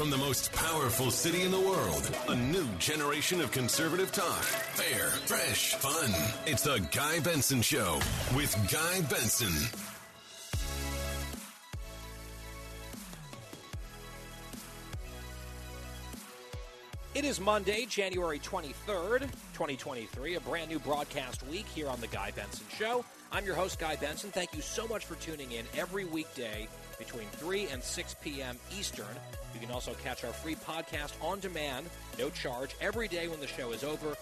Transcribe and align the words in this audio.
from 0.00 0.08
the 0.08 0.16
most 0.16 0.50
powerful 0.54 1.10
city 1.10 1.42
in 1.42 1.50
the 1.50 1.60
world, 1.60 2.10
a 2.28 2.34
new 2.34 2.66
generation 2.78 3.38
of 3.42 3.52
conservative 3.52 4.10
talk. 4.10 4.42
Fair, 4.42 5.08
fresh, 5.26 5.74
fun. 5.74 6.10
It's 6.46 6.62
the 6.62 6.78
Guy 6.90 7.20
Benson 7.20 7.60
Show 7.60 8.00
with 8.34 8.56
Guy 8.72 9.02
Benson. 9.10 9.52
It 17.14 17.26
is 17.26 17.38
Monday, 17.38 17.84
January 17.84 18.38
23rd, 18.38 19.20
2023, 19.52 20.36
a 20.36 20.40
brand 20.40 20.70
new 20.70 20.78
broadcast 20.78 21.46
week 21.48 21.66
here 21.66 21.90
on 21.90 22.00
The 22.00 22.06
Guy 22.06 22.30
Benson 22.30 22.64
Show. 22.74 23.04
I'm 23.32 23.44
your 23.44 23.54
host, 23.54 23.78
Guy 23.78 23.96
Benson. 23.96 24.30
Thank 24.30 24.54
you 24.54 24.62
so 24.62 24.88
much 24.88 25.04
for 25.04 25.16
tuning 25.16 25.52
in 25.52 25.66
every 25.76 26.06
weekday 26.06 26.68
between 26.98 27.26
3 27.32 27.66
and 27.66 27.82
6 27.82 28.16
p.m. 28.22 28.56
Eastern. 28.74 29.04
You 29.54 29.60
can 29.60 29.70
also 29.70 29.94
catch 29.94 30.24
our 30.24 30.32
free 30.32 30.54
podcast 30.54 31.12
on 31.22 31.40
demand, 31.40 31.86
no 32.18 32.30
charge, 32.30 32.74
every 32.80 33.08
day 33.08 33.28
when 33.28 33.40
the 33.40 33.46
show 33.46 33.72
is 33.72 33.84
over. 33.84 34.16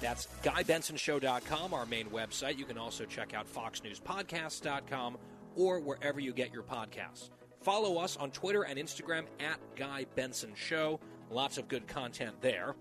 That's 0.00 0.28
GuyBensonShow.com, 0.42 1.74
our 1.74 1.86
main 1.86 2.06
website. 2.06 2.58
You 2.58 2.64
can 2.64 2.78
also 2.78 3.04
check 3.04 3.34
out 3.34 3.52
FoxNewsPodcasts.com 3.52 5.18
or 5.56 5.80
wherever 5.80 6.20
you 6.20 6.32
get 6.32 6.52
your 6.52 6.62
podcasts. 6.62 7.30
Follow 7.62 7.98
us 7.98 8.16
on 8.16 8.30
Twitter 8.30 8.62
and 8.62 8.78
Instagram 8.78 9.24
at 9.40 9.58
Guy 9.74 10.06
Benson 10.14 10.52
Show. 10.54 11.00
Lots 11.30 11.58
of 11.58 11.68
good 11.68 11.86
content 11.88 12.40
there. 12.40 12.76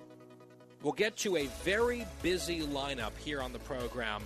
We'll 0.83 0.93
get 0.93 1.17
to 1.17 1.37
a 1.37 1.47
very 1.63 2.05
busy 2.21 2.61
lineup 2.61 3.17
here 3.17 3.41
on 3.41 3.51
the 3.51 3.59
program 3.59 4.23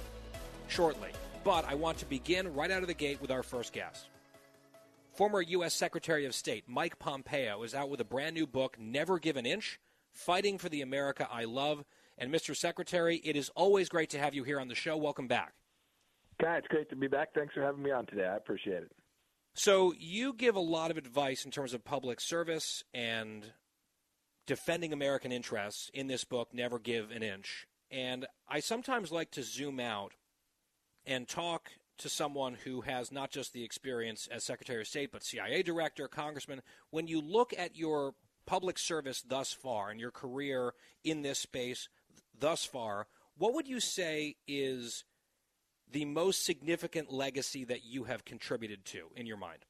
shortly, 0.68 1.12
but 1.46 1.66
I 1.66 1.76
want 1.76 1.98
to 2.00 2.06
begin 2.06 2.54
right 2.54 2.70
out 2.70 2.82
of 2.82 2.88
the 2.88 2.94
gate 2.94 3.22
with 3.22 3.32
our 3.32 3.42
first 3.42 3.72
guest. 3.72 4.11
Former 5.22 5.44
U.S. 5.44 5.76
Secretary 5.76 6.26
of 6.26 6.34
State 6.34 6.64
Mike 6.68 6.98
Pompeo 6.98 7.62
is 7.62 7.76
out 7.76 7.92
with 7.92 8.02
a 8.02 8.04
brand 8.04 8.34
new 8.34 8.48
book, 8.48 8.78
Never 8.80 9.20
Give 9.20 9.38
an 9.38 9.46
Inch 9.46 9.80
Fighting 10.12 10.58
for 10.58 10.68
the 10.68 10.82
America 10.82 11.28
I 11.32 11.44
Love. 11.44 11.86
And, 12.18 12.34
Mr. 12.34 12.56
Secretary, 12.56 13.18
it 13.18 13.36
is 13.36 13.50
always 13.50 13.88
great 13.88 14.10
to 14.10 14.18
have 14.18 14.34
you 14.34 14.44
here 14.44 14.60
on 14.60 14.68
the 14.68 14.74
show. 14.74 14.98
Welcome 14.98 15.28
back. 15.28 15.54
Guy, 16.42 16.58
it's 16.58 16.68
great 16.70 16.90
to 16.90 16.96
be 16.96 17.06
back. 17.06 17.36
Thanks 17.36 17.54
for 17.54 17.62
having 17.62 17.84
me 17.84 17.92
on 17.92 18.08
today. 18.08 18.26
I 18.26 18.36
appreciate 18.36 18.82
it. 18.82 18.92
So, 19.54 19.94
you 19.96 20.34
give 20.34 20.56
a 20.56 20.60
lot 20.60 20.90
of 20.90 20.98
advice 20.98 21.46
in 21.46 21.52
terms 21.52 21.76
of 21.76 21.86
public 21.86 22.20
service 22.20 22.84
and 22.92 23.54
defending 24.48 24.92
American 24.92 25.32
interests 25.32 25.92
in 25.94 26.08
this 26.08 26.24
book, 26.24 26.52
Never 26.52 26.80
Give 26.80 27.12
an 27.12 27.22
Inch. 27.22 27.68
And 27.92 28.26
I 28.50 28.60
sometimes 28.60 29.12
like 29.12 29.30
to 29.34 29.44
zoom 29.44 29.80
out 29.80 30.14
and 31.06 31.28
talk 31.28 31.70
to 32.02 32.10
someone 32.10 32.58
who 32.64 32.82
has 32.82 33.12
not 33.12 33.32
just 33.32 33.54
the 33.54 33.64
experience 33.64 34.28
as 34.32 34.44
Secretary 34.44 34.82
of 34.82 34.88
State, 34.88 35.12
but 35.12 35.24
CIA 35.24 35.64
director, 35.64 36.08
congressman. 36.08 36.62
When 36.90 37.08
you 37.08 37.22
look 37.22 37.54
at 37.58 37.78
your 37.78 38.14
public 38.46 38.78
service 38.78 39.22
thus 39.22 39.54
far 39.54 39.90
and 39.90 40.00
your 40.00 40.12
career 40.12 40.74
in 41.04 41.22
this 41.22 41.40
space 41.40 41.90
thus 42.38 42.66
far, 42.66 43.08
what 43.38 43.54
would 43.54 43.68
you 43.68 43.80
say 43.80 44.36
is 44.48 45.04
the 45.92 46.06
most 46.06 46.46
significant 46.46 47.12
legacy 47.12 47.66
that 47.66 47.84
you 47.84 48.06
have 48.06 48.26
contributed 48.26 48.86
to 48.86 49.08
in 49.16 49.26
your 49.26 49.38
mind? 49.38 49.66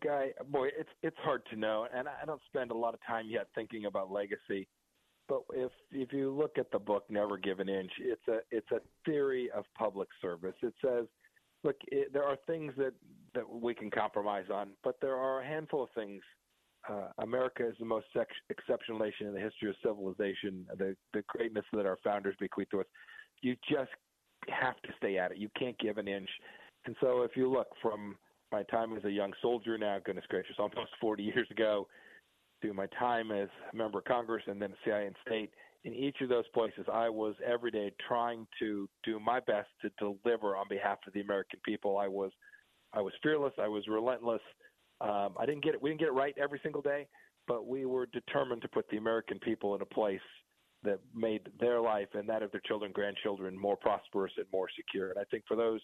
Guy, 0.00 0.32
boy, 0.50 0.68
it's 0.78 0.90
it's 1.02 1.16
hard 1.24 1.42
to 1.50 1.56
know, 1.56 1.86
and 1.94 2.08
I 2.08 2.26
don't 2.26 2.42
spend 2.46 2.70
a 2.70 2.76
lot 2.76 2.92
of 2.92 3.00
time 3.06 3.26
yet 3.30 3.46
thinking 3.54 3.86
about 3.86 4.10
legacy. 4.10 4.68
But 5.28 5.42
if 5.54 5.70
if 5.92 6.12
you 6.12 6.30
look 6.30 6.58
at 6.58 6.70
the 6.72 6.78
book 6.78 7.04
Never 7.10 7.36
Give 7.36 7.60
an 7.60 7.68
Inch, 7.68 7.92
it's 8.00 8.26
a 8.28 8.38
it's 8.50 8.70
a 8.72 8.80
theory 9.04 9.50
of 9.54 9.64
public 9.76 10.08
service. 10.22 10.54
It 10.62 10.74
says, 10.82 11.06
look, 11.62 11.76
it, 11.88 12.12
there 12.12 12.24
are 12.24 12.36
things 12.46 12.72
that 12.78 12.94
that 13.34 13.48
we 13.48 13.74
can 13.74 13.90
compromise 13.90 14.46
on, 14.52 14.70
but 14.82 14.96
there 15.00 15.16
are 15.16 15.42
a 15.42 15.46
handful 15.46 15.82
of 15.82 15.90
things. 15.94 16.22
Uh, 16.88 17.08
America 17.18 17.68
is 17.68 17.74
the 17.78 17.84
most 17.84 18.06
sex, 18.16 18.30
exceptional 18.48 18.98
nation 18.98 19.26
in 19.26 19.34
the 19.34 19.40
history 19.40 19.68
of 19.68 19.76
civilization. 19.82 20.66
The 20.78 20.96
the 21.12 21.22
greatness 21.28 21.64
that 21.72 21.84
our 21.84 21.98
founders 22.02 22.34
bequeathed 22.40 22.70
to 22.70 22.80
us. 22.80 22.86
You 23.42 23.56
just 23.70 23.90
have 24.48 24.80
to 24.82 24.88
stay 24.96 25.18
at 25.18 25.32
it. 25.32 25.38
You 25.38 25.50
can't 25.58 25.78
give 25.78 25.98
an 25.98 26.08
inch. 26.08 26.28
And 26.86 26.96
so, 27.00 27.22
if 27.22 27.36
you 27.36 27.50
look 27.50 27.68
from 27.82 28.16
my 28.50 28.62
time 28.64 28.96
as 28.96 29.04
a 29.04 29.10
young 29.10 29.32
soldier 29.42 29.76
now, 29.76 29.98
goodness 30.02 30.24
gracious, 30.28 30.56
almost 30.58 30.92
40 31.00 31.22
years 31.22 31.48
ago, 31.50 31.86
to 32.62 32.72
my 32.72 32.86
time 32.98 33.30
as 33.30 33.48
a 33.72 33.76
member 33.76 33.98
of 33.98 34.04
Congress 34.04 34.42
and 34.46 34.60
then 34.60 34.74
CIA 34.84 35.06
and 35.06 35.16
state. 35.26 35.50
In 35.84 35.94
each 35.94 36.16
of 36.20 36.28
those 36.28 36.46
places, 36.52 36.86
I 36.92 37.08
was 37.08 37.34
every 37.46 37.70
day 37.70 37.92
trying 38.06 38.46
to 38.58 38.88
do 39.04 39.20
my 39.20 39.40
best 39.40 39.68
to 39.82 39.90
deliver 39.98 40.56
on 40.56 40.66
behalf 40.68 40.98
of 41.06 41.12
the 41.12 41.20
American 41.20 41.60
people. 41.64 41.98
I 41.98 42.08
was, 42.08 42.32
I 42.92 43.00
was 43.00 43.12
fearless. 43.22 43.52
I 43.58 43.68
was 43.68 43.86
relentless. 43.86 44.42
Um, 45.00 45.34
I 45.38 45.46
didn't 45.46 45.62
get 45.62 45.74
it. 45.74 45.82
We 45.82 45.90
didn't 45.90 46.00
get 46.00 46.08
it 46.08 46.12
right 46.14 46.34
every 46.36 46.60
single 46.62 46.82
day, 46.82 47.06
but 47.46 47.66
we 47.66 47.86
were 47.86 48.06
determined 48.06 48.62
to 48.62 48.68
put 48.68 48.88
the 48.90 48.96
American 48.96 49.38
people 49.38 49.76
in 49.76 49.82
a 49.82 49.86
place 49.86 50.20
that 50.82 50.98
made 51.14 51.48
their 51.60 51.80
life 51.80 52.08
and 52.14 52.28
that 52.28 52.42
of 52.42 52.52
their 52.52 52.60
children, 52.66 52.92
grandchildren 52.92 53.58
more 53.58 53.76
prosperous 53.76 54.32
and 54.36 54.46
more 54.52 54.68
secure. 54.76 55.10
And 55.10 55.18
I 55.18 55.24
think 55.30 55.44
for 55.46 55.56
those 55.56 55.80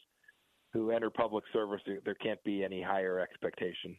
who 0.72 0.90
enter 0.90 1.10
public 1.10 1.44
service, 1.52 1.80
there 2.04 2.14
can't 2.14 2.42
be 2.44 2.64
any 2.64 2.82
higher 2.82 3.20
expectation. 3.20 3.96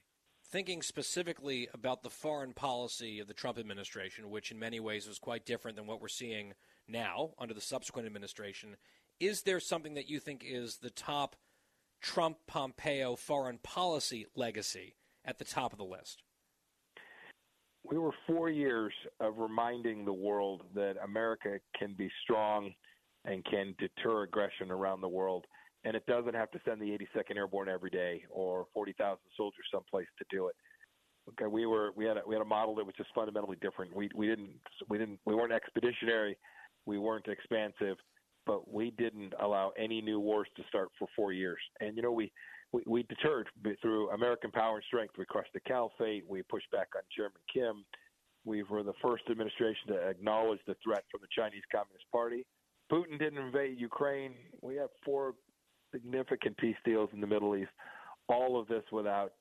Thinking 0.55 0.81
specifically 0.83 1.67
about 1.73 2.01
the 2.01 2.09
foreign 2.09 2.53
policy 2.53 3.19
of 3.19 3.27
the 3.27 3.33
Trump 3.33 3.57
administration, 3.59 4.29
which 4.29 4.51
in 4.51 4.57
many 4.57 4.79
ways 4.79 5.05
was 5.05 5.19
quite 5.19 5.45
different 5.45 5.75
than 5.75 5.85
what 5.85 5.99
we're 5.99 6.07
seeing 6.07 6.53
now 6.87 7.31
under 7.37 7.53
the 7.53 7.59
subsequent 7.59 8.05
administration, 8.05 8.77
is 9.19 9.41
there 9.41 9.59
something 9.59 9.95
that 9.95 10.09
you 10.09 10.17
think 10.17 10.45
is 10.47 10.77
the 10.77 10.89
top 10.89 11.35
Trump 12.01 12.37
Pompeo 12.47 13.17
foreign 13.17 13.57
policy 13.57 14.27
legacy 14.33 14.95
at 15.25 15.39
the 15.39 15.43
top 15.43 15.73
of 15.73 15.77
the 15.77 15.83
list? 15.83 16.23
We 17.83 17.97
were 17.97 18.13
four 18.25 18.49
years 18.49 18.93
of 19.19 19.39
reminding 19.39 20.05
the 20.05 20.13
world 20.13 20.61
that 20.73 20.95
America 21.03 21.59
can 21.77 21.95
be 21.97 22.09
strong 22.23 22.71
and 23.25 23.43
can 23.43 23.75
deter 23.77 24.23
aggression 24.23 24.71
around 24.71 25.01
the 25.01 25.09
world 25.09 25.47
and 25.85 25.95
it 25.95 26.05
doesn't 26.07 26.33
have 26.33 26.51
to 26.51 26.59
send 26.65 26.81
the 26.81 26.89
82nd 26.89 27.37
Airborne 27.37 27.69
every 27.69 27.91
day 27.91 28.23
or 28.29 28.65
40,000 28.73 29.17
soldiers 29.37 29.65
someplace 29.71 30.07
to 30.17 30.25
do 30.29 30.47
it. 30.47 30.55
Okay, 31.29 31.47
we 31.47 31.65
were 31.65 31.91
we 31.95 32.05
had 32.05 32.17
a, 32.17 32.21
we 32.27 32.35
had 32.35 32.41
a 32.41 32.45
model 32.45 32.75
that 32.75 32.85
was 32.85 32.93
just 32.95 33.09
fundamentally 33.15 33.57
different. 33.61 33.95
We 33.95 34.09
we 34.15 34.27
didn't 34.27 34.59
we 34.89 34.97
didn't 34.99 35.19
we 35.25 35.33
weren't 35.33 35.53
expeditionary, 35.53 36.37
we 36.85 36.99
weren't 36.99 37.27
expansive, 37.27 37.97
but 38.45 38.71
we 38.71 38.91
didn't 38.91 39.33
allow 39.39 39.71
any 39.77 40.01
new 40.01 40.19
wars 40.19 40.47
to 40.55 40.63
start 40.69 40.89
for 40.99 41.07
four 41.15 41.33
years. 41.33 41.57
And 41.79 41.95
you 41.95 42.03
know 42.03 42.11
we 42.11 42.31
we, 42.71 42.83
we 42.85 43.03
deterred 43.03 43.47
through 43.81 44.11
American 44.11 44.51
power 44.51 44.75
and 44.75 44.83
strength. 44.85 45.15
We 45.17 45.25
crushed 45.25 45.53
the 45.53 45.61
caliphate. 45.61 46.25
We 46.29 46.43
pushed 46.43 46.69
back 46.71 46.89
on 46.95 47.01
Chairman 47.15 47.41
Kim. 47.51 47.83
We 48.43 48.61
were 48.61 48.83
the 48.83 48.93
first 49.01 49.23
administration 49.29 49.87
to 49.87 50.07
acknowledge 50.07 50.59
the 50.67 50.75
threat 50.83 51.05
from 51.09 51.21
the 51.21 51.27
Chinese 51.35 51.63
Communist 51.71 52.05
Party. 52.11 52.45
Putin 52.91 53.17
didn't 53.17 53.39
invade 53.39 53.79
Ukraine. 53.79 54.35
We 54.61 54.75
have 54.75 54.89
four 55.03 55.33
significant 55.95 56.57
peace 56.57 56.75
deals 56.83 57.09
in 57.13 57.21
the 57.21 57.27
Middle 57.27 57.55
East. 57.55 57.71
All 58.27 58.59
of 58.59 58.67
this 58.67 58.83
without 58.91 59.31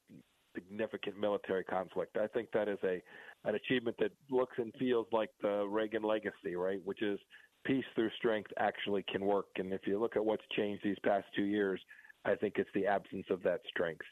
significant 0.55 1.19
military 1.19 1.65
conflict. 1.65 2.17
I 2.17 2.29
think 2.29 2.49
that 2.53 2.69
is 2.69 2.79
a 2.85 3.03
an 3.47 3.57
achievement 3.57 3.97
that 3.99 4.13
looks 4.31 4.57
and 4.57 4.73
feels 4.79 5.07
like 5.13 5.31
the 5.43 5.67
Reagan 5.67 6.03
legacy, 6.03 6.55
right? 6.57 6.81
Which 6.85 7.03
is 7.03 7.19
peace 7.67 7.85
through 7.95 8.11
strength 8.17 8.51
actually 8.59 9.05
can 9.11 9.25
work. 9.25 9.47
And 9.57 9.73
if 9.73 9.83
you 9.87 10.01
look 10.01 10.17
at 10.17 10.25
what's 10.25 10.45
changed 10.57 10.83
these 10.83 10.97
past 11.05 11.27
two 11.37 11.45
years, 11.45 11.81
I 12.25 12.37
think 12.37 12.55
it's 12.57 12.71
the 12.75 12.87
absence 12.87 13.27
of 13.31 13.43
that 13.43 13.61
strength. 13.69 14.07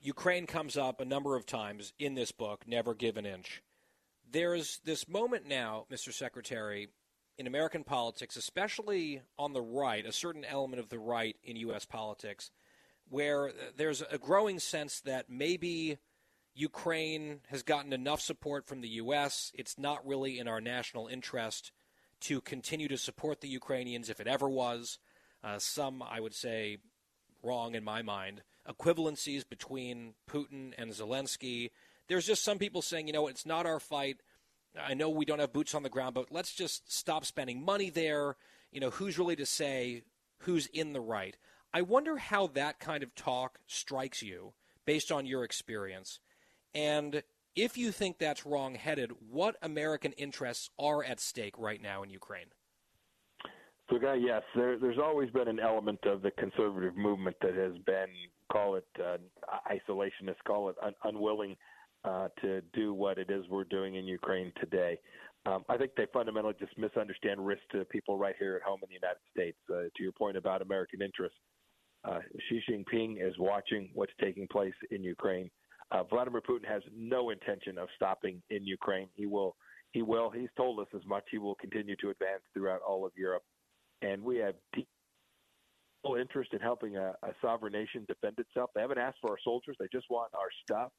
Ukraine 0.00 0.46
comes 0.46 0.76
up 0.76 1.00
a 1.00 1.04
number 1.04 1.36
of 1.36 1.46
times 1.46 1.92
in 1.98 2.14
this 2.14 2.32
book, 2.32 2.64
Never 2.66 2.94
Give 2.94 3.16
an 3.16 3.24
Inch. 3.24 3.62
There's 4.28 4.80
this 4.84 5.08
moment 5.08 5.46
now, 5.46 5.86
Mr. 5.90 6.12
Secretary, 6.12 6.88
in 7.38 7.46
American 7.46 7.84
politics, 7.84 8.36
especially 8.36 9.22
on 9.38 9.52
the 9.52 9.62
right, 9.62 10.06
a 10.06 10.12
certain 10.12 10.44
element 10.44 10.80
of 10.80 10.88
the 10.88 10.98
right 10.98 11.36
in 11.42 11.56
U.S. 11.56 11.84
politics, 11.84 12.50
where 13.08 13.52
there's 13.76 14.02
a 14.10 14.18
growing 14.18 14.58
sense 14.58 15.00
that 15.00 15.28
maybe 15.28 15.98
Ukraine 16.54 17.40
has 17.48 17.62
gotten 17.62 17.92
enough 17.92 18.20
support 18.20 18.66
from 18.66 18.80
the 18.80 18.88
U.S., 18.88 19.50
it's 19.54 19.78
not 19.78 20.06
really 20.06 20.38
in 20.38 20.46
our 20.46 20.60
national 20.60 21.08
interest 21.08 21.72
to 22.20 22.40
continue 22.40 22.88
to 22.88 22.96
support 22.96 23.40
the 23.40 23.48
Ukrainians 23.48 24.08
if 24.08 24.20
it 24.20 24.26
ever 24.26 24.48
was. 24.48 24.98
Uh, 25.42 25.58
some, 25.58 26.02
I 26.02 26.20
would 26.20 26.34
say, 26.34 26.78
wrong 27.42 27.74
in 27.74 27.84
my 27.84 28.02
mind. 28.02 28.42
Equivalencies 28.68 29.46
between 29.46 30.14
Putin 30.30 30.72
and 30.78 30.90
Zelensky. 30.90 31.70
There's 32.08 32.26
just 32.26 32.44
some 32.44 32.58
people 32.58 32.80
saying, 32.80 33.08
you 33.08 33.12
know, 33.12 33.26
it's 33.26 33.44
not 33.44 33.66
our 33.66 33.80
fight. 33.80 34.20
I 34.80 34.94
know 34.94 35.08
we 35.08 35.24
don't 35.24 35.38
have 35.38 35.52
boots 35.52 35.74
on 35.74 35.82
the 35.82 35.88
ground, 35.88 36.14
but 36.14 36.32
let's 36.32 36.54
just 36.54 36.92
stop 36.92 37.24
spending 37.24 37.64
money 37.64 37.90
there. 37.90 38.36
You 38.72 38.80
know, 38.80 38.90
who's 38.90 39.18
really 39.18 39.36
to 39.36 39.46
say 39.46 40.02
who's 40.38 40.66
in 40.66 40.92
the 40.92 41.00
right? 41.00 41.36
I 41.72 41.82
wonder 41.82 42.16
how 42.16 42.48
that 42.48 42.80
kind 42.80 43.02
of 43.02 43.14
talk 43.14 43.58
strikes 43.66 44.22
you 44.22 44.52
based 44.84 45.10
on 45.10 45.26
your 45.26 45.44
experience. 45.44 46.20
And 46.74 47.22
if 47.56 47.76
you 47.78 47.92
think 47.92 48.18
that's 48.18 48.44
wrong 48.44 48.74
headed, 48.74 49.12
what 49.30 49.56
American 49.62 50.12
interests 50.12 50.70
are 50.78 51.04
at 51.04 51.20
stake 51.20 51.54
right 51.58 51.80
now 51.80 52.02
in 52.02 52.10
Ukraine? 52.10 52.46
So, 53.90 53.98
Guy, 53.98 54.14
yes, 54.14 54.42
there, 54.56 54.78
there's 54.78 54.98
always 54.98 55.30
been 55.30 55.46
an 55.46 55.60
element 55.60 56.00
of 56.06 56.22
the 56.22 56.30
conservative 56.32 56.96
movement 56.96 57.36
that 57.42 57.54
has 57.54 57.74
been, 57.84 58.06
call 58.50 58.76
it 58.76 58.86
uh, 58.98 59.18
isolationist, 59.70 60.36
call 60.46 60.70
it 60.70 60.76
un- 60.82 60.94
unwilling 61.04 61.56
uh, 62.04 62.28
to 62.40 62.60
do 62.72 62.94
what 62.94 63.18
it 63.18 63.30
is 63.30 63.44
we're 63.48 63.64
doing 63.64 63.96
in 63.96 64.06
Ukraine 64.06 64.52
today. 64.60 64.98
Um, 65.46 65.64
I 65.68 65.76
think 65.76 65.92
they 65.96 66.06
fundamentally 66.12 66.54
just 66.58 66.76
misunderstand 66.78 67.44
risk 67.44 67.62
to 67.72 67.84
people 67.86 68.16
right 68.16 68.34
here 68.38 68.56
at 68.56 68.62
home 68.62 68.80
in 68.82 68.88
the 68.88 68.94
United 68.94 69.20
States. 69.30 69.58
Uh, 69.70 69.88
to 69.94 70.02
your 70.02 70.12
point 70.12 70.36
about 70.36 70.62
American 70.62 71.02
interests, 71.02 71.38
uh, 72.04 72.20
Xi 72.48 72.62
Jinping 72.70 73.16
is 73.26 73.34
watching 73.38 73.90
what's 73.94 74.12
taking 74.20 74.46
place 74.48 74.74
in 74.90 75.02
Ukraine. 75.02 75.50
Uh, 75.90 76.02
Vladimir 76.04 76.40
Putin 76.40 76.66
has 76.66 76.82
no 76.96 77.30
intention 77.30 77.76
of 77.78 77.88
stopping 77.94 78.42
in 78.50 78.66
Ukraine. 78.66 79.08
He 79.14 79.26
will. 79.26 79.56
He 79.92 80.02
will. 80.02 80.30
He's 80.30 80.48
told 80.56 80.80
us 80.80 80.88
as 80.94 81.02
much. 81.06 81.24
He 81.30 81.38
will 81.38 81.54
continue 81.56 81.94
to 81.96 82.10
advance 82.10 82.42
throughout 82.54 82.80
all 82.86 83.04
of 83.06 83.12
Europe 83.16 83.42
and 84.04 84.22
we 84.22 84.36
have 84.38 84.54
deep 84.74 84.88
interest 86.20 86.52
in 86.52 86.60
helping 86.60 86.96
a, 86.96 87.14
a 87.22 87.32
sovereign 87.40 87.72
nation 87.72 88.04
defend 88.06 88.38
itself. 88.38 88.70
They 88.74 88.82
haven't 88.82 88.98
asked 88.98 89.18
for 89.22 89.30
our 89.30 89.38
soldiers; 89.42 89.76
they 89.80 89.86
just 89.90 90.06
want 90.10 90.32
our 90.34 90.50
stuff. 90.62 90.92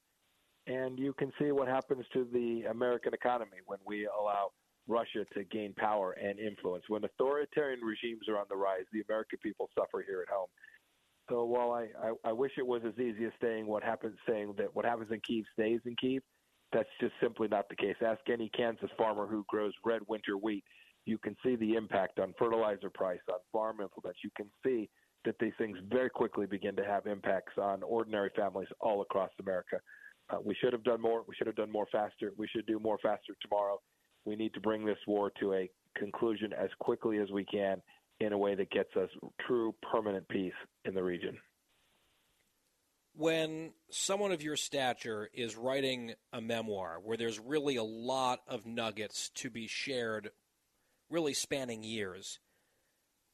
And 0.67 0.97
you 0.97 1.13
can 1.13 1.31
see 1.39 1.51
what 1.51 1.67
happens 1.67 2.06
to 2.13 2.27
the 2.33 2.69
American 2.69 3.13
economy 3.13 3.57
when 3.65 3.79
we 3.85 4.07
allow 4.07 4.51
Russia 4.88 5.25
to 5.33 5.44
gain 5.45 5.73
power 5.77 6.13
and 6.13 6.39
influence. 6.39 6.83
When 6.88 7.03
authoritarian 7.03 7.81
regimes 7.81 8.27
are 8.27 8.38
on 8.38 8.45
the 8.50 8.56
rise, 8.56 8.85
the 8.91 9.01
American 9.07 9.39
people 9.44 9.69
suffer 9.77 10.03
here 10.06 10.23
at 10.27 10.33
home. 10.33 10.47
So 11.29 11.45
while 11.45 11.71
I, 11.71 11.88
I, 12.01 12.29
I 12.29 12.31
wish 12.31 12.51
it 12.57 12.65
was 12.65 12.81
as 12.85 12.94
easy 13.00 13.25
as 13.25 13.31
saying 13.41 13.67
what 13.67 13.83
happens, 13.83 14.15
saying 14.27 14.56
that 14.57 14.75
what 14.75 14.85
happens 14.85 15.12
in 15.12 15.19
Kiev 15.21 15.45
stays 15.53 15.81
in 15.85 15.95
Kiev, 15.95 16.21
that's 16.71 16.89
just 17.00 17.13
simply 17.21 17.47
not 17.47 17.69
the 17.69 17.75
case. 17.75 17.95
Ask 18.06 18.21
any 18.31 18.50
Kansas 18.50 18.89
farmer 18.97 19.27
who 19.27 19.44
grows 19.47 19.73
red 19.83 20.01
winter 20.07 20.38
wheat 20.38 20.63
you 21.06 21.19
can 21.19 21.35
see 21.44 21.56
the 21.56 21.75
impact 21.75 22.19
on 22.19 22.33
fertilizer 22.38 22.89
price, 22.89 23.19
on 23.31 23.39
farm 23.51 23.79
implements. 23.81 24.19
You 24.23 24.31
can 24.35 24.50
see 24.65 24.89
that 25.23 25.35
these 25.39 25.53
things 25.57 25.77
very 25.89 26.09
quickly 26.09 26.45
begin 26.45 26.75
to 26.75 26.83
have 26.83 27.06
impacts 27.06 27.53
on 27.57 27.83
ordinary 27.83 28.31
families 28.35 28.67
all 28.79 29.01
across 29.01 29.29
America. 29.39 29.77
Uh, 30.30 30.38
we 30.44 30.56
should 30.56 30.74
have 30.74 30.83
done 30.83 31.01
more. 31.01 31.24
We 31.27 31.36
should 31.36 31.48
have 31.48 31.56
done 31.56 31.72
more 31.72 31.88
faster. 31.92 32.31
We 32.38 32.48
should 32.48 32.66
do 32.66 32.80
more 32.80 32.98
faster 33.01 33.33
tomorrow. 33.42 33.80
We 34.25 34.36
need 34.36 34.54
to 34.56 34.60
bring 34.60 34.86
this 34.86 34.98
war 35.07 35.31
to 35.39 35.54
a 35.54 35.69
conclusion 35.95 36.51
as 36.54 36.69
quickly 36.80 37.19
as 37.19 37.30
we 37.31 37.45
can 37.45 37.81
in 38.19 38.33
a 38.33 38.38
way 38.38 38.56
that 38.56 38.72
gets 38.72 38.95
us 38.95 39.10
true 39.45 39.75
permanent 39.92 40.27
peace 40.30 40.54
in 40.86 40.94
the 40.94 41.04
region. 41.04 41.38
When 43.13 43.72
someone 43.89 44.31
of 44.31 44.42
your 44.42 44.57
stature 44.57 45.30
is 45.33 45.56
writing 45.56 46.16
a 46.33 46.42
memoir 46.42 47.00
where 47.01 47.18
there's 47.18 47.39
really 47.39 47.77
a 47.77 47.83
lot 47.83 48.39
of 48.48 48.66
nuggets 48.66 49.30
to 49.36 49.50
be 49.50 49.68
shared 49.68 50.31
really 51.10 51.33
spanning 51.33 51.83
years. 51.83 52.39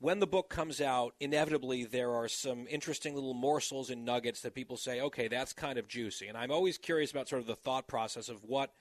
When 0.01 0.19
the 0.19 0.25
book 0.25 0.49
comes 0.49 0.81
out, 0.81 1.13
inevitably 1.19 1.83
there 1.83 2.09
are 2.09 2.27
some 2.27 2.65
interesting 2.67 3.13
little 3.13 3.35
morsels 3.35 3.91
and 3.91 4.03
nuggets 4.03 4.41
that 4.41 4.55
people 4.55 4.75
say, 4.75 4.99
okay, 4.99 5.27
that's 5.27 5.53
kind 5.53 5.77
of 5.77 5.87
juicy. 5.87 6.27
And 6.27 6.35
I'm 6.35 6.49
always 6.49 6.79
curious 6.79 7.11
about 7.11 7.29
sort 7.29 7.43
of 7.43 7.47
the 7.47 7.55
thought 7.55 7.87
process 7.87 8.27
of 8.27 8.43
what 8.43 8.73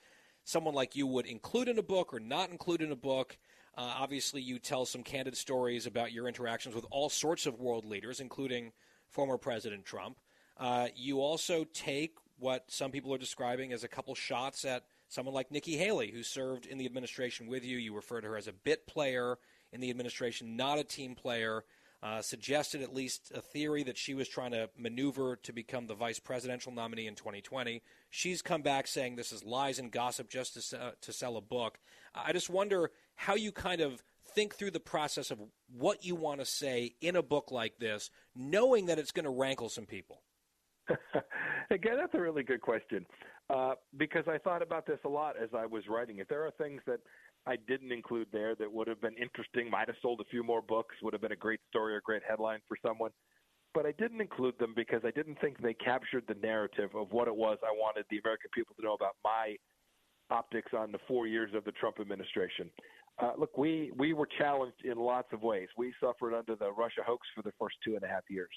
someone 0.45 0.73
like 0.73 0.95
you 0.95 1.05
would 1.05 1.27
include 1.27 1.67
in 1.67 1.77
a 1.77 1.83
book 1.83 2.11
or 2.11 2.19
not 2.19 2.49
include 2.49 2.81
in 2.81 2.91
a 2.91 2.95
book. 2.95 3.37
Uh, 3.77 3.93
obviously, 3.99 4.41
you 4.41 4.57
tell 4.57 4.83
some 4.83 5.03
candid 5.03 5.37
stories 5.37 5.85
about 5.85 6.11
your 6.11 6.27
interactions 6.27 6.73
with 6.73 6.87
all 6.89 7.07
sorts 7.07 7.45
of 7.45 7.59
world 7.59 7.85
leaders, 7.85 8.19
including 8.19 8.71
former 9.07 9.37
President 9.37 9.85
Trump. 9.85 10.17
Uh, 10.57 10.87
you 10.95 11.21
also 11.21 11.65
take 11.71 12.15
what 12.39 12.63
some 12.67 12.89
people 12.89 13.13
are 13.13 13.19
describing 13.19 13.73
as 13.73 13.83
a 13.83 13.87
couple 13.87 14.15
shots 14.15 14.65
at 14.65 14.85
someone 15.07 15.35
like 15.35 15.51
Nikki 15.51 15.77
Haley, 15.77 16.09
who 16.09 16.23
served 16.23 16.65
in 16.65 16.79
the 16.79 16.85
administration 16.87 17.45
with 17.45 17.63
you. 17.63 17.77
You 17.77 17.95
refer 17.95 18.21
to 18.21 18.27
her 18.29 18.37
as 18.37 18.47
a 18.47 18.53
bit 18.53 18.87
player 18.87 19.37
in 19.71 19.81
the 19.81 19.89
administration, 19.89 20.55
not 20.55 20.79
a 20.79 20.83
team 20.83 21.15
player. 21.15 21.63
Uh, 22.03 22.19
suggested 22.19 22.81
at 22.81 22.95
least 22.95 23.31
a 23.35 23.41
theory 23.41 23.83
that 23.83 23.95
she 23.95 24.15
was 24.15 24.27
trying 24.27 24.49
to 24.49 24.67
maneuver 24.75 25.35
to 25.35 25.53
become 25.53 25.85
the 25.85 25.93
vice 25.93 26.17
presidential 26.17 26.71
nominee 26.71 27.05
in 27.05 27.13
2020. 27.13 27.83
She's 28.09 28.41
come 28.41 28.63
back 28.63 28.87
saying 28.87 29.17
this 29.17 29.31
is 29.31 29.43
lies 29.43 29.77
and 29.77 29.91
gossip 29.91 30.27
just 30.27 30.71
to, 30.71 30.81
uh, 30.81 30.91
to 30.99 31.13
sell 31.13 31.37
a 31.37 31.41
book. 31.41 31.77
I 32.15 32.33
just 32.33 32.49
wonder 32.49 32.89
how 33.13 33.35
you 33.35 33.51
kind 33.51 33.81
of 33.81 34.01
think 34.33 34.55
through 34.55 34.71
the 34.71 34.79
process 34.79 35.29
of 35.29 35.39
what 35.71 36.03
you 36.03 36.15
want 36.15 36.39
to 36.39 36.45
say 36.45 36.95
in 37.01 37.15
a 37.15 37.21
book 37.21 37.51
like 37.51 37.77
this, 37.77 38.09
knowing 38.35 38.87
that 38.87 38.97
it's 38.97 39.11
going 39.11 39.25
to 39.25 39.29
rankle 39.29 39.69
some 39.69 39.85
people. 39.85 40.21
Again, 41.69 41.97
that's 41.97 42.13
a 42.13 42.19
really 42.19 42.43
good 42.43 42.61
question. 42.61 43.05
Uh, 43.49 43.73
because 43.97 44.23
I 44.27 44.37
thought 44.37 44.61
about 44.61 44.85
this 44.85 44.99
a 45.03 45.09
lot 45.09 45.35
as 45.41 45.49
I 45.53 45.65
was 45.65 45.83
writing 45.89 46.19
it. 46.19 46.29
There 46.29 46.45
are 46.45 46.51
things 46.51 46.81
that 46.87 47.01
I 47.47 47.55
didn't 47.67 47.91
include 47.91 48.27
there 48.31 48.55
that 48.55 48.71
would 48.71 48.87
have 48.87 49.01
been 49.01 49.15
interesting, 49.17 49.69
might 49.69 49.87
have 49.87 49.97
sold 50.01 50.21
a 50.21 50.29
few 50.29 50.43
more 50.43 50.61
books, 50.61 50.95
would 51.01 51.13
have 51.13 51.21
been 51.21 51.31
a 51.31 51.35
great 51.35 51.59
story 51.69 51.95
or 51.95 52.01
great 52.01 52.21
headline 52.27 52.59
for 52.67 52.77
someone. 52.85 53.11
But 53.73 53.85
I 53.85 53.93
didn't 53.93 54.21
include 54.21 54.59
them 54.59 54.73
because 54.75 55.01
I 55.05 55.11
didn't 55.11 55.39
think 55.39 55.59
they 55.61 55.73
captured 55.73 56.25
the 56.27 56.35
narrative 56.35 56.91
of 56.93 57.11
what 57.11 57.27
it 57.27 57.35
was 57.35 57.57
I 57.63 57.71
wanted 57.71 58.05
the 58.09 58.19
American 58.19 58.51
people 58.53 58.75
to 58.75 58.83
know 58.83 58.93
about 58.93 59.15
my 59.23 59.55
optics 60.29 60.71
on 60.77 60.91
the 60.91 60.99
four 61.07 61.25
years 61.25 61.51
of 61.55 61.63
the 61.63 61.71
Trump 61.71 61.99
administration. 61.99 62.69
Uh, 63.21 63.31
look, 63.37 63.57
we, 63.57 63.91
we 63.97 64.13
were 64.13 64.27
challenged 64.37 64.83
in 64.83 64.97
lots 64.97 65.27
of 65.33 65.41
ways. 65.41 65.67
We 65.77 65.93
suffered 65.99 66.35
under 66.35 66.55
the 66.55 66.71
Russia 66.71 67.01
hoax 67.05 67.27
for 67.35 67.41
the 67.41 67.51
first 67.59 67.75
two 67.83 67.95
and 67.95 68.03
a 68.03 68.07
half 68.07 68.23
years. 68.29 68.49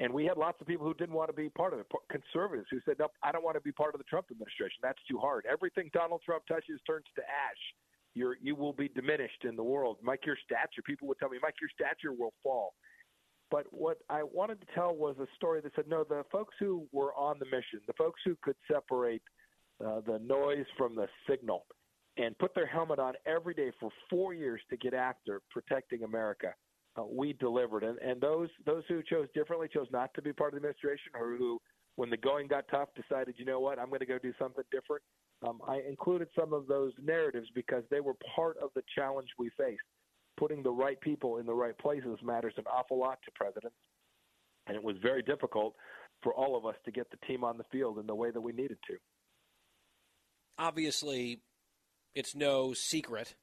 And 0.00 0.12
we 0.12 0.24
had 0.24 0.36
lots 0.36 0.60
of 0.60 0.66
people 0.66 0.86
who 0.86 0.94
didn't 0.94 1.14
want 1.14 1.30
to 1.30 1.36
be 1.36 1.48
part 1.50 1.72
of 1.72 1.78
it, 1.78 1.86
conservatives 2.10 2.66
who 2.70 2.80
said, 2.84 2.98
"No, 2.98 3.08
I 3.22 3.30
don't 3.30 3.44
want 3.44 3.54
to 3.56 3.60
be 3.60 3.70
part 3.70 3.94
of 3.94 3.98
the 3.98 4.04
Trump 4.04 4.26
administration. 4.30 4.78
That's 4.82 5.02
too 5.08 5.18
hard. 5.18 5.46
Everything 5.46 5.88
Donald 5.92 6.20
Trump 6.24 6.44
touches 6.46 6.80
turns 6.84 7.06
to 7.14 7.22
ash. 7.22 7.62
You're 8.14 8.36
you 8.40 8.54
will 8.54 8.72
be 8.72 8.88
diminished 8.88 9.44
in 9.44 9.56
the 9.56 9.62
world. 9.62 9.98
Mike, 10.02 10.24
your 10.24 10.36
stature. 10.44 10.82
People 10.84 11.08
would 11.08 11.18
tell 11.18 11.28
me, 11.28 11.38
Mike, 11.42 11.54
your 11.60 11.70
stature 11.74 12.12
will 12.12 12.32
fall." 12.42 12.74
But 13.50 13.66
what 13.70 13.98
I 14.08 14.22
wanted 14.22 14.60
to 14.60 14.66
tell 14.74 14.94
was 14.94 15.16
a 15.20 15.26
story 15.36 15.60
that 15.60 15.72
said, 15.76 15.86
no, 15.86 16.02
the 16.02 16.24
folks 16.32 16.54
who 16.58 16.88
were 16.92 17.14
on 17.14 17.38
the 17.38 17.44
mission, 17.44 17.80
the 17.86 17.92
folks 17.92 18.20
who 18.24 18.36
could 18.42 18.56
separate 18.72 19.22
uh, 19.84 20.00
the 20.06 20.18
noise 20.18 20.64
from 20.78 20.96
the 20.96 21.06
signal, 21.28 21.66
and 22.16 22.36
put 22.38 22.54
their 22.54 22.66
helmet 22.66 22.98
on 22.98 23.14
every 23.26 23.54
day 23.54 23.70
for 23.78 23.90
four 24.08 24.34
years 24.34 24.60
to 24.70 24.76
get 24.76 24.94
after 24.94 25.42
protecting 25.52 26.04
America 26.04 26.54
uh, 26.96 27.04
we 27.04 27.32
delivered. 27.34 27.82
And, 27.82 27.98
and 27.98 28.20
those 28.20 28.48
those 28.66 28.82
who 28.88 29.02
chose 29.02 29.26
differently 29.34 29.68
chose 29.72 29.86
not 29.92 30.12
to 30.14 30.22
be 30.22 30.32
part 30.32 30.54
of 30.54 30.60
the 30.60 30.66
administration, 30.66 31.12
or 31.14 31.36
who, 31.36 31.60
when 31.96 32.10
the 32.10 32.16
going 32.16 32.48
got 32.48 32.64
tough, 32.70 32.88
decided, 32.94 33.34
you 33.38 33.44
know 33.44 33.60
what, 33.60 33.78
I'm 33.78 33.88
going 33.88 34.00
to 34.00 34.06
go 34.06 34.18
do 34.18 34.32
something 34.38 34.64
different. 34.70 35.02
Um, 35.46 35.60
I 35.66 35.80
included 35.88 36.28
some 36.38 36.52
of 36.52 36.66
those 36.66 36.92
narratives 37.02 37.48
because 37.54 37.84
they 37.90 38.00
were 38.00 38.14
part 38.34 38.56
of 38.62 38.70
the 38.74 38.82
challenge 38.94 39.28
we 39.38 39.50
faced. 39.58 39.82
Putting 40.36 40.62
the 40.62 40.70
right 40.70 41.00
people 41.00 41.38
in 41.38 41.46
the 41.46 41.54
right 41.54 41.76
places 41.78 42.18
matters 42.24 42.54
an 42.56 42.64
awful 42.66 42.98
lot 42.98 43.18
to 43.24 43.30
presidents, 43.34 43.76
and 44.66 44.76
it 44.76 44.82
was 44.82 44.96
very 45.02 45.22
difficult 45.22 45.74
for 46.22 46.34
all 46.34 46.56
of 46.56 46.66
us 46.66 46.74
to 46.84 46.90
get 46.90 47.08
the 47.10 47.26
team 47.26 47.44
on 47.44 47.58
the 47.58 47.64
field 47.70 47.98
in 47.98 48.06
the 48.06 48.14
way 48.14 48.30
that 48.30 48.40
we 48.40 48.52
needed 48.52 48.78
to. 48.88 48.96
Obviously, 50.58 51.40
it's 52.14 52.34
no 52.34 52.72
secret 52.72 53.34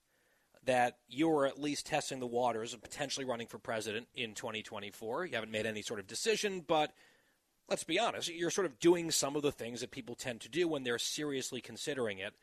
that 0.66 0.98
you're 1.08 1.46
at 1.46 1.60
least 1.60 1.86
testing 1.86 2.20
the 2.20 2.28
waters 2.28 2.74
of 2.74 2.82
potentially 2.82 3.26
running 3.26 3.48
for 3.48 3.58
president 3.58 4.08
in 4.14 4.34
2024. 4.34 5.26
You 5.26 5.36
haven't 5.36 5.52
made 5.52 5.66
any 5.66 5.82
sort 5.82 6.00
of 6.00 6.08
decision, 6.08 6.64
but 6.68 6.92
let's 7.72 7.86
be 7.86 7.98
honest, 7.98 8.28
you're 8.28 8.52
sort 8.52 8.68
of 8.68 8.78
doing 8.80 9.10
some 9.10 9.38
of 9.38 9.42
the 9.42 9.52
things 9.52 9.80
that 9.80 9.92
people 9.92 10.14
tend 10.14 10.42
to 10.42 10.50
do 10.50 10.68
when 10.68 10.84
they're 10.84 11.00
seriously 11.00 11.62
considering 11.62 12.20
it. 12.20 12.34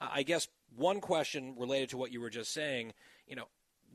I 0.00 0.22
guess 0.22 0.46
one 0.76 1.00
question 1.00 1.56
related 1.58 1.88
to 1.88 1.96
what 1.96 2.12
you 2.12 2.20
were 2.20 2.30
just 2.30 2.52
saying, 2.52 2.92
you 3.26 3.34
know, 3.34 3.48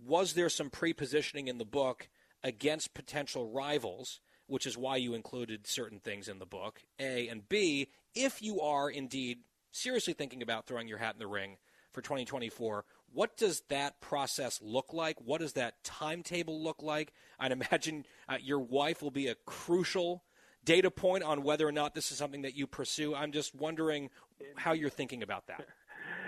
was 0.05 0.33
there 0.33 0.49
some 0.49 0.69
pre-positioning 0.69 1.47
in 1.47 1.59
the 1.59 1.65
book 1.65 2.09
against 2.43 2.93
potential 2.93 3.49
rivals, 3.49 4.19
which 4.47 4.65
is 4.65 4.77
why 4.77 4.97
you 4.97 5.13
included 5.13 5.65
certain 5.65 5.99
things 5.99 6.27
in 6.27 6.39
the 6.39 6.45
book? 6.45 6.81
A 6.99 7.29
and 7.29 7.47
B, 7.47 7.87
if 8.13 8.41
you 8.41 8.59
are 8.59 8.89
indeed 8.89 9.39
seriously 9.71 10.11
thinking 10.11 10.41
about 10.41 10.67
throwing 10.67 10.89
your 10.89 10.97
hat 10.97 11.13
in 11.13 11.19
the 11.19 11.27
ring 11.27 11.55
for 11.93 12.01
2024, 12.01 12.83
what 13.13 13.37
does 13.37 13.61
that 13.69 14.01
process 14.01 14.59
look 14.61 14.91
like? 14.91 15.21
What 15.21 15.39
does 15.39 15.53
that 15.53 15.81
timetable 15.85 16.61
look 16.61 16.83
like? 16.83 17.13
I'd 17.39 17.53
imagine 17.53 18.05
uh, 18.27 18.39
your 18.41 18.59
wife 18.59 19.01
will 19.01 19.11
be 19.11 19.27
a 19.27 19.35
crucial 19.45 20.23
data 20.65 20.91
point 20.91 21.23
on 21.23 21.43
whether 21.43 21.67
or 21.67 21.71
not 21.71 21.95
this 21.95 22.11
is 22.11 22.17
something 22.17 22.43
that 22.43 22.55
you 22.55 22.67
pursue. 22.67 23.15
I'm 23.15 23.31
just 23.31 23.55
wondering 23.55 24.09
how 24.55 24.73
you're 24.73 24.89
thinking 24.89 25.23
about 25.23 25.47
that. 25.47 25.65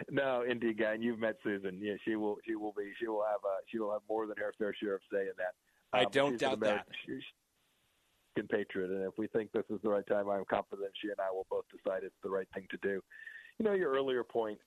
No, 0.10 0.44
indeed, 0.48 0.80
guy, 0.80 0.94
and 0.94 1.04
you've 1.04 1.20
met 1.20 1.38
Susan. 1.44 1.80
Yeah, 1.82 1.94
she 2.04 2.16
will. 2.16 2.38
She 2.46 2.56
will 2.56 2.74
be. 2.76 2.92
She 3.00 3.08
will 3.08 3.24
have. 3.24 3.40
Uh, 3.46 3.62
she 3.72 3.80
will 3.80 3.92
have 3.92 4.02
more 4.10 4.26
than 4.26 4.36
her 4.38 4.54
fair 4.58 4.74
share 4.74 4.96
of 4.96 5.02
say 5.12 5.22
in 5.22 5.34
that. 5.38 5.54
Um, 5.98 6.06
I 6.06 6.10
don't 6.12 6.38
doubt 6.38 6.60
that. 6.62 6.88
She, 7.06 7.20
American 8.36 8.58
patriot, 8.58 8.90
and 8.90 9.04
if 9.04 9.18
we 9.18 9.28
think 9.28 9.52
this 9.52 9.64
is 9.70 9.80
the 9.84 9.90
right 9.90 10.06
time, 10.08 10.30
I'm 10.30 10.44
confident 10.50 10.92
she 11.02 11.10
and 11.10 11.20
I 11.20 11.32
will 11.32 11.46
both 11.50 11.66
decide 11.72 12.04
it's 12.04 12.16
the 12.24 12.30
right 12.30 12.48
thing 12.54 12.66
to 12.72 12.78
do. 12.82 13.02
You 13.60 13.66
know, 13.66 13.74
your 13.74 13.92
earlier 13.92 14.24
point, 14.24 14.58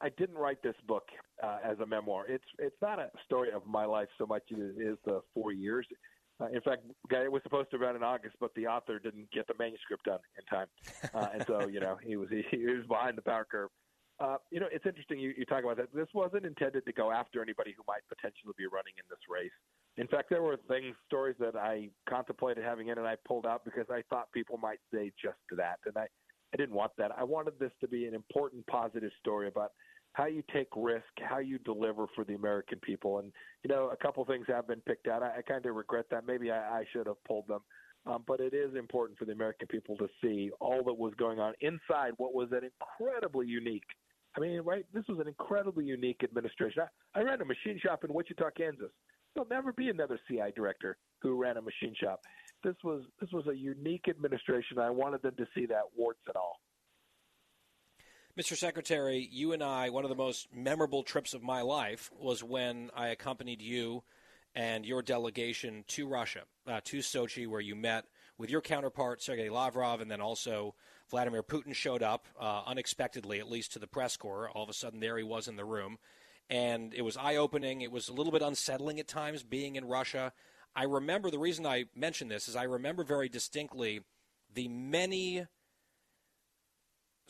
I 0.00 0.08
didn't 0.16 0.38
write 0.38 0.62
this 0.62 0.74
book 0.86 1.04
uh, 1.42 1.58
as 1.64 1.78
a 1.80 1.86
memoir. 1.86 2.24
It's 2.28 2.44
it's 2.58 2.76
not 2.80 2.98
a 2.98 3.10
story 3.24 3.50
of 3.52 3.66
my 3.66 3.84
life 3.84 4.08
so 4.18 4.26
much 4.26 4.42
as 4.52 4.58
it 4.58 4.82
is 4.82 4.96
the 5.04 5.20
four 5.34 5.52
years. 5.52 5.86
Uh, 6.40 6.46
in 6.52 6.60
fact, 6.62 6.82
it 7.10 7.30
was 7.30 7.42
supposed 7.42 7.70
to 7.70 7.78
run 7.78 7.96
in 7.96 8.02
August, 8.02 8.36
but 8.40 8.50
the 8.54 8.66
author 8.66 8.98
didn't 8.98 9.30
get 9.30 9.46
the 9.46 9.54
manuscript 9.58 10.04
done 10.04 10.20
in 10.38 10.44
time, 10.46 10.66
uh, 11.14 11.28
and 11.34 11.44
so 11.46 11.68
you 11.72 11.80
know 11.80 11.98
he 12.02 12.16
was 12.16 12.28
he, 12.30 12.42
he 12.50 12.64
was 12.64 12.86
behind 12.88 13.18
the 13.18 13.22
power 13.22 13.46
curve. 13.50 13.70
Uh, 14.20 14.36
you 14.50 14.60
know, 14.60 14.68
it's 14.70 14.84
interesting 14.84 15.18
you, 15.18 15.32
you 15.36 15.46
talk 15.46 15.64
about 15.64 15.78
that. 15.78 15.88
This 15.94 16.08
wasn't 16.12 16.44
intended 16.44 16.84
to 16.84 16.92
go 16.92 17.10
after 17.10 17.42
anybody 17.42 17.74
who 17.74 17.82
might 17.88 18.02
potentially 18.06 18.52
be 18.58 18.66
running 18.66 18.92
in 18.98 19.04
this 19.08 19.18
race. 19.30 19.52
In 19.96 20.06
fact, 20.08 20.28
there 20.28 20.42
were 20.42 20.58
things, 20.68 20.94
stories 21.06 21.36
that 21.40 21.56
I 21.56 21.88
contemplated 22.08 22.62
having 22.62 22.88
in, 22.88 22.98
and 22.98 23.06
I 23.06 23.16
pulled 23.26 23.46
out 23.46 23.64
because 23.64 23.86
I 23.90 24.02
thought 24.10 24.30
people 24.32 24.58
might 24.58 24.78
say 24.92 25.10
just 25.20 25.38
that, 25.56 25.78
and 25.86 25.96
I, 25.96 26.06
I 26.52 26.56
didn't 26.56 26.74
want 26.74 26.92
that. 26.98 27.12
I 27.16 27.24
wanted 27.24 27.54
this 27.58 27.72
to 27.80 27.88
be 27.88 28.06
an 28.06 28.14
important, 28.14 28.66
positive 28.66 29.10
story 29.20 29.48
about 29.48 29.72
how 30.12 30.26
you 30.26 30.42
take 30.52 30.68
risk, 30.76 31.04
how 31.20 31.38
you 31.38 31.58
deliver 31.58 32.06
for 32.14 32.24
the 32.24 32.34
American 32.34 32.78
people. 32.80 33.18
And 33.18 33.32
you 33.62 33.68
know, 33.68 33.90
a 33.90 33.96
couple 33.96 34.24
things 34.24 34.46
have 34.48 34.66
been 34.66 34.80
picked 34.80 35.08
out. 35.08 35.22
I, 35.22 35.38
I 35.38 35.42
kind 35.42 35.64
of 35.64 35.74
regret 35.74 36.06
that. 36.10 36.26
Maybe 36.26 36.50
I, 36.50 36.80
I 36.80 36.84
should 36.92 37.06
have 37.06 37.22
pulled 37.24 37.48
them. 37.48 37.60
Um, 38.06 38.24
but 38.26 38.40
it 38.40 38.54
is 38.54 38.74
important 38.76 39.18
for 39.18 39.26
the 39.26 39.32
American 39.32 39.68
people 39.68 39.96
to 39.98 40.08
see 40.22 40.50
all 40.58 40.82
that 40.84 40.94
was 40.94 41.12
going 41.18 41.38
on 41.38 41.52
inside 41.60 42.12
what 42.16 42.32
was 42.32 42.48
an 42.50 42.62
incredibly 42.64 43.46
unique 43.46 43.84
I 44.36 44.40
mean, 44.40 44.60
right? 44.60 44.86
This 44.92 45.04
was 45.08 45.18
an 45.18 45.28
incredibly 45.28 45.84
unique 45.84 46.20
administration. 46.22 46.82
I, 47.14 47.20
I 47.20 47.22
ran 47.22 47.40
a 47.40 47.44
machine 47.44 47.78
shop 47.82 48.04
in 48.04 48.12
Wichita, 48.12 48.50
Kansas. 48.56 48.90
There'll 49.34 49.48
never 49.48 49.72
be 49.72 49.88
another 49.88 50.18
CI 50.28 50.52
director 50.54 50.96
who 51.20 51.40
ran 51.40 51.56
a 51.56 51.62
machine 51.62 51.94
shop. 52.00 52.20
This 52.62 52.74
was 52.84 53.02
this 53.20 53.30
was 53.32 53.46
a 53.46 53.56
unique 53.56 54.06
administration. 54.08 54.78
I 54.78 54.90
wanted 54.90 55.22
them 55.22 55.34
to 55.36 55.46
see 55.54 55.66
that, 55.66 55.82
warts 55.96 56.20
and 56.26 56.36
all. 56.36 56.60
Mr. 58.40 58.56
Secretary, 58.56 59.28
you 59.30 59.52
and 59.52 59.62
I, 59.62 59.90
one 59.90 60.02
of 60.02 60.08
the 60.08 60.16
most 60.16 60.48
memorable 60.50 61.02
trips 61.02 61.34
of 61.34 61.42
my 61.42 61.60
life 61.60 62.10
was 62.18 62.42
when 62.42 62.90
I 62.96 63.08
accompanied 63.08 63.60
you 63.60 64.02
and 64.54 64.86
your 64.86 65.02
delegation 65.02 65.84
to 65.88 66.08
Russia, 66.08 66.44
uh, 66.66 66.80
to 66.84 67.00
Sochi, 67.00 67.46
where 67.46 67.60
you 67.60 67.76
met 67.76 68.06
with 68.38 68.48
your 68.48 68.62
counterpart, 68.62 69.20
Sergei 69.20 69.50
Lavrov, 69.50 70.00
and 70.00 70.10
then 70.10 70.22
also 70.22 70.74
Vladimir 71.10 71.42
Putin 71.42 71.74
showed 71.74 72.02
up 72.02 72.28
uh, 72.40 72.62
unexpectedly, 72.64 73.40
at 73.40 73.50
least 73.50 73.74
to 73.74 73.78
the 73.78 73.86
press 73.86 74.16
corps. 74.16 74.48
All 74.54 74.62
of 74.62 74.70
a 74.70 74.72
sudden, 74.72 75.00
there 75.00 75.18
he 75.18 75.22
was 75.22 75.46
in 75.46 75.56
the 75.56 75.64
room. 75.66 75.98
And 76.48 76.94
it 76.94 77.02
was 77.02 77.18
eye 77.18 77.36
opening. 77.36 77.82
It 77.82 77.92
was 77.92 78.08
a 78.08 78.14
little 78.14 78.32
bit 78.32 78.40
unsettling 78.40 78.98
at 78.98 79.06
times 79.06 79.42
being 79.42 79.76
in 79.76 79.84
Russia. 79.84 80.32
I 80.74 80.84
remember 80.84 81.30
the 81.30 81.38
reason 81.38 81.66
I 81.66 81.84
mention 81.94 82.28
this 82.28 82.48
is 82.48 82.56
I 82.56 82.62
remember 82.62 83.04
very 83.04 83.28
distinctly 83.28 84.00
the 84.54 84.68
many 84.68 85.44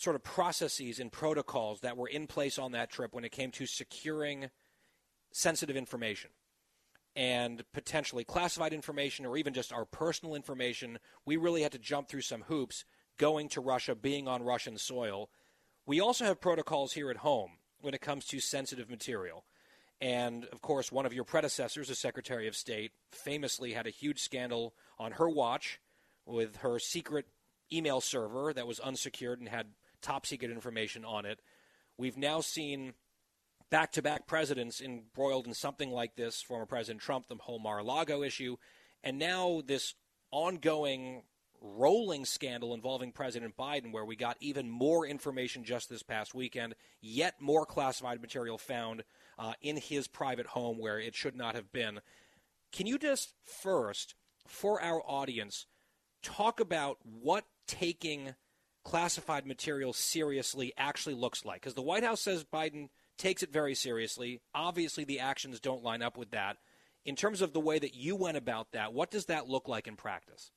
sort 0.01 0.17
of 0.17 0.25
processes 0.25 0.99
and 0.99 1.13
protocols 1.13 1.81
that 1.81 1.95
were 1.95 2.09
in 2.09 2.27
place 2.27 2.59
on 2.59 2.73
that 2.73 2.91
trip 2.91 3.13
when 3.13 3.23
it 3.23 3.33
came 3.33 3.51
to 3.51 3.67
securing 3.67 4.49
sensitive 5.31 5.77
information 5.77 6.31
and 7.15 7.63
potentially 7.75 8.25
classified 8.25 8.73
information 8.73 9.27
or 9.27 9.37
even 9.37 9.53
just 9.53 9.75
our 9.75 9.85
personal 9.85 10.35
information. 10.35 10.99
We 11.27 11.37
really 11.37 11.61
had 11.61 11.73
to 11.73 11.79
jump 11.79 12.09
through 12.09 12.23
some 12.23 12.43
hoops 12.43 12.87
going 13.19 13.51
to 13.51 13.61
Russia, 13.61 13.95
being 13.95 14.27
on 14.27 14.43
Russian 14.43 14.79
soil. 14.79 15.29
We 15.85 16.01
also 16.01 16.25
have 16.25 16.41
protocols 16.41 16.95
here 16.95 17.11
at 17.11 17.19
home 17.19 17.59
when 17.83 17.93
it 17.93 18.01
comes 18.01 18.25
to 18.27 18.41
sensitive 18.41 18.89
material. 18.89 19.45
And 20.01 20.47
of 20.47 20.63
course, 20.63 20.91
one 20.91 21.05
of 21.05 21.13
your 21.13 21.25
predecessors, 21.25 21.89
the 21.89 21.95
Secretary 21.95 22.49
of 22.49 22.57
State, 22.57 22.93
famously 23.13 23.75
had 23.75 23.87
a 23.87 23.91
huge 23.91 24.21
scandal 24.21 24.75
on 24.99 25.13
her 25.13 25.29
watch 25.29 25.79
with 26.25 26.57
her 26.57 26.79
secret 26.79 27.27
email 27.71 28.01
server 28.01 28.55
that 28.55 28.67
was 28.67 28.81
unsecured 28.81 29.41
and 29.41 29.49
had 29.51 29.67
top 30.01 30.27
secret 30.27 30.51
information 30.51 31.05
on 31.05 31.25
it. 31.25 31.41
We've 31.97 32.17
now 32.17 32.41
seen 32.41 32.95
back 33.71 33.93
to 33.93 34.03
back 34.03 34.27
presidents 34.27 34.81
embroiled 34.81 35.47
in 35.47 35.55
something 35.55 35.91
like 35.91 36.17
this 36.17 36.43
former 36.43 36.67
President 36.67 37.01
Trump, 37.01 37.29
the 37.29 37.37
whole 37.37 37.59
Mar 37.59 37.79
a 37.79 37.85
Lago 37.85 38.23
issue, 38.23 38.57
and 39.03 39.19
now 39.19 39.63
this 39.67 39.95
ongoing 40.31 41.23
rolling 41.61 42.25
scandal 42.25 42.75
involving 42.75 43.13
President 43.13 43.57
Biden, 43.57 43.93
where 43.93 44.05
we 44.05 44.17
got 44.17 44.37
even 44.41 44.69
more 44.69 45.07
information 45.07 45.63
just 45.63 45.89
this 45.89 46.03
past 46.03 46.35
weekend, 46.35 46.75
yet 47.01 47.35
more 47.41 47.67
classified 47.67 48.21
material 48.21 48.59
found 48.59 49.05
uh, 49.39 49.53
in 49.61 49.77
his 49.77 50.09
private 50.09 50.47
home 50.47 50.79
where 50.79 50.99
it 50.99 51.15
should 51.15 51.37
not 51.37 51.55
have 51.55 51.71
been. 51.71 52.01
Can 52.73 52.87
you 52.87 52.99
just 52.99 53.35
first, 53.45 54.15
for 54.47 54.81
our 54.81 55.03
audience, 55.07 55.67
talk 56.23 56.61
about 56.61 56.99
what 57.03 57.45
taking 57.67 58.35
classified 58.85 59.47
material 59.47 59.93
seriously 59.93 60.73
actually 60.77 61.15
looks 61.15 61.45
like? 61.45 61.61
Because 61.61 61.75
the 61.75 61.83
White 61.83 62.05
House 62.05 62.21
says 62.21 62.45
Biden 62.45 62.89
takes 63.19 63.43
it 63.43 63.53
very 63.53 63.75
seriously. 63.75 64.41
Obviously, 64.55 65.05
the 65.05 65.21
actions 65.21 65.61
don't 65.61 65.83
line 65.83 66.03
up 66.03 66.17
with 66.17 66.31
that. 66.31 66.57
In 67.05 67.17
terms 67.17 67.41
of 67.41 67.53
the 67.53 67.61
way 67.61 67.79
that 67.79 67.95
you 67.95 68.17
went 68.17 68.37
about 68.37 68.73
that, 68.73 68.93
what 68.93 69.11
does 69.11 69.27
that 69.27 69.49
look 69.49 69.69
like 69.69 69.87
in 69.87 69.97
practice? 69.97 70.51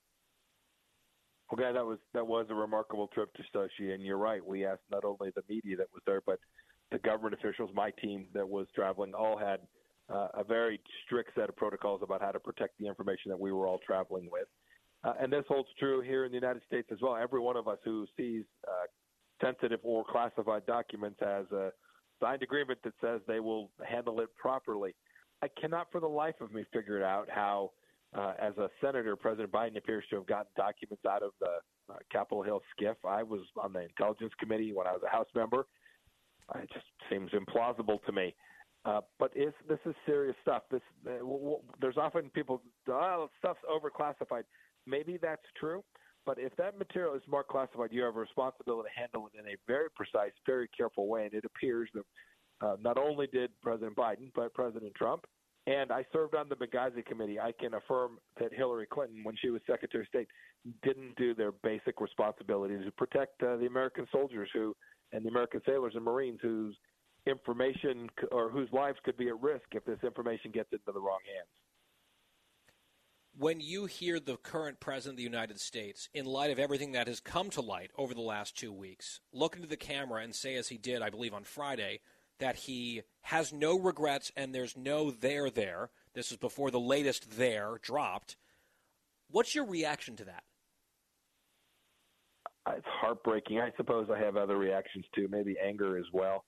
Okay, 1.53 1.71
that 1.71 1.85
was 1.85 1.99
that 2.13 2.25
was 2.25 2.47
a 2.49 2.55
remarkable 2.55 3.07
trip 3.07 3.29
to 3.35 3.43
Sochi, 3.53 3.93
and 3.93 4.03
you're 4.03 4.17
right. 4.17 4.43
We 4.43 4.65
asked 4.65 4.81
not 4.91 5.05
only 5.05 5.31
the 5.35 5.43
media 5.47 5.77
that 5.77 5.87
was 5.93 6.01
there, 6.05 6.21
but 6.25 6.39
the 6.91 6.97
government 6.99 7.35
officials, 7.35 7.69
my 7.73 7.91
team 8.01 8.25
that 8.33 8.47
was 8.47 8.65
traveling, 8.73 9.13
all 9.13 9.37
had 9.37 9.59
uh, 10.09 10.29
a 10.33 10.43
very 10.43 10.79
strict 11.05 11.31
set 11.35 11.49
of 11.49 11.55
protocols 11.55 12.01
about 12.03 12.21
how 12.21 12.31
to 12.31 12.39
protect 12.39 12.77
the 12.79 12.87
information 12.87 13.29
that 13.29 13.39
we 13.39 13.51
were 13.51 13.67
all 13.67 13.79
traveling 13.85 14.29
with. 14.31 14.47
Uh, 15.03 15.13
and 15.19 15.31
this 15.31 15.43
holds 15.47 15.69
true 15.77 16.01
here 16.01 16.25
in 16.25 16.31
the 16.31 16.37
United 16.37 16.63
States 16.65 16.87
as 16.91 16.99
well. 17.01 17.15
Every 17.15 17.39
one 17.39 17.57
of 17.57 17.67
us 17.67 17.79
who 17.83 18.05
sees 18.15 18.45
uh, 18.67 18.87
sensitive 19.43 19.79
or 19.83 20.05
classified 20.09 20.65
documents 20.65 21.19
has 21.19 21.45
a 21.51 21.71
signed 22.21 22.41
agreement 22.43 22.79
that 22.83 22.93
says 23.01 23.19
they 23.27 23.39
will 23.39 23.69
handle 23.85 24.21
it 24.21 24.29
properly. 24.35 24.95
I 25.41 25.47
cannot 25.59 25.91
for 25.91 25.99
the 25.99 26.07
life 26.07 26.35
of 26.39 26.53
me 26.53 26.63
figure 26.71 26.97
it 26.97 27.03
out 27.03 27.27
how 27.29 27.71
uh, 28.15 28.33
as 28.39 28.55
a 28.57 28.69
senator, 28.79 29.15
President 29.15 29.51
Biden 29.51 29.77
appears 29.77 30.05
to 30.09 30.17
have 30.17 30.27
gotten 30.27 30.51
documents 30.55 31.03
out 31.05 31.23
of 31.23 31.31
the 31.39 31.93
uh, 31.93 31.97
Capitol 32.11 32.43
Hill 32.43 32.61
SCIF. 32.79 32.95
I 33.03 33.23
was 33.23 33.41
on 33.61 33.73
the 33.73 33.81
Intelligence 33.81 34.31
Committee 34.39 34.71
when 34.71 34.87
I 34.87 34.91
was 34.91 35.01
a 35.05 35.09
House 35.09 35.27
member. 35.35 35.65
It 36.55 36.69
just 36.71 36.85
seems 37.09 37.31
implausible 37.31 38.03
to 38.05 38.11
me. 38.11 38.35
Uh, 38.85 39.01
but 39.17 39.31
is, 39.35 39.53
this 39.67 39.79
is 39.85 39.95
serious 40.05 40.35
stuff. 40.41 40.63
This 40.69 40.81
uh, 41.07 41.17
w- 41.19 41.39
w- 41.39 41.63
there's 41.79 41.97
often 41.97 42.29
people, 42.29 42.61
oh, 42.89 43.29
stuff's 43.39 43.61
overclassified. 43.69 44.43
Maybe 44.85 45.17
that's 45.21 45.45
true, 45.57 45.83
but 46.25 46.39
if 46.39 46.55
that 46.57 46.77
material 46.77 47.15
is 47.15 47.21
more 47.27 47.43
classified, 47.43 47.89
you 47.91 48.03
have 48.03 48.15
a 48.15 48.19
responsibility 48.19 48.89
to 48.93 48.99
handle 48.99 49.29
it 49.33 49.39
in 49.39 49.45
a 49.47 49.57
very 49.67 49.89
precise, 49.95 50.31
very 50.45 50.67
careful 50.75 51.07
way. 51.07 51.25
And 51.25 51.33
it 51.33 51.45
appears 51.45 51.89
that 51.93 52.03
uh, 52.65 52.75
not 52.81 52.97
only 52.97 53.27
did 53.27 53.51
President 53.61 53.95
Biden, 53.95 54.31
but 54.35 54.53
President 54.53 54.93
Trump 54.95 55.25
and 55.65 55.91
I 55.91 56.05
served 56.11 56.35
on 56.35 56.49
the 56.49 56.55
Benghazi 56.55 57.05
committee. 57.05 57.39
I 57.39 57.53
can 57.57 57.75
affirm 57.75 58.17
that 58.39 58.53
Hillary 58.53 58.85
Clinton, 58.85 59.23
when 59.23 59.35
she 59.41 59.49
was 59.49 59.61
Secretary 59.65 60.03
of 60.03 60.07
State, 60.07 60.27
didn't 60.83 61.15
do 61.15 61.33
their 61.33 61.51
basic 61.51 62.01
responsibility 62.01 62.77
to 62.83 62.91
protect 62.91 63.41
uh, 63.43 63.55
the 63.57 63.65
American 63.65 64.05
soldiers 64.11 64.49
who 64.53 64.75
and 65.13 65.23
the 65.23 65.29
American 65.29 65.61
sailors 65.65 65.93
and 65.95 66.03
Marines 66.03 66.39
whose 66.41 66.75
information 67.27 68.09
or 68.31 68.49
whose 68.49 68.67
lives 68.73 68.97
could 69.05 69.15
be 69.15 69.29
at 69.29 69.41
risk 69.41 69.63
if 69.71 69.85
this 69.85 69.99
information 70.03 70.51
gets 70.51 70.69
into 70.73 70.91
the 70.91 70.99
wrong 70.99 71.19
hands. 71.33 71.47
When 73.35 73.59
you 73.59 73.87
hear 73.87 74.19
the 74.19 74.37
current 74.37 74.79
president 74.79 75.13
of 75.13 75.17
the 75.17 75.23
United 75.23 75.59
States, 75.59 76.07
in 76.13 76.25
light 76.25 76.51
of 76.51 76.59
everything 76.59 76.91
that 76.91 77.07
has 77.07 77.19
come 77.19 77.49
to 77.51 77.61
light 77.61 77.89
over 77.97 78.13
the 78.13 78.21
last 78.21 78.55
two 78.55 78.71
weeks, 78.71 79.21
look 79.31 79.55
into 79.55 79.67
the 79.67 79.75
camera 79.75 80.21
and 80.21 80.35
say, 80.35 80.55
as 80.55 80.67
he 80.67 80.77
did, 80.77 81.01
I 81.01 81.09
believe, 81.09 81.33
on 81.33 81.43
Friday, 81.43 82.01
that 82.39 82.55
he 82.55 83.01
has 83.21 83.51
no 83.51 83.79
regrets 83.79 84.31
and 84.37 84.53
there's 84.53 84.77
no 84.77 85.09
there 85.09 85.49
there. 85.49 85.89
This 86.13 86.31
is 86.31 86.37
before 86.37 86.69
the 86.69 86.79
latest 86.79 87.37
there 87.37 87.79
dropped. 87.81 88.37
What's 89.31 89.55
your 89.55 89.65
reaction 89.65 90.15
to 90.17 90.25
that? 90.25 90.43
It's 92.69 92.85
heartbreaking. 92.87 93.59
I 93.59 93.71
suppose 93.77 94.09
I 94.13 94.19
have 94.19 94.37
other 94.37 94.57
reactions 94.57 95.05
too, 95.15 95.27
maybe 95.29 95.55
anger 95.63 95.97
as 95.97 96.05
well. 96.13 96.45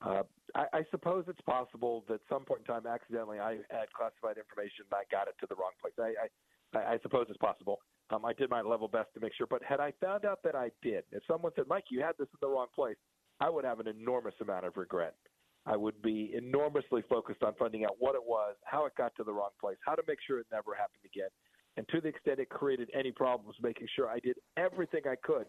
Uh, 0.00 0.22
I, 0.54 0.66
I 0.72 0.82
suppose 0.90 1.24
it's 1.28 1.40
possible 1.42 2.04
that 2.08 2.20
some 2.28 2.44
point 2.44 2.60
in 2.60 2.66
time, 2.66 2.86
accidentally, 2.86 3.38
I 3.38 3.58
had 3.70 3.92
classified 3.96 4.36
information 4.38 4.86
and 4.90 4.94
I 4.94 5.04
got 5.10 5.28
it 5.28 5.34
to 5.40 5.46
the 5.48 5.54
wrong 5.54 5.72
place. 5.80 5.94
I, 5.98 6.78
I, 6.78 6.94
I 6.94 6.98
suppose 7.02 7.26
it's 7.28 7.38
possible. 7.38 7.78
Um, 8.10 8.24
I 8.24 8.32
did 8.32 8.50
my 8.50 8.60
level 8.60 8.88
best 8.88 9.08
to 9.14 9.20
make 9.20 9.32
sure. 9.34 9.46
But 9.46 9.62
had 9.62 9.80
I 9.80 9.92
found 10.00 10.24
out 10.24 10.40
that 10.44 10.54
I 10.54 10.70
did, 10.82 11.04
if 11.12 11.22
someone 11.26 11.52
said, 11.56 11.64
Mike, 11.68 11.84
you 11.90 12.00
had 12.00 12.16
this 12.18 12.28
in 12.32 12.38
the 12.40 12.48
wrong 12.48 12.66
place, 12.74 12.96
I 13.40 13.48
would 13.48 13.64
have 13.64 13.80
an 13.80 13.88
enormous 13.88 14.34
amount 14.40 14.66
of 14.66 14.76
regret. 14.76 15.14
I 15.66 15.76
would 15.76 16.00
be 16.02 16.32
enormously 16.34 17.02
focused 17.08 17.42
on 17.42 17.54
finding 17.58 17.84
out 17.84 17.96
what 17.98 18.14
it 18.14 18.24
was, 18.24 18.56
how 18.64 18.86
it 18.86 18.92
got 18.96 19.14
to 19.16 19.24
the 19.24 19.32
wrong 19.32 19.50
place, 19.60 19.76
how 19.84 19.94
to 19.94 20.02
make 20.08 20.18
sure 20.26 20.38
it 20.38 20.46
never 20.50 20.74
happened 20.74 21.04
again. 21.04 21.28
And 21.76 21.86
to 21.88 22.00
the 22.00 22.08
extent 22.08 22.40
it 22.40 22.48
created 22.48 22.90
any 22.94 23.12
problems, 23.12 23.56
making 23.62 23.86
sure 23.94 24.08
I 24.08 24.20
did 24.20 24.36
everything 24.56 25.02
I 25.06 25.16
could 25.22 25.46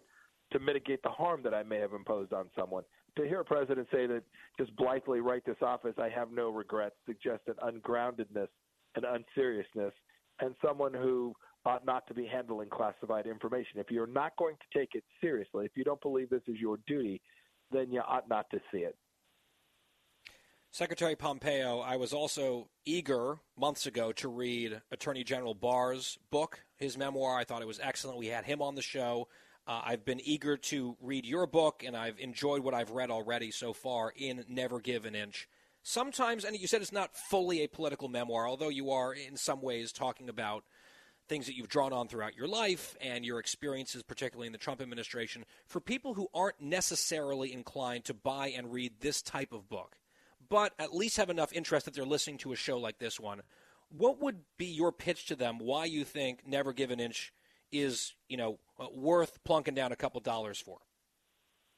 to 0.52 0.60
mitigate 0.60 1.02
the 1.02 1.10
harm 1.10 1.42
that 1.44 1.54
I 1.54 1.64
may 1.64 1.80
have 1.80 1.94
imposed 1.94 2.34
on 2.34 2.50
someone. 2.56 2.84
To 3.18 3.28
hear 3.28 3.42
a 3.42 3.46
president 3.46 3.88
say 3.92 4.08
that 4.08 4.24
just 4.58 4.76
blithely 4.78 5.20
write 5.20 5.46
this 5.46 5.58
off 5.62 5.82
as 5.86 5.94
I 5.98 6.10
have 6.10 6.32
no 6.32 6.50
regrets 6.50 6.96
suggests 7.06 7.48
an 7.48 7.56
ungroundedness 7.62 8.48
and 8.96 9.06
unseriousness 9.06 9.94
and 10.40 10.56
someone 10.66 10.94
who 10.94 11.34
ought 11.66 11.86
not 11.86 12.08
to 12.08 12.14
be 12.14 12.26
handling 12.26 12.70
classified 12.70 13.28
information. 13.28 13.80
If 13.80 13.92
you're 13.92 14.08
not 14.08 14.32
going 14.38 14.56
to 14.56 14.80
take 14.80 14.90
it 14.94 15.04
seriously, 15.20 15.66
if 15.66 15.72
you 15.76 15.84
don't 15.84 16.02
believe 16.02 16.30
this 16.30 16.42
is 16.48 16.58
your 16.60 16.80
duty, 16.88 17.22
then 17.70 17.92
you 17.92 18.02
ought 18.02 18.28
not 18.30 18.50
to 18.52 18.60
see 18.72 18.80
it. 18.80 18.96
Secretary 20.72 21.18
Pompeo, 21.18 21.80
I 21.80 21.98
was 21.98 22.14
also 22.14 22.70
eager 22.86 23.40
months 23.58 23.88
ago 23.88 24.14
to 24.14 24.30
read 24.30 24.82
Attorney 24.90 25.26
General 25.26 25.54
Barr's 25.54 26.18
book, 26.32 26.64
his 26.78 26.98
memoir. 26.98 27.38
I 27.38 27.44
thought 27.44 27.62
it 27.62 27.68
was 27.68 27.82
excellent. 27.84 28.18
We 28.18 28.28
had 28.28 28.46
him 28.46 28.62
on 28.62 28.76
the 28.76 28.82
show. 28.82 29.28
Uh, 29.68 29.82
I've 29.84 30.06
been 30.06 30.20
eager 30.24 30.58
to 30.58 30.98
read 31.02 31.26
your 31.26 31.46
book, 31.46 31.84
and 31.86 31.96
I've 31.96 32.20
enjoyed 32.20 32.62
what 32.62 32.74
I've 32.74 32.92
read 32.92 33.12
already 33.12 33.52
so 33.52 33.74
far 33.74 34.12
in 34.16 34.44
Never 34.48 34.80
Give 34.80 35.06
an 35.06 35.16
Inch. 35.16 35.48
Sometimes, 35.84 36.46
and 36.46 36.60
you 36.60 36.68
said 36.68 36.82
it's 36.82 36.92
not 36.92 37.16
fully 37.16 37.64
a 37.64 37.68
political 37.68 38.08
memoir, 38.08 38.48
although 38.48 38.70
you 38.70 38.92
are 38.92 39.14
in 39.14 39.38
some 39.38 39.62
ways 39.62 39.92
talking 39.92 40.30
about 40.30 40.64
things 41.28 41.46
that 41.46 41.56
you've 41.56 41.70
drawn 41.70 41.94
on 41.94 42.08
throughout 42.08 42.36
your 42.36 42.48
life 42.48 42.96
and 43.00 43.24
your 43.24 43.40
experiences, 43.40 44.04
particularly 44.04 44.48
in 44.48 44.52
the 44.52 44.60
Trump 44.60 44.82
administration. 44.82 45.46
For 45.66 45.80
people 45.80 46.14
who 46.14 46.28
aren't 46.34 46.60
necessarily 46.60 47.54
inclined 47.54 48.06
to 48.06 48.14
buy 48.14 48.48
and 48.50 48.74
read 48.74 48.94
this 49.00 49.22
type 49.22 49.54
of 49.54 49.70
book, 49.70 49.96
but 50.50 50.74
at 50.78 50.94
least 50.94 51.18
have 51.18 51.30
enough 51.30 51.54
interest 51.54 51.86
that 51.86 51.94
they're 51.94 52.04
listening 52.04 52.38
to 52.40 52.52
a 52.52 52.58
show 52.58 52.78
like 52.78 53.00
this 53.00 53.20
one, 53.20 53.42
what 53.90 54.22
would 54.22 54.40
be 54.58 54.66
your 54.66 54.92
pitch 54.92 55.26
to 55.28 55.36
them 55.36 55.58
why 55.60 55.86
you 55.86 56.04
think 56.04 56.46
Never 56.46 56.74
Give 56.74 56.92
an 56.92 57.00
Inch 57.00 57.32
is, 57.72 58.14
you 58.28 58.38
know, 58.38 58.60
uh, 58.80 58.88
worth 58.94 59.44
plunking 59.44 59.76
down 59.76 59.92
a 59.92 59.96
couple 59.96 60.20
dollars 60.22 60.60
for? 60.60 60.80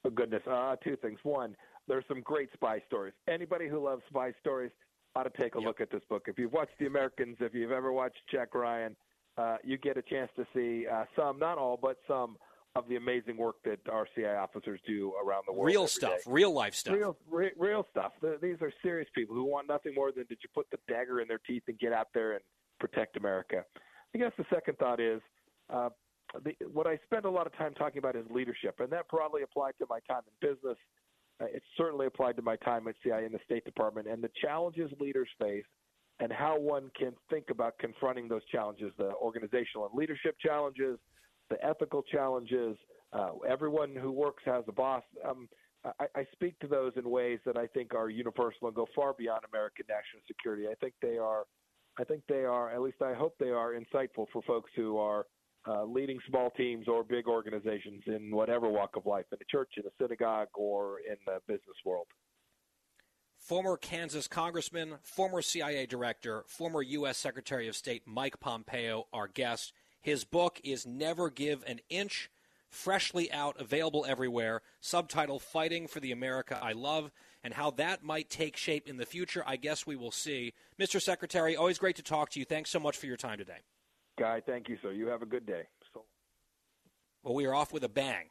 Oh, 0.05 0.09
goodness. 0.09 0.41
Uh, 0.49 0.75
two 0.83 0.95
things. 0.97 1.19
One, 1.23 1.55
there's 1.87 2.03
some 2.07 2.21
great 2.21 2.49
spy 2.53 2.81
stories. 2.87 3.13
Anybody 3.27 3.67
who 3.67 3.83
loves 3.83 4.01
spy 4.09 4.33
stories 4.39 4.71
ought 5.15 5.23
to 5.23 5.41
take 5.41 5.55
a 5.55 5.59
yep. 5.59 5.67
look 5.67 5.81
at 5.81 5.91
this 5.91 6.01
book. 6.09 6.23
If 6.27 6.37
you've 6.37 6.53
watched 6.53 6.77
The 6.79 6.87
Americans, 6.87 7.37
if 7.39 7.53
you've 7.53 7.71
ever 7.71 7.91
watched 7.91 8.19
Jack 8.31 8.55
Ryan, 8.55 8.95
uh, 9.37 9.57
you 9.63 9.77
get 9.77 9.97
a 9.97 10.01
chance 10.01 10.29
to 10.35 10.45
see 10.53 10.87
uh, 10.87 11.05
some, 11.15 11.39
not 11.39 11.57
all, 11.57 11.77
but 11.81 11.97
some 12.07 12.37
of 12.75 12.87
the 12.87 12.95
amazing 12.95 13.37
work 13.37 13.55
that 13.65 13.79
our 13.91 14.07
CIA 14.15 14.35
officers 14.35 14.79
do 14.87 15.13
around 15.23 15.43
the 15.47 15.53
world. 15.53 15.67
Real 15.67 15.87
stuff, 15.87 16.23
day. 16.25 16.31
real 16.31 16.51
life 16.51 16.73
stuff. 16.73 16.95
Real, 16.95 17.17
re- 17.29 17.51
real 17.57 17.85
stuff. 17.91 18.13
The, 18.21 18.37
these 18.41 18.57
are 18.61 18.71
serious 18.81 19.07
people 19.13 19.35
who 19.35 19.43
want 19.43 19.67
nothing 19.67 19.93
more 19.93 20.11
than 20.11 20.25
did 20.27 20.39
you 20.41 20.49
put 20.53 20.67
the 20.71 20.77
dagger 20.87 21.21
in 21.21 21.27
their 21.27 21.39
teeth 21.45 21.63
and 21.67 21.77
get 21.77 21.93
out 21.93 22.07
there 22.13 22.33
and 22.33 22.41
protect 22.79 23.15
America. 23.15 23.63
I 24.15 24.17
guess 24.17 24.31
the 24.37 24.45
second 24.51 24.77
thought 24.77 24.99
is 24.99 25.21
uh, 25.69 25.89
the, 26.43 26.53
what 26.71 26.87
I 26.87 26.97
spend 27.05 27.25
a 27.25 27.29
lot 27.29 27.47
of 27.47 27.55
time 27.57 27.73
talking 27.73 27.99
about 27.99 28.15
is 28.15 28.25
leadership, 28.29 28.79
and 28.79 28.89
that 28.91 29.07
broadly 29.07 29.43
applied 29.43 29.73
to 29.79 29.85
my 29.89 29.99
time 30.07 30.21
in 30.27 30.49
business. 30.49 30.77
Uh, 31.41 31.45
it 31.45 31.63
certainly 31.77 32.05
applied 32.05 32.35
to 32.35 32.41
my 32.41 32.55
time 32.57 32.87
at 32.87 32.95
CIA 33.03 33.25
in 33.25 33.31
the 33.31 33.39
State 33.45 33.65
Department 33.65 34.07
and 34.07 34.23
the 34.23 34.29
challenges 34.41 34.91
leaders 34.99 35.27
face 35.39 35.65
and 36.19 36.31
how 36.31 36.59
one 36.59 36.91
can 36.97 37.13
think 37.29 37.49
about 37.49 37.77
confronting 37.79 38.27
those 38.27 38.45
challenges 38.51 38.91
the 38.97 39.11
organizational 39.15 39.87
and 39.87 39.97
leadership 39.97 40.35
challenges, 40.39 40.99
the 41.49 41.63
ethical 41.65 42.03
challenges. 42.03 42.77
Uh, 43.11 43.31
everyone 43.47 43.95
who 43.95 44.11
works 44.11 44.43
has 44.45 44.63
a 44.67 44.71
boss. 44.71 45.03
Um, 45.27 45.47
I, 45.99 46.05
I, 46.15 46.25
speak 46.31 46.57
to 46.59 46.67
those 46.67 46.93
in 46.95 47.09
ways 47.09 47.39
that 47.45 47.57
I 47.57 47.67
think 47.67 47.93
are 47.93 48.09
universal 48.09 48.67
and 48.67 48.75
go 48.75 48.87
far 48.95 49.13
beyond 49.13 49.41
American 49.51 49.85
national 49.89 50.23
security. 50.27 50.67
I 50.67 50.75
think 50.75 50.93
they 51.01 51.17
are, 51.17 51.43
I 51.99 52.05
think 52.05 52.23
they 52.29 52.45
are, 52.45 52.73
at 52.73 52.81
least 52.81 53.01
I 53.01 53.13
hope 53.13 53.35
they 53.37 53.49
are 53.49 53.73
insightful 53.73 54.27
for 54.31 54.41
folks 54.47 54.71
who 54.75 54.97
are 54.97 55.25
uh, 55.67 55.83
leading 55.85 56.19
small 56.29 56.49
teams 56.51 56.87
or 56.87 57.03
big 57.03 57.27
organizations 57.27 58.03
in 58.07 58.35
whatever 58.35 58.69
walk 58.69 58.95
of 58.95 59.05
life, 59.05 59.25
in 59.31 59.37
a 59.41 59.45
church, 59.51 59.71
in 59.77 59.83
a 59.85 59.89
synagogue, 60.01 60.49
or 60.55 60.99
in 60.99 61.15
the 61.25 61.39
business 61.47 61.77
world. 61.85 62.07
Former 63.37 63.75
Kansas 63.75 64.27
Congressman, 64.27 64.95
former 65.01 65.41
CIA 65.41 65.85
Director, 65.85 66.43
former 66.47 66.81
U.S. 66.81 67.17
Secretary 67.17 67.67
of 67.67 67.75
State 67.75 68.03
Mike 68.05 68.39
Pompeo, 68.39 69.07
our 69.11 69.27
guest. 69.27 69.73
His 70.01 70.23
book 70.23 70.61
is 70.63 70.85
Never 70.85 71.29
Give 71.29 71.63
an 71.67 71.79
Inch, 71.89 72.29
freshly 72.69 73.31
out, 73.31 73.59
available 73.59 74.05
everywhere. 74.07 74.61
Subtitle 74.79 75.39
Fighting 75.39 75.87
for 75.87 75.99
the 75.99 76.11
America 76.11 76.57
I 76.61 76.71
Love, 76.71 77.11
and 77.43 77.53
how 77.53 77.71
that 77.71 78.03
might 78.03 78.29
take 78.29 78.55
shape 78.55 78.87
in 78.87 78.97
the 78.97 79.05
future, 79.05 79.43
I 79.45 79.57
guess 79.57 79.85
we 79.85 79.97
will 79.97 80.11
see. 80.11 80.53
Mr. 80.79 81.01
Secretary, 81.01 81.55
always 81.55 81.77
great 81.77 81.97
to 81.97 82.03
talk 82.03 82.29
to 82.31 82.39
you. 82.39 82.45
Thanks 82.45 82.69
so 82.69 82.79
much 82.79 82.97
for 82.97 83.07
your 83.07 83.17
time 83.17 83.37
today. 83.37 83.59
Guy, 84.19 84.41
thank 84.45 84.69
you, 84.69 84.77
sir. 84.81 84.91
You 84.91 85.07
have 85.07 85.21
a 85.21 85.25
good 85.25 85.45
day. 85.45 85.63
So- 85.93 86.05
well, 87.23 87.33
we 87.33 87.45
are 87.45 87.53
off 87.55 87.73
with 87.73 87.83
a 87.83 87.89
bang 87.89 88.29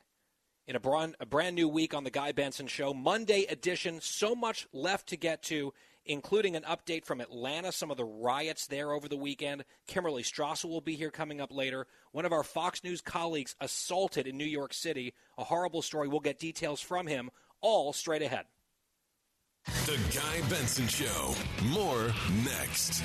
in 0.67 0.77
a 0.77 0.81
brand, 0.81 1.17
a 1.19 1.27
brand 1.27 1.57
new 1.57 1.69
week 1.69 1.95
on 1.95 2.05
the 2.05 2.11
Guy 2.11 2.33
Benson 2.33 2.67
Show. 2.67 2.95
Monday 2.95 3.45
edition. 3.47 4.01
So 4.01 4.35
much 4.35 4.69
left 4.73 5.09
to 5.09 5.17
get 5.17 5.43
to, 5.45 5.75
including 6.05 6.55
an 6.57 6.63
update 6.63 7.05
from 7.05 7.21
Atlanta, 7.21 7.73
some 7.73 7.91
of 7.91 7.97
the 7.97 8.05
riots 8.05 8.67
there 8.67 8.93
over 8.93 9.09
the 9.09 9.17
weekend. 9.17 9.65
Kimberly 9.87 10.23
Strassel 10.23 10.71
will 10.71 10.81
be 10.81 10.95
here 10.95 11.11
coming 11.11 11.41
up 11.41 11.53
later. 11.53 11.87
One 12.13 12.25
of 12.25 12.33
our 12.33 12.45
Fox 12.45 12.85
News 12.85 13.01
colleagues 13.01 13.57
assaulted 13.61 14.27
in 14.27 14.37
New 14.37 14.45
York 14.45 14.73
City. 14.75 15.15
A 15.39 15.45
horrible 15.45 15.83
story. 15.83 16.07
We'll 16.09 16.21
get 16.21 16.39
details 16.39 16.81
from 16.81 17.07
him 17.07 17.31
all 17.61 17.93
straight 17.93 18.23
ahead. 18.23 18.47
The 19.87 19.99
Guy 20.15 20.49
Benson 20.49 20.89
Show. 20.89 21.35
More 21.67 22.13
next. 22.45 23.05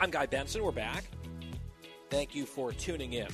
I'm 0.00 0.12
Guy 0.12 0.26
Benson. 0.26 0.62
We're 0.62 0.70
back. 0.70 1.02
Thank 2.08 2.32
you 2.32 2.46
for 2.46 2.70
tuning 2.70 3.14
in. 3.14 3.26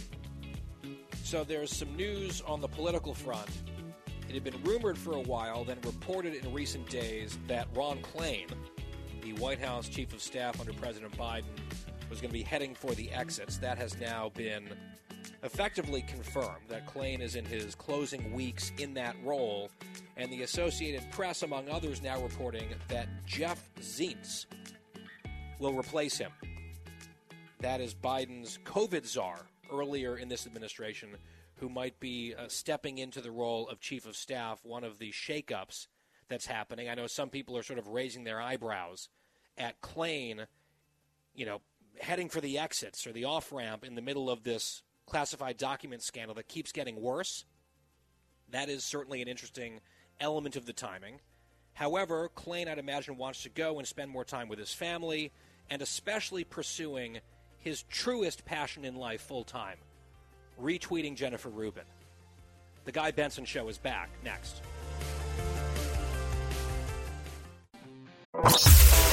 So, 1.22 1.44
there's 1.44 1.70
some 1.70 1.94
news 1.94 2.40
on 2.46 2.62
the 2.62 2.68
political 2.68 3.12
front. 3.12 3.50
It 4.30 4.32
had 4.32 4.44
been 4.44 4.62
rumored 4.62 4.96
for 4.96 5.12
a 5.12 5.20
while, 5.20 5.64
then 5.64 5.76
reported 5.84 6.32
in 6.34 6.50
recent 6.54 6.88
days 6.88 7.38
that 7.48 7.68
Ron 7.74 7.98
Klain, 7.98 8.48
the 9.20 9.34
White 9.34 9.60
House 9.60 9.90
chief 9.90 10.14
of 10.14 10.22
staff 10.22 10.58
under 10.58 10.72
President 10.72 11.14
Biden, 11.18 11.44
was 12.08 12.22
going 12.22 12.30
to 12.30 12.38
be 12.38 12.42
heading 12.42 12.74
for 12.74 12.94
the 12.94 13.10
exits. 13.10 13.58
That 13.58 13.76
has 13.76 13.98
now 14.00 14.30
been 14.34 14.66
effectively 15.42 16.00
confirmed 16.08 16.64
that 16.68 16.86
Klain 16.86 17.20
is 17.20 17.36
in 17.36 17.44
his 17.44 17.74
closing 17.74 18.32
weeks 18.32 18.72
in 18.78 18.94
that 18.94 19.16
role, 19.22 19.68
and 20.16 20.32
the 20.32 20.42
Associated 20.42 21.02
Press, 21.10 21.42
among 21.42 21.68
others, 21.68 22.02
now 22.02 22.22
reporting 22.22 22.68
that 22.88 23.06
Jeff 23.26 23.68
Zients 23.80 24.46
will 25.58 25.74
replace 25.74 26.16
him. 26.16 26.30
That 27.64 27.80
is 27.80 27.94
Biden's 27.94 28.58
COVID 28.64 29.06
czar 29.06 29.46
earlier 29.72 30.18
in 30.18 30.28
this 30.28 30.46
administration, 30.46 31.16
who 31.54 31.70
might 31.70 31.98
be 31.98 32.34
uh, 32.38 32.48
stepping 32.48 32.98
into 32.98 33.22
the 33.22 33.30
role 33.30 33.66
of 33.70 33.80
chief 33.80 34.04
of 34.04 34.16
staff, 34.16 34.60
one 34.66 34.84
of 34.84 34.98
the 34.98 35.12
shakeups 35.12 35.86
that's 36.28 36.44
happening. 36.44 36.90
I 36.90 36.94
know 36.94 37.06
some 37.06 37.30
people 37.30 37.56
are 37.56 37.62
sort 37.62 37.78
of 37.78 37.88
raising 37.88 38.24
their 38.24 38.38
eyebrows 38.38 39.08
at 39.56 39.80
Klain, 39.80 40.44
you 41.34 41.46
know, 41.46 41.62
heading 41.98 42.28
for 42.28 42.42
the 42.42 42.58
exits 42.58 43.06
or 43.06 43.12
the 43.12 43.24
off 43.24 43.50
ramp 43.50 43.82
in 43.82 43.94
the 43.94 44.02
middle 44.02 44.28
of 44.28 44.44
this 44.44 44.82
classified 45.06 45.56
document 45.56 46.02
scandal 46.02 46.34
that 46.34 46.48
keeps 46.48 46.70
getting 46.70 47.00
worse. 47.00 47.46
That 48.50 48.68
is 48.68 48.84
certainly 48.84 49.22
an 49.22 49.28
interesting 49.28 49.80
element 50.20 50.56
of 50.56 50.66
the 50.66 50.74
timing. 50.74 51.20
However, 51.72 52.30
Klain, 52.36 52.68
I'd 52.68 52.78
imagine, 52.78 53.16
wants 53.16 53.42
to 53.44 53.48
go 53.48 53.78
and 53.78 53.88
spend 53.88 54.10
more 54.10 54.26
time 54.26 54.48
with 54.48 54.58
his 54.58 54.74
family 54.74 55.32
and 55.70 55.80
especially 55.80 56.44
pursuing 56.44 57.20
his 57.64 57.82
truest 57.84 58.44
passion 58.44 58.84
in 58.84 58.94
life 58.94 59.22
full 59.22 59.42
time 59.42 59.78
retweeting 60.60 61.16
Jennifer 61.16 61.48
Rubin. 61.48 61.84
The 62.84 62.92
Guy 62.92 63.10
Benson 63.10 63.46
Show 63.46 63.68
is 63.68 63.78
back 63.78 64.10
next. 64.22 64.60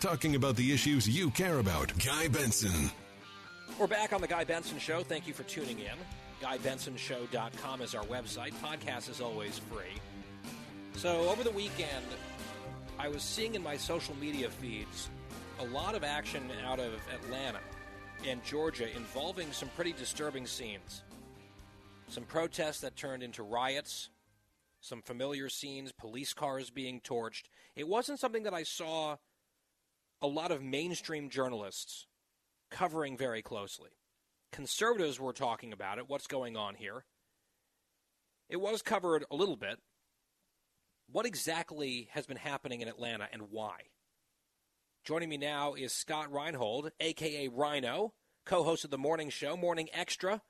Talking 0.00 0.36
about 0.36 0.56
the 0.56 0.72
issues 0.72 1.08
you 1.08 1.30
care 1.30 1.58
about. 1.58 1.92
Guy 2.04 2.28
Benson. 2.28 2.90
We're 3.78 3.86
back 3.86 4.12
on 4.12 4.20
the 4.20 4.28
Guy 4.28 4.44
Benson 4.44 4.78
Show. 4.78 5.02
Thank 5.02 5.26
you 5.26 5.34
for 5.34 5.42
tuning 5.44 5.78
in. 5.78 5.96
GuyBensonShow.com 6.42 7.82
is 7.82 7.94
our 7.94 8.04
website. 8.04 8.52
Podcast 8.62 9.10
is 9.10 9.20
always 9.20 9.58
free. 9.58 10.00
So 10.94 11.28
over 11.28 11.42
the 11.42 11.50
weekend, 11.50 12.06
I 12.98 13.08
was 13.08 13.22
seeing 13.22 13.54
in 13.54 13.62
my 13.62 13.76
social 13.76 14.14
media 14.16 14.48
feeds 14.50 15.10
a 15.58 15.64
lot 15.66 15.94
of 15.94 16.04
action 16.04 16.42
out 16.64 16.78
of 16.78 16.92
Atlanta 17.12 17.60
and 18.26 18.42
Georgia 18.44 18.94
involving 18.96 19.50
some 19.52 19.68
pretty 19.70 19.92
disturbing 19.92 20.46
scenes. 20.46 21.02
Some 22.08 22.24
protests 22.24 22.80
that 22.80 22.96
turned 22.96 23.22
into 23.22 23.42
riots, 23.42 24.10
some 24.80 25.02
familiar 25.02 25.48
scenes, 25.48 25.92
police 25.92 26.32
cars 26.32 26.70
being 26.70 27.00
torched. 27.00 27.44
It 27.76 27.86
wasn't 27.86 28.20
something 28.20 28.44
that 28.44 28.54
I 28.54 28.62
saw 28.62 29.16
a 30.20 30.26
lot 30.26 30.50
of 30.50 30.62
mainstream 30.62 31.30
journalists 31.30 32.06
covering 32.70 33.16
very 33.16 33.42
closely. 33.42 33.90
Conservatives 34.52 35.20
were 35.20 35.32
talking 35.32 35.72
about 35.72 35.98
it, 35.98 36.08
what's 36.08 36.26
going 36.26 36.56
on 36.56 36.74
here. 36.74 37.04
It 38.48 38.60
was 38.60 38.82
covered 38.82 39.24
a 39.30 39.36
little 39.36 39.56
bit. 39.56 39.78
What 41.10 41.26
exactly 41.26 42.08
has 42.12 42.26
been 42.26 42.36
happening 42.36 42.80
in 42.80 42.88
Atlanta 42.88 43.28
and 43.32 43.50
why? 43.50 43.80
Joining 45.04 45.28
me 45.28 45.38
now 45.38 45.74
is 45.74 45.92
Scott 45.92 46.32
Reinhold, 46.32 46.90
aka 47.00 47.48
Rhino, 47.48 48.12
co 48.44 48.62
host 48.62 48.84
of 48.84 48.90
the 48.90 48.98
morning 48.98 49.30
show, 49.30 49.56
Morning 49.56 49.88
Extra, 49.92 50.42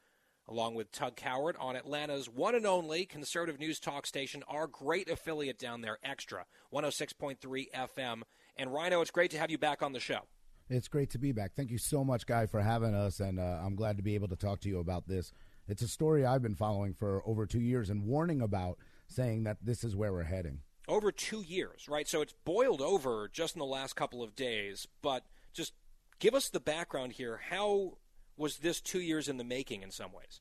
along 0.48 0.74
with 0.74 0.90
Tug 0.90 1.16
Cowart 1.16 1.54
on 1.60 1.76
Atlanta's 1.76 2.28
one 2.28 2.54
and 2.54 2.66
only 2.66 3.04
conservative 3.04 3.60
news 3.60 3.78
talk 3.78 4.06
station, 4.06 4.42
our 4.48 4.66
great 4.66 5.10
affiliate 5.10 5.58
down 5.58 5.82
there, 5.82 5.98
Extra, 6.02 6.46
106.3 6.72 7.66
FM. 7.72 8.22
And 8.58 8.72
Rhino, 8.72 9.00
it's 9.00 9.12
great 9.12 9.30
to 9.30 9.38
have 9.38 9.50
you 9.50 9.58
back 9.58 9.82
on 9.82 9.92
the 9.92 10.00
show. 10.00 10.20
It's 10.68 10.88
great 10.88 11.10
to 11.10 11.18
be 11.18 11.32
back. 11.32 11.52
Thank 11.54 11.70
you 11.70 11.78
so 11.78 12.04
much, 12.04 12.26
Guy, 12.26 12.46
for 12.46 12.60
having 12.60 12.94
us, 12.94 13.20
and 13.20 13.38
uh, 13.38 13.60
I'm 13.64 13.74
glad 13.74 13.96
to 13.96 14.02
be 14.02 14.16
able 14.16 14.28
to 14.28 14.36
talk 14.36 14.60
to 14.60 14.68
you 14.68 14.80
about 14.80 15.08
this. 15.08 15.32
It's 15.66 15.80
a 15.80 15.88
story 15.88 16.26
I've 16.26 16.42
been 16.42 16.54
following 16.54 16.92
for 16.92 17.22
over 17.24 17.46
two 17.46 17.60
years 17.60 17.88
and 17.88 18.04
warning 18.04 18.42
about, 18.42 18.78
saying 19.06 19.44
that 19.44 19.58
this 19.62 19.84
is 19.84 19.96
where 19.96 20.12
we're 20.12 20.24
heading. 20.24 20.60
Over 20.86 21.12
two 21.12 21.40
years, 21.40 21.88
right? 21.88 22.08
So 22.08 22.20
it's 22.20 22.34
boiled 22.44 22.82
over 22.82 23.30
just 23.32 23.54
in 23.54 23.60
the 23.60 23.64
last 23.64 23.94
couple 23.94 24.22
of 24.22 24.34
days, 24.34 24.86
but 25.00 25.24
just 25.54 25.72
give 26.18 26.34
us 26.34 26.48
the 26.48 26.60
background 26.60 27.12
here. 27.12 27.40
How 27.48 27.98
was 28.36 28.58
this 28.58 28.80
two 28.80 29.00
years 29.00 29.28
in 29.28 29.36
the 29.36 29.44
making 29.44 29.82
in 29.82 29.90
some 29.90 30.12
ways? 30.12 30.40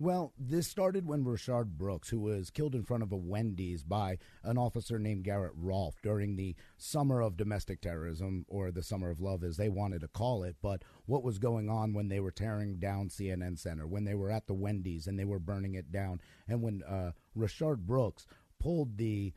Well, 0.00 0.32
this 0.38 0.68
started 0.68 1.08
when 1.08 1.24
Rayshard 1.24 1.70
Brooks, 1.76 2.08
who 2.08 2.20
was 2.20 2.50
killed 2.50 2.76
in 2.76 2.84
front 2.84 3.02
of 3.02 3.10
a 3.10 3.16
Wendy's 3.16 3.82
by 3.82 4.18
an 4.44 4.56
officer 4.56 4.96
named 4.96 5.24
Garrett 5.24 5.54
Rolfe 5.56 6.00
during 6.02 6.36
the 6.36 6.54
summer 6.76 7.20
of 7.20 7.36
domestic 7.36 7.80
terrorism, 7.80 8.44
or 8.46 8.70
the 8.70 8.84
summer 8.84 9.10
of 9.10 9.20
love, 9.20 9.42
as 9.42 9.56
they 9.56 9.68
wanted 9.68 10.02
to 10.02 10.08
call 10.08 10.44
it. 10.44 10.54
But 10.62 10.84
what 11.06 11.24
was 11.24 11.40
going 11.40 11.68
on 11.68 11.94
when 11.94 12.08
they 12.08 12.20
were 12.20 12.30
tearing 12.30 12.78
down 12.78 13.08
CNN 13.08 13.58
Center, 13.58 13.88
when 13.88 14.04
they 14.04 14.14
were 14.14 14.30
at 14.30 14.46
the 14.46 14.54
Wendy's 14.54 15.08
and 15.08 15.18
they 15.18 15.24
were 15.24 15.40
burning 15.40 15.74
it 15.74 15.90
down, 15.90 16.20
and 16.46 16.62
when 16.62 16.84
uh, 16.84 17.10
Rayshard 17.36 17.78
Brooks 17.78 18.24
pulled 18.60 18.98
the 18.98 19.32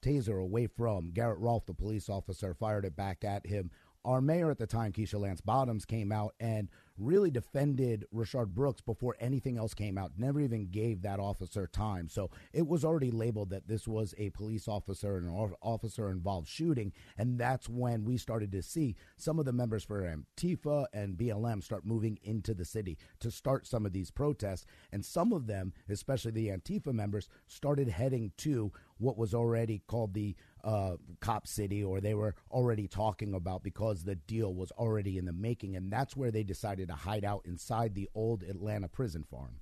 taser 0.00 0.42
away 0.42 0.66
from 0.66 1.10
Garrett 1.10 1.40
Rolfe, 1.40 1.66
the 1.66 1.74
police 1.74 2.08
officer, 2.08 2.54
fired 2.54 2.86
it 2.86 2.96
back 2.96 3.22
at 3.22 3.46
him. 3.46 3.70
Our 4.02 4.22
mayor 4.22 4.50
at 4.50 4.56
the 4.56 4.66
time, 4.66 4.92
Keisha 4.92 5.20
Lance 5.20 5.42
Bottoms, 5.42 5.84
came 5.84 6.10
out 6.10 6.34
and 6.40 6.70
really 7.00 7.30
defended 7.30 8.04
Rayshard 8.14 8.48
Brooks 8.48 8.80
before 8.80 9.16
anything 9.18 9.58
else 9.58 9.74
came 9.74 9.96
out, 9.96 10.12
never 10.16 10.40
even 10.40 10.70
gave 10.70 11.02
that 11.02 11.18
officer 11.18 11.66
time. 11.66 12.08
So 12.08 12.30
it 12.52 12.66
was 12.66 12.84
already 12.84 13.10
labeled 13.10 13.50
that 13.50 13.66
this 13.66 13.88
was 13.88 14.14
a 14.18 14.30
police 14.30 14.68
officer 14.68 15.16
and 15.16 15.28
an 15.28 15.54
officer 15.62 16.10
involved 16.10 16.48
shooting. 16.48 16.92
And 17.16 17.38
that's 17.38 17.68
when 17.68 18.04
we 18.04 18.16
started 18.16 18.52
to 18.52 18.62
see 18.62 18.96
some 19.16 19.38
of 19.38 19.44
the 19.44 19.52
members 19.52 19.84
for 19.84 20.02
Antifa 20.02 20.86
and 20.92 21.16
BLM 21.16 21.62
start 21.62 21.84
moving 21.86 22.18
into 22.22 22.54
the 22.54 22.64
city 22.64 22.98
to 23.20 23.30
start 23.30 23.66
some 23.66 23.86
of 23.86 23.92
these 23.92 24.10
protests. 24.10 24.66
And 24.92 25.04
some 25.04 25.32
of 25.32 25.46
them, 25.46 25.72
especially 25.88 26.32
the 26.32 26.48
Antifa 26.48 26.92
members, 26.92 27.28
started 27.46 27.88
heading 27.88 28.32
to 28.38 28.72
what 29.00 29.18
was 29.18 29.34
already 29.34 29.82
called 29.86 30.14
the 30.14 30.36
uh, 30.62 30.96
Cop 31.20 31.46
City, 31.46 31.82
or 31.82 32.00
they 32.00 32.14
were 32.14 32.34
already 32.50 32.86
talking 32.86 33.34
about 33.34 33.62
because 33.62 34.04
the 34.04 34.14
deal 34.14 34.54
was 34.54 34.70
already 34.72 35.18
in 35.18 35.24
the 35.24 35.32
making. 35.32 35.76
And 35.76 35.92
that's 35.92 36.16
where 36.16 36.30
they 36.30 36.44
decided 36.44 36.88
to 36.88 36.94
hide 36.94 37.24
out 37.24 37.42
inside 37.44 37.94
the 37.94 38.08
old 38.14 38.42
Atlanta 38.42 38.88
prison 38.88 39.24
farm. 39.24 39.60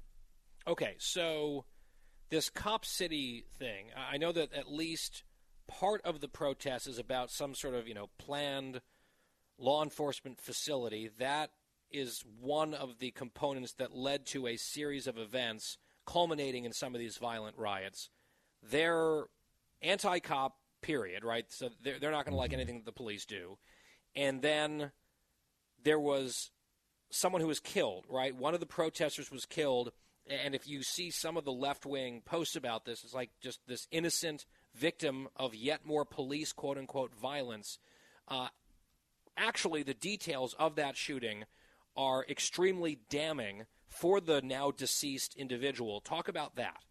Okay, 0.67 0.97
so 0.99 1.65
this 2.31 2.51
Cop 2.51 2.85
City 2.85 3.45
thing, 3.59 3.87
I 3.97 4.19
know 4.19 4.33
that 4.33 4.53
at 4.53 4.71
least 4.71 5.23
part 5.67 6.03
of 6.05 6.21
the 6.21 6.29
protest 6.29 6.87
is 6.87 6.99
about 6.99 7.31
some 7.31 7.55
sort 7.55 7.75
of, 7.75 7.87
you 7.87 7.95
know, 7.95 8.11
planned 8.19 8.81
law 9.59 9.83
enforcement 9.83 10.41
facility. 10.41 11.11
That 11.19 11.51
is 11.91 12.23
one 12.41 12.75
of 12.75 12.99
the 12.99 13.13
components 13.13 13.75
that 13.75 13.95
led 13.95 14.27
to 14.27 14.47
a 14.47 14.57
series 14.57 15.07
of 15.07 15.17
events 15.17 15.79
culminating 16.07 16.65
in 16.65 16.73
some 16.73 16.95
of 16.95 16.99
these 16.99 17.17
violent 17.19 17.57
riots. 17.57 18.11
They're 18.63 19.25
anti 19.83 20.19
cop, 20.21 20.57
period, 20.83 21.25
right? 21.25 21.47
So 21.49 21.71
they're, 21.83 21.99
they're 21.99 22.11
not 22.11 22.25
going 22.25 22.33
to 22.33 22.39
like 22.39 22.51
mm-hmm. 22.51 22.61
anything 22.61 22.77
that 22.77 22.87
the 22.87 22.93
police 22.93 23.25
do. 23.25 23.59
And 24.17 24.43
then 24.43 24.91
there 25.83 26.01
was 26.01 26.51
someone 27.11 27.41
who 27.41 27.49
was 27.49 27.61
killed, 27.61 28.05
right? 28.09 28.35
One 28.35 28.55
of 28.55 28.61
the 28.61 28.67
protesters 28.67 29.31
was 29.31 29.47
killed. 29.47 29.93
And 30.29 30.55
if 30.55 30.69
you 30.69 30.83
see 30.83 31.11
some 31.11 31.37
of 31.37 31.45
the 31.45 31.53
left 31.53 31.87
wing 31.87 32.23
posts 32.25 32.57
about 32.57 32.85
this, 32.85 33.03
it's 33.03 33.15
like 33.15 33.31
just 33.41 33.61
this 33.67 33.87
innocent 33.91 34.45
victim 34.75 35.29
of 35.37 35.55
yet 35.55 35.87
more 35.87 36.05
police, 36.05 36.53
quote 36.53 36.77
unquote, 36.77 37.15
violence. 37.15 37.79
Uh, 38.27 38.49
actually, 39.37 39.83
the 39.83 39.95
details 39.95 40.55
of 40.59 40.77
that 40.77 40.97
shooting 40.97 41.45
are 41.97 42.25
extremely 42.29 42.99
damning 43.09 43.65
for 43.89 44.21
the 44.21 44.43
now 44.43 44.71
deceased 44.71 45.35
individual. 45.35 46.01
Talk 46.01 46.29
about 46.29 46.57
that. 46.57 46.85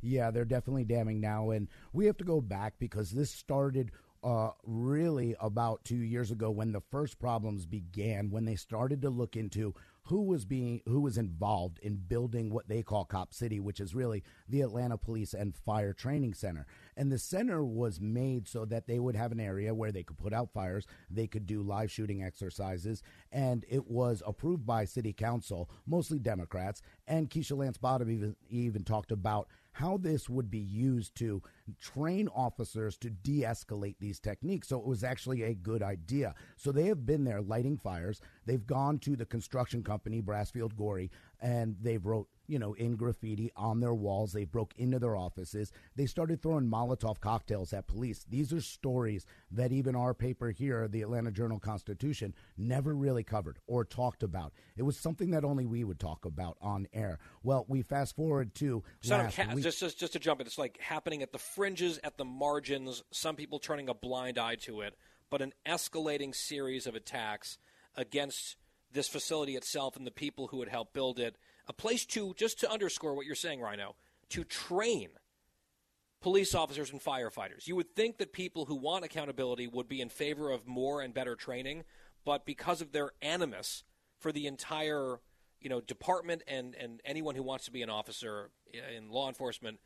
Yeah, 0.00 0.30
they're 0.30 0.44
definitely 0.44 0.84
damning 0.84 1.20
now. 1.20 1.50
And 1.50 1.68
we 1.92 2.06
have 2.06 2.16
to 2.18 2.24
go 2.24 2.40
back 2.40 2.74
because 2.78 3.10
this 3.10 3.30
started 3.30 3.90
uh, 4.22 4.50
really 4.64 5.36
about 5.40 5.84
two 5.84 5.96
years 5.96 6.30
ago 6.30 6.50
when 6.50 6.72
the 6.72 6.82
first 6.90 7.18
problems 7.18 7.66
began, 7.66 8.30
when 8.30 8.44
they 8.44 8.56
started 8.56 9.02
to 9.02 9.10
look 9.10 9.36
into 9.36 9.74
who 10.08 10.22
was 10.22 10.46
being 10.46 10.80
who 10.86 11.00
was 11.00 11.18
involved 11.18 11.78
in 11.80 11.94
building 11.94 12.50
what 12.50 12.66
they 12.66 12.82
call 12.82 13.04
Cop 13.04 13.34
City, 13.34 13.60
which 13.60 13.78
is 13.78 13.94
really 13.94 14.24
the 14.48 14.62
Atlanta 14.62 14.96
Police 14.96 15.34
and 15.34 15.54
Fire 15.54 15.92
Training 15.92 16.32
Center. 16.32 16.66
And 16.96 17.12
the 17.12 17.18
center 17.18 17.62
was 17.62 18.00
made 18.00 18.48
so 18.48 18.64
that 18.64 18.86
they 18.86 18.98
would 18.98 19.14
have 19.16 19.32
an 19.32 19.40
area 19.40 19.74
where 19.74 19.92
they 19.92 20.02
could 20.02 20.16
put 20.16 20.32
out 20.32 20.52
fires, 20.54 20.86
they 21.10 21.26
could 21.26 21.46
do 21.46 21.62
live 21.62 21.90
shooting 21.90 22.22
exercises, 22.22 23.02
and 23.30 23.66
it 23.68 23.86
was 23.86 24.22
approved 24.26 24.64
by 24.64 24.86
City 24.86 25.12
Council, 25.12 25.68
mostly 25.86 26.18
Democrats. 26.18 26.80
And 27.06 27.28
Keisha 27.28 27.56
Lance 27.56 27.76
Bottom 27.76 28.10
even 28.10 28.34
even 28.48 28.84
talked 28.84 29.12
about 29.12 29.48
how 29.78 29.96
this 29.96 30.28
would 30.28 30.50
be 30.50 30.58
used 30.58 31.14
to 31.14 31.40
train 31.80 32.28
officers 32.34 32.96
to 32.98 33.10
de 33.10 33.42
escalate 33.42 33.94
these 34.00 34.18
techniques. 34.18 34.66
So 34.66 34.78
it 34.78 34.84
was 34.84 35.04
actually 35.04 35.44
a 35.44 35.54
good 35.54 35.84
idea. 35.84 36.34
So 36.56 36.72
they 36.72 36.86
have 36.86 37.06
been 37.06 37.22
there 37.22 37.40
lighting 37.40 37.76
fires. 37.76 38.20
They've 38.44 38.66
gone 38.66 38.98
to 39.00 39.14
the 39.14 39.24
construction 39.24 39.84
company, 39.84 40.20
Brasfield 40.20 40.74
Gorrie, 40.74 41.12
and 41.40 41.76
they've 41.80 42.04
wrote 42.04 42.26
you 42.48 42.58
know, 42.58 42.72
in 42.72 42.96
graffiti 42.96 43.52
on 43.54 43.80
their 43.80 43.94
walls. 43.94 44.32
They 44.32 44.44
broke 44.44 44.74
into 44.76 44.98
their 44.98 45.16
offices. 45.16 45.70
They 45.94 46.06
started 46.06 46.42
throwing 46.42 46.68
Molotov 46.68 47.20
cocktails 47.20 47.72
at 47.72 47.86
police. 47.86 48.24
These 48.28 48.52
are 48.52 48.60
stories 48.60 49.26
that 49.50 49.70
even 49.70 49.94
our 49.94 50.14
paper 50.14 50.50
here, 50.50 50.88
the 50.88 51.02
Atlanta 51.02 51.30
Journal 51.30 51.60
Constitution, 51.60 52.34
never 52.56 52.94
really 52.94 53.22
covered 53.22 53.58
or 53.66 53.84
talked 53.84 54.22
about. 54.22 54.52
It 54.76 54.82
was 54.82 54.96
something 54.96 55.30
that 55.30 55.44
only 55.44 55.66
we 55.66 55.84
would 55.84 56.00
talk 56.00 56.24
about 56.24 56.56
on 56.60 56.88
air. 56.92 57.18
Well, 57.42 57.66
we 57.68 57.82
fast 57.82 58.16
forward 58.16 58.54
to 58.56 58.82
so 59.00 59.28
ca-. 59.30 59.54
Just, 59.56 59.80
just, 59.80 59.98
just 59.98 60.14
to 60.14 60.18
jump 60.18 60.40
in, 60.40 60.46
it's 60.46 60.58
like 60.58 60.80
happening 60.80 61.22
at 61.22 61.32
the 61.32 61.38
fringes, 61.38 62.00
at 62.02 62.16
the 62.16 62.24
margins, 62.24 63.02
some 63.10 63.36
people 63.36 63.58
turning 63.58 63.88
a 63.88 63.94
blind 63.94 64.38
eye 64.38 64.56
to 64.56 64.80
it, 64.80 64.94
but 65.30 65.42
an 65.42 65.52
escalating 65.66 66.34
series 66.34 66.86
of 66.86 66.94
attacks 66.94 67.58
against 67.94 68.56
this 68.92 69.08
facility 69.08 69.56
itself 69.56 69.96
and 69.96 70.06
the 70.06 70.10
people 70.10 70.46
who 70.48 70.56
would 70.58 70.68
help 70.68 70.94
build 70.94 71.18
it 71.18 71.36
a 71.68 71.72
place 71.72 72.04
to, 72.06 72.34
just 72.34 72.60
to 72.60 72.70
underscore 72.70 73.14
what 73.14 73.26
you're 73.26 73.34
saying, 73.34 73.60
Rhino, 73.60 73.94
to 74.30 74.44
train 74.44 75.10
police 76.20 76.54
officers 76.54 76.90
and 76.90 77.00
firefighters. 77.00 77.66
You 77.66 77.76
would 77.76 77.94
think 77.94 78.18
that 78.18 78.32
people 78.32 78.64
who 78.64 78.74
want 78.74 79.04
accountability 79.04 79.66
would 79.66 79.88
be 79.88 80.00
in 80.00 80.08
favor 80.08 80.50
of 80.50 80.66
more 80.66 81.00
and 81.00 81.14
better 81.14 81.36
training, 81.36 81.84
but 82.24 82.44
because 82.44 82.80
of 82.80 82.92
their 82.92 83.10
animus 83.22 83.84
for 84.18 84.32
the 84.32 84.46
entire 84.46 85.20
you 85.60 85.68
know 85.68 85.80
department 85.80 86.42
and, 86.46 86.74
and 86.76 87.00
anyone 87.04 87.34
who 87.34 87.42
wants 87.42 87.64
to 87.66 87.70
be 87.70 87.82
an 87.82 87.90
officer 87.90 88.50
in 88.96 89.10
law 89.10 89.28
enforcement, 89.28 89.78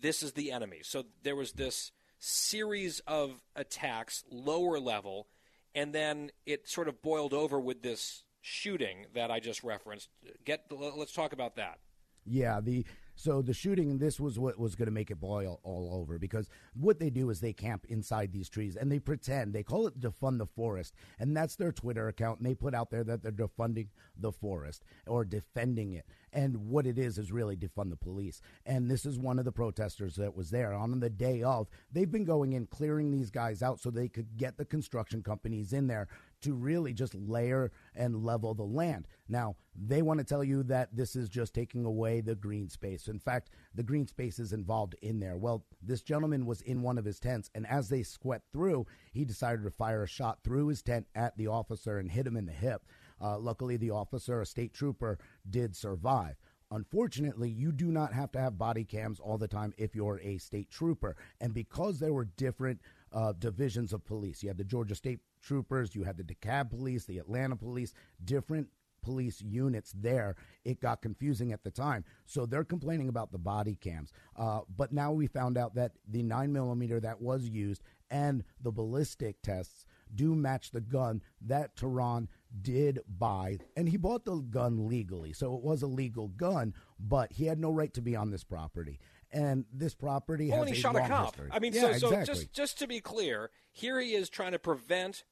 this 0.00 0.22
is 0.22 0.32
the 0.32 0.52
enemy. 0.52 0.80
So 0.82 1.04
there 1.22 1.36
was 1.36 1.52
this 1.52 1.92
series 2.18 3.00
of 3.06 3.42
attacks, 3.54 4.24
lower 4.30 4.78
level, 4.78 5.28
and 5.74 5.94
then 5.94 6.30
it 6.44 6.68
sort 6.68 6.88
of 6.88 7.02
boiled 7.02 7.34
over 7.34 7.60
with 7.60 7.82
this 7.82 8.24
shooting 8.46 9.06
that 9.12 9.28
I 9.28 9.40
just 9.40 9.64
referenced. 9.64 10.08
Get 10.44 10.70
let's 10.70 11.12
talk 11.12 11.32
about 11.32 11.56
that. 11.56 11.80
Yeah, 12.24 12.60
the 12.60 12.84
So 13.18 13.40
the 13.40 13.54
shooting, 13.54 13.96
this 13.96 14.20
was 14.20 14.38
what 14.38 14.58
was 14.58 14.74
going 14.74 14.86
to 14.86 14.92
make 14.92 15.10
it 15.10 15.18
boil 15.18 15.58
all 15.64 15.90
over 15.92 16.18
because 16.18 16.50
what 16.74 16.98
they 16.98 17.08
do 17.08 17.30
is 17.30 17.40
they 17.40 17.54
camp 17.54 17.86
inside 17.88 18.30
these 18.30 18.50
trees 18.50 18.76
and 18.76 18.92
they 18.92 18.98
pretend 18.98 19.54
they 19.54 19.62
call 19.62 19.86
it 19.86 19.98
defund 19.98 20.36
the 20.38 20.46
forest, 20.46 20.94
and 21.18 21.34
that's 21.34 21.56
their 21.56 21.72
Twitter 21.72 22.08
account, 22.08 22.38
and 22.38 22.46
they 22.46 22.54
put 22.54 22.74
out 22.74 22.90
there 22.90 23.04
that 23.04 23.22
they're 23.22 23.32
defunding 23.32 23.88
the 24.18 24.32
forest 24.32 24.84
or 25.06 25.24
defending 25.24 25.94
it. 25.94 26.04
And 26.32 26.68
what 26.68 26.86
it 26.86 26.98
is 26.98 27.16
is 27.16 27.32
really 27.32 27.56
defund 27.56 27.88
the 27.88 27.96
police. 27.96 28.42
And 28.66 28.90
this 28.90 29.06
is 29.06 29.18
one 29.18 29.38
of 29.38 29.46
the 29.46 29.52
protesters 29.52 30.16
that 30.16 30.36
was 30.36 30.50
there 30.50 30.74
on 30.74 31.00
the 31.00 31.08
day 31.08 31.42
of. 31.42 31.68
They've 31.90 32.10
been 32.10 32.26
going 32.26 32.52
in 32.52 32.66
clearing 32.66 33.10
these 33.10 33.30
guys 33.30 33.62
out 33.62 33.80
so 33.80 33.90
they 33.90 34.08
could 34.08 34.36
get 34.36 34.58
the 34.58 34.66
construction 34.66 35.22
companies 35.22 35.72
in 35.72 35.86
there 35.86 36.08
to 36.46 36.54
really 36.54 36.92
just 36.92 37.14
layer 37.14 37.72
and 37.94 38.24
level 38.24 38.54
the 38.54 38.62
land. 38.62 39.06
Now, 39.28 39.56
they 39.74 40.00
want 40.00 40.18
to 40.18 40.24
tell 40.24 40.44
you 40.44 40.62
that 40.64 40.94
this 40.94 41.16
is 41.16 41.28
just 41.28 41.52
taking 41.54 41.84
away 41.84 42.20
the 42.20 42.36
green 42.36 42.68
space. 42.68 43.08
In 43.08 43.18
fact, 43.18 43.50
the 43.74 43.82
green 43.82 44.06
space 44.06 44.38
is 44.38 44.52
involved 44.52 44.94
in 45.02 45.18
there. 45.18 45.36
Well, 45.36 45.64
this 45.82 46.02
gentleman 46.02 46.46
was 46.46 46.60
in 46.62 46.82
one 46.82 46.98
of 46.98 47.04
his 47.04 47.18
tents, 47.18 47.50
and 47.54 47.66
as 47.66 47.88
they 47.88 48.04
swept 48.04 48.52
through, 48.52 48.86
he 49.12 49.24
decided 49.24 49.64
to 49.64 49.70
fire 49.70 50.04
a 50.04 50.08
shot 50.08 50.38
through 50.44 50.68
his 50.68 50.82
tent 50.82 51.06
at 51.16 51.36
the 51.36 51.48
officer 51.48 51.98
and 51.98 52.10
hit 52.10 52.26
him 52.26 52.36
in 52.36 52.46
the 52.46 52.52
hip. 52.52 52.82
Uh, 53.20 53.38
luckily, 53.38 53.76
the 53.76 53.90
officer, 53.90 54.40
a 54.40 54.46
state 54.46 54.72
trooper, 54.72 55.18
did 55.50 55.74
survive. 55.74 56.36
Unfortunately, 56.70 57.48
you 57.48 57.72
do 57.72 57.92
not 57.92 58.12
have 58.12 58.32
to 58.32 58.40
have 58.40 58.58
body 58.58 58.84
cams 58.84 59.20
all 59.20 59.38
the 59.38 59.48
time 59.48 59.72
if 59.78 59.94
you're 59.94 60.20
a 60.22 60.38
state 60.38 60.70
trooper. 60.70 61.16
And 61.40 61.54
because 61.54 61.98
there 61.98 62.12
were 62.12 62.24
different 62.24 62.80
uh, 63.12 63.34
divisions 63.38 63.92
of 63.92 64.04
police, 64.04 64.42
you 64.42 64.48
had 64.48 64.58
the 64.58 64.64
Georgia 64.64 64.94
State 64.96 65.20
Troopers, 65.46 65.94
you 65.94 66.02
had 66.02 66.16
the 66.16 66.24
DeKalb 66.24 66.70
Police, 66.70 67.04
the 67.04 67.18
Atlanta 67.18 67.56
Police, 67.56 67.94
different 68.24 68.68
police 69.06 69.40
units 69.40 69.92
there. 69.96 70.34
It 70.64 70.80
got 70.80 71.00
confusing 71.00 71.52
at 71.52 71.62
the 71.62 71.70
time. 71.70 72.04
So 72.24 72.44
they're 72.44 72.64
complaining 72.64 73.08
about 73.08 73.30
the 73.30 73.38
body 73.38 73.76
cams. 73.76 74.12
Uh, 74.34 74.60
but 74.76 74.92
now 74.92 75.12
we 75.12 75.28
found 75.28 75.56
out 75.56 75.76
that 75.76 75.92
the 76.08 76.24
9 76.24 76.52
millimeter 76.52 76.98
that 77.00 77.22
was 77.22 77.48
used 77.48 77.82
and 78.10 78.42
the 78.60 78.72
ballistic 78.72 79.40
tests 79.42 79.86
do 80.14 80.34
match 80.34 80.72
the 80.72 80.80
gun 80.80 81.22
that 81.40 81.76
Tehran 81.76 82.28
did 82.62 83.00
buy. 83.08 83.58
And 83.76 83.88
he 83.88 83.96
bought 83.96 84.24
the 84.24 84.36
gun 84.36 84.88
legally. 84.88 85.32
So 85.32 85.54
it 85.54 85.62
was 85.62 85.82
a 85.82 85.86
legal 85.86 86.28
gun, 86.28 86.74
but 86.98 87.32
he 87.32 87.46
had 87.46 87.60
no 87.60 87.70
right 87.70 87.94
to 87.94 88.02
be 88.02 88.16
on 88.16 88.30
this 88.30 88.44
property. 88.44 88.98
And 89.32 89.64
this 89.72 89.94
property 89.94 90.50
well, 90.50 90.60
has 90.60 90.66
and 90.68 90.74
he 90.74 90.80
a 90.80 90.82
shot 90.82 90.96
a 90.96 91.06
cop. 91.06 91.36
history. 91.36 91.50
I 91.52 91.58
mean, 91.60 91.72
yeah, 91.72 91.96
so, 91.96 92.08
exactly. 92.08 92.26
just 92.26 92.52
just 92.52 92.78
to 92.78 92.86
be 92.86 93.00
clear, 93.00 93.50
here 93.72 94.00
he 94.00 94.14
is 94.14 94.30
trying 94.30 94.52
to 94.52 94.58
prevent 94.58 95.24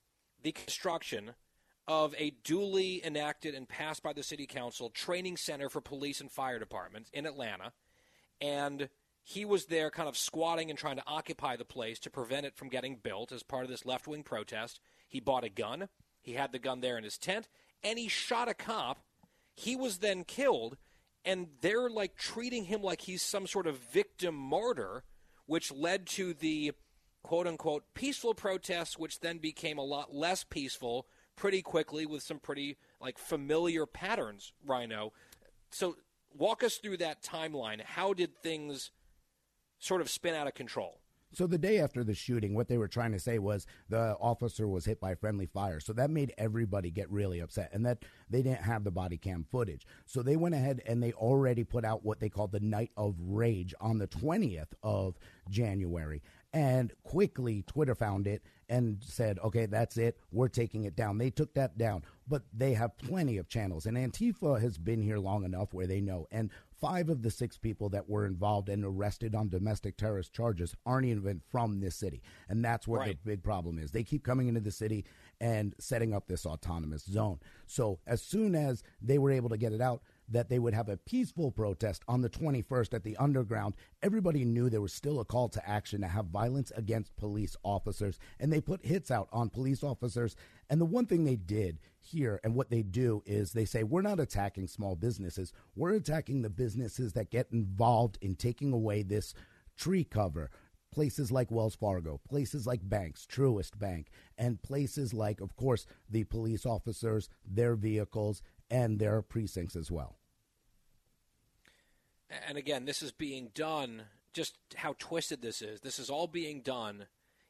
the 0.44 0.52
construction 0.52 1.32
of 1.88 2.14
a 2.16 2.30
duly 2.44 3.04
enacted 3.04 3.54
and 3.54 3.68
passed 3.68 4.02
by 4.02 4.12
the 4.12 4.22
city 4.22 4.46
council 4.46 4.90
training 4.90 5.36
center 5.36 5.68
for 5.68 5.80
police 5.80 6.20
and 6.20 6.30
fire 6.30 6.58
departments 6.58 7.10
in 7.12 7.26
Atlanta, 7.26 7.72
and 8.40 8.88
he 9.22 9.44
was 9.44 9.66
there 9.66 9.90
kind 9.90 10.08
of 10.08 10.16
squatting 10.16 10.70
and 10.70 10.78
trying 10.78 10.96
to 10.96 11.02
occupy 11.06 11.56
the 11.56 11.64
place 11.64 11.98
to 11.98 12.10
prevent 12.10 12.46
it 12.46 12.54
from 12.54 12.68
getting 12.68 12.96
built 12.96 13.32
as 13.32 13.42
part 13.42 13.64
of 13.64 13.70
this 13.70 13.86
left 13.86 14.06
wing 14.06 14.22
protest. 14.22 14.80
He 15.08 15.18
bought 15.18 15.44
a 15.44 15.48
gun. 15.48 15.88
He 16.20 16.34
had 16.34 16.52
the 16.52 16.58
gun 16.58 16.80
there 16.80 16.98
in 16.98 17.04
his 17.04 17.18
tent, 17.18 17.48
and 17.82 17.98
he 17.98 18.08
shot 18.08 18.48
a 18.48 18.54
cop. 18.54 19.02
He 19.54 19.76
was 19.76 19.98
then 19.98 20.24
killed, 20.24 20.76
and 21.24 21.48
they're 21.62 21.88
like 21.88 22.16
treating 22.16 22.64
him 22.64 22.82
like 22.82 23.02
he's 23.02 23.22
some 23.22 23.46
sort 23.46 23.66
of 23.66 23.78
victim 23.78 24.34
martyr, 24.34 25.04
which 25.46 25.72
led 25.72 26.06
to 26.06 26.34
the 26.34 26.72
quote 27.24 27.48
unquote 27.48 27.82
peaceful 27.94 28.34
protests, 28.34 28.96
which 28.96 29.18
then 29.18 29.38
became 29.38 29.78
a 29.78 29.84
lot 29.84 30.14
less 30.14 30.44
peaceful 30.44 31.06
pretty 31.34 31.62
quickly 31.62 32.06
with 32.06 32.22
some 32.22 32.38
pretty 32.38 32.76
like 33.00 33.18
familiar 33.18 33.86
patterns, 33.86 34.52
Rhino. 34.64 35.12
So 35.70 35.96
walk 36.36 36.62
us 36.62 36.76
through 36.76 36.98
that 36.98 37.22
timeline. 37.22 37.80
How 37.82 38.12
did 38.12 38.36
things 38.42 38.92
sort 39.80 40.00
of 40.00 40.08
spin 40.08 40.34
out 40.34 40.46
of 40.46 40.54
control? 40.54 41.00
So 41.34 41.48
the 41.48 41.58
day 41.58 41.80
after 41.80 42.04
the 42.04 42.14
shooting, 42.14 42.54
what 42.54 42.68
they 42.68 42.78
were 42.78 42.86
trying 42.86 43.10
to 43.10 43.18
say 43.18 43.40
was 43.40 43.66
the 43.88 44.16
officer 44.20 44.68
was 44.68 44.84
hit 44.84 45.00
by 45.00 45.16
friendly 45.16 45.46
fire. 45.46 45.80
So 45.80 45.92
that 45.94 46.10
made 46.10 46.32
everybody 46.38 46.92
get 46.92 47.10
really 47.10 47.40
upset 47.40 47.70
and 47.72 47.84
that 47.86 48.04
they 48.30 48.40
didn't 48.40 48.62
have 48.62 48.84
the 48.84 48.92
body 48.92 49.16
cam 49.16 49.44
footage. 49.50 49.84
So 50.06 50.22
they 50.22 50.36
went 50.36 50.54
ahead 50.54 50.80
and 50.86 51.02
they 51.02 51.12
already 51.12 51.64
put 51.64 51.84
out 51.84 52.04
what 52.04 52.20
they 52.20 52.28
called 52.28 52.52
the 52.52 52.60
night 52.60 52.92
of 52.96 53.16
rage 53.18 53.74
on 53.80 53.98
the 53.98 54.06
20th 54.06 54.74
of 54.84 55.18
January. 55.50 56.22
And 56.54 56.92
quickly, 57.02 57.64
Twitter 57.66 57.96
found 57.96 58.28
it 58.28 58.42
and 58.68 58.98
said, 59.02 59.40
okay, 59.40 59.66
that's 59.66 59.96
it. 59.98 60.16
We're 60.30 60.48
taking 60.48 60.84
it 60.84 60.94
down. 60.94 61.18
They 61.18 61.28
took 61.30 61.52
that 61.54 61.76
down, 61.76 62.04
but 62.28 62.44
they 62.56 62.74
have 62.74 62.96
plenty 62.96 63.38
of 63.38 63.48
channels. 63.48 63.86
And 63.86 63.96
Antifa 63.96 64.60
has 64.60 64.78
been 64.78 65.02
here 65.02 65.18
long 65.18 65.44
enough 65.44 65.74
where 65.74 65.88
they 65.88 66.00
know. 66.00 66.28
And 66.30 66.50
five 66.80 67.08
of 67.08 67.22
the 67.22 67.30
six 67.30 67.58
people 67.58 67.88
that 67.88 68.08
were 68.08 68.24
involved 68.24 68.68
and 68.68 68.84
arrested 68.84 69.34
on 69.34 69.48
domestic 69.48 69.96
terrorist 69.96 70.32
charges 70.32 70.76
aren't 70.86 71.06
even 71.06 71.42
from 71.50 71.80
this 71.80 71.96
city. 71.96 72.22
And 72.48 72.64
that's 72.64 72.86
where 72.86 73.00
Right. 73.00 73.18
the 73.24 73.30
big 73.30 73.42
problem 73.42 73.78
is. 73.78 73.90
They 73.90 74.04
keep 74.04 74.22
coming 74.24 74.46
into 74.46 74.60
the 74.60 74.70
city 74.70 75.04
and 75.40 75.74
setting 75.80 76.14
up 76.14 76.28
this 76.28 76.46
autonomous 76.46 77.04
zone. 77.04 77.40
So 77.66 77.98
as 78.06 78.22
soon 78.22 78.54
as 78.54 78.84
they 79.02 79.18
were 79.18 79.32
able 79.32 79.48
to 79.50 79.58
get 79.58 79.72
it 79.72 79.80
out, 79.80 80.02
that 80.28 80.48
they 80.48 80.58
would 80.58 80.74
have 80.74 80.88
a 80.88 80.96
peaceful 80.96 81.50
protest 81.50 82.02
on 82.08 82.22
the 82.22 82.30
21st 82.30 82.94
at 82.94 83.04
the 83.04 83.16
underground. 83.16 83.74
Everybody 84.02 84.44
knew 84.44 84.68
there 84.68 84.80
was 84.80 84.92
still 84.92 85.20
a 85.20 85.24
call 85.24 85.48
to 85.50 85.68
action 85.68 86.00
to 86.00 86.08
have 86.08 86.26
violence 86.26 86.72
against 86.76 87.16
police 87.16 87.56
officers, 87.62 88.18
and 88.40 88.52
they 88.52 88.60
put 88.60 88.84
hits 88.84 89.10
out 89.10 89.28
on 89.32 89.50
police 89.50 89.82
officers. 89.82 90.36
And 90.70 90.80
the 90.80 90.86
one 90.86 91.06
thing 91.06 91.24
they 91.24 91.36
did 91.36 91.78
here 92.00 92.40
and 92.44 92.54
what 92.54 92.70
they 92.70 92.82
do 92.82 93.22
is 93.26 93.52
they 93.52 93.64
say, 93.64 93.82
We're 93.82 94.02
not 94.02 94.20
attacking 94.20 94.68
small 94.68 94.96
businesses, 94.96 95.52
we're 95.76 95.94
attacking 95.94 96.42
the 96.42 96.50
businesses 96.50 97.12
that 97.14 97.30
get 97.30 97.48
involved 97.52 98.18
in 98.20 98.34
taking 98.34 98.72
away 98.72 99.02
this 99.02 99.34
tree 99.76 100.04
cover. 100.04 100.50
Places 100.92 101.32
like 101.32 101.50
Wells 101.50 101.74
Fargo, 101.74 102.20
places 102.28 102.68
like 102.68 102.88
banks, 102.88 103.26
Truist 103.26 103.80
Bank, 103.80 104.10
and 104.38 104.62
places 104.62 105.12
like, 105.12 105.40
of 105.40 105.56
course, 105.56 105.86
the 106.08 106.22
police 106.22 106.64
officers, 106.64 107.28
their 107.44 107.74
vehicles, 107.74 108.42
and 108.70 108.98
their 108.98 109.22
precincts 109.22 109.76
as 109.76 109.90
well. 109.90 110.16
And 112.48 112.58
again, 112.58 112.84
this 112.84 113.02
is 113.02 113.12
being 113.12 113.50
done, 113.54 114.04
just 114.32 114.56
how 114.76 114.94
twisted 114.98 115.42
this 115.42 115.62
is. 115.62 115.80
This 115.80 115.98
is 115.98 116.10
all 116.10 116.26
being 116.26 116.62
done 116.62 117.06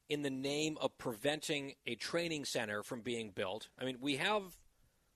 in 0.08 0.22
the 0.22 0.30
name 0.30 0.76
of 0.80 0.98
preventing 0.98 1.74
a 1.86 1.94
training 1.94 2.44
center 2.44 2.82
from 2.82 3.00
being 3.00 3.30
built. 3.30 3.68
I 3.80 3.84
mean, 3.84 3.98
we 4.00 4.16
have 4.16 4.42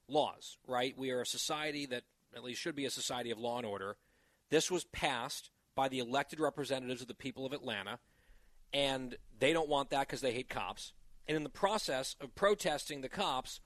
laws, 0.09 0.57
right? 0.67 0.97
We 0.97 1.11
are 1.11 1.21
a 1.21 1.27
society 1.27 1.87
that 1.87 2.05
at 2.35 2.45
least 2.45 2.61
should 2.61 2.77
be 2.77 2.87
a 2.87 2.91
society 2.91 3.31
of 3.31 3.39
law 3.39 3.59
and 3.59 3.67
order. 3.67 3.97
This 4.51 4.71
was 4.71 4.85
passed 4.85 5.51
by 5.75 5.89
the 5.89 5.99
elected 5.99 6.41
representatives 6.41 7.03
of 7.03 7.09
the 7.09 7.15
people 7.15 7.45
of 7.45 7.53
Atlanta, 7.53 7.99
and 8.73 9.17
they 9.39 9.53
don't 9.53 9.69
want 9.69 9.91
that 9.91 10.07
because 10.07 10.21
they 10.21 10.33
hate 10.33 10.49
cops. 10.49 10.93
And 11.27 11.37
in 11.37 11.43
the 11.43 11.51
process 11.51 12.17
of 12.21 12.35
protesting 12.35 13.03
the 13.03 13.09
cops, 13.09 13.61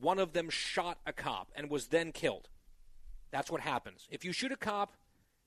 one 0.00 0.18
of 0.18 0.32
them 0.32 0.50
shot 0.50 0.98
a 1.06 1.12
cop 1.12 1.50
and 1.54 1.70
was 1.70 1.88
then 1.88 2.12
killed. 2.12 2.48
That's 3.30 3.50
what 3.50 3.60
happens. 3.60 4.06
If 4.10 4.24
you 4.24 4.32
shoot 4.32 4.52
a 4.52 4.56
cop, 4.56 4.94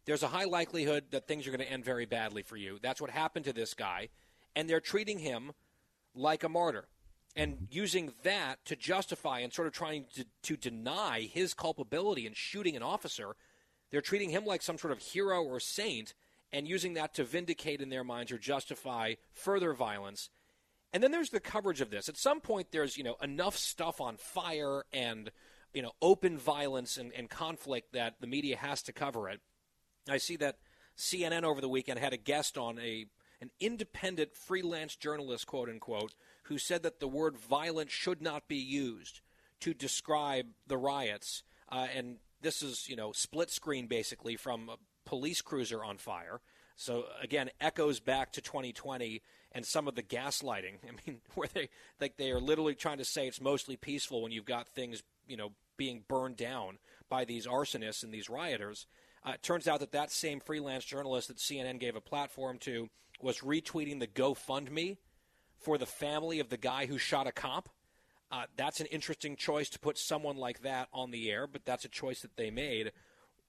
there's 0.06 0.24
a 0.24 0.28
high 0.28 0.46
likelihood 0.46 1.06
that 1.12 1.28
things 1.28 1.48
are 1.48 1.52
going 1.52 1.62
to 1.62 1.72
end 1.72 1.84
very 1.84 2.06
badly 2.06 2.44
for 2.44 2.58
you. 2.58 2.80
That's 2.82 3.02
what 3.02 3.10
happened 3.10 3.46
to 3.46 3.54
this 3.54 3.74
guy. 3.74 4.10
And 4.56 4.70
they're 4.70 4.80
treating 4.80 5.20
him 5.20 5.52
like 6.14 6.44
a 6.44 6.50
martyr 6.50 6.86
and 7.36 7.68
using 7.70 8.14
that 8.24 8.64
to 8.66 8.76
justify 8.76 9.40
and 9.40 9.52
sort 9.52 9.68
of 9.68 9.74
trying 9.74 10.06
to, 10.16 10.26
to 10.44 10.56
deny 10.56 11.22
his 11.32 11.54
culpability 11.54 12.26
in 12.26 12.34
shooting 12.34 12.76
an 12.76 12.84
officer. 12.84 13.36
They're 13.92 14.02
treating 14.02 14.30
him 14.30 14.46
like 14.46 14.62
some 14.62 14.78
sort 14.78 14.94
of 14.94 15.00
hero 15.00 15.44
or 15.44 15.60
saint 15.60 16.14
and 16.54 16.68
using 16.68 16.94
that 16.94 17.14
to 17.16 17.24
vindicate 17.24 17.82
in 17.82 17.90
their 17.90 18.04
minds 18.04 18.32
or 18.32 18.38
justify 18.38 19.16
further 19.34 19.74
violence. 19.74 20.30
And 20.96 21.04
then 21.04 21.12
there's 21.12 21.32
the 21.32 21.42
coverage 21.42 21.82
of 21.82 21.90
this. 21.90 22.08
At 22.08 22.16
some 22.16 22.40
point, 22.40 22.68
there's 22.72 22.98
you 22.98 23.04
know 23.04 23.18
enough 23.22 23.58
stuff 23.58 24.00
on 24.00 24.16
fire 24.16 24.86
and 24.94 25.30
you 25.74 25.82
know 25.82 25.92
open 26.02 26.38
violence 26.38 26.96
and, 26.96 27.12
and 27.12 27.30
conflict 27.30 27.92
that 27.92 28.22
the 28.22 28.28
media 28.28 28.56
has 28.56 28.82
to 28.84 28.94
cover 28.94 29.28
it. 29.28 29.42
I 30.10 30.20
see 30.20 30.38
that 30.38 30.56
CNN 30.98 31.44
over 31.44 31.60
the 31.60 31.68
weekend 31.68 32.00
had 32.00 32.14
a 32.14 32.18
guest 32.18 32.58
on 32.58 32.80
a 32.80 33.08
an 33.42 33.52
independent 33.60 34.38
freelance 34.38 34.96
journalist, 34.96 35.48
quote 35.48 35.68
unquote, 35.68 36.16
who 36.44 36.58
said 36.58 36.82
that 36.84 37.02
the 37.02 37.10
word 37.10 37.38
violent 37.38 37.92
should 37.92 38.22
not 38.22 38.48
be 38.48 38.56
used 38.56 39.20
to 39.60 39.74
describe 39.74 40.46
the 40.66 40.78
riots. 40.78 41.44
Uh, 41.70 41.88
and 41.94 42.20
this 42.40 42.62
is, 42.64 42.88
you 42.88 42.96
know, 42.96 43.12
split 43.12 43.52
screen 43.52 43.88
basically 43.88 44.38
from 44.38 44.70
a 44.70 44.78
police 45.04 45.42
cruiser 45.42 45.84
on 45.84 45.98
fire. 45.98 46.40
So 46.78 47.04
again, 47.22 47.50
echoes 47.60 48.00
back 48.00 48.32
to 48.34 48.42
2020 48.42 49.22
and 49.56 49.66
some 49.66 49.88
of 49.88 49.96
the 49.96 50.04
gaslighting. 50.04 50.76
I 50.84 50.92
mean, 51.08 51.22
where 51.34 51.48
they 51.52 51.70
like 52.00 52.18
they 52.18 52.30
are 52.30 52.40
literally 52.40 52.76
trying 52.76 53.00
to 53.00 53.06
say 53.06 53.28
it's 53.28 53.42
mostly 53.42 53.78
peaceful 53.78 54.22
when 54.22 54.32
you've 54.32 54.46
got 54.46 54.68
things, 54.68 55.02
you 55.28 55.38
know, 55.38 55.54
being 55.78 56.04
burned 56.08 56.38
down 56.38 56.78
by 57.10 57.26
these 57.26 57.48
arsonists 57.48 58.04
and 58.04 58.14
these 58.14 58.30
rioters. 58.30 58.86
Uh, 59.26 59.32
it 59.32 59.42
turns 59.42 59.68
out 59.68 59.80
that 59.80 59.94
that 59.94 60.12
same 60.12 60.40
freelance 60.40 60.86
journalist 60.86 61.30
that 61.30 61.38
CNN 61.38 61.80
gave 61.80 61.96
a 61.96 62.02
platform 62.02 62.60
to 62.60 62.90
was 63.22 63.40
retweeting 63.40 64.00
the 64.00 64.08
GoFundMe 64.08 64.98
for 65.58 65.78
the 65.78 65.86
family 65.86 66.40
of 66.40 66.50
the 66.50 66.58
guy 66.58 66.86
who 66.86 66.98
shot 66.98 67.26
a 67.26 67.32
cop. 67.32 67.70
Uh, 68.32 68.44
that's 68.58 68.82
an 68.82 68.88
interesting 68.88 69.36
choice 69.36 69.70
to 69.70 69.80
put 69.80 69.98
someone 69.98 70.36
like 70.36 70.62
that 70.62 70.90
on 70.94 71.12
the 71.12 71.32
air, 71.32 71.48
but 71.48 71.66
that's 71.66 71.86
a 71.86 71.90
choice 71.90 72.22
that 72.22 72.36
they 72.36 72.52
made. 72.52 72.92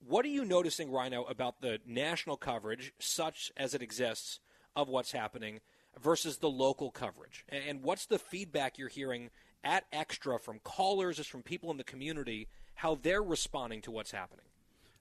What 0.06 0.24
are 0.24 0.28
you 0.28 0.44
noticing, 0.44 0.90
Rhino, 0.90 1.24
about 1.24 1.60
the 1.60 1.80
national 1.84 2.36
coverage, 2.36 2.92
such 2.98 3.50
as 3.56 3.74
it 3.74 3.82
exists, 3.82 4.38
of 4.76 4.88
what's 4.88 5.12
happening 5.12 5.60
versus 6.00 6.38
the 6.38 6.50
local 6.50 6.90
coverage? 6.90 7.44
And 7.48 7.82
what's 7.82 8.06
the 8.06 8.18
feedback 8.18 8.78
you're 8.78 8.88
hearing 8.88 9.30
at 9.64 9.84
Extra 9.92 10.38
from 10.38 10.60
callers, 10.60 11.18
as 11.18 11.26
from 11.26 11.42
people 11.42 11.70
in 11.70 11.76
the 11.76 11.84
community, 11.84 12.48
how 12.74 12.94
they're 12.94 13.22
responding 13.22 13.82
to 13.82 13.90
what's 13.90 14.12
happening? 14.12 14.46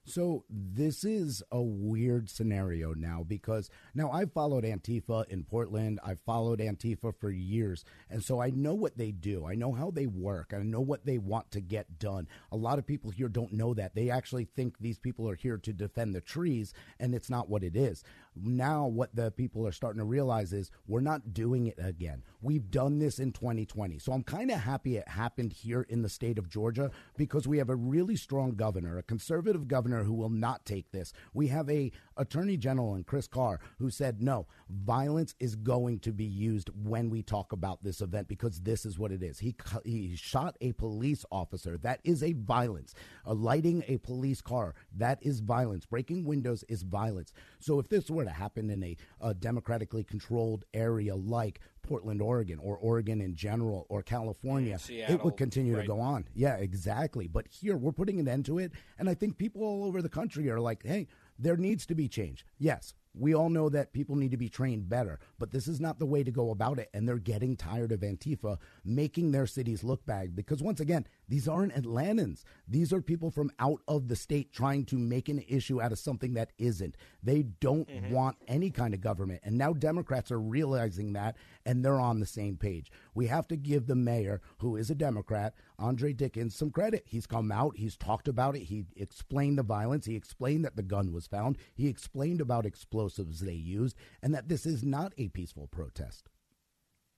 So 0.08 0.44
this 0.52 1.04
is 1.04 1.42
a 1.52 1.60
weird 1.60 2.30
scenario 2.30 2.94
now 2.94 3.26
because 3.28 3.72
now 3.96 4.12
I've 4.12 4.32
followed 4.32 4.64
Antifa 4.64 5.28
in 5.30 5.44
Portland. 5.44 6.00
I've 6.04 6.20
followed 6.20 6.60
Antifa 6.60 7.12
for 7.20 7.32
years. 7.32 7.84
And 8.12 8.24
so 8.24 8.40
I 8.40 8.52
know 8.52 8.76
what 8.76 9.00
they 9.00 9.12
do. 9.12 9.48
I 9.48 9.56
know 9.56 9.72
how 9.72 9.90
they 9.90 10.06
work. 10.06 10.54
I 10.56 10.62
know 10.62 10.80
what 10.80 11.08
they 11.08 11.18
want 11.18 11.50
to 11.52 11.60
get 11.60 11.98
done. 11.98 12.28
A 12.52 12.56
lot 12.56 12.78
of 12.78 12.86
people 12.86 13.10
here 13.10 13.28
don't 13.28 13.52
know 13.52 13.74
that. 13.74 13.96
They 13.96 14.12
actually 14.12 14.46
think 14.46 14.78
these 14.78 15.00
people 15.00 15.28
are 15.28 15.36
here 15.36 15.58
to 15.58 15.74
defend 15.74 16.14
the 16.14 16.22
trees 16.22 16.76
and 17.00 17.16
it's 17.16 17.30
not 17.30 17.50
what 17.50 17.64
it 17.64 17.76
is. 17.76 18.04
Now 18.36 18.88
what 18.88 19.16
the 19.16 19.32
people 19.32 19.66
are 19.68 19.72
starting 19.72 20.00
to 20.00 20.06
realize 20.06 20.54
is 20.54 20.72
we're 20.88 21.02
not 21.02 21.34
doing 21.34 21.68
it 21.68 21.76
again. 21.78 22.24
We've 22.42 22.70
done 22.70 23.00
this 23.00 23.20
in 23.20 23.32
2020. 23.32 24.00
So 24.00 24.12
I'm 24.12 24.24
kind 24.24 24.52
of 24.52 24.60
happy 24.60 24.98
it 24.98 25.08
happened 25.08 25.54
here 25.54 25.86
in 25.90 26.02
the 26.02 26.10
state 26.10 26.38
of 26.38 26.50
Georgia 26.50 26.92
because 27.18 27.48
we 27.48 27.58
have 27.58 27.70
a 27.70 27.76
really 27.76 28.16
strong 28.16 28.52
governor, 28.56 28.98
a 28.98 29.04
conservative 29.04 29.68
governor 29.68 30.04
who 30.04 30.14
will 30.14 30.30
not 30.30 30.66
take 30.66 30.92
this. 30.92 31.14
We 31.34 31.48
have 31.48 31.70
a 31.70 31.92
attorney 32.18 32.58
general 32.58 32.96
in 32.96 33.04
Chris 33.04 33.28
Carr 33.28 33.60
who 33.80 33.90
said 33.90 34.22
no, 34.22 34.48
violence 34.70 35.36
is 35.40 35.56
going 35.56 36.00
to 36.00 36.12
be 36.12 36.26
used 36.26 36.70
when 36.84 37.10
we 37.10 37.22
talk 37.22 37.52
about 37.52 37.84
this 37.84 38.02
event 38.02 38.28
because 38.28 38.62
this 38.62 38.86
is 38.86 38.98
what 38.98 39.12
it 39.12 39.22
is. 39.22 39.40
He 39.40 39.56
he 39.84 40.16
shot 40.16 40.58
a 40.62 40.72
police 40.74 41.26
officer. 41.32 41.78
That 41.78 42.00
is 42.04 42.24
a 42.24 42.34
violence. 42.34 42.94
Uh, 43.26 43.34
lighting 43.34 43.84
a 43.88 43.98
police 43.98 44.42
car 44.42 44.76
that 44.98 45.20
is 45.22 45.40
violence. 45.40 45.86
Breaking 45.86 46.26
windows 46.26 46.64
is 46.68 46.84
violence. 46.84 47.34
So 47.60 47.80
if 47.80 47.90
this 47.90 48.10
were 48.10 48.24
to 48.24 48.30
happen 48.30 48.70
in 48.70 48.84
a, 48.84 48.98
a 49.22 49.34
democratically 49.34 50.04
controlled 50.04 50.66
area 50.74 51.16
like 51.16 51.60
Portland, 51.82 52.22
Oregon, 52.22 52.60
or 52.60 52.78
Oregon 52.78 53.22
in 53.22 53.36
general, 53.36 53.86
or 53.90 54.02
California, 54.02 54.80
Seattle, 54.80 55.16
it 55.16 55.24
would 55.24 55.38
continue 55.38 55.76
right. 55.76 55.82
to 55.82 55.88
go 55.88 56.00
on. 56.00 56.28
Yeah, 56.34 56.56
exactly. 56.56 57.28
But 57.28 57.48
here, 57.48 57.78
we're 57.78 57.92
putting 57.92 58.20
an 58.20 58.28
end 58.28 58.46
to 58.46 58.58
it. 58.60 58.72
And 58.98 59.08
I 59.08 59.14
think 59.14 59.38
people 59.38 59.64
all 59.64 59.86
over 59.86 60.02
the 60.02 60.10
country 60.10 60.50
are 60.50 60.60
like, 60.60 60.84
hey, 60.84 61.08
there 61.38 61.58
needs 61.58 61.86
to 61.88 61.96
be 61.96 62.08
change. 62.08 62.46
Yes, 62.58 62.94
we 63.18 63.34
all 63.34 63.50
know 63.50 63.70
that 63.70 63.94
people 63.94 64.16
need 64.16 64.32
to 64.32 64.38
be 64.38 64.50
trained 64.50 64.90
better, 64.90 65.20
but 65.40 65.52
this 65.52 65.68
is 65.68 65.80
not 65.80 66.00
the 66.00 66.06
way 66.06 66.24
to 66.24 66.32
go 66.32 66.52
about 66.52 66.80
it. 66.80 66.90
And 66.94 67.08
they're 67.08 67.18
getting 67.18 67.56
tired 67.56 67.92
of 67.92 68.02
Antifa 68.02 68.58
making 68.84 69.32
their 69.32 69.48
cities 69.48 69.84
look 69.84 70.06
bad 70.06 70.36
because, 70.36 70.62
once 70.62 70.80
again, 70.80 71.08
these 71.28 71.48
aren't 71.48 71.74
Atlantans. 71.74 72.44
These 72.68 72.94
are 72.94 73.02
people 73.02 73.32
from 73.32 73.52
out 73.60 73.82
of 73.88 74.08
the 74.08 74.16
state 74.16 74.54
trying 74.54 74.86
to 74.86 74.98
make 74.98 75.30
an 75.30 75.44
issue 75.48 75.82
out 75.82 75.92
of 75.92 76.00
something 76.00 76.34
that 76.34 76.52
isn't. 76.58 76.98
They 77.24 77.44
don't 77.44 77.88
mm-hmm. 77.88 78.14
want 78.14 78.38
any 78.48 78.70
kind 78.70 78.94
of 78.94 79.02
government. 79.02 79.42
And 79.44 79.58
now 79.58 79.74
Democrats 79.74 80.32
are 80.32 80.40
realizing 80.40 81.14
that 81.14 81.38
and 81.66 81.84
they're 81.84 82.00
on 82.00 82.20
the 82.20 82.26
same 82.26 82.58
page. 82.58 82.92
We 83.14 83.28
have 83.28 83.48
to 83.48 83.56
give 83.56 83.88
the 83.88 83.96
mayor, 83.96 84.42
who 84.60 84.76
is 84.76 84.90
a 84.90 84.96
Democrat, 84.96 85.56
Andre 85.80 86.14
Dickens, 86.14 86.56
some 86.56 86.70
credit. 86.70 87.04
He's 87.06 87.26
come 87.26 87.52
out, 87.52 87.78
he's 87.78 87.98
talked 87.98 88.28
about 88.28 88.56
it, 88.56 88.64
he 88.64 88.86
explained 88.96 89.58
the 89.58 89.64
violence, 89.64 90.06
he 90.06 90.16
explained 90.16 90.66
that 90.66 90.76
the 90.76 90.84
gun 90.84 91.12
was 91.12 91.28
found, 91.28 91.58
he 91.74 91.88
explained 91.88 92.42
about 92.42 92.66
explosives 93.06 93.42
they 93.42 93.54
used, 93.54 93.96
and 94.22 94.34
that 94.34 94.48
this 94.48 94.66
is 94.66 94.84
not 94.84 95.14
a 95.18 95.30
peaceful 95.30 95.68
protest. 95.68 96.30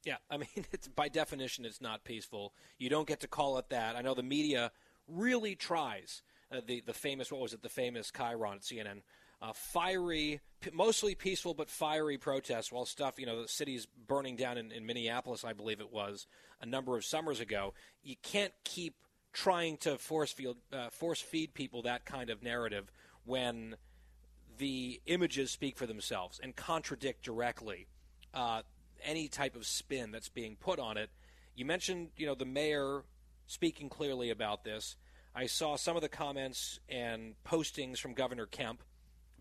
Yeah, 0.04 0.18
I 0.30 0.38
mean, 0.38 0.50
it's 0.72 0.88
by 0.88 1.10
definition, 1.10 1.66
it's 1.66 1.82
not 1.82 2.04
peaceful. 2.04 2.54
You 2.78 2.90
don't 2.90 3.08
get 3.08 3.22
to 3.22 3.28
call 3.28 3.58
it 3.58 3.70
that. 3.70 3.96
I 3.96 4.02
know 4.02 4.14
the 4.14 4.24
media 4.24 4.72
really 5.08 5.56
tries. 5.56 6.24
Uh, 6.52 6.62
the 6.66 6.82
the 6.82 6.94
famous 6.94 7.32
what 7.32 7.42
was 7.42 7.54
it? 7.54 7.62
The 7.62 7.70
famous 7.70 8.12
Chiron 8.12 8.56
at 8.56 8.62
CNN 8.62 9.02
uh, 9.42 9.54
fiery, 9.54 10.42
p- 10.62 10.72
mostly 10.74 11.16
peaceful 11.16 11.54
but 11.54 11.70
fiery 11.70 12.18
protests 12.18 12.72
while 12.72 12.86
stuff, 12.86 13.20
you 13.20 13.26
know, 13.26 13.42
the 13.42 13.48
city's 13.48 13.86
burning 13.86 14.36
down 14.36 14.58
in, 14.58 14.72
in 14.72 14.86
Minneapolis, 14.86 15.44
I 15.44 15.54
believe 15.54 15.80
it 15.80 15.92
was, 15.92 16.28
a 16.62 16.66
number 16.66 16.98
of 16.98 17.06
summers 17.06 17.40
ago. 17.40 17.74
You 18.04 18.16
can't 18.22 18.54
keep 18.64 18.96
trying 19.34 19.78
to 19.78 19.98
force 19.98 20.32
feed, 20.32 20.56
uh, 20.74 20.90
force 20.90 21.22
feed 21.22 21.54
people 21.54 21.84
that 21.84 22.06
kind 22.06 22.30
of 22.30 22.42
narrative 22.42 22.92
when 23.26 23.76
the 24.58 25.02
images 25.06 25.52
speak 25.52 25.78
for 25.78 25.86
themselves 25.86 26.40
and 26.42 26.56
contradict 26.56 27.24
directly 27.24 27.88
uh, 28.34 28.62
any 29.04 29.28
type 29.28 29.56
of 29.56 29.66
spin 29.66 30.12
that's 30.12 30.30
being 30.30 30.56
put 30.56 30.80
on 30.80 30.98
it. 30.98 31.10
You 31.56 31.66
mentioned, 31.66 32.10
you 32.18 32.26
know, 32.26 32.36
the 32.36 32.46
mayor 32.46 33.04
speaking 33.48 33.90
clearly 33.90 34.30
about 34.30 34.64
this. 34.64 34.96
I 35.34 35.46
saw 35.46 35.76
some 35.76 35.96
of 35.96 36.02
the 36.02 36.10
comments 36.10 36.80
and 36.90 37.36
postings 37.46 38.00
from 38.00 38.14
Governor 38.14 38.46
Kemp 38.46 38.84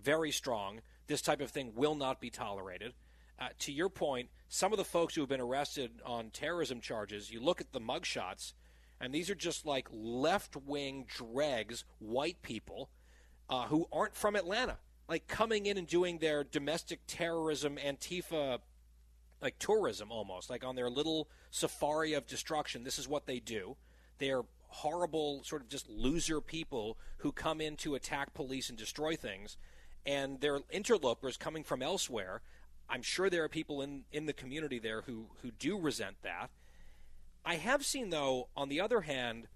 very 0.03 0.31
strong. 0.31 0.81
This 1.07 1.23
type 1.23 1.41
of 1.41 1.51
thing 1.51 1.73
will 1.75 1.95
not 1.95 2.21
be 2.21 2.31
tolerated. 2.31 2.93
Uh, 3.39 3.49
to 3.61 3.73
your 3.73 3.89
point, 3.89 4.29
some 4.49 4.73
of 4.73 4.79
the 4.79 4.85
folks 4.85 5.15
who 5.15 5.21
have 5.21 5.29
been 5.29 5.41
arrested 5.41 5.91
on 6.05 6.31
terrorism 6.31 6.81
charges, 6.81 7.31
you 7.31 7.41
look 7.41 7.61
at 7.61 7.73
the 7.73 7.81
mugshots, 7.81 8.53
and 9.01 9.13
these 9.13 9.29
are 9.29 9.35
just 9.35 9.67
like 9.67 9.89
left 9.91 10.57
wing 10.57 11.07
dregs, 11.07 11.85
white 11.99 12.41
people 12.43 12.89
uh, 13.51 13.67
who 13.67 13.87
aren't 13.93 14.15
from 14.15 14.37
Atlanta, 14.37 14.79
like 15.09 15.27
coming 15.27 15.67
in 15.67 15.77
and 15.79 15.87
doing 15.87 16.19
their 16.19 16.45
domestic 16.45 17.01
terrorism, 17.07 17.77
Antifa, 17.77 18.59
like 19.41 19.59
tourism 19.59 20.11
almost, 20.11 20.51
like 20.51 20.65
on 20.65 20.77
their 20.77 20.91
little 20.91 21.29
safari 21.51 22.15
of 22.15 22.27
destruction. 22.27 22.85
This 22.85 22.99
is 22.99 23.07
what 23.07 23.27
they 23.27 23.39
do. 23.39 23.77
They're 24.19 24.43
horrible, 24.69 25.43
sort 25.45 25.63
of 25.63 25.69
just 25.69 25.89
loser 25.89 26.41
people 26.41 26.99
who 27.19 27.33
come 27.33 27.61
in 27.61 27.77
to 27.77 27.95
attack 27.95 28.35
police 28.35 28.69
and 28.69 28.77
destroy 28.77 29.17
things 29.17 29.57
and 30.07 30.41
they're 30.41 30.61
interlopers 30.71 31.37
coming 31.37 31.65
from 31.65 31.83
elsewhere. 31.83 32.41
I'm 32.89 33.03
sure 33.03 33.29
there 33.29 33.43
are 33.43 33.49
people 33.49 33.83
in, 33.83 34.05
in 34.13 34.27
the 34.27 34.33
community 34.33 34.79
there 34.79 35.03
who, 35.03 35.27
who 35.43 35.51
do 35.51 35.79
resent 35.79 36.17
that. 36.23 36.51
I 37.45 37.57
have 37.57 37.85
seen, 37.85 38.11
though, 38.11 38.49
on 38.57 38.69
the 38.69 38.81
other 38.81 39.03
hand, 39.03 39.49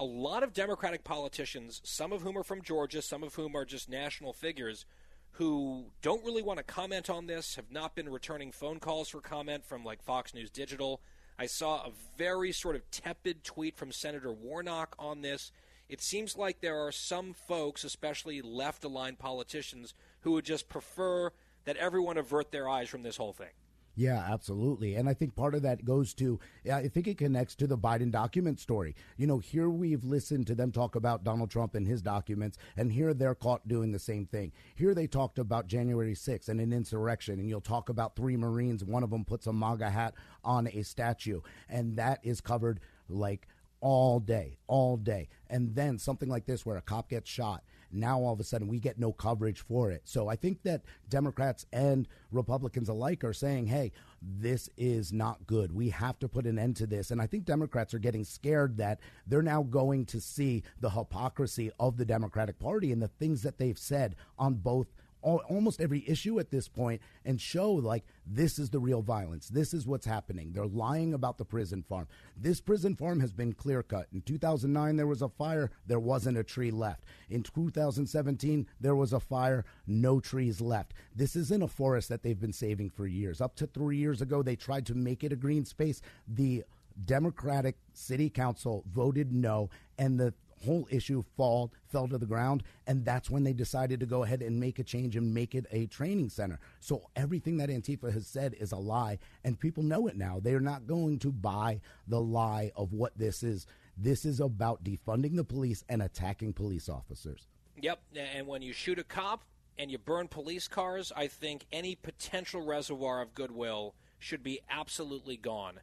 a 0.00 0.04
lot 0.04 0.42
of 0.42 0.54
Democratic 0.54 1.04
politicians, 1.04 1.82
some 1.84 2.10
of 2.10 2.22
whom 2.22 2.38
are 2.38 2.42
from 2.42 2.62
Georgia, 2.62 3.02
some 3.02 3.22
of 3.22 3.34
whom 3.34 3.54
are 3.54 3.66
just 3.66 3.86
national 3.86 4.32
figures, 4.32 4.86
who 5.32 5.84
don't 6.00 6.24
really 6.24 6.42
want 6.42 6.56
to 6.56 6.64
comment 6.64 7.10
on 7.10 7.26
this, 7.26 7.56
have 7.56 7.70
not 7.70 7.94
been 7.94 8.08
returning 8.08 8.50
phone 8.50 8.80
calls 8.80 9.10
for 9.10 9.20
comment 9.20 9.62
from 9.62 9.84
like 9.84 10.02
Fox 10.02 10.32
News 10.32 10.48
Digital. 10.48 11.02
I 11.38 11.44
saw 11.44 11.84
a 11.84 11.90
very 12.16 12.50
sort 12.50 12.76
of 12.76 12.90
tepid 12.90 13.44
tweet 13.44 13.76
from 13.76 13.92
Senator 13.92 14.32
Warnock 14.32 14.96
on 14.98 15.20
this. 15.20 15.52
It 15.86 16.00
seems 16.00 16.34
like 16.34 16.60
there 16.60 16.80
are 16.86 16.92
some 16.92 17.34
folks, 17.34 17.84
especially 17.84 18.40
left 18.40 18.84
aligned 18.84 19.18
politicians, 19.18 19.92
who 20.20 20.32
would 20.32 20.46
just 20.46 20.70
prefer 20.70 21.30
that 21.64 21.76
everyone 21.76 22.16
avert 22.16 22.52
their 22.52 22.70
eyes 22.70 22.88
from 22.88 23.02
this 23.02 23.18
whole 23.18 23.34
thing. 23.34 23.52
Yeah, 24.00 24.26
absolutely. 24.32 24.94
And 24.94 25.10
I 25.10 25.12
think 25.12 25.36
part 25.36 25.54
of 25.54 25.60
that 25.60 25.84
goes 25.84 26.14
to, 26.14 26.40
I 26.72 26.88
think 26.88 27.06
it 27.06 27.18
connects 27.18 27.54
to 27.56 27.66
the 27.66 27.76
Biden 27.76 28.10
document 28.10 28.58
story. 28.58 28.96
You 29.18 29.26
know, 29.26 29.40
here 29.40 29.68
we've 29.68 30.02
listened 30.04 30.46
to 30.46 30.54
them 30.54 30.72
talk 30.72 30.94
about 30.94 31.22
Donald 31.22 31.50
Trump 31.50 31.74
and 31.74 31.86
his 31.86 32.00
documents, 32.00 32.56
and 32.78 32.90
here 32.90 33.12
they're 33.12 33.34
caught 33.34 33.68
doing 33.68 33.92
the 33.92 33.98
same 33.98 34.24
thing. 34.24 34.52
Here 34.74 34.94
they 34.94 35.06
talked 35.06 35.38
about 35.38 35.66
January 35.66 36.14
6th 36.14 36.48
and 36.48 36.62
an 36.62 36.72
insurrection, 36.72 37.38
and 37.40 37.46
you'll 37.50 37.60
talk 37.60 37.90
about 37.90 38.16
three 38.16 38.38
Marines. 38.38 38.82
One 38.82 39.02
of 39.02 39.10
them 39.10 39.22
puts 39.26 39.46
a 39.46 39.52
MAGA 39.52 39.90
hat 39.90 40.14
on 40.42 40.66
a 40.68 40.82
statue, 40.82 41.42
and 41.68 41.98
that 41.98 42.20
is 42.22 42.40
covered 42.40 42.80
like 43.06 43.48
all 43.82 44.18
day, 44.18 44.56
all 44.66 44.96
day. 44.96 45.28
And 45.50 45.74
then 45.74 45.98
something 45.98 46.30
like 46.30 46.46
this 46.46 46.64
where 46.64 46.78
a 46.78 46.82
cop 46.82 47.10
gets 47.10 47.28
shot. 47.28 47.64
Now 47.92 48.20
all 48.20 48.32
of 48.32 48.40
a 48.40 48.44
sudden 48.44 48.68
we 48.68 48.78
get 48.78 48.98
no 48.98 49.12
coverage 49.12 49.60
for 49.60 49.90
it. 49.90 50.02
So 50.04 50.28
I 50.28 50.36
think 50.36 50.62
that 50.62 50.82
Democrats 51.08 51.66
and 51.72 52.06
Republicans 52.30 52.88
alike 52.88 53.24
are 53.24 53.32
saying, 53.32 53.66
hey, 53.66 53.92
this 54.22 54.68
is 54.76 55.12
not 55.12 55.46
good. 55.46 55.72
We 55.72 55.90
have 55.90 56.18
to 56.20 56.28
put 56.28 56.46
an 56.46 56.58
end 56.58 56.76
to 56.76 56.86
this. 56.86 57.10
And 57.10 57.20
I 57.20 57.26
think 57.26 57.44
Democrats 57.44 57.94
are 57.94 57.98
getting 57.98 58.24
scared 58.24 58.76
that 58.76 59.00
they're 59.26 59.42
now 59.42 59.62
going 59.62 60.06
to 60.06 60.20
see 60.20 60.62
the 60.80 60.90
hypocrisy 60.90 61.70
of 61.80 61.96
the 61.96 62.04
Democratic 62.04 62.58
Party 62.58 62.92
and 62.92 63.00
the 63.00 63.08
things 63.08 63.42
that 63.42 63.58
they've 63.58 63.78
said 63.78 64.16
on 64.38 64.54
both 64.54 64.88
almost 65.22 65.80
every 65.80 66.08
issue 66.08 66.38
at 66.38 66.50
this 66.50 66.68
point 66.68 67.00
and 67.24 67.40
show 67.40 67.72
like 67.72 68.04
this 68.26 68.58
is 68.58 68.70
the 68.70 68.78
real 68.78 69.02
violence. 69.02 69.48
This 69.48 69.74
is 69.74 69.86
what's 69.86 70.06
happening. 70.06 70.52
They're 70.52 70.66
lying 70.66 71.14
about 71.14 71.38
the 71.38 71.44
prison 71.44 71.82
farm. 71.82 72.08
This 72.36 72.60
prison 72.60 72.94
farm 72.96 73.20
has 73.20 73.32
been 73.32 73.52
clear 73.52 73.82
cut. 73.82 74.06
In 74.12 74.22
2009, 74.22 74.96
there 74.96 75.06
was 75.06 75.22
a 75.22 75.28
fire. 75.28 75.70
There 75.86 76.00
wasn't 76.00 76.38
a 76.38 76.44
tree 76.44 76.70
left. 76.70 77.04
In 77.28 77.42
2017, 77.42 78.66
there 78.80 78.96
was 78.96 79.12
a 79.12 79.20
fire. 79.20 79.64
No 79.86 80.20
trees 80.20 80.60
left. 80.60 80.94
This 81.14 81.36
isn't 81.36 81.62
a 81.62 81.68
forest 81.68 82.08
that 82.08 82.22
they've 82.22 82.40
been 82.40 82.52
saving 82.52 82.90
for 82.90 83.06
years. 83.06 83.40
Up 83.40 83.56
to 83.56 83.66
three 83.66 83.96
years 83.96 84.22
ago, 84.22 84.42
they 84.42 84.56
tried 84.56 84.86
to 84.86 84.94
make 84.94 85.24
it 85.24 85.32
a 85.32 85.36
green 85.36 85.64
space. 85.64 86.00
The 86.26 86.64
Democratic 87.04 87.76
City 87.92 88.28
Council 88.28 88.84
voted 88.92 89.32
no, 89.32 89.70
and 89.98 90.18
the 90.18 90.34
whole 90.64 90.86
issue 90.90 91.22
fall 91.36 91.72
fell 91.88 92.06
to 92.08 92.18
the 92.18 92.26
ground 92.26 92.62
and 92.86 93.04
that's 93.04 93.30
when 93.30 93.44
they 93.44 93.52
decided 93.52 94.00
to 94.00 94.06
go 94.06 94.22
ahead 94.22 94.42
and 94.42 94.58
make 94.60 94.78
a 94.78 94.84
change 94.84 95.16
and 95.16 95.32
make 95.32 95.54
it 95.54 95.66
a 95.70 95.86
training 95.86 96.28
center 96.28 96.58
so 96.80 97.02
everything 97.16 97.56
that 97.56 97.70
antifa 97.70 98.12
has 98.12 98.26
said 98.26 98.54
is 98.60 98.72
a 98.72 98.76
lie 98.76 99.18
and 99.44 99.58
people 99.58 99.82
know 99.82 100.06
it 100.06 100.16
now 100.16 100.38
they're 100.42 100.60
not 100.60 100.86
going 100.86 101.18
to 101.18 101.32
buy 101.32 101.80
the 102.08 102.20
lie 102.20 102.70
of 102.76 102.92
what 102.92 103.16
this 103.16 103.42
is 103.42 103.66
this 103.96 104.24
is 104.24 104.40
about 104.40 104.84
defunding 104.84 105.36
the 105.36 105.44
police 105.44 105.84
and 105.88 106.02
attacking 106.02 106.52
police 106.52 106.88
officers 106.88 107.46
Yep, 107.82 108.00
and 108.16 108.46
when 108.46 108.62
you 108.62 108.72
shoot 108.72 108.98
a 108.98 109.04
cop 109.04 109.42
and 109.78 109.90
you 109.90 109.96
burn 109.96 110.28
police 110.28 110.68
cars, 110.68 111.12
I 111.16 111.28
think 111.28 111.64
any 111.72 111.94
potential 111.94 112.60
reservoir 112.60 113.22
of 113.22 113.34
goodwill 113.34 113.94
should 114.18 114.42
be 114.42 114.60
absolutely 114.68 115.36
gone. 115.36 115.80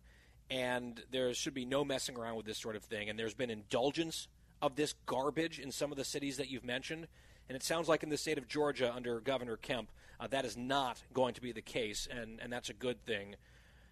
And 0.49 1.03
there 1.11 1.33
should 1.33 1.55
be 1.55 1.65
no 1.65 1.83
messing 1.83 2.15
around 2.15 2.35
with 2.35 2.45
this 2.45 2.59
sort 2.59 2.75
of 2.75 2.83
thing. 2.83 3.09
And 3.09 3.17
there's 3.17 3.33
been 3.33 3.49
indulgence 3.49 4.27
of 4.61 4.75
this 4.75 4.93
garbage 5.05 5.59
in 5.59 5.71
some 5.71 5.91
of 5.91 5.97
the 5.97 6.03
cities 6.03 6.37
that 6.37 6.49
you've 6.49 6.65
mentioned. 6.65 7.07
And 7.49 7.55
it 7.55 7.63
sounds 7.63 7.87
like 7.87 8.03
in 8.03 8.09
the 8.09 8.17
state 8.17 8.37
of 8.37 8.47
Georgia 8.47 8.93
under 8.93 9.19
Governor 9.19 9.57
Kemp, 9.57 9.89
uh, 10.19 10.27
that 10.27 10.45
is 10.45 10.57
not 10.57 11.01
going 11.13 11.33
to 11.35 11.41
be 11.41 11.51
the 11.51 11.61
case, 11.61 12.07
and, 12.09 12.39
and 12.41 12.51
that's 12.51 12.69
a 12.69 12.73
good 12.73 13.05
thing. 13.05 13.35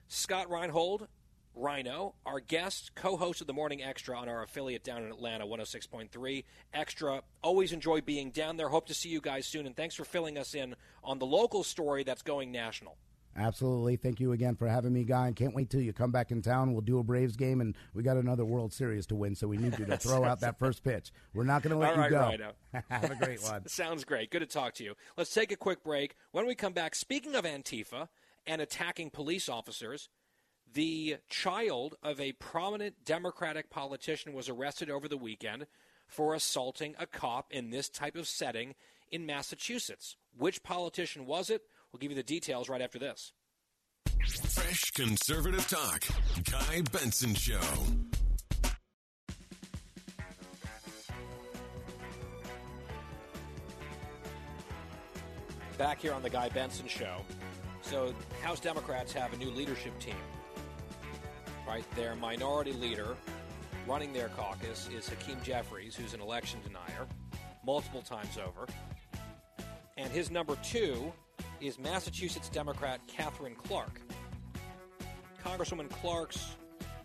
Scott 0.08 0.50
Reinhold, 0.50 1.08
Rhino, 1.56 2.16
our 2.26 2.40
guest, 2.40 2.92
co 2.96 3.16
host 3.16 3.42
of 3.42 3.48
the 3.48 3.54
Morning 3.54 3.82
Extra 3.82 4.18
on 4.18 4.28
our 4.28 4.44
affiliate 4.44 4.84
down 4.84 5.04
in 5.04 5.12
Atlanta, 5.12 5.46
106.3. 5.46 6.44
Extra, 6.74 7.22
always 7.42 7.72
enjoy 7.72 8.02
being 8.02 8.32
down 8.32 8.58
there. 8.58 8.70
Hope 8.70 8.88
to 8.88 8.94
see 8.94 9.10
you 9.10 9.22
guys 9.22 9.46
soon, 9.46 9.66
and 9.66 9.76
thanks 9.76 9.96
for 9.96 10.04
filling 10.04 10.38
us 10.38 10.54
in 10.54 10.76
on 11.04 11.20
the 11.20 11.26
local 11.26 11.64
story 11.64 12.04
that's 12.04 12.24
going 12.24 12.52
national. 12.52 12.98
Absolutely. 13.38 13.98
Thank 13.98 14.20
you 14.20 14.32
again 14.32 14.56
for 14.56 14.68
having 14.68 14.94
me, 14.94 15.04
Guy. 15.04 15.28
And 15.28 15.36
can't 15.36 15.54
wait 15.54 15.70
till 15.70 15.82
you 15.82 15.92
come 15.92 16.12
back 16.12 16.32
in 16.32 16.42
town. 16.42 16.72
We'll 16.72 16.82
do 16.82 17.00
a 17.00 17.04
Braves 17.04 17.36
game, 17.36 17.60
and 17.60 17.76
we 17.94 18.02
got 18.02 18.16
another 18.16 18.46
World 18.46 18.72
Series 18.72 19.06
to 19.08 19.16
win, 19.16 19.36
so 19.36 19.48
we 19.48 19.58
need 19.58 19.78
you 19.78 19.86
to 19.86 19.98
throw 19.98 20.24
out 20.24 20.40
that 20.40 20.58
first 20.58 20.84
pitch. 20.84 21.12
We're 21.34 21.44
not 21.44 21.62
going 21.62 21.74
to 21.74 21.78
let 21.78 21.98
you 21.98 22.10
go. 22.10 22.54
Have 22.90 23.12
a 23.12 23.16
great 23.16 23.42
one. 23.42 23.68
Sounds 23.68 24.06
great. 24.06 24.32
Good 24.32 24.40
to 24.40 24.46
talk 24.46 24.74
to 24.76 24.84
you. 24.84 24.96
Let's 25.18 25.34
take 25.34 25.52
a 25.52 25.58
quick 25.58 25.84
break. 25.84 26.16
When 26.32 26.48
we 26.48 26.56
come 26.56 26.74
back, 26.74 26.96
speaking 26.96 27.36
of 27.36 27.44
Antifa 27.44 28.08
and 28.48 28.62
attacking 28.62 29.10
police 29.10 29.50
officers, 29.50 30.08
the 30.74 31.18
child 31.30 31.96
of 32.02 32.22
a 32.22 32.34
prominent 32.34 33.04
Democratic 33.04 33.70
politician 33.70 34.34
was 34.34 34.48
arrested 34.48 34.90
over 34.90 35.08
the 35.08 35.18
weekend 35.18 35.68
for 36.08 36.34
assaulting 36.34 36.96
a 37.00 37.06
cop 37.06 37.52
in 37.52 37.70
this 37.70 37.90
type 37.90 38.16
of 38.16 38.28
setting 38.28 38.76
in 39.12 39.26
Massachusetts. 39.26 40.16
Which 40.38 40.64
politician 40.64 41.26
was 41.26 41.50
it? 41.50 41.64
We'll 41.96 42.02
give 42.02 42.12
you 42.12 42.18
the 42.18 42.24
details 42.24 42.68
right 42.68 42.82
after 42.82 43.00
this. 43.00 43.32
Fresh 44.54 44.92
conservative 44.96 45.66
talk. 45.70 46.04
Guy 46.52 46.82
Benson 46.92 47.34
Show. 47.34 47.62
Back 55.78 56.02
here 56.02 56.12
on 56.12 56.22
the 56.22 56.30
Guy 56.30 56.50
Benson 56.50 56.86
Show. 56.90 57.22
So, 57.82 58.14
House 58.44 58.60
Democrats 58.60 59.14
have 59.14 59.32
a 59.32 59.38
new 59.38 59.52
leadership 59.52 59.98
team. 59.98 60.16
Right? 61.66 61.90
Their 61.96 62.16
minority 62.16 62.74
leader 62.74 63.16
running 63.88 64.12
their 64.12 64.28
caucus 64.28 64.90
is 64.94 65.08
Hakeem 65.08 65.38
Jeffries, 65.46 65.96
who's 65.96 66.14
an 66.14 66.20
election 66.20 66.60
denier 66.62 67.08
multiple 67.66 68.02
times 68.02 68.38
over. 68.38 68.68
And 69.96 70.12
his 70.12 70.30
number 70.30 70.58
two 70.62 71.14
is 71.62 71.80
Massachusetts 71.80 72.50
Democrat 72.50 73.00
Katherine 73.08 73.56
Clark. 73.56 74.02
Congresswoman 75.44 75.90
Clark's 75.90 76.56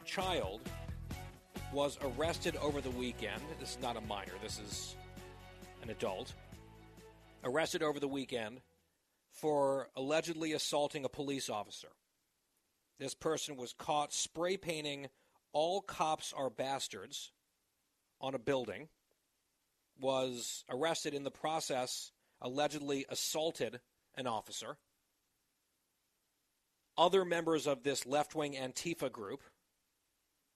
child 0.04 0.60
was 1.72 1.98
arrested 2.02 2.56
over 2.56 2.80
the 2.80 2.90
weekend. 2.90 3.42
This 3.58 3.72
is 3.72 3.78
not 3.82 3.96
a 3.96 4.00
minor, 4.00 4.32
this 4.42 4.58
is 4.58 4.96
an 5.82 5.90
adult. 5.90 6.34
Arrested 7.44 7.82
over 7.82 8.00
the 8.00 8.08
weekend 8.08 8.60
for 9.30 9.88
allegedly 9.96 10.52
assaulting 10.52 11.04
a 11.04 11.08
police 11.08 11.48
officer. 11.48 11.88
This 12.98 13.14
person 13.14 13.56
was 13.56 13.72
caught 13.72 14.12
spray 14.12 14.56
painting 14.56 15.08
all 15.52 15.80
cops 15.80 16.32
are 16.36 16.50
bastards 16.50 17.32
on 18.20 18.34
a 18.34 18.38
building, 18.38 18.88
was 19.98 20.64
arrested 20.70 21.14
in 21.14 21.24
the 21.24 21.30
process, 21.30 22.12
allegedly 22.40 23.06
assaulted 23.08 23.80
an 24.16 24.26
officer. 24.26 24.76
Other 26.96 27.24
members 27.24 27.66
of 27.66 27.82
this 27.82 28.06
left 28.06 28.34
wing 28.34 28.54
Antifa 28.54 29.10
group, 29.10 29.42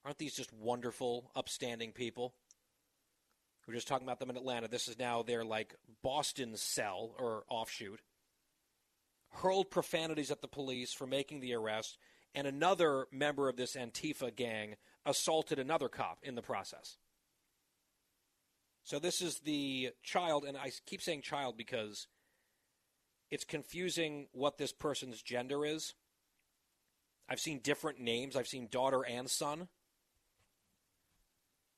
aren't 0.05 0.19
these 0.19 0.35
just 0.35 0.53
wonderful, 0.53 1.31
upstanding 1.35 1.93
people? 1.93 2.35
We 3.67 3.73
are 3.73 3.77
just 3.77 3.89
talking 3.89 4.07
about 4.07 4.21
them 4.21 4.31
in 4.31 4.37
Atlanta. 4.37 4.69
This 4.69 4.89
is 4.89 4.99
now 4.99 5.23
their 5.23 5.43
like 5.45 5.75
Boston 6.03 6.57
cell 6.57 7.15
or 7.19 7.45
offshoot. 7.49 8.01
Hurled 9.31 9.71
profanities 9.71 10.31
at 10.31 10.43
the 10.43 10.49
police 10.49 10.93
for 10.93 11.07
making 11.07 11.41
the 11.41 11.55
arrest, 11.55 11.97
and 12.35 12.47
another 12.47 13.07
member 13.11 13.49
of 13.49 13.57
this 13.57 13.75
Antifa 13.75 14.35
gang 14.35 14.77
assaulted 15.07 15.59
another 15.59 15.89
cop 15.89 16.19
in 16.23 16.35
the 16.35 16.43
process. 16.43 16.99
So 18.85 18.99
this 18.99 19.23
is 19.23 19.41
the 19.41 19.93
child, 20.03 20.45
and 20.45 20.59
I 20.59 20.71
keep 20.85 21.01
saying 21.01 21.23
child 21.23 21.57
because 21.57 22.07
it's 23.35 23.45
confusing 23.45 24.29
what 24.31 24.59
this 24.59 24.71
person's 24.71 25.21
gender 25.21 25.67
is. 25.67 25.95
I've 27.29 27.41
seen 27.41 27.59
different 27.59 27.99
names. 27.99 28.37
I've 28.37 28.47
seen 28.47 28.69
daughter 28.71 29.03
and 29.03 29.29
son. 29.29 29.67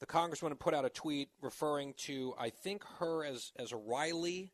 The 0.00 0.06
congresswoman 0.06 0.58
put 0.58 0.74
out 0.74 0.84
a 0.84 0.90
tweet 0.90 1.30
referring 1.40 1.94
to, 2.00 2.34
I 2.38 2.50
think, 2.50 2.84
her 2.98 3.24
as, 3.24 3.52
as 3.56 3.72
Riley. 3.72 4.52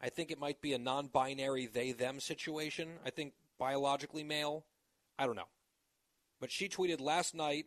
I 0.00 0.08
think 0.08 0.30
it 0.30 0.40
might 0.40 0.62
be 0.62 0.72
a 0.72 0.78
non 0.78 1.08
binary 1.08 1.66
they 1.66 1.92
them 1.92 2.18
situation. 2.18 2.92
I 3.04 3.10
think 3.10 3.34
biologically 3.58 4.24
male. 4.24 4.64
I 5.18 5.26
don't 5.26 5.36
know. 5.36 5.50
But 6.40 6.50
she 6.50 6.66
tweeted 6.66 7.02
last 7.02 7.34
night, 7.34 7.66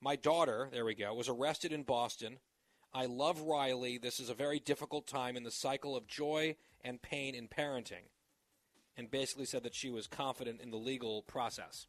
my 0.00 0.16
daughter, 0.16 0.70
there 0.72 0.86
we 0.86 0.94
go, 0.94 1.12
was 1.12 1.28
arrested 1.28 1.74
in 1.74 1.82
Boston. 1.82 2.38
I 2.94 3.06
love 3.06 3.40
Riley. 3.42 3.98
This 3.98 4.18
is 4.18 4.30
a 4.30 4.34
very 4.34 4.58
difficult 4.58 5.06
time 5.06 5.36
in 5.36 5.42
the 5.42 5.50
cycle 5.50 5.96
of 5.96 6.06
joy 6.06 6.56
and 6.82 7.00
pain 7.02 7.34
in 7.34 7.48
parenting. 7.48 8.08
And 8.96 9.10
basically 9.10 9.44
said 9.44 9.62
that 9.62 9.74
she 9.74 9.90
was 9.90 10.06
confident 10.06 10.60
in 10.60 10.70
the 10.70 10.76
legal 10.76 11.22
process. 11.22 11.86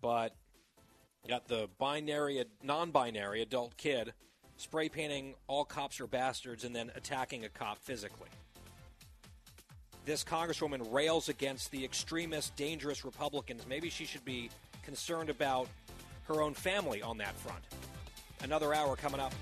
But 0.00 0.34
got 1.28 1.48
the 1.48 1.68
binary, 1.78 2.42
non 2.62 2.90
binary 2.90 3.42
adult 3.42 3.76
kid 3.76 4.14
spray 4.58 4.88
painting 4.88 5.34
all 5.46 5.64
cops 5.64 6.00
are 6.00 6.06
bastards 6.06 6.64
and 6.64 6.74
then 6.74 6.90
attacking 6.94 7.44
a 7.44 7.48
cop 7.48 7.78
physically. 7.78 8.28
This 10.04 10.24
congresswoman 10.24 10.92
rails 10.92 11.28
against 11.28 11.70
the 11.70 11.84
extremist, 11.84 12.56
dangerous 12.56 13.04
Republicans. 13.04 13.66
Maybe 13.68 13.88
she 13.88 14.04
should 14.04 14.24
be 14.24 14.50
concerned 14.82 15.30
about 15.30 15.68
her 16.24 16.42
own 16.42 16.54
family 16.54 17.02
on 17.02 17.18
that 17.18 17.34
front. 17.36 17.62
Another 18.42 18.74
hour 18.74 18.96
coming 18.96 19.20
up. 19.20 19.32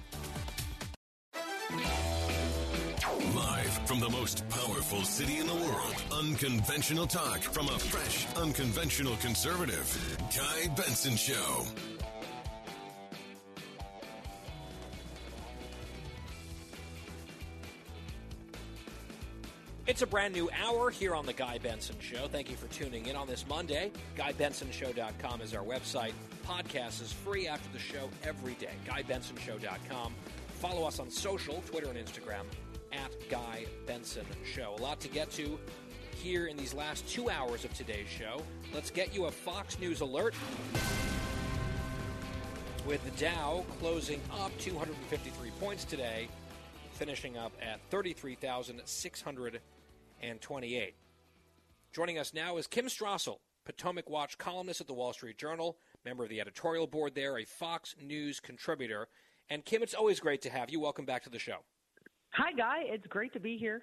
Live 3.35 3.87
from 3.87 4.01
the 4.01 4.09
most 4.11 4.49
powerful 4.49 5.03
city 5.03 5.39
in 5.39 5.47
the 5.47 5.55
world, 5.55 5.95
unconventional 6.13 7.07
talk 7.07 7.41
from 7.41 7.67
a 7.69 7.79
fresh, 7.79 8.27
unconventional 8.37 9.17
conservative. 9.17 10.19
Guy 10.35 10.75
Benson 10.75 11.17
Show. 11.17 11.67
It's 19.87 20.03
a 20.03 20.07
brand 20.07 20.35
new 20.35 20.51
hour 20.51 20.91
here 20.91 21.15
on 21.15 21.27
The 21.27 21.33
Guy 21.33 21.59
Benson 21.59 21.95
Show. 22.01 22.27
Thank 22.27 22.51
you 22.51 22.57
for 22.57 22.67
tuning 22.75 23.07
in 23.07 23.15
on 23.15 23.29
this 23.29 23.47
Monday. 23.47 23.93
GuyBensonShow.com 24.17 25.41
is 25.43 25.55
our 25.55 25.63
website. 25.63 26.11
Podcast 26.45 27.01
is 27.01 27.13
free 27.13 27.47
after 27.47 27.69
the 27.73 27.79
show 27.79 28.11
every 28.25 28.55
day. 28.55 28.73
GuyBensonShow.com. 28.85 30.13
Follow 30.59 30.89
us 30.89 30.99
on 30.99 31.09
social, 31.09 31.63
Twitter 31.71 31.89
and 31.89 31.97
Instagram, 31.97 32.43
at 32.91 33.13
Guy 33.31 33.67
Benson 33.87 34.27
Show. 34.45 34.75
A 34.77 34.83
lot 34.83 34.99
to 35.03 35.09
get 35.09 35.31
to 35.33 35.57
here 36.11 36.49
in 36.49 36.57
these 36.57 36.75
last 36.75 37.09
two 37.09 37.31
hours 37.31 37.65
of 37.65 37.73
today's 37.73 38.09
show. 38.09 38.43
Let's 38.75 38.91
get 38.91 39.15
you 39.15 39.27
a 39.27 39.31
Fox 39.31 39.79
News 39.79 40.01
alert. 40.01 40.35
With 42.89 43.05
the 43.05 43.13
Dow 43.23 43.65
closing 43.79 44.21
up 44.33 44.51
253 44.59 45.51
points 45.61 45.85
today, 45.85 46.27
finishing 46.95 47.39
up 47.39 47.53
at 47.63 47.79
33,628. 50.21 50.95
Joining 51.93 52.19
us 52.19 52.35
now 52.35 52.57
is 52.57 52.67
Kim 52.67 52.87
Strassel, 52.87 53.39
Potomac 53.65 54.09
Watch 54.09 54.39
columnist 54.39 54.81
at 54.81 54.87
the 54.87 54.95
Wall 54.95 55.13
Street 55.13 55.39
Journal, 55.39 55.79
member 56.05 56.25
of 56.25 56.31
the 56.31 56.41
editorial 56.41 56.87
board 56.87 57.15
there, 57.15 57.39
a 57.39 57.45
Fox 57.45 57.95
News 58.01 58.41
contributor. 58.41 59.09
And 59.51 59.65
Kim, 59.65 59.83
it's 59.83 59.95
always 59.95 60.21
great 60.21 60.43
to 60.43 60.51
have 60.51 60.71
you. 60.71 60.81
Welcome 60.81 61.05
back 61.05 61.23
to 61.25 61.31
the 61.31 61.39
show. 61.39 61.59
Hi, 62.31 62.53
Guy. 62.53 62.83
It's 62.87 63.07
great 63.07 63.33
to 63.35 63.41
be 63.41 63.57
here. 63.57 63.83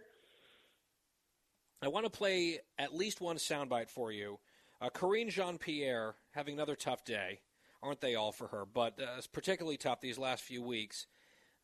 I 1.82 1.88
want 1.88 2.06
to 2.06 2.10
play 2.10 2.60
at 2.78 2.94
least 2.94 3.20
one 3.22 3.38
soundbite 3.38 3.90
for 3.90 4.12
you. 4.12 4.40
Uh, 4.82 4.90
Karine 4.90 5.30
Jean 5.30 5.58
Pierre 5.58 6.16
having 6.32 6.56
another 6.56 6.76
tough 6.76 7.04
day. 7.04 7.40
Aren't 7.82 8.02
they 8.02 8.16
all 8.16 8.32
for 8.32 8.48
her? 8.48 8.66
But 8.66 9.00
uh, 9.00 9.16
it's 9.18 9.28
particularly 9.28 9.78
tough 9.78 10.02
these 10.02 10.18
last 10.18 10.44
few 10.44 10.62
weeks. 10.62 11.08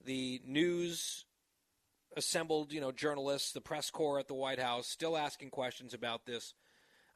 The 0.04 0.42
news 0.46 1.26
assembled, 2.16 2.72
you 2.72 2.82
know, 2.82 2.92
journalists, 2.92 3.52
the 3.52 3.62
press 3.62 3.90
corps 3.90 4.20
at 4.20 4.28
the 4.28 4.34
White 4.34 4.60
House, 4.60 4.88
still 4.88 5.18
asking 5.18 5.50
questions 5.50 5.94
about 5.94 6.26
this 6.26 6.54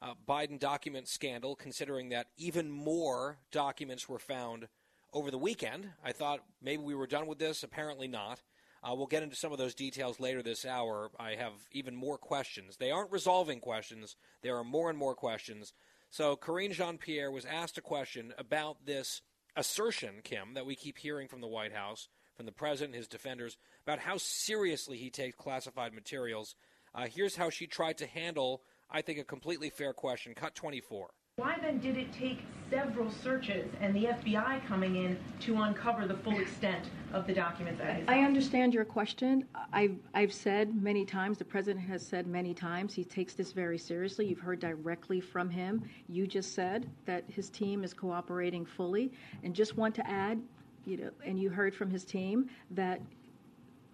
uh, 0.02 0.14
Biden 0.28 0.58
document 0.58 1.08
scandal, 1.08 1.56
considering 1.56 2.10
that 2.10 2.28
even 2.36 2.70
more 2.70 3.38
documents 3.50 4.08
were 4.08 4.18
found 4.18 4.68
over 5.12 5.30
the 5.30 5.38
weekend. 5.38 5.88
I 6.04 6.12
thought 6.12 6.40
maybe 6.60 6.82
we 6.82 6.94
were 6.94 7.06
done 7.06 7.26
with 7.26 7.38
this. 7.38 7.62
Apparently 7.62 8.08
not. 8.08 8.40
Uh, 8.82 8.94
we'll 8.94 9.06
get 9.06 9.22
into 9.22 9.36
some 9.36 9.50
of 9.50 9.56
those 9.56 9.74
details 9.74 10.20
later 10.20 10.42
this 10.42 10.66
hour. 10.66 11.10
I 11.18 11.36
have 11.36 11.52
even 11.72 11.96
more 11.96 12.18
questions. 12.18 12.76
They 12.76 12.90
aren't 12.90 13.12
resolving 13.12 13.60
questions, 13.60 14.16
there 14.42 14.56
are 14.56 14.64
more 14.64 14.90
and 14.90 14.98
more 14.98 15.14
questions. 15.14 15.72
So, 16.10 16.36
Karine 16.36 16.72
Jean 16.72 16.98
Pierre 16.98 17.32
was 17.32 17.44
asked 17.44 17.78
a 17.78 17.80
question 17.80 18.34
about 18.38 18.84
this 18.84 19.22
assertion, 19.56 20.20
Kim, 20.22 20.54
that 20.54 20.66
we 20.66 20.76
keep 20.76 20.98
hearing 20.98 21.28
from 21.28 21.40
the 21.40 21.48
White 21.48 21.72
House, 21.72 22.08
from 22.34 22.46
the 22.46 22.52
president 22.52 22.94
and 22.94 22.98
his 22.98 23.08
defenders, 23.08 23.56
about 23.86 23.98
how 23.98 24.16
seriously 24.16 24.96
he 24.96 25.10
takes 25.10 25.36
classified 25.36 25.92
materials. 25.92 26.56
Uh, 26.94 27.06
here's 27.06 27.36
how 27.36 27.50
she 27.50 27.66
tried 27.66 27.98
to 27.98 28.06
handle, 28.06 28.62
I 28.90 29.02
think, 29.02 29.18
a 29.18 29.24
completely 29.24 29.70
fair 29.70 29.92
question. 29.92 30.34
Cut 30.34 30.54
24. 30.54 31.10
Why 31.36 31.56
then 31.60 31.80
did 31.80 31.96
it 31.96 32.12
take 32.12 32.38
several 32.70 33.10
searches 33.10 33.68
and 33.80 33.92
the 33.92 34.04
FBI 34.04 34.64
coming 34.68 34.94
in 34.94 35.18
to 35.40 35.62
uncover 35.62 36.06
the 36.06 36.14
full 36.14 36.38
extent 36.38 36.84
of 37.12 37.26
the 37.26 37.32
documents? 37.32 37.82
I 38.06 38.20
understand 38.20 38.72
your 38.72 38.84
question. 38.84 39.44
I've, 39.72 39.96
I've 40.14 40.32
said 40.32 40.80
many 40.80 41.04
times, 41.04 41.38
the 41.38 41.44
president 41.44 41.84
has 41.86 42.06
said 42.06 42.28
many 42.28 42.54
times, 42.54 42.94
he 42.94 43.02
takes 43.02 43.34
this 43.34 43.50
very 43.50 43.78
seriously. 43.78 44.26
You've 44.26 44.38
heard 44.38 44.60
directly 44.60 45.20
from 45.20 45.50
him. 45.50 45.82
You 46.08 46.28
just 46.28 46.54
said 46.54 46.88
that 47.04 47.24
his 47.26 47.50
team 47.50 47.82
is 47.82 47.92
cooperating 47.92 48.64
fully. 48.64 49.10
And 49.42 49.56
just 49.56 49.76
want 49.76 49.96
to 49.96 50.08
add, 50.08 50.40
you 50.86 50.96
know, 50.96 51.10
and 51.24 51.38
you 51.38 51.50
heard 51.50 51.74
from 51.74 51.90
his 51.90 52.04
team 52.04 52.48
that 52.70 53.00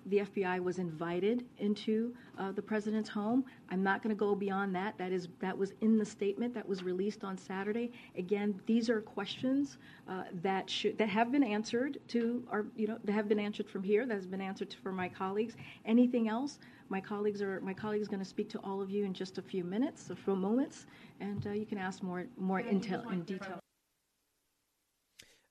the 0.06 0.18
FBI 0.18 0.62
was 0.62 0.78
invited 0.78 1.44
into 1.58 2.14
uh, 2.38 2.52
the 2.52 2.62
president's 2.62 3.08
home. 3.08 3.44
I'm 3.70 3.82
not 3.82 4.02
going 4.02 4.14
to 4.14 4.18
go 4.18 4.34
beyond 4.34 4.74
that. 4.74 4.96
That 4.98 5.12
is 5.12 5.28
that 5.40 5.56
was 5.56 5.72
in 5.80 5.98
the 5.98 6.04
statement 6.04 6.54
that 6.54 6.66
was 6.66 6.82
released 6.82 7.22
on 7.22 7.36
Saturday. 7.36 7.92
Again, 8.16 8.60
these 8.66 8.88
are 8.88 9.00
questions 9.00 9.78
uh, 10.08 10.24
that 10.42 10.70
should 10.70 10.96
that 10.98 11.08
have 11.08 11.30
been 11.30 11.44
answered 11.44 11.98
to 12.08 12.44
our 12.50 12.66
you 12.76 12.86
know 12.86 12.98
that 13.04 13.12
have 13.12 13.28
been 13.28 13.38
answered 13.38 13.68
from 13.68 13.82
here. 13.82 14.06
That 14.06 14.14
has 14.14 14.26
been 14.26 14.40
answered 14.40 14.74
for 14.82 14.92
my 14.92 15.08
colleagues. 15.08 15.54
Anything 15.84 16.28
else? 16.28 16.58
My 16.88 17.00
colleagues 17.00 17.42
are 17.42 17.60
my 17.60 17.74
colleagues 17.74 18.08
going 18.08 18.20
to 18.20 18.28
speak 18.28 18.48
to 18.50 18.58
all 18.60 18.80
of 18.80 18.90
you 18.90 19.04
in 19.04 19.12
just 19.12 19.38
a 19.38 19.42
few 19.42 19.64
minutes, 19.64 20.10
a 20.10 20.16
few 20.16 20.34
moments, 20.34 20.86
and 21.20 21.46
uh, 21.46 21.50
you 21.50 21.66
can 21.66 21.78
ask 21.78 22.02
more 22.02 22.26
more 22.38 22.62
intel 22.62 23.10
in 23.12 23.22
detail. 23.22 23.60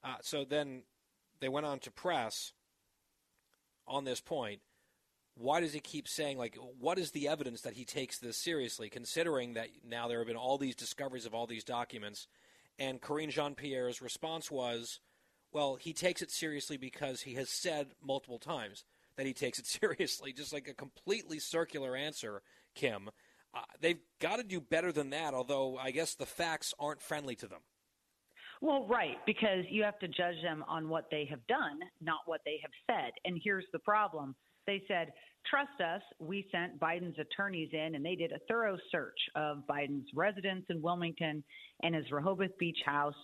Uh, 0.04 0.16
so 0.22 0.46
then 0.46 0.82
they 1.42 1.50
went 1.50 1.66
on 1.66 1.80
to 1.80 1.92
press 1.92 2.54
on 3.88 4.04
this 4.04 4.22
point, 4.22 4.62
why 5.36 5.62
does 5.62 5.74
he 5.74 5.80
keep 5.80 6.08
saying 6.08 6.38
like 6.38 6.58
what 6.80 7.00
is 7.00 7.12
the 7.12 7.28
evidence 7.28 7.62
that 7.62 7.74
he 7.74 7.86
takes 7.86 8.18
this 8.18 8.38
seriously 8.38 8.90
considering 8.90 9.54
that 9.54 9.70
now 9.88 10.08
there 10.08 10.20
have 10.20 10.28
been 10.28 10.36
all 10.36 10.58
these 10.58 10.76
discoveries 10.76 11.26
of 11.26 11.34
all 11.34 11.48
these 11.48 11.64
documents? 11.64 12.28
And 12.78 13.02
Karine 13.02 13.30
Jean-Pierre's 13.30 14.02
response 14.02 14.52
was 14.52 15.00
well 15.54 15.76
he 15.76 15.94
takes 15.94 16.22
it 16.22 16.30
seriously 16.30 16.78
because 16.78 17.22
he 17.22 17.36
has 17.36 17.50
said 17.50 17.88
multiple 18.06 18.38
times 18.38 18.84
that 19.16 19.26
he 19.26 19.34
takes 19.34 19.60
it 19.60 19.66
seriously 19.82 20.34
just 20.34 20.52
like 20.52 20.68
a 20.68 20.74
completely 20.74 21.40
circular 21.40 21.96
answer 21.96 22.42
Kim. 22.76 23.10
Uh, 23.52 23.62
they've 23.82 24.02
got 24.20 24.36
to 24.36 24.44
do 24.44 24.60
better 24.60 24.92
than 24.92 25.10
that 25.12 25.34
although 25.34 25.78
I 25.78 25.92
guess 25.92 26.16
the 26.16 26.26
facts 26.26 26.74
aren't 26.80 27.02
friendly 27.02 27.36
to 27.38 27.48
them 27.48 27.62
well, 28.62 28.86
right, 28.88 29.18
because 29.26 29.64
you 29.70 29.84
have 29.84 30.00
to 30.00 30.08
judge 30.08 30.42
them 30.44 30.64
on 30.68 30.90
what 30.90 31.06
they 31.12 31.26
have 31.30 31.46
done, 31.48 31.80
not 32.02 32.20
what 32.26 32.42
they 32.46 32.60
have 32.62 32.72
said. 32.88 33.12
And 33.26 33.40
here's 33.44 33.66
the 33.72 33.80
problem. 33.80 34.36
They 34.68 34.84
said, 34.88 35.14
trust 35.50 35.82
us. 35.82 36.02
We 36.20 36.46
sent 36.52 36.80
Biden's 36.80 37.18
attorneys 37.18 37.70
in 37.72 37.96
and 37.96 38.06
they 38.06 38.16
did 38.16 38.32
a 38.32 38.40
thorough 38.48 38.78
search 38.92 39.18
of 39.36 39.64
Biden's 39.70 40.10
residence 40.14 40.66
in 40.70 40.82
Wilmington 40.82 41.44
and 41.84 41.96
his 41.96 42.12
Rehoboth 42.12 42.58
Beach 42.60 42.80
house 42.86 43.16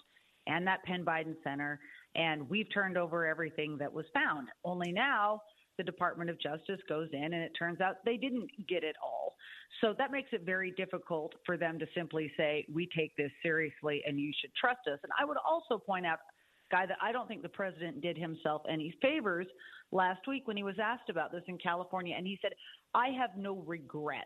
and 0.47 0.65
that 0.67 0.83
Penn 0.83 1.03
Biden 1.03 1.35
Center. 1.43 1.79
And 2.15 2.49
we've 2.49 2.71
turned 2.73 2.97
over 2.97 3.25
everything 3.25 3.77
that 3.79 3.91
was 3.91 4.05
found. 4.13 4.47
Only 4.63 4.91
now 4.91 5.41
the 5.77 5.83
Department 5.83 6.29
of 6.29 6.39
Justice 6.39 6.79
goes 6.87 7.09
in 7.13 7.23
and 7.23 7.35
it 7.35 7.51
turns 7.57 7.81
out 7.81 7.97
they 8.05 8.17
didn't 8.17 8.49
get 8.67 8.83
it 8.83 8.95
all. 9.03 9.35
So 9.81 9.93
that 9.97 10.11
makes 10.11 10.29
it 10.31 10.41
very 10.45 10.71
difficult 10.71 11.33
for 11.45 11.57
them 11.57 11.77
to 11.79 11.85
simply 11.95 12.31
say, 12.37 12.65
we 12.73 12.87
take 12.95 13.15
this 13.17 13.31
seriously 13.43 14.03
and 14.07 14.19
you 14.19 14.31
should 14.41 14.51
trust 14.55 14.87
us. 14.91 14.99
And 15.03 15.11
I 15.19 15.25
would 15.25 15.37
also 15.37 15.77
point 15.77 16.05
out, 16.05 16.19
Guy, 16.71 16.85
that 16.85 16.97
I 17.01 17.11
don't 17.11 17.27
think 17.27 17.41
the 17.41 17.49
president 17.49 18.01
did 18.01 18.17
himself 18.17 18.63
any 18.69 18.95
favors 19.01 19.47
last 19.91 20.27
week 20.27 20.47
when 20.47 20.57
he 20.57 20.63
was 20.63 20.75
asked 20.81 21.09
about 21.09 21.31
this 21.31 21.43
in 21.47 21.57
California. 21.57 22.15
And 22.17 22.25
he 22.25 22.37
said, 22.41 22.51
I 22.93 23.09
have 23.09 23.31
no 23.37 23.57
regrets. 23.65 24.25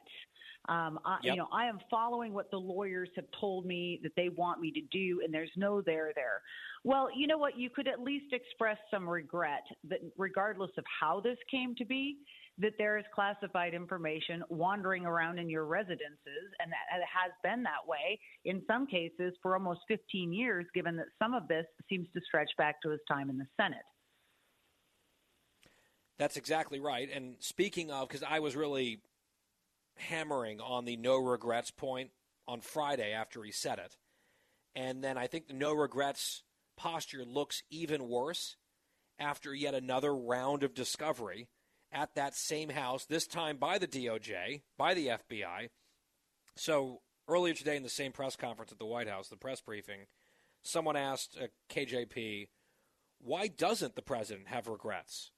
Um, 0.67 0.99
I, 1.05 1.17
yep. 1.23 1.33
You 1.33 1.37
know, 1.37 1.47
I 1.53 1.65
am 1.65 1.79
following 1.89 2.33
what 2.33 2.51
the 2.51 2.57
lawyers 2.57 3.09
have 3.15 3.25
told 3.39 3.65
me 3.65 3.99
that 4.03 4.11
they 4.15 4.29
want 4.29 4.59
me 4.59 4.71
to 4.71 4.81
do, 4.91 5.21
and 5.23 5.33
there's 5.33 5.51
no 5.55 5.81
there 5.81 6.11
there. 6.15 6.41
Well, 6.83 7.09
you 7.15 7.27
know 7.27 7.37
what? 7.37 7.57
You 7.57 7.69
could 7.69 7.87
at 7.87 8.01
least 8.01 8.33
express 8.33 8.77
some 8.91 9.07
regret 9.07 9.63
that, 9.87 9.99
regardless 10.17 10.71
of 10.77 10.83
how 10.99 11.21
this 11.21 11.37
came 11.49 11.75
to 11.75 11.85
be, 11.85 12.17
that 12.57 12.73
there 12.77 12.97
is 12.97 13.05
classified 13.15 13.73
information 13.73 14.43
wandering 14.49 15.05
around 15.05 15.39
in 15.39 15.49
your 15.49 15.65
residences, 15.65 16.51
and 16.59 16.71
that 16.71 16.97
it 16.97 17.05
has 17.07 17.31
been 17.41 17.63
that 17.63 17.87
way 17.87 18.19
in 18.43 18.61
some 18.67 18.85
cases 18.85 19.33
for 19.41 19.55
almost 19.55 19.79
15 19.87 20.33
years, 20.33 20.65
given 20.75 20.97
that 20.97 21.07
some 21.17 21.33
of 21.33 21.47
this 21.47 21.65
seems 21.87 22.07
to 22.13 22.21
stretch 22.27 22.51
back 22.57 22.81
to 22.81 22.89
his 22.89 22.99
time 23.07 23.29
in 23.29 23.37
the 23.37 23.47
Senate. 23.59 23.79
That's 26.19 26.37
exactly 26.37 26.79
right. 26.79 27.09
And 27.11 27.35
speaking 27.39 27.89
of, 27.89 28.07
because 28.07 28.23
I 28.23 28.39
was 28.39 28.55
really 28.55 28.99
hammering 29.95 30.59
on 30.59 30.85
the 30.85 30.97
no 30.97 31.17
regrets 31.17 31.71
point 31.71 32.11
on 32.47 32.61
Friday 32.61 33.13
after 33.13 33.41
he 33.43 33.51
said 33.51 33.79
it. 33.79 33.97
And 34.75 35.03
then 35.03 35.17
I 35.17 35.27
think 35.27 35.47
the 35.47 35.53
no 35.53 35.73
regrets 35.73 36.43
posture 36.77 37.25
looks 37.25 37.63
even 37.71 38.07
worse 38.07 38.57
after 39.17 39.53
yet 39.53 39.73
another 39.73 40.15
round 40.15 40.63
of 40.63 40.73
discovery 40.73 41.47
at 41.91 42.15
that 42.15 42.35
same 42.35 42.69
house, 42.69 43.05
this 43.05 43.25
time 43.25 43.57
by 43.57 43.77
the 43.77 43.87
DOJ, 43.87 44.61
by 44.77 44.93
the 44.93 45.07
FBI. 45.07 45.69
So 46.55 47.01
earlier 47.27 47.53
today 47.53 47.77
in 47.77 47.83
the 47.83 47.89
same 47.89 48.11
press 48.11 48.35
conference 48.35 48.71
at 48.71 48.79
the 48.79 48.85
White 48.85 49.07
House, 49.07 49.29
the 49.29 49.37
press 49.37 49.61
briefing, 49.61 50.01
someone 50.61 50.95
asked 50.95 51.37
uh, 51.41 51.47
KJP, 51.73 52.49
why 53.19 53.47
doesn't 53.47 53.95
the 53.95 54.01
president 54.01 54.47
have 54.47 54.67
regrets, 54.67 55.31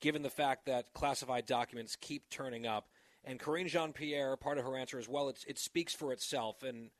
given 0.00 0.22
the 0.22 0.30
fact 0.30 0.66
that 0.66 0.92
classified 0.94 1.46
documents 1.46 1.96
keep 1.96 2.28
turning 2.30 2.66
up? 2.66 2.88
And 3.24 3.38
Karine 3.38 3.68
Jean 3.68 3.92
Pierre, 3.92 4.36
part 4.36 4.58
of 4.58 4.64
her 4.64 4.76
answer 4.76 4.98
as 4.98 5.08
well, 5.08 5.28
it 5.28 5.58
speaks 5.58 5.94
for 5.94 6.12
itself. 6.12 6.62
And 6.62 6.90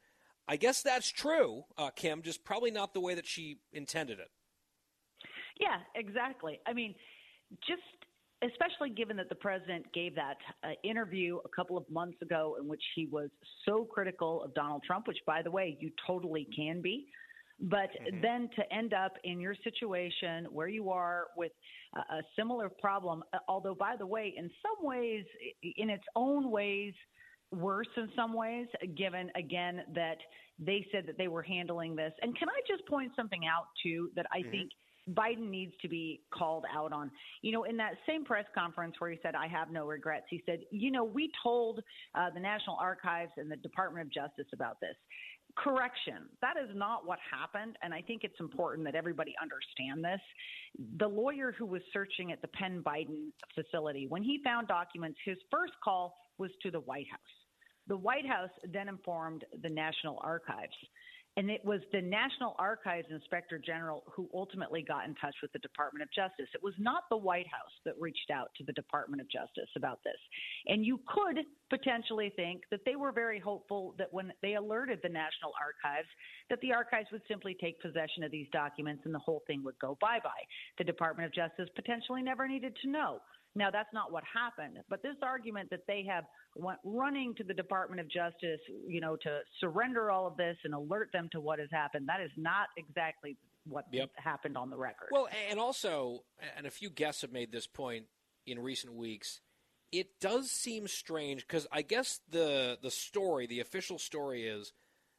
I 0.46 0.56
guess 0.56 0.82
that's 0.82 1.08
true, 1.10 1.64
uh, 1.76 1.90
Kim, 1.90 2.22
just 2.22 2.44
probably 2.44 2.70
not 2.70 2.94
the 2.94 3.00
way 3.00 3.14
that 3.14 3.26
she 3.26 3.58
intended 3.72 4.18
it. 4.18 4.30
Yeah, 5.60 5.78
exactly. 5.94 6.60
I 6.66 6.72
mean, 6.72 6.94
just 7.66 7.82
especially 8.42 8.90
given 8.90 9.16
that 9.16 9.28
the 9.28 9.34
president 9.34 9.92
gave 9.92 10.14
that 10.14 10.36
uh, 10.62 10.68
interview 10.84 11.38
a 11.44 11.48
couple 11.48 11.76
of 11.76 11.84
months 11.90 12.20
ago 12.22 12.56
in 12.60 12.68
which 12.68 12.82
he 12.94 13.06
was 13.06 13.30
so 13.66 13.84
critical 13.84 14.42
of 14.42 14.54
Donald 14.54 14.82
Trump, 14.86 15.08
which, 15.08 15.18
by 15.26 15.42
the 15.42 15.50
way, 15.50 15.76
you 15.80 15.90
totally 16.06 16.46
can 16.54 16.80
be. 16.80 17.06
But 17.60 17.90
mm-hmm. 17.90 18.20
then 18.20 18.48
to 18.56 18.72
end 18.72 18.94
up 18.94 19.14
in 19.24 19.40
your 19.40 19.54
situation 19.64 20.46
where 20.50 20.68
you 20.68 20.90
are 20.90 21.26
with 21.36 21.52
a, 21.94 21.98
a 21.98 22.22
similar 22.36 22.68
problem, 22.68 23.24
uh, 23.32 23.38
although, 23.48 23.74
by 23.74 23.96
the 23.96 24.06
way, 24.06 24.32
in 24.36 24.50
some 24.62 24.86
ways, 24.86 25.24
in 25.76 25.90
its 25.90 26.04
own 26.14 26.50
ways, 26.50 26.94
worse 27.50 27.88
in 27.96 28.08
some 28.14 28.32
ways, 28.32 28.66
given 28.96 29.30
again 29.34 29.82
that 29.94 30.18
they 30.58 30.86
said 30.92 31.06
that 31.06 31.18
they 31.18 31.28
were 31.28 31.42
handling 31.42 31.96
this. 31.96 32.12
And 32.22 32.38
can 32.38 32.48
I 32.48 32.60
just 32.68 32.86
point 32.88 33.12
something 33.16 33.42
out 33.46 33.66
too 33.82 34.10
that 34.14 34.26
I 34.32 34.40
mm-hmm. 34.40 34.50
think 34.50 34.70
Biden 35.14 35.48
needs 35.48 35.72
to 35.82 35.88
be 35.88 36.20
called 36.32 36.64
out 36.74 36.92
on. 36.92 37.10
You 37.42 37.52
know, 37.52 37.64
in 37.64 37.76
that 37.78 37.92
same 38.06 38.24
press 38.24 38.44
conference 38.54 38.96
where 38.98 39.10
he 39.10 39.18
said, 39.22 39.34
I 39.34 39.46
have 39.48 39.70
no 39.70 39.86
regrets, 39.86 40.26
he 40.28 40.42
said, 40.44 40.60
you 40.70 40.90
know, 40.90 41.04
we 41.04 41.30
told 41.42 41.80
uh, 42.14 42.30
the 42.34 42.40
National 42.40 42.76
Archives 42.76 43.32
and 43.36 43.50
the 43.50 43.56
Department 43.56 44.06
of 44.06 44.12
Justice 44.12 44.46
about 44.52 44.80
this. 44.80 44.96
Correction. 45.62 46.28
That 46.40 46.54
is 46.56 46.70
not 46.74 47.06
what 47.06 47.18
happened. 47.30 47.76
And 47.82 47.92
I 47.92 48.00
think 48.00 48.22
it's 48.22 48.38
important 48.38 48.84
that 48.86 48.94
everybody 48.94 49.34
understand 49.42 50.04
this. 50.04 50.20
The 50.98 51.08
lawyer 51.08 51.52
who 51.58 51.66
was 51.66 51.82
searching 51.92 52.30
at 52.30 52.40
the 52.42 52.48
Penn 52.48 52.82
Biden 52.82 53.30
facility, 53.54 54.06
when 54.08 54.22
he 54.22 54.40
found 54.44 54.68
documents, 54.68 55.18
his 55.24 55.36
first 55.50 55.72
call 55.82 56.14
was 56.38 56.50
to 56.62 56.70
the 56.70 56.80
White 56.80 57.06
House. 57.10 57.20
The 57.88 57.96
White 57.96 58.26
House 58.26 58.50
then 58.72 58.88
informed 58.88 59.44
the 59.62 59.68
National 59.68 60.20
Archives. 60.22 60.76
And 61.36 61.50
it 61.50 61.64
was 61.64 61.80
the 61.92 62.00
National 62.00 62.56
Archives 62.58 63.06
Inspector 63.10 63.56
General 63.64 64.02
who 64.10 64.28
ultimately 64.34 64.82
got 64.82 65.06
in 65.06 65.14
touch 65.14 65.36
with 65.40 65.52
the 65.52 65.60
Department 65.60 66.02
of 66.02 66.08
Justice. 66.10 66.48
It 66.52 66.62
was 66.62 66.74
not 66.78 67.04
the 67.10 67.16
White 67.16 67.46
House 67.46 67.70
that 67.84 67.94
reached 68.00 68.30
out 68.32 68.50
to 68.58 68.64
the 68.64 68.72
Department 68.72 69.20
of 69.20 69.30
Justice 69.30 69.70
about 69.76 70.00
this. 70.02 70.18
And 70.66 70.84
you 70.84 71.00
could 71.06 71.44
potentially 71.70 72.32
think 72.34 72.62
that 72.72 72.80
they 72.84 72.96
were 72.96 73.12
very 73.12 73.38
hopeful 73.38 73.94
that 73.98 74.12
when 74.12 74.32
they 74.42 74.54
alerted 74.54 74.98
the 75.02 75.08
National 75.08 75.52
Archives, 75.60 76.08
that 76.50 76.60
the 76.60 76.72
archives 76.72 77.08
would 77.12 77.22
simply 77.28 77.56
take 77.60 77.80
possession 77.80 78.24
of 78.24 78.32
these 78.32 78.48
documents 78.52 79.02
and 79.04 79.14
the 79.14 79.20
whole 79.20 79.42
thing 79.46 79.62
would 79.62 79.78
go 79.78 79.96
bye 80.00 80.18
bye. 80.24 80.44
The 80.78 80.84
Department 80.84 81.26
of 81.26 81.34
Justice 81.34 81.68
potentially 81.76 82.22
never 82.22 82.48
needed 82.48 82.76
to 82.82 82.90
know. 82.90 83.20
Now, 83.58 83.70
that's 83.70 83.92
not 83.92 84.12
what 84.12 84.22
happened. 84.32 84.78
But 84.88 85.02
this 85.02 85.16
argument 85.22 85.68
that 85.70 85.80
they 85.86 86.04
have 86.08 86.24
went 86.54 86.78
running 86.84 87.34
to 87.36 87.44
the 87.44 87.54
Department 87.54 88.00
of 88.00 88.08
Justice, 88.08 88.60
you 88.86 89.00
know, 89.00 89.16
to 89.22 89.40
surrender 89.60 90.10
all 90.10 90.26
of 90.26 90.36
this 90.36 90.56
and 90.64 90.74
alert 90.74 91.10
them 91.12 91.28
to 91.32 91.40
what 91.40 91.58
has 91.58 91.68
happened, 91.72 92.08
that 92.08 92.20
is 92.20 92.30
not 92.36 92.68
exactly 92.76 93.36
what 93.66 93.84
yep. 93.92 94.10
happened 94.16 94.56
on 94.56 94.70
the 94.70 94.76
record. 94.76 95.08
Well, 95.10 95.28
and 95.50 95.58
also, 95.58 96.20
and 96.56 96.66
a 96.66 96.70
few 96.70 96.88
guests 96.88 97.22
have 97.22 97.32
made 97.32 97.52
this 97.52 97.66
point 97.66 98.06
in 98.46 98.58
recent 98.60 98.94
weeks, 98.94 99.40
it 99.90 100.20
does 100.20 100.50
seem 100.50 100.86
strange 100.86 101.46
because 101.46 101.66
I 101.72 101.82
guess 101.82 102.20
the 102.30 102.78
the 102.80 102.90
story, 102.90 103.46
the 103.46 103.60
official 103.60 103.98
story 103.98 104.46
is 104.46 104.72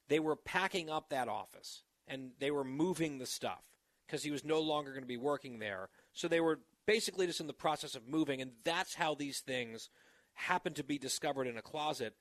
they 0.08 0.20
were 0.20 0.36
packing 0.36 0.90
up 0.90 1.10
that 1.10 1.28
office 1.28 1.84
and 2.08 2.32
they 2.40 2.52
were 2.52 2.64
moving 2.64 3.18
the 3.18 3.26
stuff 3.26 3.64
because 4.06 4.24
he 4.24 4.32
was 4.32 4.44
no 4.44 4.60
longer 4.60 4.92
going 4.92 5.04
to 5.04 5.08
be 5.08 5.18
working 5.18 5.60
there. 5.60 5.90
So 6.14 6.28
they 6.28 6.40
were 6.40 6.60
basically 6.90 7.28
just 7.28 7.40
in 7.40 7.46
the 7.46 7.54
process 7.54 7.94
of 7.94 8.08
moving, 8.08 8.42
and 8.42 8.50
that's 8.64 8.96
how 8.96 9.14
these 9.14 9.42
things 9.42 9.90
happen 10.34 10.74
to 10.74 10.84
be 10.84 10.98
discovered 10.98 11.46
in 11.46 11.56
a 11.56 11.62
closet. 11.62 12.16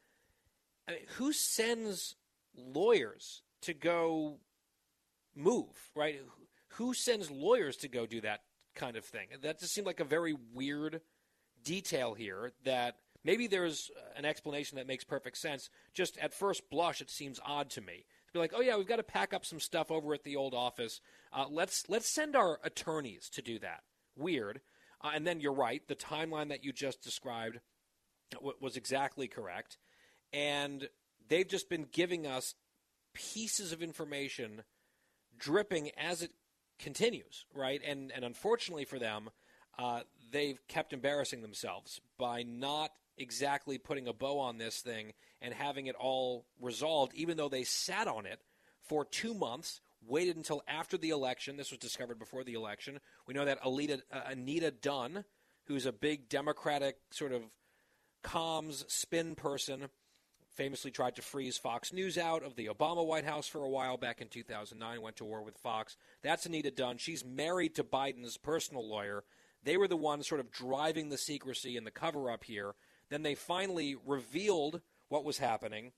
I 0.86 0.92
mean, 0.92 1.00
who 1.16 1.32
sends 1.32 2.16
lawyers 2.54 3.40
to 3.62 3.72
go 3.72 4.40
move, 5.34 5.74
right? 5.96 6.20
Who 6.72 6.92
sends 6.92 7.30
lawyers 7.30 7.78
to 7.78 7.88
go 7.88 8.04
do 8.04 8.20
that 8.20 8.42
kind 8.74 8.96
of 8.96 9.06
thing? 9.06 9.28
That 9.40 9.58
just 9.58 9.72
seemed 9.72 9.86
like 9.86 10.00
a 10.00 10.04
very 10.04 10.36
weird 10.52 11.00
detail 11.64 12.12
here 12.12 12.52
that 12.66 12.96
maybe 13.24 13.46
there's 13.46 13.90
an 14.16 14.26
explanation 14.26 14.76
that 14.76 14.86
makes 14.86 15.02
perfect 15.02 15.38
sense. 15.38 15.70
Just 15.94 16.18
at 16.18 16.34
first 16.34 16.68
blush, 16.68 17.00
it 17.00 17.08
seems 17.08 17.40
odd 17.42 17.70
to 17.70 17.80
me. 17.80 18.04
To 18.26 18.32
be 18.34 18.38
like, 18.38 18.52
oh 18.54 18.60
yeah, 18.60 18.76
we've 18.76 18.86
got 18.86 18.96
to 18.96 19.02
pack 19.02 19.32
up 19.32 19.46
some 19.46 19.60
stuff 19.60 19.90
over 19.90 20.12
at 20.12 20.24
the 20.24 20.36
old 20.36 20.52
office. 20.52 21.00
Uh, 21.32 21.46
let's 21.50 21.88
let's 21.88 22.12
send 22.14 22.36
our 22.36 22.60
attorneys 22.62 23.30
to 23.30 23.40
do 23.40 23.58
that. 23.60 23.80
Weird. 24.18 24.60
Uh, 25.02 25.10
and 25.14 25.26
then 25.26 25.40
you're 25.40 25.52
right. 25.52 25.86
The 25.86 25.94
timeline 25.94 26.48
that 26.48 26.64
you 26.64 26.72
just 26.72 27.02
described 27.02 27.60
w- 28.32 28.56
was 28.60 28.76
exactly 28.76 29.28
correct. 29.28 29.78
And 30.32 30.88
they've 31.28 31.48
just 31.48 31.68
been 31.68 31.86
giving 31.90 32.26
us 32.26 32.54
pieces 33.14 33.72
of 33.72 33.82
information 33.82 34.62
dripping 35.38 35.90
as 35.96 36.22
it 36.22 36.32
continues, 36.78 37.46
right? 37.54 37.80
And 37.84 38.12
and 38.12 38.24
unfortunately 38.24 38.84
for 38.84 38.98
them, 38.98 39.30
uh, 39.78 40.00
they've 40.30 40.60
kept 40.68 40.92
embarrassing 40.92 41.42
themselves 41.42 42.00
by 42.18 42.42
not 42.42 42.90
exactly 43.16 43.78
putting 43.78 44.08
a 44.08 44.12
bow 44.12 44.38
on 44.38 44.58
this 44.58 44.80
thing 44.80 45.12
and 45.40 45.52
having 45.52 45.86
it 45.86 45.96
all 45.96 46.46
resolved, 46.60 47.12
even 47.14 47.36
though 47.36 47.48
they 47.48 47.64
sat 47.64 48.08
on 48.08 48.26
it 48.26 48.40
for 48.80 49.04
two 49.04 49.34
months, 49.34 49.80
waited 50.06 50.36
until 50.36 50.62
after 50.68 50.96
the 50.96 51.10
election. 51.10 51.56
This 51.56 51.70
was 51.70 51.80
discovered 51.80 52.18
before 52.18 52.44
the 52.44 52.54
election. 52.54 53.00
We 53.26 53.34
know 53.34 53.44
that 53.44 53.62
Alita, 53.62 54.00
uh, 54.12 54.20
Anita 54.26 54.70
Dunn, 54.70 55.24
who's 55.64 55.86
a 55.86 55.92
big 55.92 56.28
Democratic 56.28 56.96
sort 57.10 57.32
of 57.32 57.42
comms 58.24 58.90
spin 58.90 59.34
person, 59.34 59.88
famously 60.58 60.90
tried 60.90 61.14
to 61.14 61.22
freeze 61.22 61.56
Fox 61.56 61.92
News 61.92 62.18
out 62.18 62.42
of 62.42 62.56
the 62.56 62.66
Obama 62.66 63.06
White 63.06 63.24
House 63.24 63.46
for 63.46 63.62
a 63.64 63.70
while 63.70 63.96
back 63.96 64.20
in 64.20 64.26
2009, 64.28 65.00
went 65.00 65.16
to 65.16 65.24
war 65.24 65.42
with 65.42 65.56
Fox. 65.56 65.96
That's 66.22 66.46
Anita 66.46 66.72
Dunn. 66.72 66.98
She's 66.98 67.24
married 67.24 67.76
to 67.76 67.84
Biden's 67.84 68.36
personal 68.36 68.86
lawyer. 68.86 69.22
They 69.62 69.76
were 69.76 69.86
the 69.86 69.96
ones 69.96 70.26
sort 70.26 70.40
of 70.40 70.50
driving 70.50 71.08
the 71.08 71.18
secrecy 71.18 71.76
and 71.76 71.86
the 71.86 71.92
cover 71.92 72.28
up 72.28 72.42
here. 72.42 72.74
Then 73.08 73.22
they 73.22 73.36
finally 73.36 73.96
revealed 74.04 74.80
what 75.08 75.24
was 75.24 75.38
happening, 75.38 75.92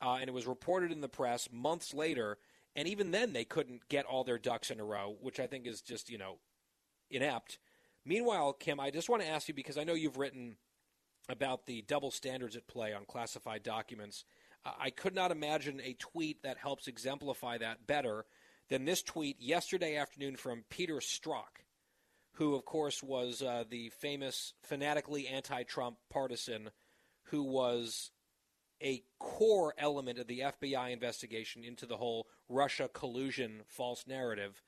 uh, 0.00 0.18
and 0.20 0.28
it 0.28 0.34
was 0.34 0.46
reported 0.46 0.92
in 0.92 1.00
the 1.00 1.08
press 1.08 1.48
months 1.50 1.94
later. 1.94 2.38
And 2.74 2.88
even 2.88 3.10
then, 3.10 3.32
they 3.32 3.44
couldn't 3.44 3.88
get 3.88 4.06
all 4.06 4.24
their 4.24 4.38
ducks 4.38 4.70
in 4.70 4.80
a 4.80 4.84
row, 4.84 5.16
which 5.20 5.38
I 5.38 5.46
think 5.46 5.66
is 5.66 5.82
just, 5.82 6.08
you 6.08 6.18
know, 6.18 6.38
inept. 7.10 7.58
Meanwhile, 8.04 8.54
Kim, 8.54 8.80
I 8.80 8.90
just 8.90 9.08
want 9.08 9.22
to 9.22 9.28
ask 9.28 9.48
you 9.48 9.54
because 9.54 9.76
I 9.76 9.84
know 9.84 9.94
you've 9.94 10.18
written 10.18 10.56
about 11.28 11.66
the 11.66 11.82
double 11.82 12.10
standards 12.10 12.56
at 12.56 12.66
play 12.66 12.92
on 12.92 13.04
classified 13.04 13.62
documents. 13.62 14.24
I 14.64 14.90
could 14.90 15.14
not 15.14 15.32
imagine 15.32 15.80
a 15.80 15.94
tweet 15.94 16.42
that 16.42 16.56
helps 16.56 16.88
exemplify 16.88 17.58
that 17.58 17.86
better 17.86 18.24
than 18.68 18.84
this 18.84 19.02
tweet 19.02 19.40
yesterday 19.40 19.96
afternoon 19.96 20.36
from 20.36 20.64
Peter 20.70 20.96
Strzok, 20.96 21.64
who, 22.34 22.54
of 22.54 22.64
course, 22.64 23.02
was 23.02 23.42
uh, 23.42 23.64
the 23.68 23.90
famous 23.90 24.54
fanatically 24.62 25.26
anti 25.26 25.64
Trump 25.64 25.98
partisan 26.10 26.70
who 27.24 27.42
was 27.42 28.11
a 28.82 29.02
core 29.18 29.74
element 29.78 30.18
of 30.18 30.26
the 30.26 30.40
FBI 30.40 30.92
investigation 30.92 31.64
into 31.64 31.86
the 31.86 31.96
whole 31.96 32.26
Russia 32.48 32.88
collusion 32.92 33.62
false 33.66 34.04
narrative, 34.06 34.62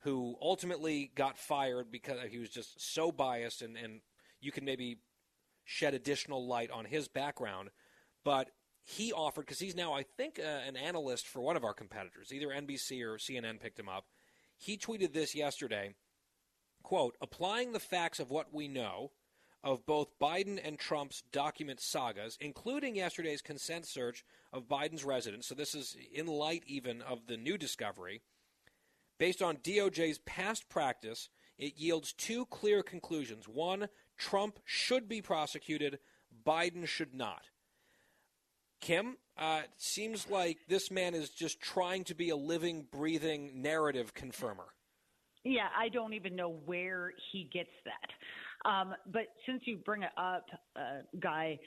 who 0.00 0.36
ultimately 0.40 1.10
got 1.14 1.38
fired 1.38 1.90
because 1.90 2.18
he 2.30 2.38
was 2.38 2.50
just 2.50 2.80
so 2.80 3.10
biased, 3.10 3.62
and, 3.62 3.76
and 3.76 4.00
you 4.40 4.52
can 4.52 4.64
maybe 4.64 4.98
shed 5.64 5.94
additional 5.94 6.46
light 6.46 6.70
on 6.70 6.84
his 6.84 7.08
background. 7.08 7.70
But 8.24 8.50
he 8.82 9.12
offered, 9.12 9.46
because 9.46 9.58
he's 9.58 9.74
now, 9.74 9.92
I 9.92 10.04
think, 10.16 10.38
uh, 10.38 10.42
an 10.42 10.76
analyst 10.76 11.26
for 11.26 11.40
one 11.40 11.56
of 11.56 11.64
our 11.64 11.74
competitors, 11.74 12.32
either 12.32 12.48
NBC 12.48 13.02
or 13.02 13.18
CNN 13.18 13.60
picked 13.60 13.80
him 13.80 13.88
up. 13.88 14.06
He 14.56 14.78
tweeted 14.78 15.12
this 15.12 15.34
yesterday 15.34 15.94
quote, 16.86 17.16
applying 17.20 17.72
the 17.72 17.80
facts 17.80 18.20
of 18.20 18.30
what 18.30 18.54
we 18.54 18.68
know 18.68 19.10
of 19.64 19.84
both 19.86 20.18
Biden 20.20 20.60
and 20.62 20.78
Trump's 20.78 21.22
document 21.32 21.80
sagas, 21.80 22.36
including 22.40 22.96
yesterday's 22.96 23.42
consent 23.42 23.86
search 23.86 24.24
of 24.52 24.68
Biden's 24.68 25.04
residence. 25.04 25.46
So, 25.46 25.54
this 25.54 25.74
is 25.74 25.96
in 26.12 26.26
light 26.26 26.62
even 26.66 27.02
of 27.02 27.26
the 27.26 27.36
new 27.36 27.58
discovery. 27.58 28.22
Based 29.18 29.42
on 29.42 29.56
DOJ's 29.56 30.18
past 30.18 30.68
practice, 30.68 31.28
it 31.58 31.78
yields 31.78 32.12
two 32.12 32.46
clear 32.46 32.82
conclusions. 32.82 33.48
One, 33.48 33.88
Trump 34.18 34.58
should 34.64 35.08
be 35.08 35.22
prosecuted, 35.22 35.98
Biden 36.46 36.86
should 36.86 37.14
not. 37.14 37.42
Kim, 38.80 39.16
uh, 39.38 39.62
it 39.64 39.70
seems 39.78 40.28
like 40.28 40.58
this 40.68 40.90
man 40.90 41.14
is 41.14 41.30
just 41.30 41.60
trying 41.60 42.04
to 42.04 42.14
be 42.14 42.30
a 42.30 42.36
living, 42.36 42.86
breathing 42.90 43.62
narrative 43.62 44.14
confirmer. 44.14 44.66
Yeah, 45.44 45.68
I 45.76 45.88
don't 45.88 46.12
even 46.12 46.36
know 46.36 46.56
where 46.66 47.12
he 47.32 47.48
gets 47.52 47.70
that. 47.84 48.10
Um, 48.66 48.94
but 49.12 49.28
since 49.46 49.62
you 49.64 49.76
bring 49.76 50.02
it 50.02 50.10
up, 50.18 50.46
uh, 50.74 51.02
Guy, 51.20 51.58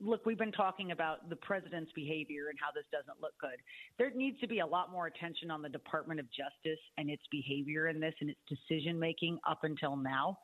look, 0.00 0.24
we've 0.24 0.38
been 0.38 0.52
talking 0.52 0.92
about 0.92 1.28
the 1.28 1.36
president's 1.36 1.90
behavior 1.92 2.48
and 2.48 2.58
how 2.60 2.70
this 2.72 2.84
doesn't 2.92 3.20
look 3.20 3.32
good. 3.40 3.58
There 3.98 4.10
needs 4.14 4.38
to 4.40 4.46
be 4.46 4.60
a 4.60 4.66
lot 4.66 4.92
more 4.92 5.06
attention 5.06 5.50
on 5.50 5.60
the 5.60 5.68
Department 5.68 6.20
of 6.20 6.26
Justice 6.26 6.80
and 6.98 7.10
its 7.10 7.22
behavior 7.30 7.88
in 7.88 7.98
this 7.98 8.14
and 8.20 8.30
its 8.30 8.40
decision 8.48 8.98
making 8.98 9.38
up 9.48 9.64
until 9.64 9.96
now. 9.96 10.38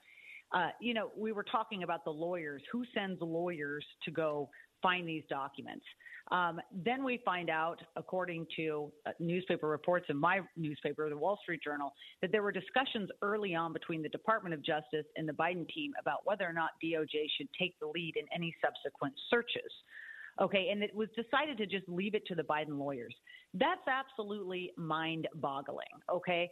Uh, 0.53 0.68
you 0.80 0.95
know, 0.95 1.11
we 1.16 1.32
were 1.32 1.43
talking 1.45 1.82
about 1.82 2.05
the 2.05 2.11
lawyers. 2.11 2.62
Who 2.72 2.84
sends 2.95 3.20
lawyers 3.20 3.84
to 4.05 4.11
go 4.11 4.49
find 4.83 5.09
these 5.09 5.24
documents? 5.29 5.85
Um, 6.33 6.61
then 6.72 7.05
we 7.05 7.20
find 7.24 7.49
out, 7.51 7.81
according 7.95 8.47
to 8.57 8.91
uh, 9.07 9.12
newspaper 9.20 9.68
reports 9.68 10.07
in 10.09 10.16
my 10.16 10.41
newspaper, 10.57 11.09
the 11.09 11.16
Wall 11.16 11.39
Street 11.43 11.61
Journal, 11.62 11.93
that 12.20 12.33
there 12.33 12.43
were 12.43 12.53
discussions 12.53 13.09
early 13.22 13.55
on 13.55 13.72
between 13.72 14.03
the 14.03 14.09
Department 14.09 14.53
of 14.53 14.62
Justice 14.64 15.07
and 15.16 15.29
the 15.29 15.33
Biden 15.33 15.68
team 15.68 15.93
about 16.01 16.20
whether 16.24 16.45
or 16.45 16.53
not 16.53 16.70
DOJ 16.83 17.27
should 17.37 17.49
take 17.59 17.79
the 17.81 17.87
lead 17.87 18.14
in 18.16 18.27
any 18.35 18.55
subsequent 18.64 19.14
searches. 19.31 19.70
Okay, 20.41 20.68
and 20.70 20.83
it 20.83 20.95
was 20.95 21.09
decided 21.16 21.57
to 21.59 21.66
just 21.66 21.89
leave 21.89 22.14
it 22.14 22.27
to 22.27 22.35
the 22.35 22.43
Biden 22.43 22.79
lawyers. 22.79 23.14
That's 23.55 23.81
absolutely 23.89 24.72
mind 24.77 25.29
boggling, 25.37 25.87
okay? 26.12 26.51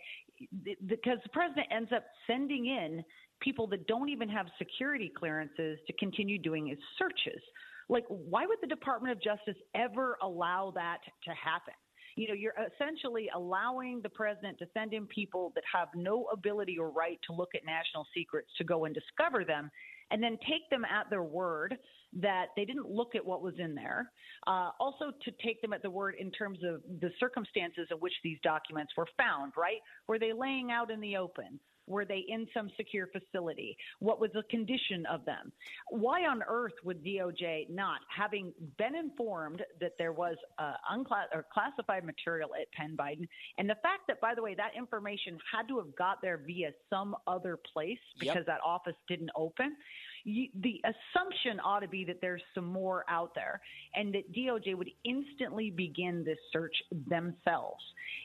Because 0.64 1.18
the 1.22 1.28
president 1.32 1.66
ends 1.70 1.90
up 1.94 2.04
sending 2.26 2.66
in 2.66 3.04
people 3.40 3.66
that 3.66 3.86
don't 3.86 4.08
even 4.08 4.28
have 4.28 4.46
security 4.56 5.12
clearances 5.14 5.78
to 5.86 5.92
continue 5.98 6.38
doing 6.38 6.66
his 6.66 6.78
searches. 6.98 7.42
Like, 7.88 8.04
why 8.08 8.46
would 8.46 8.58
the 8.60 8.66
Department 8.66 9.12
of 9.12 9.22
Justice 9.22 9.60
ever 9.74 10.16
allow 10.22 10.72
that 10.74 10.98
to 11.24 11.30
happen? 11.30 11.74
You 12.16 12.28
know, 12.28 12.34
you're 12.34 12.54
essentially 12.72 13.28
allowing 13.34 14.00
the 14.00 14.08
president 14.08 14.58
to 14.58 14.66
send 14.72 14.94
in 14.94 15.06
people 15.06 15.52
that 15.56 15.64
have 15.72 15.88
no 15.96 16.26
ability 16.32 16.78
or 16.78 16.90
right 16.90 17.18
to 17.26 17.34
look 17.34 17.50
at 17.56 17.64
national 17.64 18.06
secrets 18.14 18.48
to 18.58 18.64
go 18.64 18.84
and 18.84 18.94
discover 18.94 19.44
them 19.44 19.70
and 20.10 20.22
then 20.22 20.38
take 20.48 20.68
them 20.70 20.84
at 20.84 21.10
their 21.10 21.22
word 21.24 21.76
that 22.20 22.46
they 22.56 22.64
didn't 22.64 22.88
look 22.88 23.16
at 23.16 23.24
what 23.24 23.42
was 23.42 23.54
in 23.58 23.74
there. 23.74 24.10
Uh, 24.46 24.70
also, 24.78 25.10
to 25.24 25.32
take 25.44 25.60
them 25.60 25.72
at 25.72 25.82
the 25.82 25.90
word 25.90 26.14
in 26.18 26.30
terms 26.30 26.58
of 26.62 26.82
the 27.00 27.10
circumstances 27.18 27.88
in 27.90 27.96
which 27.98 28.12
these 28.22 28.38
documents 28.44 28.92
were 28.96 29.08
found, 29.16 29.52
right? 29.56 29.80
Were 30.06 30.18
they 30.18 30.32
laying 30.32 30.70
out 30.70 30.90
in 30.92 31.00
the 31.00 31.16
open? 31.16 31.58
Were 31.86 32.04
they 32.04 32.24
in 32.28 32.46
some 32.54 32.70
secure 32.76 33.08
facility? 33.08 33.76
What 34.00 34.20
was 34.20 34.30
the 34.32 34.42
condition 34.44 35.04
of 35.06 35.24
them? 35.24 35.52
Why 35.90 36.26
on 36.26 36.42
earth 36.48 36.72
would 36.84 37.04
DOJ 37.04 37.68
not, 37.70 38.00
having 38.14 38.52
been 38.78 38.94
informed 38.94 39.62
that 39.80 39.92
there 39.98 40.12
was 40.12 40.36
uh, 40.58 40.74
unclass- 40.92 41.34
or 41.34 41.46
classified 41.52 42.04
material 42.04 42.50
at 42.60 42.70
Penn 42.72 42.96
Biden, 42.96 43.28
and 43.58 43.68
the 43.68 43.76
fact 43.76 44.02
that, 44.08 44.20
by 44.20 44.34
the 44.34 44.42
way, 44.42 44.54
that 44.54 44.72
information 44.76 45.38
had 45.52 45.68
to 45.68 45.78
have 45.78 45.94
got 45.96 46.22
there 46.22 46.40
via 46.46 46.70
some 46.90 47.14
other 47.26 47.58
place 47.72 47.98
because 48.18 48.36
yep. 48.36 48.46
that 48.46 48.60
office 48.64 48.96
didn't 49.08 49.30
open? 49.36 49.76
You, 50.24 50.48
the 50.60 50.80
assumption 50.84 51.60
ought 51.60 51.80
to 51.80 51.88
be 51.88 52.04
that 52.06 52.20
there's 52.20 52.42
some 52.54 52.64
more 52.64 53.04
out 53.08 53.34
there 53.34 53.60
and 53.94 54.14
that 54.14 54.32
DOJ 54.32 54.76
would 54.76 54.90
instantly 55.04 55.70
begin 55.70 56.24
this 56.24 56.38
search 56.52 56.74
themselves. 57.08 57.82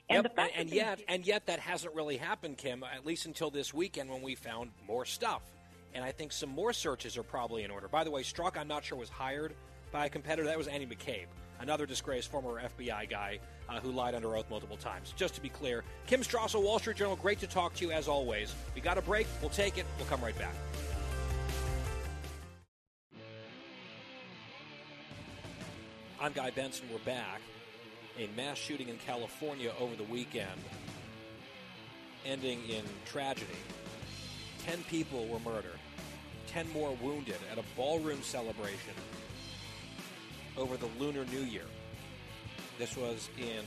And, 0.10 0.24
yep. 0.24 0.34
and, 0.38 0.50
and 0.56 0.70
yet, 0.70 1.02
and 1.08 1.28
yet 1.28 1.46
that 1.48 1.60
hasn't 1.60 1.94
really 1.94 2.18
happened, 2.18 2.58
Kim, 2.58 2.84
at 2.84 3.06
least 3.06 3.26
until 3.26 3.52
this 3.52 3.74
weekend 3.74 4.10
when 4.10 4.22
we 4.22 4.36
found 4.36 4.72
more 4.88 5.06
stuff. 5.06 5.42
And 5.94 6.04
I 6.04 6.12
think 6.12 6.32
some 6.32 6.50
more 6.50 6.74
searches 6.74 7.18
are 7.18 7.24
probably 7.24 7.64
in 7.64 7.72
order. 7.72 7.88
By 7.88 8.04
the 8.04 8.12
way, 8.12 8.24
Strzok, 8.24 8.58
I'm 8.58 8.68
not 8.68 8.84
sure, 8.84 8.98
was 8.98 9.10
hired 9.10 9.54
by 9.92 10.06
a 10.06 10.10
competitor. 10.10 10.48
That 10.48 10.58
was 10.58 10.68
Andy 10.68 10.86
McCabe, 10.86 11.26
another 11.60 11.86
disgraced 11.86 12.32
former 12.32 12.62
FBI 12.78 13.10
guy 13.10 13.40
uh, 13.68 13.80
who 13.80 13.92
lied 13.92 14.16
under 14.16 14.36
oath 14.36 14.50
multiple 14.50 14.78
times. 14.78 15.14
Just 15.18 15.36
to 15.36 15.42
be 15.42 15.50
clear, 15.50 15.84
Kim 16.08 16.22
Strassel, 16.22 16.64
Wall 16.64 16.80
Street 16.80 16.98
Journal, 16.98 17.16
great 17.16 17.40
to 17.40 17.48
talk 17.48 17.74
to 17.76 17.86
you 17.86 17.92
as 17.92 18.08
always. 18.08 18.54
We 18.76 18.82
got 18.82 18.98
a 18.98 19.02
break. 19.02 19.28
We'll 19.42 19.50
take 19.50 19.78
it. 19.78 19.86
We'll 19.98 20.08
come 20.08 20.22
right 20.22 20.38
back. 20.38 20.54
I'm 26.22 26.34
Guy 26.34 26.50
Benson. 26.50 26.86
We're 26.92 27.00
back. 27.00 27.40
A 28.18 28.28
mass 28.36 28.58
shooting 28.58 28.90
in 28.90 28.98
California 28.98 29.72
over 29.80 29.96
the 29.96 30.04
weekend, 30.04 30.60
ending 32.26 32.60
in 32.68 32.84
tragedy. 33.06 33.56
Ten 34.66 34.84
people 34.90 35.28
were 35.28 35.40
murdered, 35.40 35.80
ten 36.46 36.70
more 36.74 36.94
wounded 37.02 37.38
at 37.50 37.58
a 37.58 37.64
ballroom 37.78 38.22
celebration 38.22 38.94
over 40.58 40.76
the 40.76 40.90
Lunar 41.00 41.24
New 41.32 41.44
Year. 41.44 41.64
This 42.78 42.98
was 42.98 43.30
in 43.38 43.64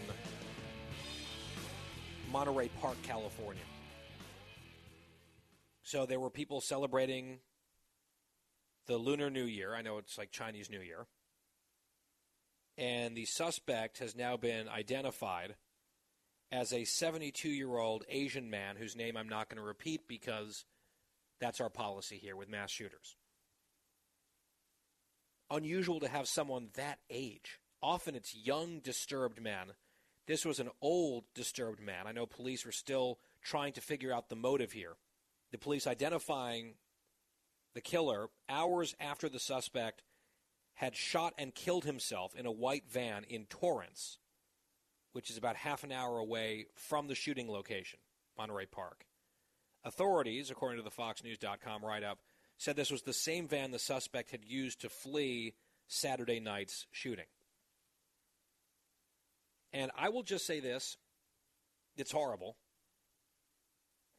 Monterey 2.31 2.69
Park, 2.83 2.99
California. 3.03 3.63
So 5.85 6.05
there 6.05 6.21
were 6.21 6.29
people 6.29 6.61
celebrating 6.61 7.39
the 8.89 8.99
Lunar 8.99 9.31
New 9.31 9.45
Year. 9.45 9.75
I 9.75 9.81
know 9.81 9.97
it's 9.97 10.19
like 10.19 10.31
Chinese 10.31 10.69
New 10.69 10.83
Year 10.83 11.07
and 12.79 13.17
the 13.17 13.27
suspect 13.27 13.99
has 13.99 14.17
now 14.17 14.37
been 14.37 14.69
identified 14.69 15.57
as 16.51 16.73
a 16.73 16.85
72 16.85 17.49
year 17.49 17.77
old 17.77 18.05
Asian 18.09 18.51
man 18.51 18.77
whose 18.77 18.97
name 18.97 19.17
I'm 19.17 19.29
not 19.29 19.49
going 19.49 19.61
to 19.61 19.67
repeat 19.67 20.07
because 20.09 20.65
that's 21.41 21.61
our 21.61 21.71
policy 21.71 22.19
here 22.19 22.37
with 22.37 22.49
mass 22.49 22.71
shooters. 22.71 23.17
Unusual 25.51 26.01
to 26.01 26.09
have 26.09 26.29
someone 26.29 26.69
that 26.75 26.99
age. 27.11 27.59
Often 27.83 28.15
it's 28.15 28.35
young, 28.35 28.81
disturbed 28.81 29.41
men. 29.41 29.73
This 30.27 30.45
was 30.45 30.61
an 30.61 30.71
old, 30.81 31.25
disturbed 31.35 31.81
man. 31.81 32.07
I 32.07 32.13
know 32.13 32.27
police 32.27 32.65
were 32.65 32.73
still 32.73 33.19
trying 33.43 33.73
to 33.73 33.81
figure 33.81 34.13
out 34.13 34.29
the 34.29 34.37
motive 34.37 34.73
here. 34.73 34.95
The 35.51 35.59
police 35.59 35.87
identifying 35.87 36.75
the 37.75 37.81
killer 37.81 38.29
hours 38.49 38.95
after 39.01 39.29
the 39.29 39.41
suspect 39.41 40.03
had 40.75 40.97
shot 40.97 41.35
and 41.39 41.55
killed 41.55 41.85
himself 41.85 42.35
in 42.35 42.47
a 42.47 42.53
white 42.53 42.85
van 42.91 43.25
in 43.25 43.47
Torrance, 43.47 44.19
which 45.13 45.31
is 45.31 45.37
about 45.37 45.57
half 45.57 45.85
an 45.85 45.93
hour 45.93 46.19
away 46.19 46.67
from 46.75 47.07
the 47.09 47.15
shooting 47.15 47.51
location, 47.51 47.99
Monterey 48.37 48.67
Park. 48.67 49.05
Authorities, 49.85 50.51
according 50.51 50.79
to 50.79 50.85
the 50.85 50.91
FoxNews.com 50.91 51.85
write 51.85 52.05
up, 52.05 52.19
said 52.57 52.77
this 52.77 52.91
was 52.91 53.03
the 53.03 53.13
same 53.13 53.49
van 53.49 53.71
the 53.71 53.79
suspect 53.79 54.31
had 54.31 54.45
used 54.45 54.81
to 54.81 54.89
flee 54.89 55.55
Saturday 55.89 56.41
night's 56.41 56.87
shooting. 56.93 57.27
And 59.73 59.91
I 59.97 60.11
will 60.11 60.23
just 60.23 60.47
say 60.47 60.61
this 60.61 60.97
it's 61.97 62.13
horrible. 62.13 62.57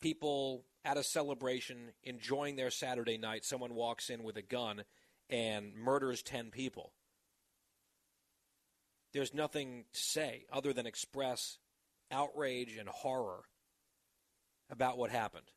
People 0.01 0.65
at 0.83 0.97
a 0.97 1.03
celebration 1.03 1.93
enjoying 2.03 2.55
their 2.55 2.69
Saturday 2.69 3.17
night, 3.17 3.45
someone 3.45 3.73
walks 3.73 4.09
in 4.09 4.23
with 4.23 4.35
a 4.35 4.41
gun 4.41 4.83
and 5.29 5.75
murders 5.75 6.21
10 6.21 6.51
people. 6.51 6.91
There's 9.13 9.33
nothing 9.33 9.85
to 9.93 9.99
say 9.99 10.45
other 10.51 10.73
than 10.73 10.87
express 10.87 11.57
outrage 12.11 12.77
and 12.77 12.89
horror 12.89 13.43
about 14.69 14.97
what 14.97 15.11
happened. 15.11 15.51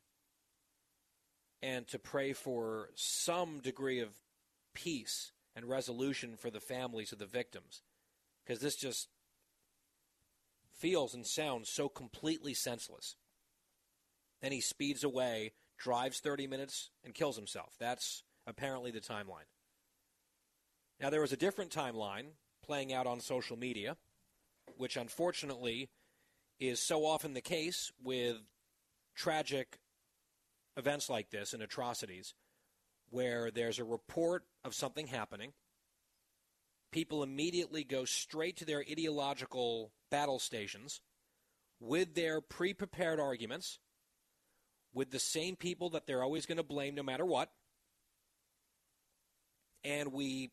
And 1.61 1.87
to 1.87 1.97
pray 1.97 2.33
for 2.33 2.89
some 2.95 3.59
degree 3.59 3.99
of 3.99 4.09
peace 4.75 5.31
and 5.55 5.65
resolution 5.65 6.35
for 6.37 6.51
the 6.51 6.59
families 6.59 7.11
of 7.11 7.17
the 7.17 7.25
victims. 7.25 7.81
Because 8.45 8.61
this 8.61 8.75
just 8.75 9.09
feels 10.77 11.15
and 11.15 11.25
sounds 11.25 11.69
so 11.69 11.89
completely 11.89 12.53
senseless. 12.53 13.15
Then 14.41 14.51
he 14.51 14.61
speeds 14.61 15.03
away, 15.03 15.53
drives 15.79 16.19
30 16.19 16.45
minutes, 16.45 16.91
and 17.03 17.15
kills 17.15 17.35
himself. 17.35 17.73
That's 17.79 18.23
apparently 18.45 18.91
the 18.91 19.01
timeline. 19.01 19.49
Now, 20.99 21.09
there 21.09 21.21
was 21.21 21.33
a 21.33 21.37
different 21.37 21.71
timeline 21.71 22.31
playing 22.63 22.91
out 22.91 23.05
on 23.05 23.19
social 23.19 23.57
media, 23.57 23.97
which 24.77 24.97
unfortunately 24.97 25.89
is 26.59 26.79
so 26.79 27.05
often 27.05 27.33
the 27.33 27.41
case 27.41 27.91
with 28.03 28.37
tragic 29.15 29.77
events 30.75 31.09
like 31.09 31.29
this 31.29 31.53
and 31.53 31.61
atrocities, 31.61 32.33
where 33.09 33.51
there's 33.51 33.79
a 33.79 33.83
report 33.83 34.43
of 34.65 34.73
something 34.73 35.07
happening. 35.07 35.53
People 36.91 37.21
immediately 37.21 37.83
go 37.83 38.05
straight 38.05 38.57
to 38.57 38.65
their 38.65 38.83
ideological 38.89 39.91
battle 40.09 40.39
stations 40.39 41.01
with 41.79 42.15
their 42.15 42.41
pre 42.41 42.73
prepared 42.73 43.19
arguments, 43.19 43.79
with 44.93 45.11
the 45.11 45.19
same 45.19 45.55
people 45.55 45.91
that 45.91 46.07
they're 46.07 46.23
always 46.23 46.45
going 46.47 46.57
to 46.57 46.63
blame 46.63 46.95
no 46.95 47.03
matter 47.03 47.25
what. 47.25 47.51
And 49.83 50.11
we 50.11 50.51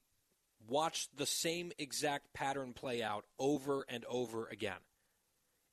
watch 0.69 1.09
the 1.15 1.27
same 1.27 1.73
exact 1.79 2.33
pattern 2.33 2.73
play 2.73 3.03
out 3.03 3.25
over 3.39 3.85
and 3.89 4.05
over 4.07 4.47
again. 4.47 4.81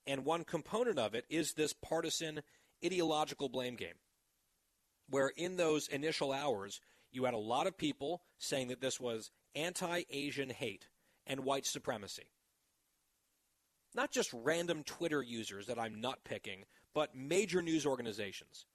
And 0.06 0.24
one 0.24 0.44
component 0.44 0.98
of 0.98 1.14
it 1.14 1.24
is 1.28 1.52
this 1.52 1.72
partisan 1.72 2.42
ideological 2.84 3.48
blame 3.48 3.76
game, 3.76 3.94
where 5.08 5.32
in 5.36 5.56
those 5.56 5.88
initial 5.88 6.32
hours, 6.32 6.80
you 7.12 7.24
had 7.24 7.34
a 7.34 7.38
lot 7.38 7.66
of 7.66 7.76
people 7.76 8.22
saying 8.38 8.68
that 8.68 8.80
this 8.80 8.98
was 8.98 9.30
anti 9.54 10.02
Asian 10.10 10.50
hate 10.50 10.88
and 11.26 11.40
white 11.40 11.66
supremacy. 11.66 12.30
Not 13.94 14.10
just 14.10 14.32
random 14.32 14.82
Twitter 14.84 15.22
users 15.22 15.66
that 15.66 15.78
I'm 15.78 16.00
not 16.00 16.24
picking, 16.24 16.64
but 16.94 17.14
major 17.14 17.62
news 17.62 17.86
organizations 17.86 18.66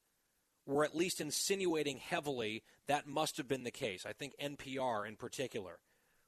were 0.65 0.83
at 0.83 0.95
least 0.95 1.21
insinuating 1.21 1.97
heavily 1.97 2.63
that 2.87 3.07
must 3.07 3.37
have 3.37 3.47
been 3.47 3.63
the 3.63 3.71
case. 3.71 4.05
I 4.05 4.13
think 4.13 4.33
NPR 4.39 5.07
in 5.07 5.15
particular 5.15 5.79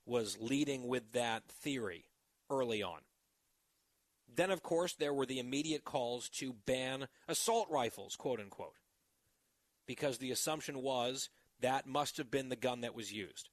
was 0.05 0.37
leading 0.39 0.87
with 0.87 1.11
that 1.13 1.43
theory 1.47 2.05
early 2.49 2.81
on. 2.81 2.99
Then, 4.33 4.51
of 4.51 4.63
course, 4.63 4.93
there 4.93 5.13
were 5.13 5.25
the 5.25 5.39
immediate 5.39 5.83
calls 5.83 6.29
to 6.37 6.53
ban 6.65 7.07
assault 7.27 7.67
rifles, 7.69 8.15
quote 8.15 8.39
unquote, 8.39 8.75
because 9.87 10.17
the 10.17 10.31
assumption 10.31 10.81
was 10.81 11.29
that 11.61 11.87
must 11.87 12.17
have 12.17 12.31
been 12.31 12.49
the 12.49 12.55
gun 12.55 12.81
that 12.81 12.95
was 12.95 13.11
used. 13.11 13.49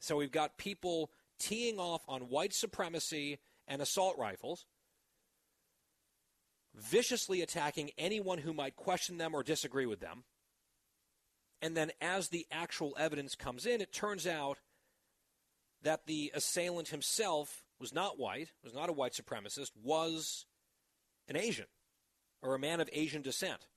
So 0.00 0.16
we've 0.16 0.32
got 0.32 0.58
people 0.58 1.10
teeing 1.38 1.78
off 1.78 2.02
on 2.08 2.22
white 2.22 2.54
supremacy 2.54 3.38
and 3.66 3.80
assault 3.80 4.16
rifles, 4.18 4.66
viciously 6.74 7.40
attacking 7.40 7.90
anyone 7.96 8.38
who 8.38 8.52
might 8.52 8.76
question 8.76 9.18
them 9.18 9.34
or 9.34 9.42
disagree 9.42 9.86
with 9.86 10.00
them. 10.00 10.24
And 11.62 11.76
then, 11.76 11.92
as 12.00 12.28
the 12.28 12.46
actual 12.50 12.94
evidence 12.98 13.34
comes 13.34 13.64
in, 13.64 13.80
it 13.80 13.92
turns 13.92 14.26
out 14.26 14.58
that 15.84 16.06
the 16.06 16.32
assailant 16.34 16.88
himself 16.88 17.62
was 17.78 17.94
not 17.94 18.18
white, 18.18 18.48
was 18.62 18.74
not 18.74 18.88
a 18.88 18.92
white 18.92 19.12
supremacist, 19.12 19.70
was 19.82 20.46
an 21.28 21.36
Asian 21.36 21.66
or 22.42 22.54
a 22.54 22.58
man 22.58 22.80
of 22.80 22.90
Asian 22.92 23.22
descent, 23.22 23.68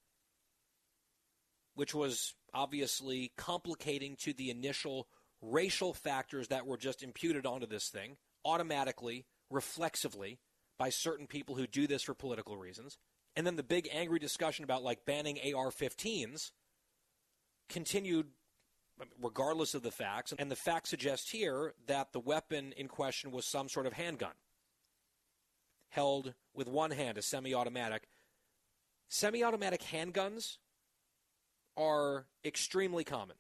which 1.76 1.94
was 1.94 2.34
obviously 2.54 3.32
complicating 3.38 4.16
to 4.18 4.34
the 4.34 4.50
initial 4.50 5.08
racial 5.42 5.94
factors 5.94 6.48
that 6.48 6.66
were 6.66 6.78
just 6.78 7.04
imputed 7.04 7.46
onto 7.46 7.68
this 7.68 7.90
thing 7.90 8.18
automatically, 8.44 9.26
reflexively, 9.50 10.40
by 10.80 10.90
certain 10.90 11.28
people 11.28 11.56
who 11.56 11.68
do 11.68 11.88
this 11.88 12.04
for 12.04 12.14
political 12.14 12.58
reasons. 12.58 12.98
And 13.36 13.46
then 13.46 13.56
the 13.56 13.64
big 13.64 13.88
angry 13.92 14.20
discussion 14.20 14.64
about 14.64 14.84
like 14.84 15.06
banning 15.06 15.38
AR 15.54 15.70
15s 15.70 16.52
continued 17.70 18.28
regardless 19.22 19.74
of 19.74 19.84
the 19.84 19.92
facts. 19.92 20.34
And 20.38 20.50
the 20.50 20.56
facts 20.56 20.90
suggest 20.90 21.32
here 21.32 21.74
that 21.88 22.14
the 22.14 22.20
weapon 22.20 22.74
in 22.78 22.88
question 22.88 23.32
was 23.32 23.46
some 23.46 23.70
sort 23.70 23.86
of 23.86 23.94
handgun 23.94 24.34
held 25.90 26.34
with 26.54 26.68
one 26.68 26.92
hand, 26.92 27.18
a 27.18 27.22
semi 27.22 27.54
automatic. 27.54 28.08
Semi 29.08 29.44
automatic 29.44 29.82
handguns 29.82 30.58
are 31.78 32.26
extremely 32.44 33.04
common. 33.04 33.38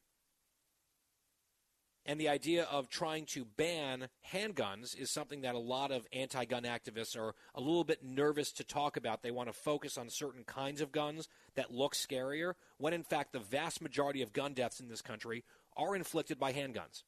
And 2.08 2.22
the 2.22 2.30
idea 2.30 2.64
of 2.64 2.89
trying 2.89 3.26
to 3.34 3.43
ban 3.43 4.08
handguns 4.32 4.97
is 4.97 5.12
something 5.12 5.41
that 5.41 5.55
a 5.55 5.60
lot 5.60 5.91
of 5.91 6.08
anti 6.14 6.45
gun 6.45 6.64
activists 6.64 7.18
are 7.18 7.36
a 7.53 7.60
little 7.60 7.84
bit 7.84 8.01
nervous 8.01 8.53
to 8.53 8.64
talk 8.64 8.95
about. 8.95 9.22
They 9.22 9.32
want 9.32 9.49
to 9.49 9.53
focus 9.53 9.97
on 9.97 10.10
certain 10.10 10.45
kinds 10.45 10.80
of 10.80 10.93
guns 10.93 11.28
that 11.55 11.74
look 11.74 11.93
scarier, 11.93 12.53
when 12.78 12.93
in 12.93 13.03
fact 13.03 13.34
the 13.34 13.39
vast 13.39 13.82
majority 13.82 14.22
of 14.22 14.32
gun 14.32 14.53
deaths 14.53 14.80
in 14.80 14.88
this 14.88 15.01
country 15.01 15.43
are 15.76 15.97
inflicted 15.97 16.39
by 16.39 16.53
handguns. 16.53 17.03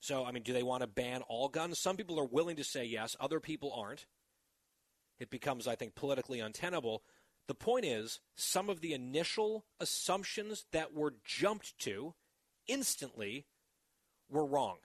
So, 0.00 0.26
I 0.26 0.32
mean, 0.32 0.42
do 0.42 0.52
they 0.52 0.64
want 0.64 0.82
to 0.82 0.88
ban 0.88 1.22
all 1.28 1.48
guns? 1.48 1.78
Some 1.78 1.96
people 1.96 2.18
are 2.18 2.26
willing 2.26 2.56
to 2.56 2.64
say 2.64 2.84
yes, 2.84 3.16
other 3.20 3.38
people 3.38 3.72
aren't. 3.72 4.04
It 5.20 5.30
becomes, 5.30 5.68
I 5.68 5.76
think, 5.76 5.94
politically 5.94 6.40
untenable. 6.40 7.04
The 7.46 7.54
point 7.54 7.84
is, 7.84 8.20
some 8.34 8.68
of 8.68 8.80
the 8.80 8.94
initial 8.94 9.64
assumptions 9.78 10.66
that 10.72 10.92
were 10.92 11.14
jumped 11.24 11.78
to 11.80 12.14
instantly 12.66 13.46
were 14.28 14.44
wrong. 14.44 14.76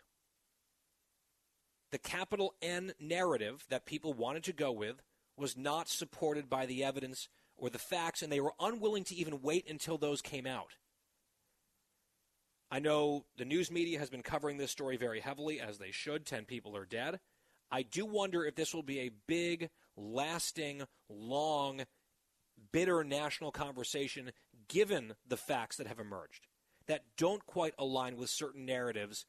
The 1.91 1.97
capital 1.97 2.53
N 2.61 2.93
narrative 2.99 3.65
that 3.69 3.85
people 3.85 4.13
wanted 4.13 4.43
to 4.45 4.53
go 4.53 4.71
with 4.71 5.01
was 5.37 5.57
not 5.57 5.89
supported 5.89 6.49
by 6.49 6.65
the 6.65 6.83
evidence 6.83 7.29
or 7.57 7.69
the 7.69 7.79
facts, 7.79 8.21
and 8.21 8.31
they 8.31 8.39
were 8.39 8.53
unwilling 8.59 9.03
to 9.05 9.15
even 9.15 9.41
wait 9.41 9.69
until 9.69 9.97
those 9.97 10.21
came 10.21 10.45
out. 10.45 10.75
I 12.71 12.79
know 12.79 13.25
the 13.37 13.45
news 13.45 13.71
media 13.71 13.97
has 13.99 14.09
been 14.09 14.21
covering 14.21 14.57
this 14.57 14.71
story 14.71 14.97
very 14.97 15.19
heavily, 15.19 15.59
as 15.59 15.79
they 15.79 15.91
should. 15.91 16.25
10 16.25 16.45
people 16.45 16.77
are 16.77 16.85
dead. 16.85 17.19
I 17.71 17.81
do 17.81 18.05
wonder 18.05 18.45
if 18.45 18.55
this 18.55 18.73
will 18.73 18.83
be 18.83 18.99
a 18.99 19.11
big, 19.27 19.69
lasting, 19.97 20.83
long, 21.09 21.83
bitter 22.71 23.03
national 23.03 23.51
conversation 23.51 24.31
given 24.67 25.13
the 25.27 25.37
facts 25.37 25.77
that 25.77 25.87
have 25.87 25.99
emerged 25.99 26.48
that 26.89 27.03
don't 27.17 27.45
quite 27.45 27.75
align 27.77 28.17
with 28.17 28.31
certain 28.31 28.65
narratives 28.65 29.25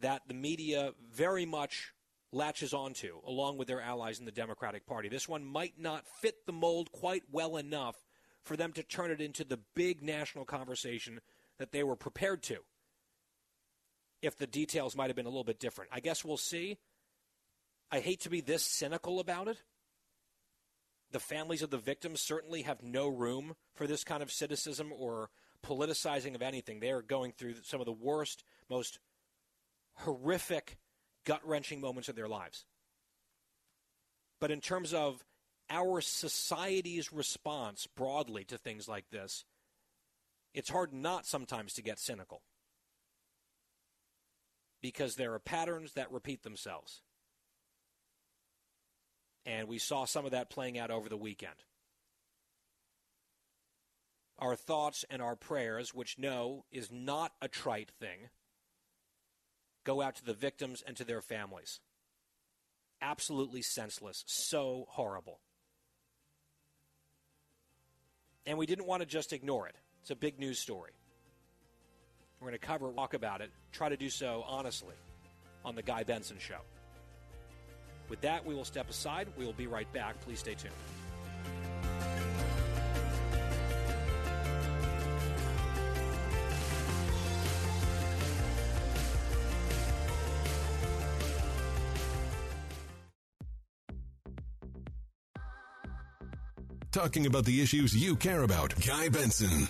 that 0.00 0.20
the 0.28 0.34
media 0.34 0.92
very 1.10 1.46
much 1.46 1.94
latches 2.32 2.74
onto, 2.74 3.18
along 3.26 3.56
with 3.56 3.66
their 3.66 3.80
allies 3.80 4.18
in 4.18 4.26
the 4.26 4.30
Democratic 4.30 4.86
Party. 4.86 5.08
This 5.08 5.28
one 5.28 5.42
might 5.42 5.72
not 5.78 6.06
fit 6.20 6.44
the 6.44 6.52
mold 6.52 6.92
quite 6.92 7.22
well 7.32 7.56
enough 7.56 7.96
for 8.44 8.58
them 8.58 8.72
to 8.74 8.82
turn 8.82 9.10
it 9.10 9.22
into 9.22 9.42
the 9.42 9.58
big 9.74 10.02
national 10.02 10.44
conversation 10.44 11.20
that 11.58 11.72
they 11.72 11.82
were 11.82 11.96
prepared 11.96 12.42
to. 12.42 12.58
If 14.20 14.36
the 14.36 14.46
details 14.46 14.94
might 14.94 15.08
have 15.08 15.16
been 15.16 15.26
a 15.26 15.30
little 15.30 15.44
bit 15.44 15.60
different. 15.60 15.90
I 15.94 16.00
guess 16.00 16.24
we'll 16.24 16.36
see. 16.36 16.76
I 17.90 18.00
hate 18.00 18.20
to 18.20 18.30
be 18.30 18.42
this 18.42 18.64
cynical 18.64 19.18
about 19.18 19.48
it. 19.48 19.62
The 21.10 21.20
families 21.20 21.62
of 21.62 21.70
the 21.70 21.78
victims 21.78 22.20
certainly 22.20 22.62
have 22.62 22.82
no 22.82 23.08
room 23.08 23.54
for 23.74 23.86
this 23.86 24.04
kind 24.04 24.22
of 24.22 24.30
cynicism 24.30 24.92
or 24.94 25.30
politicizing 25.66 26.34
of 26.34 26.42
anything. 26.42 26.80
They 26.80 26.90
are 26.90 27.02
going 27.02 27.32
through 27.32 27.54
some 27.62 27.80
of 27.80 27.86
the 27.86 27.92
worst, 27.92 28.44
most 28.68 28.98
horrific, 29.94 30.78
gut 31.24 31.40
wrenching 31.44 31.80
moments 31.80 32.08
of 32.08 32.16
their 32.16 32.28
lives. 32.28 32.64
But 34.40 34.50
in 34.50 34.60
terms 34.60 34.92
of 34.92 35.24
our 35.70 36.00
society's 36.00 37.12
response 37.12 37.86
broadly 37.86 38.44
to 38.44 38.58
things 38.58 38.88
like 38.88 39.08
this, 39.10 39.44
it's 40.54 40.68
hard 40.68 40.92
not 40.92 41.26
sometimes 41.26 41.74
to 41.74 41.82
get 41.82 41.98
cynical 41.98 42.42
because 44.82 45.14
there 45.14 45.32
are 45.32 45.38
patterns 45.38 45.92
that 45.94 46.10
repeat 46.10 46.42
themselves. 46.42 47.00
And 49.46 49.68
we 49.68 49.78
saw 49.78 50.04
some 50.04 50.24
of 50.24 50.32
that 50.32 50.50
playing 50.50 50.78
out 50.78 50.90
over 50.90 51.08
the 51.08 51.16
weekend. 51.16 51.54
Our 54.42 54.56
thoughts 54.56 55.04
and 55.08 55.22
our 55.22 55.36
prayers, 55.36 55.94
which 55.94 56.18
no 56.18 56.64
is 56.72 56.90
not 56.90 57.30
a 57.40 57.46
trite 57.46 57.92
thing, 58.00 58.28
go 59.84 60.02
out 60.02 60.16
to 60.16 60.24
the 60.24 60.34
victims 60.34 60.82
and 60.84 60.96
to 60.96 61.04
their 61.04 61.20
families. 61.20 61.78
Absolutely 63.00 63.62
senseless. 63.62 64.24
So 64.26 64.86
horrible. 64.88 65.38
And 68.44 68.58
we 68.58 68.66
didn't 68.66 68.86
want 68.86 69.00
to 69.02 69.06
just 69.06 69.32
ignore 69.32 69.68
it. 69.68 69.76
It's 70.00 70.10
a 70.10 70.16
big 70.16 70.40
news 70.40 70.58
story. 70.58 70.90
We're 72.40 72.48
going 72.48 72.58
to 72.58 72.66
cover 72.66 72.90
it, 72.90 72.96
talk 72.96 73.14
about 73.14 73.42
it, 73.42 73.52
try 73.70 73.90
to 73.90 73.96
do 73.96 74.10
so 74.10 74.44
honestly 74.48 74.96
on 75.64 75.76
The 75.76 75.82
Guy 75.82 76.02
Benson 76.02 76.38
Show. 76.40 76.58
With 78.08 78.20
that, 78.22 78.44
we 78.44 78.56
will 78.56 78.64
step 78.64 78.90
aside. 78.90 79.28
We 79.38 79.46
will 79.46 79.52
be 79.52 79.68
right 79.68 79.90
back. 79.92 80.20
Please 80.22 80.40
stay 80.40 80.54
tuned. 80.54 80.74
Talking 96.92 97.24
about 97.24 97.46
the 97.46 97.62
issues 97.62 97.96
you 97.96 98.14
care 98.14 98.42
about. 98.42 98.74
Guy 98.86 99.08
Benson. 99.08 99.66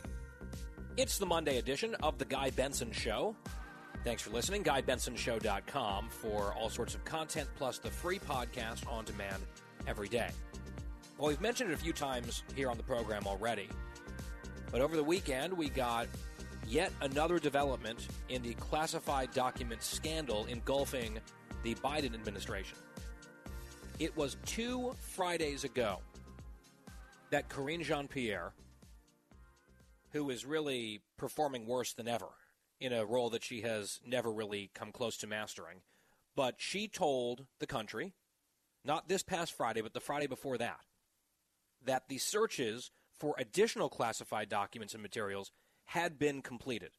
It's 0.97 1.19
the 1.19 1.27
Monday 1.27 1.59
edition 1.59 1.95
of 2.03 2.19
The 2.19 2.25
Guy 2.25 2.51
Benson 2.51 2.91
Show. 2.91 3.37
Thanks 4.03 4.23
for 4.23 4.31
listening. 4.31 4.65
GuyBensonShow.com 4.65 6.09
for 6.09 6.53
all 6.55 6.69
sorts 6.69 6.97
of 6.97 7.05
content, 7.05 7.49
plus 7.55 7.79
the 7.79 7.93
free 7.93 8.19
podcast 8.19 8.91
on 8.91 9.05
demand 9.05 9.41
every 9.87 10.09
day. 10.09 10.31
Well, 11.17 11.29
we've 11.29 11.41
mentioned 11.41 11.71
it 11.71 11.75
a 11.75 11.77
few 11.77 11.93
times 11.93 12.43
here 12.57 12.69
on 12.69 12.77
the 12.77 12.83
program 12.83 13.29
already, 13.29 13.69
but 14.73 14.81
over 14.81 14.97
the 14.97 15.05
weekend 15.05 15.53
we 15.53 15.69
got 15.69 16.09
yet 16.67 16.91
another 17.03 17.39
development 17.39 18.09
in 18.31 18.43
the 18.43 18.55
classified 18.55 19.31
document 19.31 19.85
scandal 19.85 20.47
engulfing 20.47 21.21
the 21.63 21.77
Biden 21.77 22.15
administration. 22.15 22.79
It 24.01 24.17
was 24.17 24.39
two 24.45 24.97
Fridays 24.99 25.63
ago 25.63 26.01
that 27.33 27.49
Karine 27.49 27.83
Jean 27.83 28.09
Pierre, 28.09 28.53
who 30.11 30.29
is 30.29 30.45
really 30.45 31.01
performing 31.17 31.67
worse 31.67 31.95
than 31.95 32.07
ever 32.07 32.29
in 32.79 32.93
a 32.93 33.07
role 33.07 33.31
that 33.31 33.43
she 33.43 33.63
has 33.63 34.01
never 34.07 34.31
really 34.31 34.71
come 34.75 34.93
close 34.93 35.17
to 35.17 35.27
mastering. 35.27 35.79
But 36.37 36.57
she 36.59 36.89
told 36.89 37.47
the 37.59 37.67
country, 37.67 38.13
not 38.85 39.09
this 39.09 39.23
past 39.23 39.57
Friday, 39.57 39.81
but 39.81 39.95
the 39.95 40.01
Friday 40.01 40.27
before 40.27 40.59
that, 40.59 40.81
that 41.87 42.03
the 42.11 42.19
searches 42.19 42.91
for 43.19 43.35
additional 43.39 43.89
classified 43.89 44.51
documents 44.51 44.93
and 44.93 45.03
materials 45.03 45.53
had 45.87 46.19
been 46.19 46.43
completed. 46.43 46.91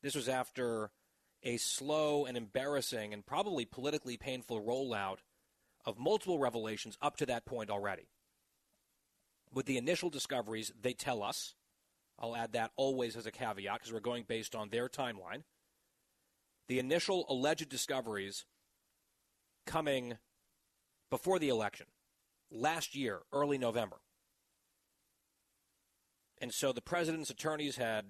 This 0.00 0.14
was 0.14 0.28
after 0.28 0.92
a 1.42 1.56
slow 1.56 2.24
and 2.24 2.36
embarrassing 2.36 3.12
and 3.12 3.26
probably 3.26 3.64
politically 3.64 4.16
painful 4.16 4.62
rollout 4.62 5.18
of 5.84 5.98
multiple 5.98 6.38
revelations 6.38 6.96
up 7.02 7.16
to 7.16 7.26
that 7.26 7.46
point 7.46 7.68
already. 7.68 8.06
With 9.52 9.66
the 9.66 9.78
initial 9.78 10.10
discoveries, 10.10 10.72
they 10.80 10.92
tell 10.92 11.22
us 11.22 11.54
I'll 12.20 12.36
add 12.36 12.52
that 12.52 12.72
always 12.76 13.16
as 13.16 13.26
a 13.26 13.30
caveat 13.30 13.78
because 13.78 13.92
we're 13.92 14.00
going 14.00 14.24
based 14.28 14.54
on 14.54 14.68
their 14.68 14.88
timeline. 14.88 15.42
The 16.68 16.78
initial 16.78 17.24
alleged 17.28 17.68
discoveries 17.68 18.44
coming 19.66 20.18
before 21.10 21.38
the 21.38 21.48
election, 21.48 21.86
last 22.50 22.94
year, 22.94 23.20
early 23.32 23.58
November. 23.58 23.96
And 26.40 26.52
so 26.52 26.72
the 26.72 26.82
president's 26.82 27.30
attorneys 27.30 27.76
had 27.76 28.04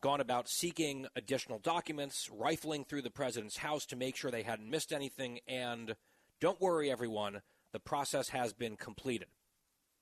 gone 0.00 0.20
about 0.20 0.48
seeking 0.48 1.06
additional 1.14 1.58
documents, 1.58 2.30
rifling 2.32 2.84
through 2.84 3.02
the 3.02 3.10
president's 3.10 3.58
house 3.58 3.84
to 3.86 3.96
make 3.96 4.16
sure 4.16 4.30
they 4.30 4.42
hadn't 4.42 4.70
missed 4.70 4.92
anything. 4.92 5.40
And 5.46 5.94
don't 6.40 6.60
worry, 6.60 6.90
everyone, 6.90 7.42
the 7.72 7.80
process 7.80 8.30
has 8.30 8.54
been 8.54 8.76
completed. 8.76 9.28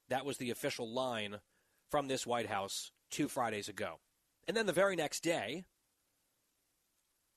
That 0.08 0.24
was 0.24 0.38
the 0.38 0.50
official 0.50 0.88
line 0.88 1.40
from 1.90 2.08
this 2.08 2.26
White 2.26 2.48
House 2.48 2.90
two 3.10 3.28
Fridays 3.28 3.68
ago. 3.68 4.00
And 4.46 4.56
then 4.56 4.66
the 4.66 4.72
very 4.72 4.96
next 4.96 5.22
day, 5.22 5.64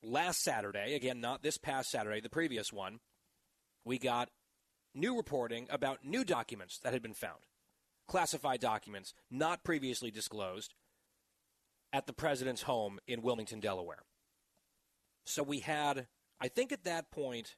last 0.02 0.42
Saturday, 0.42 0.94
again, 0.94 1.20
not 1.20 1.42
this 1.42 1.58
past 1.58 1.90
Saturday, 1.90 2.20
the 2.20 2.30
previous 2.30 2.72
one, 2.72 3.00
we 3.84 3.98
got 3.98 4.30
new 4.94 5.16
reporting 5.16 5.66
about 5.70 6.04
new 6.04 6.24
documents 6.24 6.78
that 6.78 6.92
had 6.92 7.02
been 7.02 7.14
found. 7.14 7.40
Classified 8.08 8.60
documents 8.60 9.14
not 9.30 9.64
previously 9.64 10.10
disclosed 10.10 10.74
at 11.92 12.06
the 12.06 12.12
president's 12.12 12.62
home 12.62 12.98
in 13.06 13.22
Wilmington, 13.22 13.60
Delaware. 13.60 14.02
So 15.24 15.42
we 15.42 15.60
had, 15.60 16.06
I 16.40 16.48
think 16.48 16.72
at 16.72 16.84
that 16.84 17.10
point, 17.10 17.56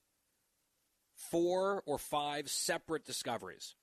four 1.15 1.83
or 1.87 1.99
five 1.99 2.49
separate 2.51 3.05
discoveries 3.05 3.77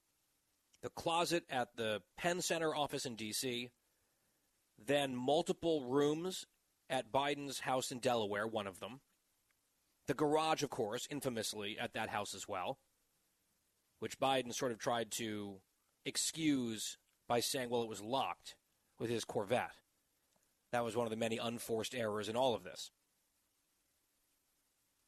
the 0.82 0.90
closet 0.90 1.44
at 1.50 1.76
the 1.76 2.02
Penn 2.18 2.42
Center 2.42 2.76
office 2.76 3.06
in 3.06 3.16
D.C., 3.16 3.70
then 4.84 5.16
multiple 5.16 5.86
rooms 5.86 6.46
at 6.90 7.12
Biden's 7.12 7.60
house 7.60 7.92
in 7.92 8.00
Delaware, 8.00 8.48
one 8.48 8.68
of 8.68 8.80
them. 8.80 9.02
The 10.08 10.14
garage, 10.14 10.64
of 10.64 10.70
course, 10.70 11.08
infamously 11.10 11.78
at 11.80 11.94
that 11.94 12.10
house 12.10 12.34
as 12.34 12.48
well, 12.48 12.80
which 14.00 14.20
Biden 14.20 14.54
sort 14.54 14.72
of 14.72 14.80
tried 14.80 15.12
to 15.12 15.58
excuse 16.04 16.98
by 17.28 17.40
saying, 17.40 17.70
well, 17.70 17.84
it 17.84 17.90
was 17.90 18.02
locked 18.02 18.56
with 19.00 19.10
his 19.10 19.24
Corvette. 19.24 19.76
That 20.72 20.84
was 20.84 20.96
one 20.96 21.06
of 21.06 21.12
the 21.12 21.18
many 21.18 21.38
unforced 21.38 21.94
errors 21.94 22.28
in 22.28 22.36
all 22.36 22.56
of 22.56 22.64
this. 22.64 22.92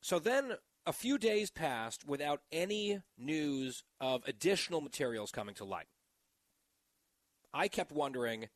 So 0.01 0.19
then 0.19 0.53
a 0.85 0.93
few 0.93 1.17
days 1.17 1.49
passed 1.49 2.05
without 2.05 2.41
any 2.51 3.01
news 3.17 3.83
of 4.01 4.23
additional 4.27 4.81
materials 4.81 5.31
coming 5.31 5.55
to 5.55 5.65
light. 5.65 5.87
I 7.53 7.67
kept 7.67 7.91
wondering. 7.91 8.49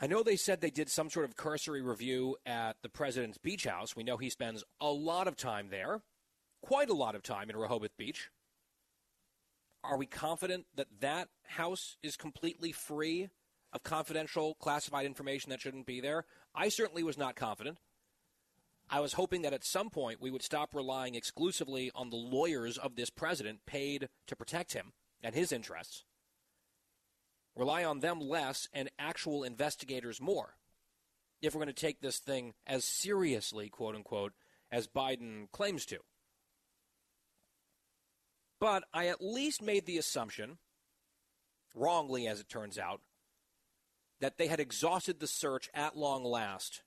I 0.00 0.06
know 0.06 0.22
they 0.22 0.36
said 0.36 0.60
they 0.60 0.70
did 0.70 0.88
some 0.88 1.10
sort 1.10 1.24
of 1.24 1.36
cursory 1.36 1.82
review 1.82 2.36
at 2.46 2.76
the 2.82 2.88
president's 2.88 3.38
beach 3.38 3.64
house. 3.64 3.96
We 3.96 4.04
know 4.04 4.16
he 4.16 4.30
spends 4.30 4.62
a 4.80 4.90
lot 4.90 5.26
of 5.26 5.36
time 5.36 5.68
there, 5.70 6.02
quite 6.62 6.88
a 6.88 6.94
lot 6.94 7.16
of 7.16 7.22
time 7.22 7.50
in 7.50 7.56
Rehoboth 7.56 7.96
Beach. 7.96 8.30
Are 9.82 9.96
we 9.96 10.06
confident 10.06 10.66
that 10.76 11.00
that 11.00 11.28
house 11.46 11.96
is 12.02 12.16
completely 12.16 12.70
free 12.70 13.28
of 13.72 13.82
confidential, 13.82 14.54
classified 14.60 15.06
information 15.06 15.50
that 15.50 15.60
shouldn't 15.60 15.86
be 15.86 16.00
there? 16.00 16.24
I 16.54 16.68
certainly 16.68 17.02
was 17.02 17.18
not 17.18 17.34
confident. 17.34 17.78
I 18.90 19.00
was 19.00 19.12
hoping 19.14 19.42
that 19.42 19.52
at 19.52 19.64
some 19.64 19.90
point 19.90 20.20
we 20.20 20.30
would 20.30 20.42
stop 20.42 20.74
relying 20.74 21.14
exclusively 21.14 21.90
on 21.94 22.08
the 22.08 22.16
lawyers 22.16 22.78
of 22.78 22.96
this 22.96 23.10
president 23.10 23.66
paid 23.66 24.08
to 24.26 24.36
protect 24.36 24.72
him 24.72 24.92
and 25.22 25.34
his 25.34 25.52
interests, 25.52 26.04
rely 27.54 27.84
on 27.84 28.00
them 28.00 28.20
less 28.20 28.68
and 28.72 28.90
actual 28.98 29.44
investigators 29.44 30.20
more. 30.20 30.54
if 31.40 31.54
we're 31.54 31.62
going 31.62 31.72
to 31.74 31.80
take 31.80 32.00
this 32.00 32.18
thing 32.18 32.54
as 32.66 32.84
seriously, 32.84 33.68
quote 33.68 33.94
unquote, 33.94 34.32
as 34.72 34.88
Biden 34.88 35.50
claims 35.52 35.86
to. 35.86 35.98
But 38.60 38.84
I 38.92 39.06
at 39.06 39.22
least 39.22 39.62
made 39.62 39.86
the 39.86 39.98
assumption, 39.98 40.58
wrongly 41.74 42.26
as 42.26 42.40
it 42.40 42.48
turns 42.48 42.76
out, 42.76 43.02
that 44.20 44.36
they 44.36 44.48
had 44.48 44.58
exhausted 44.58 45.20
the 45.20 45.28
search 45.28 45.70
at 45.74 45.96
long 45.96 46.24
last 46.24 46.82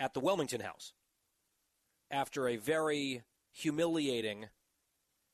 at 0.00 0.14
the 0.14 0.20
Wilmington 0.20 0.62
House 0.62 0.94
after 2.10 2.48
a 2.48 2.56
very 2.56 3.22
humiliating 3.52 4.46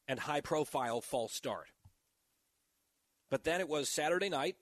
and 0.09 0.21
high 0.21 0.41
profile 0.41 1.01
false 1.01 1.33
start. 1.33 1.69
But 3.31 3.45
then 3.45 3.61
it 3.61 3.69
was 3.69 3.89
Saturday 3.89 4.29
night, 4.29 4.57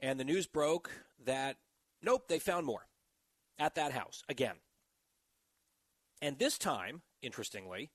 and 0.00 0.18
the 0.18 0.24
news 0.24 0.46
broke 0.46 0.90
that 1.24 1.56
nope, 2.02 2.28
they 2.28 2.38
found 2.38 2.66
more 2.66 2.86
at 3.58 3.76
that 3.76 3.92
house 3.92 4.22
again. 4.28 4.56
And 6.20 6.38
this 6.38 6.58
time, 6.58 7.02
interestingly, 7.22 7.90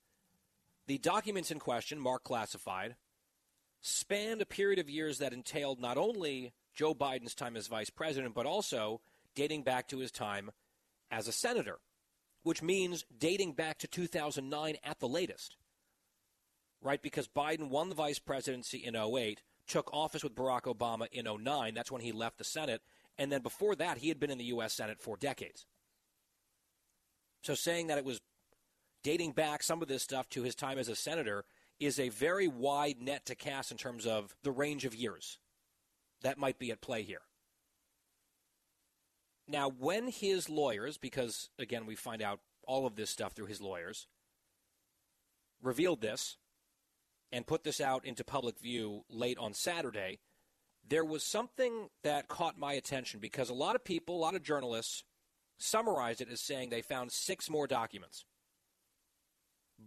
the 0.88 0.98
documents 0.98 1.52
in 1.52 1.60
question, 1.60 2.00
marked 2.00 2.26
classified, 2.26 2.96
spanned 3.82 4.42
a 4.42 4.46
period 4.46 4.80
of 4.80 4.90
years 4.90 5.20
that 5.20 5.34
entailed 5.34 5.80
not 5.80 5.98
only 5.98 6.54
Joe 6.74 6.94
Biden's 6.94 7.36
time 7.36 7.56
as 7.56 7.68
vice 7.68 7.90
president, 7.90 8.34
but 8.34 8.46
also 8.46 9.02
dating 9.36 9.64
back 9.64 9.88
to 9.90 10.00
his 10.00 10.12
time 10.12 10.52
as 11.12 11.28
a 11.28 11.32
senator, 11.32 11.80
which 12.44 12.62
means 12.62 13.06
dating 13.18 13.54
back 13.54 13.78
to 13.80 13.88
2009 13.88 14.78
at 14.84 15.00
the 15.00 15.08
latest. 15.08 15.58
Right? 16.82 17.02
Because 17.02 17.28
Biden 17.28 17.70
won 17.70 17.90
the 17.90 17.96
vice 17.96 18.20
presidency 18.20 18.78
in 18.78 18.96
08, 18.96 19.42
took 19.68 19.92
office 19.94 20.24
with 20.24 20.36
Barack 20.36 20.64
Obama 20.64 21.08
in 21.12 21.26
09. 21.26 21.74
That's 21.74 21.92
when 21.92 22.02
he 22.02 22.12
left 22.12 22.38
the 22.38 22.44
Senate. 22.44 22.82
And 23.18 23.32
then 23.32 23.42
before 23.42 23.76
that, 23.76 23.98
he 23.98 24.10
had 24.10 24.20
been 24.20 24.30
in 24.30 24.38
the 24.38 24.46
U.S. 24.46 24.74
Senate 24.74 25.00
for 25.00 25.18
decades. 25.18 25.66
So 27.44 27.56
saying 27.56 27.88
that 27.88 27.98
it 27.98 28.06
was 28.06 28.22
dating 29.04 29.32
back 29.32 29.64
some 29.64 29.82
of 29.82 29.88
this 29.88 30.04
stuff 30.04 30.30
to 30.30 30.44
his 30.44 30.56
time 30.56 30.78
as 30.78 30.90
a 30.90 30.96
senator 30.96 31.46
is 31.80 32.00
a 32.00 32.10
very 32.10 32.48
wide 32.48 33.02
net 33.02 33.26
to 33.26 33.36
cast 33.36 33.72
in 33.72 33.78
terms 33.78 34.06
of 34.06 34.36
the 34.44 34.52
range 34.52 34.86
of 34.86 34.96
years 34.96 35.40
that 36.22 36.38
might 36.38 36.60
be 36.60 36.72
at 36.72 36.82
play 36.82 37.04
here. 37.04 37.22
Now, 39.48 39.70
when 39.70 40.08
his 40.08 40.50
lawyers, 40.50 40.98
because 40.98 41.50
again, 41.60 41.86
we 41.86 41.96
find 41.96 42.22
out 42.22 42.40
all 42.68 42.88
of 42.88 42.96
this 42.96 43.10
stuff 43.10 43.34
through 43.34 43.46
his 43.46 43.62
lawyers, 43.62 44.08
revealed 45.62 46.02
this 46.02 46.38
and 47.32 47.46
put 47.46 47.64
this 47.64 47.82
out 47.82 48.06
into 48.06 48.24
public 48.24 48.60
view 48.60 49.04
late 49.10 49.38
on 49.38 49.54
Saturday, 49.54 50.20
there 50.88 51.06
was 51.06 51.24
something 51.24 51.90
that 52.04 52.28
caught 52.28 52.58
my 52.58 52.74
attention 52.74 53.20
because 53.20 53.50
a 53.50 53.54
lot 53.54 53.76
of 53.76 53.84
people, 53.84 54.16
a 54.16 54.18
lot 54.18 54.36
of 54.36 54.44
journalists, 54.44 55.04
summarized 55.58 56.22
it 56.22 56.32
as 56.32 56.42
saying 56.42 56.70
they 56.70 56.82
found 56.82 57.12
six 57.12 57.50
more 57.50 57.68
documents. 57.68 58.26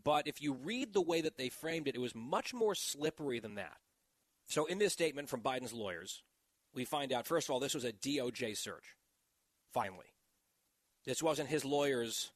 But 0.04 0.26
if 0.26 0.42
you 0.42 0.52
read 0.52 0.92
the 0.92 1.00
way 1.00 1.20
that 1.20 1.36
they 1.36 1.48
framed 1.48 1.88
it, 1.88 1.94
it 1.94 2.00
was 2.00 2.14
much 2.14 2.52
more 2.52 2.74
slippery 2.74 3.40
than 3.40 3.54
that. 3.54 3.76
So, 4.46 4.66
in 4.66 4.78
this 4.78 4.92
statement 4.92 5.28
from 5.28 5.40
Biden's 5.40 5.72
lawyers, 5.72 6.22
we 6.74 6.84
find 6.84 7.12
out, 7.12 7.26
first 7.26 7.48
of 7.48 7.52
all, 7.52 7.60
this 7.60 7.74
was 7.74 7.84
a 7.84 7.92
DOJ 7.92 8.56
search, 8.56 8.96
finally. 9.72 10.06
This 11.04 11.22
wasn't 11.22 11.48
his 11.48 11.64
lawyers 11.64 12.30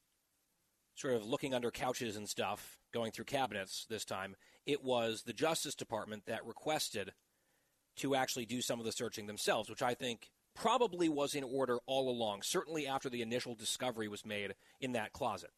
sort 0.94 1.14
of 1.14 1.26
looking 1.26 1.54
under 1.54 1.70
couches 1.70 2.16
and 2.16 2.28
stuff, 2.28 2.78
going 2.92 3.12
through 3.12 3.24
cabinets 3.24 3.86
this 3.88 4.04
time. 4.04 4.36
It 4.66 4.84
was 4.84 5.22
the 5.22 5.32
Justice 5.32 5.74
Department 5.74 6.26
that 6.26 6.46
requested 6.46 7.12
to 7.96 8.14
actually 8.14 8.46
do 8.46 8.60
some 8.60 8.78
of 8.78 8.86
the 8.86 8.92
searching 8.92 9.26
themselves, 9.26 9.68
which 9.68 9.82
I 9.82 9.94
think 9.94 10.30
probably 10.54 11.08
was 11.08 11.34
in 11.34 11.44
order 11.44 11.78
all 11.86 12.10
along, 12.10 12.42
certainly 12.42 12.86
after 12.86 13.08
the 13.08 13.22
initial 13.22 13.54
discovery 13.54 14.08
was 14.08 14.24
made 14.24 14.54
in 14.80 14.92
that 14.92 15.12
closet. 15.12 15.50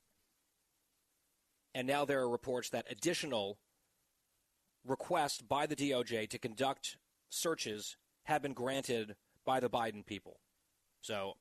And 1.74 1.86
now 1.86 2.04
there 2.04 2.20
are 2.20 2.28
reports 2.28 2.70
that 2.70 2.86
additional 2.88 3.58
requests 4.86 5.40
by 5.42 5.66
the 5.66 5.76
DOJ 5.76 6.28
to 6.30 6.38
conduct 6.38 6.96
searches 7.30 7.96
have 8.24 8.42
been 8.42 8.52
granted 8.52 9.16
by 9.44 9.60
the 9.60 9.70
Biden 9.70 10.06
people. 10.06 10.38
So 11.00 11.34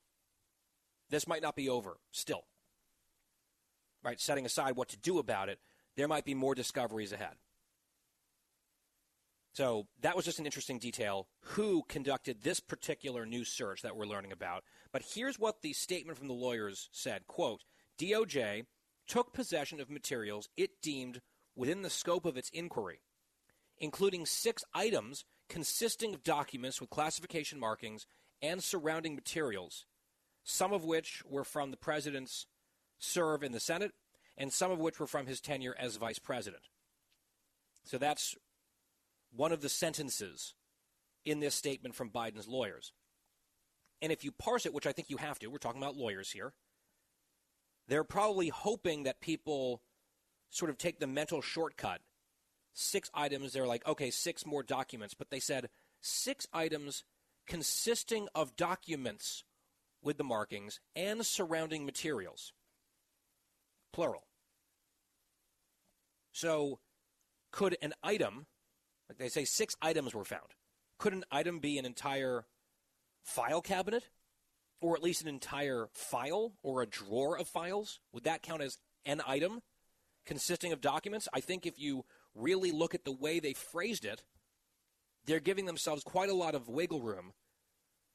this 1.14 1.28
might 1.28 1.42
not 1.42 1.56
be 1.56 1.70
over 1.70 1.98
still. 2.12 2.44
Right, 4.04 4.20
setting 4.20 4.46
aside 4.46 4.76
what 4.76 4.90
to 4.90 4.98
do 4.98 5.20
about 5.20 5.50
it, 5.50 5.60
there 5.96 6.08
might 6.08 6.26
be 6.26 6.34
more 6.34 6.56
discoveries 6.56 7.14
ahead. 7.14 7.36
So 9.54 9.86
that 10.02 10.16
was 10.16 10.26
just 10.26 10.40
an 10.40 10.46
interesting 10.46 10.80
detail 10.80 11.28
who 11.42 11.84
conducted 11.88 12.42
this 12.42 12.60
particular 12.60 13.26
new 13.26 13.46
search 13.46 13.84
that 13.84 13.96
we're 13.96 14.08
learning 14.08 14.32
about. 14.32 14.64
But 14.92 15.04
here's 15.14 15.38
what 15.38 15.62
the 15.62 15.74
statement 15.74 16.18
from 16.18 16.28
the 16.28 16.34
lawyers 16.34 16.90
said, 16.92 17.28
quote, 17.28 17.64
DOJ 18.00 18.66
took 19.08 19.34
possession 19.34 19.80
of 19.80 19.92
materials 19.92 20.50
it 20.58 20.82
deemed 20.82 21.22
within 21.56 21.84
the 21.84 21.90
scope 21.90 22.26
of 22.26 22.36
its 22.36 22.50
inquiry, 22.50 23.02
including 23.78 24.26
six 24.26 24.64
items 24.74 25.24
consisting 25.50 26.16
of 26.16 26.24
documents 26.24 26.82
with 26.82 26.90
classification 26.90 27.60
markings 27.60 28.08
and 28.42 28.64
surrounding 28.64 29.14
materials, 29.14 29.86
some 30.44 30.74
of 30.74 30.84
which 30.84 31.24
were 31.30 31.44
from 31.44 31.72
the 31.72 31.78
president's 31.78 32.46
serve 33.00 33.44
in 33.44 33.52
the 33.52 33.60
Senate 33.60 33.92
and 34.38 34.52
some 34.52 34.72
of 34.72 34.80
which 34.80 35.00
were 35.00 35.08
from 35.08 35.26
his 35.26 35.40
tenure 35.40 35.76
as 35.78 35.96
vice 35.98 36.20
president. 36.20 36.64
So 37.84 37.98
that's 37.98 38.36
one 39.36 39.52
of 39.52 39.62
the 39.62 39.70
sentences 39.70 40.56
in 41.26 41.40
this 41.40 41.56
statement 41.56 41.96
from 41.96 42.10
Biden's 42.10 42.48
lawyers. 42.48 42.94
And 44.02 44.12
if 44.12 44.24
you 44.24 44.32
parse 44.32 44.66
it, 44.66 44.74
which 44.74 44.88
I 44.88 44.92
think 44.92 45.10
you 45.10 45.18
have 45.18 45.40
to, 45.40 45.48
we're 45.48 45.58
talking 45.58 45.82
about 45.82 45.96
lawyers 45.96 46.32
here, 46.32 46.54
they're 47.88 48.04
probably 48.04 48.50
hoping 48.50 49.04
that 49.04 49.22
people 49.22 49.82
sort 50.50 50.70
of 50.70 50.78
take 50.78 51.00
the 51.00 51.08
mental 51.08 51.42
shortcut. 51.42 52.02
Six 52.74 53.10
items, 53.14 53.54
they're 53.54 53.68
like, 53.68 53.88
okay, 53.88 54.10
six 54.10 54.46
more 54.46 54.64
documents. 54.64 55.14
But 55.14 55.30
they 55.30 55.40
said 55.40 55.70
six 56.02 56.48
items 56.54 57.04
consisting 57.46 58.28
of 58.34 58.56
documents 58.56 59.44
with 60.04 60.18
the 60.18 60.24
markings 60.24 60.80
and 60.96 61.26
surrounding 61.26 61.86
materials. 61.86 62.54
Plural. 63.92 64.28
So, 66.32 66.80
could 67.52 67.78
an 67.82 67.94
item 68.04 68.48
like 69.14 69.18
they 69.18 69.30
say, 69.30 69.46
six 69.46 69.76
items 69.82 70.16
were 70.16 70.26
found. 70.26 70.56
Could 70.98 71.14
an 71.14 71.24
item 71.32 71.60
be 71.60 71.78
an 71.78 71.86
entire 71.86 72.46
file 73.24 73.62
cabinet? 73.62 74.10
Or 74.82 74.96
at 74.96 75.04
least 75.04 75.22
an 75.22 75.28
entire 75.28 75.88
file 75.94 76.54
or 76.62 76.82
a 76.82 76.88
drawer 76.88 77.38
of 77.38 77.48
files? 77.48 78.00
Would 78.12 78.26
that 78.26 78.42
count 78.42 78.62
as 78.62 78.80
an 79.06 79.22
item 79.26 79.62
consisting 80.26 80.74
of 80.74 80.82
documents? 80.82 81.28
I 81.34 81.40
think 81.40 81.66
if 81.66 81.80
you 81.80 82.06
really 82.36 82.72
look 82.72 82.96
at 82.96 83.06
the 83.06 83.12
way 83.12 83.40
they 83.40 83.54
phrased 83.54 84.04
it, 84.04 84.24
they're 85.26 85.40
giving 85.40 85.66
themselves 85.66 86.04
quite 86.04 86.30
a 86.30 86.34
lot 86.36 86.56
of 86.56 86.68
wiggle 86.68 87.02
room 87.02 87.34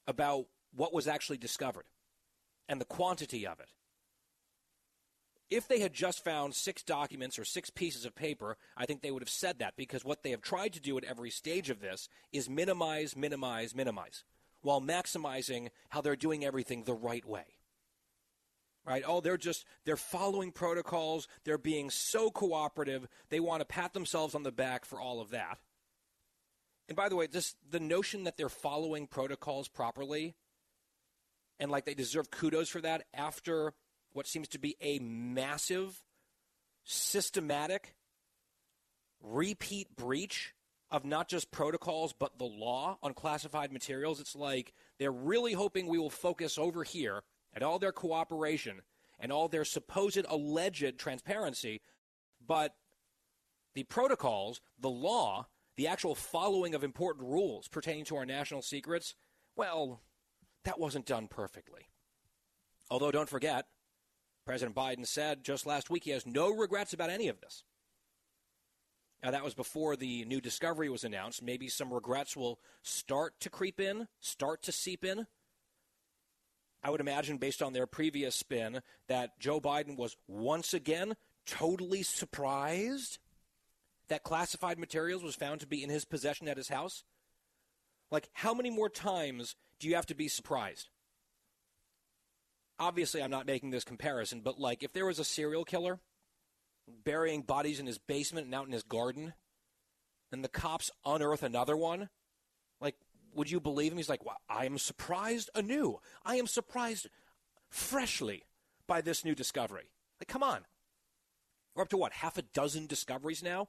about 0.07 0.47
what 0.79 0.95
was 0.95 1.09
actually 1.09 1.39
discovered 1.39 1.87
and 2.69 2.81
the 2.81 2.87
quantity 2.87 3.47
of 3.47 3.59
it. 3.61 3.69
If 5.51 5.67
they 5.67 5.81
had 5.81 5.95
just 5.95 6.23
found 6.23 6.55
six 6.55 6.83
documents 6.83 7.39
or 7.39 7.45
six 7.45 7.71
pieces 7.71 8.05
of 8.05 8.15
paper, 8.15 8.57
I 8.77 8.85
think 8.85 9.01
they 9.01 9.11
would 9.11 9.23
have 9.23 9.31
said 9.31 9.59
that 9.59 9.77
because 9.77 10.05
what 10.05 10.23
they 10.23 10.31
have 10.31 10.43
tried 10.43 10.75
to 10.75 10.81
do 10.81 10.97
at 10.99 11.05
every 11.05 11.31
stage 11.31 11.71
of 11.71 11.81
this 11.81 12.09
is 12.33 12.51
minimize, 12.51 13.17
minimize, 13.17 13.75
minimize 13.75 14.25
while 14.63 14.81
maximizing 14.81 15.69
how 15.89 16.01
they're 16.01 16.17
doing 16.17 16.45
everything 16.45 16.85
the 16.85 16.95
right 16.95 17.25
way. 17.25 17.45
Right? 18.85 19.03
Oh, 19.07 19.21
they're 19.21 19.37
just 19.37 19.65
they're 19.85 19.97
following 19.97 20.53
protocols, 20.53 21.29
they're 21.45 21.59
being 21.59 21.91
so 21.91 22.31
cooperative, 22.31 23.07
they 23.31 23.41
want 23.41 23.61
to 23.61 23.67
pat 23.67 23.93
themselves 23.93 24.35
on 24.35 24.43
the 24.43 24.53
back 24.53 24.85
for 24.85 25.01
all 25.01 25.21
of 25.21 25.31
that. 25.31 25.59
And 26.89 26.97
by 26.97 27.09
the 27.09 27.17
way, 27.17 27.27
this 27.27 27.55
the 27.71 27.81
notion 27.81 28.25
that 28.25 28.37
they're 28.37 28.49
following 28.49 29.07
protocols 29.07 29.69
properly 29.69 30.35
and 31.59 31.71
like 31.71 31.85
they 31.85 31.95
deserve 31.95 32.31
kudos 32.31 32.69
for 32.69 32.81
that 32.81 33.05
after 33.15 33.73
what 34.13 34.27
seems 34.27 34.49
to 34.49 34.59
be 34.59 34.77
a 34.81 34.99
massive, 34.99 36.03
systematic, 36.85 37.95
repeat 39.23 39.95
breach 39.97 40.55
of 40.91 41.05
not 41.05 41.29
just 41.29 41.51
protocols, 41.51 42.13
but 42.13 42.39
the 42.39 42.45
law 42.45 42.99
on 43.03 43.13
classified 43.13 43.73
materials. 43.73 44.21
It's 44.21 44.35
like 44.35 44.73
they're 44.99 45.13
really 45.13 45.53
hoping 45.53 45.87
we 45.87 45.99
will 45.99 46.11
focus 46.11 46.59
over 46.59 46.83
here 46.83 47.23
at 47.55 47.63
all 47.63 47.79
their 47.79 47.93
cooperation 47.93 48.81
and 49.19 49.33
all 49.33 49.49
their 49.49 49.65
supposed 49.65 50.25
alleged 50.29 50.99
transparency, 50.99 51.81
but 52.47 52.75
the 53.75 53.83
protocols, 53.85 54.61
the 54.81 54.89
law, 54.89 55.47
the 55.77 55.89
actual 55.89 56.15
following 56.15 56.75
of 56.75 56.83
important 56.83 57.29
rules 57.29 57.69
pertaining 57.69 58.05
to 58.07 58.17
our 58.17 58.27
national 58.27 58.63
secrets, 58.63 59.15
well, 59.57 60.01
that 60.69 60.79
wasn't 60.79 61.07
done 61.07 61.29
perfectly. 61.29 61.89
Although, 62.91 63.11
don't 63.11 63.29
forget, 63.29 63.65
President 64.45 64.77
Biden 64.77 65.07
said 65.07 65.43
just 65.43 65.65
last 65.65 65.89
week 65.89 66.05
he 66.05 66.11
has 66.11 66.27
no 66.27 66.55
regrets 66.55 66.93
about 66.93 67.09
any 67.09 67.29
of 67.29 67.41
this. 67.41 67.65
Now, 69.25 69.31
that 69.31 69.43
was 69.43 69.55
before 69.55 69.97
the 69.97 70.27
new 70.27 70.43
discovery 70.43 70.91
was 70.91 71.05
announced. 71.05 71.43
Maybe 71.43 71.69
some 71.69 71.91
regrets 71.91 72.37
will 72.37 72.61
start 72.83 73.41
to 73.41 73.49
creep 73.49 73.81
in, 73.81 74.09
start 74.21 74.63
to 74.65 74.73
seep 74.73 75.07
in. 75.07 75.27
I 76.85 76.91
would 76.91 77.01
imagine, 77.01 77.39
based 77.39 77.63
on 77.63 77.73
their 77.73 77.87
previous 77.87 78.37
spin, 78.37 78.83
that 79.09 79.41
Joe 79.41 79.63
Biden 79.63 79.97
was 79.97 80.17
once 80.29 80.75
again 80.75 81.15
totally 81.47 82.03
surprised 82.03 83.19
that 84.09 84.23
classified 84.23 84.79
materials 84.79 85.23
was 85.23 85.35
found 85.35 85.61
to 85.61 85.67
be 85.67 85.83
in 85.83 85.89
his 85.89 86.05
possession 86.05 86.47
at 86.47 86.59
his 86.59 86.69
house? 86.69 87.05
Like, 88.11 88.29
how 88.35 88.53
many 88.53 88.69
more 88.69 88.91
times 88.91 89.57
do 89.79 89.89
you 89.89 89.95
have 89.95 90.07
to 90.07 90.15
be 90.15 90.29
surprised? 90.29 90.89
Obviously, 92.79 93.23
I'm 93.23 93.31
not 93.31 93.47
making 93.47 93.71
this 93.71 93.85
comparison, 93.85 94.41
but 94.41 94.59
like, 94.59 94.83
if 94.83 94.93
there 94.93 95.07
was 95.07 95.19
a 95.19 95.25
serial 95.25 95.65
killer 95.65 95.99
burying 97.05 97.43
bodies 97.43 97.81
in 97.81 97.87
his 97.87 97.99
basement 97.99 98.47
and 98.47 98.55
out 98.55 98.67
in 98.67 98.73
his 98.73 98.83
garden, 98.83 99.35
and 100.31 100.45
the 100.45 100.49
cops 100.49 100.91
unearth 101.05 101.43
another 101.43 101.77
one, 101.77 102.09
like, 102.81 102.97
would 103.35 103.51
you 103.51 103.61
believe 103.61 103.93
him? 103.93 103.99
He's 103.99 104.09
like, 104.09 104.25
well, 104.25 104.41
I 104.49 104.67
am 104.67 104.79
surprised 104.79 105.51
anew. 105.55 105.99
I 106.25 106.37
am 106.37 106.47
surprised 106.47 107.09
freshly 107.69 108.45
by 108.87 109.01
this 109.01 109.25
new 109.25 109.35
discovery. 109.35 109.91
Like, 110.21 110.29
come 110.29 110.43
on. 110.43 110.65
We're 111.75 111.83
up 111.83 111.91
to 111.91 111.97
what, 111.97 112.13
half 112.13 112.39
a 112.39 112.43
dozen 112.43 112.87
discoveries 112.87 113.43
now? 113.43 113.69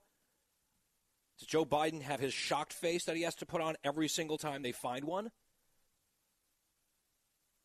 Does 1.37 1.47
Joe 1.47 1.65
Biden 1.65 2.01
have 2.01 2.19
his 2.19 2.33
shocked 2.33 2.73
face 2.73 3.05
that 3.05 3.15
he 3.15 3.21
has 3.23 3.35
to 3.35 3.45
put 3.45 3.61
on 3.61 3.75
every 3.83 4.07
single 4.07 4.37
time 4.37 4.61
they 4.61 4.71
find 4.71 5.05
one? 5.05 5.31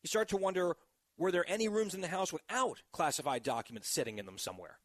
You 0.05 0.07
start 0.07 0.29
to 0.29 0.37
wonder 0.37 0.77
were 1.17 1.31
there 1.31 1.45
any 1.47 1.67
rooms 1.67 1.95
in 1.95 2.01
the 2.01 2.07
house 2.07 2.31
without 2.31 2.83
classified 2.93 3.41
documents 3.41 3.89
sitting 3.89 4.19
in 4.19 4.27
them 4.27 4.37
somewhere? 4.37 4.77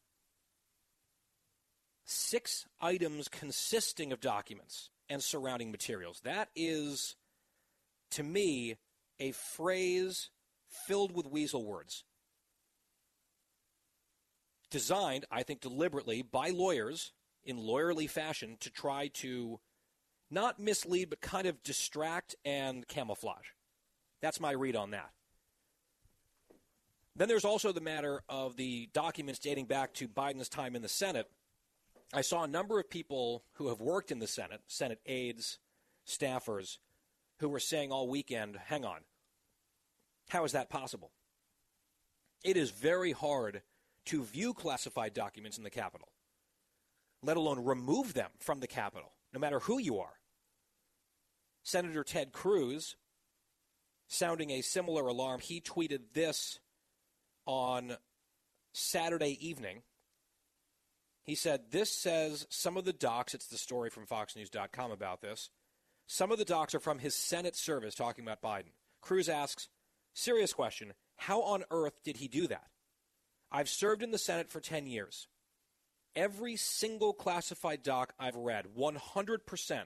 Six 2.07 2.65
items 2.81 3.29
consisting 3.29 4.13
of 4.13 4.23
documents 4.23 4.89
and 5.11 5.23
surrounding 5.23 5.71
materials. 5.71 6.23
That 6.25 6.49
is, 6.57 7.17
to 8.13 8.23
me, 8.23 8.79
a 9.19 9.33
phrase 9.33 10.31
filled 10.87 11.15
with 11.15 11.27
weasel 11.27 11.67
words. 11.67 12.05
Designed, 14.71 15.27
I 15.31 15.43
think, 15.43 15.61
deliberately 15.61 16.23
by 16.23 16.49
lawyers 16.49 17.13
in 17.45 17.59
lawyerly 17.59 18.09
fashion 18.09 18.57
to 18.61 18.71
try 18.71 19.09
to 19.17 19.61
not 20.31 20.59
mislead, 20.59 21.11
but 21.11 21.21
kind 21.21 21.47
of 21.47 21.63
distract 21.63 22.37
and 22.43 22.89
camouflage. 22.89 23.49
That's 24.21 24.41
my 24.41 24.53
read 24.53 24.77
on 24.77 24.91
that. 24.91 25.11
Then 27.17 27.29
there's 27.29 27.45
also 27.45 27.73
the 27.73 27.81
matter 27.81 28.23
of 28.29 28.57
the 28.57 28.89
documents 28.93 29.41
dating 29.41 29.67
back 29.67 29.93
to 29.95 30.09
Biden's 30.09 30.49
time 30.49 30.77
in 30.77 30.83
the 30.83 30.89
Senate. 30.89 31.31
I 32.13 32.23
saw 32.23 32.43
a 32.43 32.49
number 32.49 32.79
of 32.81 32.89
people 32.91 33.45
who 33.55 33.69
have 33.69 33.81
worked 33.81 34.11
in 34.11 34.19
the 34.19 34.27
Senate, 34.27 34.63
Senate 34.67 35.01
aides, 35.07 35.59
staffers, 36.07 36.79
who 37.39 37.49
were 37.49 37.61
saying 37.61 37.93
all 37.93 38.09
weekend, 38.09 38.57
hang 38.67 38.85
on, 38.85 39.01
how 40.29 40.45
is 40.45 40.53
that 40.53 40.71
possible? 40.71 41.11
It 42.43 42.57
is 42.57 42.71
very 42.71 43.13
hard 43.13 43.63
to 44.07 44.25
view 44.25 44.55
classified 44.55 45.13
documents 45.13 45.59
in 45.59 45.65
the 45.65 45.71
Capitol, 45.71 46.09
let 47.23 47.37
alone 47.37 47.65
remove 47.65 48.15
them 48.15 48.31
from 48.39 48.61
the 48.61 48.67
Capitol, 48.67 49.13
no 49.33 49.39
matter 49.39 49.61
who 49.61 49.79
you 49.79 49.99
are. 49.99 50.21
Senator 51.63 52.03
Ted 52.03 52.33
Cruz, 52.33 52.97
sounding 54.11 54.51
a 54.51 54.61
similar 54.61 55.07
alarm, 55.07 55.41
he 55.41 55.61
tweeted 55.61 56.01
this 56.13 56.59
on 57.47 57.97
Saturday 58.73 59.39
evening. 59.47 59.83
He 61.23 61.35
said, 61.35 61.71
This 61.71 61.91
says 61.91 62.47
some 62.51 62.77
of 62.77 62.85
the 62.85 62.93
docs, 62.93 63.35
it's 63.35 63.47
the 63.47 63.57
story 63.57 63.89
from 63.89 64.07
FoxNews.com 64.07 64.91
about 64.91 65.23
this. 65.23 65.49
Some 66.07 66.33
of 66.33 66.39
the 66.39 66.45
docs 66.45 66.75
are 66.75 66.81
from 66.81 66.99
his 66.99 67.15
Senate 67.15 67.57
service 67.57 67.95
talking 67.95 68.25
about 68.25 68.43
Biden. 68.43 68.73
Cruz 69.01 69.29
asks, 69.29 69.69
Serious 70.13 70.53
question, 70.53 70.93
how 71.17 71.43
on 71.43 71.65
earth 71.71 72.03
did 72.05 72.17
he 72.17 72.27
do 72.27 72.49
that? 72.49 72.67
I've 73.53 73.69
served 73.69 74.03
in 74.03 74.11
the 74.11 74.19
Senate 74.19 74.51
for 74.51 74.61
10 74.61 74.87
years. 74.87 75.29
Every 76.17 76.57
single 76.57 77.13
classified 77.13 77.85
doc 77.85 78.13
I've 78.19 78.35
read, 78.35 78.67
100%, 78.77 79.83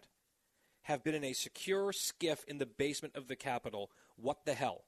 have 0.85 1.05
been 1.05 1.15
in 1.15 1.25
a 1.25 1.35
secure 1.35 1.93
SCIF 1.93 2.45
in 2.47 2.59
the 2.59 2.67
basement 2.67 3.17
of 3.17 3.29
the 3.29 3.37
Capitol. 3.37 3.91
What 4.17 4.45
the 4.45 4.55
hell? 4.55 4.85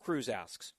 Cruz 0.00 0.28
asks. 0.28 0.72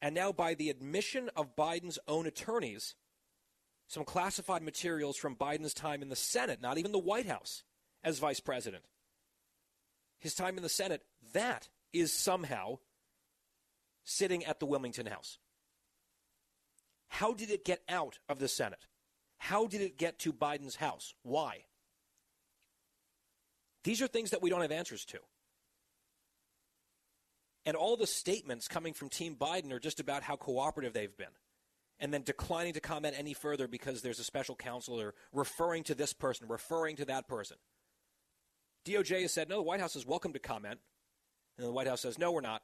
And 0.00 0.14
now, 0.14 0.32
by 0.32 0.54
the 0.54 0.70
admission 0.70 1.30
of 1.34 1.56
Biden's 1.56 1.98
own 2.06 2.26
attorneys, 2.26 2.94
some 3.88 4.04
classified 4.04 4.62
materials 4.62 5.16
from 5.16 5.36
Biden's 5.36 5.74
time 5.74 6.02
in 6.02 6.08
the 6.08 6.16
Senate, 6.16 6.60
not 6.60 6.78
even 6.78 6.92
the 6.92 6.98
White 6.98 7.26
House, 7.26 7.62
as 8.04 8.18
vice 8.18 8.40
president. 8.40 8.84
His 10.18 10.34
time 10.34 10.56
in 10.56 10.62
the 10.62 10.68
Senate, 10.68 11.02
that 11.32 11.68
is 11.92 12.12
somehow 12.12 12.78
sitting 14.04 14.44
at 14.44 14.60
the 14.60 14.66
Wilmington 14.66 15.06
House. 15.06 15.38
How 17.08 17.32
did 17.32 17.50
it 17.50 17.64
get 17.64 17.82
out 17.88 18.18
of 18.28 18.38
the 18.38 18.48
Senate? 18.48 18.86
How 19.38 19.66
did 19.66 19.80
it 19.80 19.98
get 19.98 20.18
to 20.20 20.32
Biden's 20.32 20.76
house? 20.76 21.14
Why? 21.22 21.64
These 23.84 24.02
are 24.02 24.08
things 24.08 24.30
that 24.30 24.42
we 24.42 24.50
don't 24.50 24.62
have 24.62 24.72
answers 24.72 25.04
to. 25.06 25.18
And 27.66 27.76
all 27.76 27.96
the 27.96 28.06
statements 28.06 28.68
coming 28.68 28.94
from 28.94 29.08
Team 29.08 29.34
Biden 29.34 29.72
are 29.72 29.80
just 29.80 30.00
about 30.00 30.22
how 30.22 30.36
cooperative 30.36 30.92
they've 30.92 31.16
been. 31.16 31.26
And 31.98 32.14
then 32.14 32.22
declining 32.22 32.74
to 32.74 32.80
comment 32.80 33.16
any 33.18 33.34
further 33.34 33.66
because 33.66 34.02
there's 34.02 34.20
a 34.20 34.24
special 34.24 34.54
counsel 34.54 35.00
or 35.00 35.14
referring 35.32 35.82
to 35.84 35.94
this 35.94 36.12
person, 36.12 36.46
referring 36.46 36.96
to 36.96 37.04
that 37.06 37.26
person. 37.26 37.56
DOJ 38.86 39.22
has 39.22 39.32
said, 39.32 39.48
no, 39.48 39.56
the 39.56 39.62
White 39.62 39.80
House 39.80 39.96
is 39.96 40.06
welcome 40.06 40.32
to 40.34 40.38
comment. 40.38 40.78
And 41.58 41.66
the 41.66 41.72
White 41.72 41.88
House 41.88 42.02
says, 42.02 42.18
no, 42.18 42.30
we're 42.30 42.40
not. 42.40 42.62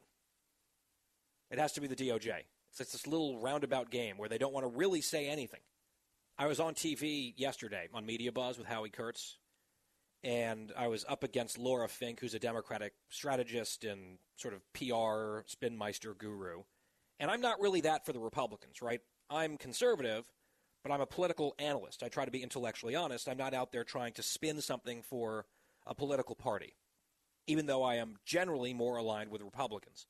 It 1.50 1.58
has 1.58 1.72
to 1.72 1.80
be 1.80 1.88
the 1.88 1.96
DOJ. 1.96 2.32
It's 2.78 2.92
this 2.92 3.06
little 3.06 3.38
roundabout 3.38 3.90
game 3.90 4.16
where 4.18 4.28
they 4.28 4.38
don't 4.38 4.52
want 4.52 4.64
to 4.64 4.78
really 4.78 5.00
say 5.00 5.28
anything. 5.28 5.60
I 6.38 6.46
was 6.46 6.60
on 6.60 6.74
TV 6.74 7.34
yesterday 7.36 7.88
on 7.92 8.06
Media 8.06 8.32
Buzz 8.32 8.56
with 8.56 8.66
Howie 8.66 8.90
Kurtz, 8.90 9.36
and 10.24 10.72
I 10.76 10.88
was 10.88 11.04
up 11.08 11.24
against 11.24 11.58
Laura 11.58 11.88
Fink, 11.88 12.20
who's 12.20 12.34
a 12.34 12.38
Democratic 12.38 12.92
strategist 13.08 13.84
and 13.84 14.18
sort 14.36 14.54
of 14.54 14.62
PR 14.72 15.42
spinmeister 15.48 16.16
guru. 16.16 16.62
And 17.18 17.30
I'm 17.30 17.40
not 17.40 17.60
really 17.60 17.80
that 17.82 18.06
for 18.06 18.12
the 18.12 18.20
Republicans, 18.20 18.82
right? 18.82 19.00
I'm 19.30 19.56
conservative, 19.56 20.24
but 20.82 20.92
I'm 20.92 21.00
a 21.00 21.06
political 21.06 21.54
analyst. 21.58 22.02
I 22.02 22.08
try 22.08 22.24
to 22.24 22.30
be 22.30 22.42
intellectually 22.42 22.94
honest. 22.94 23.28
I'm 23.28 23.36
not 23.36 23.54
out 23.54 23.72
there 23.72 23.84
trying 23.84 24.12
to 24.14 24.22
spin 24.22 24.60
something 24.60 25.02
for 25.02 25.46
a 25.86 25.94
political 25.94 26.34
party, 26.34 26.74
even 27.46 27.66
though 27.66 27.82
I 27.82 27.96
am 27.96 28.16
generally 28.24 28.74
more 28.74 28.96
aligned 28.96 29.30
with 29.30 29.42
Republicans. 29.42 30.06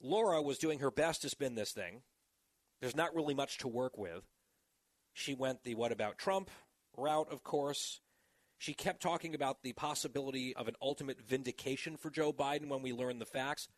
Laura 0.00 0.40
was 0.40 0.58
doing 0.58 0.78
her 0.78 0.90
best 0.90 1.22
to 1.22 1.28
spin 1.28 1.56
this 1.56 1.72
thing. 1.72 2.02
There's 2.80 2.96
not 2.96 3.14
really 3.14 3.34
much 3.34 3.58
to 3.58 3.68
work 3.68 3.98
with. 3.98 4.24
She 5.12 5.34
went 5.34 5.64
the 5.64 5.74
what 5.74 5.90
about 5.90 6.18
Trump 6.18 6.50
route, 6.96 7.32
of 7.32 7.42
course. 7.42 8.00
She 8.58 8.74
kept 8.74 9.00
talking 9.00 9.34
about 9.34 9.62
the 9.62 9.72
possibility 9.72 10.54
of 10.54 10.66
an 10.66 10.74
ultimate 10.82 11.20
vindication 11.20 11.96
for 11.96 12.10
Joe 12.10 12.32
Biden 12.32 12.68
when 12.68 12.82
we 12.82 12.92
learn 12.92 13.20
the 13.20 13.24
facts. 13.24 13.68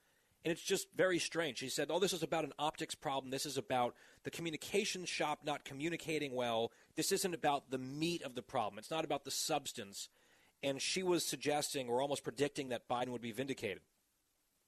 And 0.42 0.50
it's 0.50 0.62
just 0.62 0.88
very 0.96 1.18
strange. 1.18 1.58
She 1.58 1.68
said, 1.68 1.88
Oh, 1.90 1.98
this 1.98 2.14
is 2.14 2.22
about 2.22 2.44
an 2.44 2.54
optics 2.58 2.94
problem. 2.94 3.30
This 3.30 3.44
is 3.44 3.58
about 3.58 3.94
the 4.24 4.30
communication 4.30 5.04
shop 5.04 5.40
not 5.44 5.66
communicating 5.66 6.34
well. 6.34 6.72
This 6.96 7.12
isn't 7.12 7.34
about 7.34 7.70
the 7.70 7.76
meat 7.76 8.22
of 8.22 8.34
the 8.34 8.42
problem. 8.42 8.78
It's 8.78 8.90
not 8.90 9.04
about 9.04 9.24
the 9.24 9.30
substance. 9.30 10.08
And 10.62 10.80
she 10.80 11.02
was 11.02 11.26
suggesting 11.26 11.88
or 11.88 12.00
almost 12.00 12.24
predicting 12.24 12.70
that 12.70 12.88
Biden 12.88 13.08
would 13.08 13.20
be 13.20 13.32
vindicated. 13.32 13.82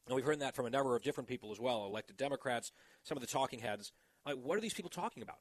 And 0.07 0.17
we've 0.17 0.25
heard 0.25 0.41
that 0.41 0.55
from 0.55 0.67
a 0.67 0.71
number 0.71 0.95
of 0.95 1.03
different 1.03 1.29
people 1.29 1.53
as 1.53 1.61
well, 1.61 1.87
elected 1.87 2.17
Democrats, 2.19 2.73
some 3.03 3.17
of 3.17 3.23
the 3.23 3.27
talking 3.27 3.61
heads. 3.61 3.93
Like, 4.27 4.37
what 4.37 4.59
are 4.59 4.61
these 4.61 4.75
people 4.75 4.91
talking 4.91 5.23
about? 5.23 5.39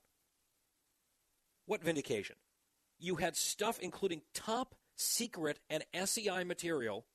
What 1.65 1.84
vindication? 1.84 2.35
You 3.02 3.15
had 3.15 3.36
stuff 3.36 3.80
including 3.80 4.22
top 4.36 4.76
secret 4.95 5.60
and 5.69 5.84
SCI 5.91 6.44
material 6.44 7.06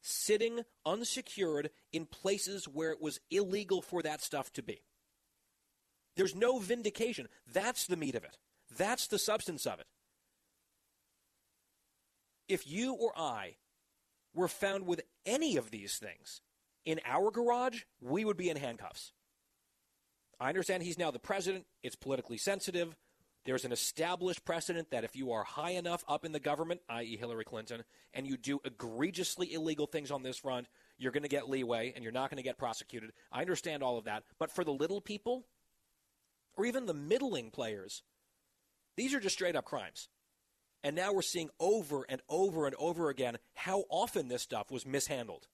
sitting 0.00 0.62
unsecured 0.84 1.70
in 1.92 2.06
places 2.06 2.66
where 2.66 2.90
it 2.90 3.00
was 3.00 3.20
illegal 3.30 3.82
for 3.82 4.02
that 4.02 4.22
stuff 4.22 4.52
to 4.54 4.62
be. 4.62 4.82
There's 6.16 6.34
no 6.34 6.58
vindication. 6.58 7.28
That's 7.52 7.86
the 7.86 7.96
meat 7.96 8.14
of 8.14 8.24
it. 8.24 8.38
That's 8.76 9.06
the 9.06 9.18
substance 9.18 9.66
of 9.66 9.78
it. 9.78 9.86
If 12.48 12.66
you 12.66 12.94
or 12.94 13.12
I 13.16 13.56
were 14.34 14.48
found 14.48 14.86
with 14.86 15.02
any 15.26 15.56
of 15.56 15.70
these 15.70 15.96
things 15.96 16.40
in 16.84 17.00
our 17.04 17.30
garage, 17.30 17.82
we 18.00 18.24
would 18.24 18.36
be 18.36 18.48
in 18.48 18.56
handcuffs. 18.56 19.12
I 20.40 20.48
understand 20.48 20.82
he's 20.82 20.98
now 20.98 21.10
the 21.10 21.18
president. 21.18 21.66
It's 21.82 21.96
politically 21.96 22.38
sensitive. 22.38 22.96
There's 23.44 23.66
an 23.66 23.72
established 23.72 24.44
precedent 24.44 24.90
that 24.90 25.04
if 25.04 25.14
you 25.14 25.32
are 25.32 25.44
high 25.44 25.72
enough 25.72 26.02
up 26.08 26.24
in 26.24 26.32
the 26.32 26.40
government, 26.40 26.80
i.e., 26.88 27.16
Hillary 27.16 27.44
Clinton, 27.44 27.84
and 28.14 28.26
you 28.26 28.38
do 28.38 28.58
egregiously 28.64 29.52
illegal 29.52 29.86
things 29.86 30.10
on 30.10 30.22
this 30.22 30.38
front, 30.38 30.66
you're 30.96 31.12
going 31.12 31.24
to 31.24 31.28
get 31.28 31.48
leeway 31.48 31.92
and 31.94 32.02
you're 32.02 32.12
not 32.12 32.30
going 32.30 32.38
to 32.38 32.42
get 32.42 32.56
prosecuted. 32.56 33.12
I 33.30 33.42
understand 33.42 33.82
all 33.82 33.98
of 33.98 34.04
that. 34.04 34.22
But 34.38 34.50
for 34.50 34.64
the 34.64 34.72
little 34.72 35.02
people, 35.02 35.44
or 36.56 36.64
even 36.64 36.86
the 36.86 36.94
middling 36.94 37.50
players, 37.50 38.02
these 38.96 39.12
are 39.12 39.20
just 39.20 39.34
straight 39.34 39.56
up 39.56 39.66
crimes. 39.66 40.08
And 40.82 40.96
now 40.96 41.12
we're 41.12 41.22
seeing 41.22 41.50
over 41.60 42.04
and 42.08 42.22
over 42.28 42.66
and 42.66 42.74
over 42.76 43.10
again 43.10 43.38
how 43.54 43.84
often 43.90 44.28
this 44.28 44.42
stuff 44.42 44.70
was 44.70 44.86
mishandled. 44.86 45.48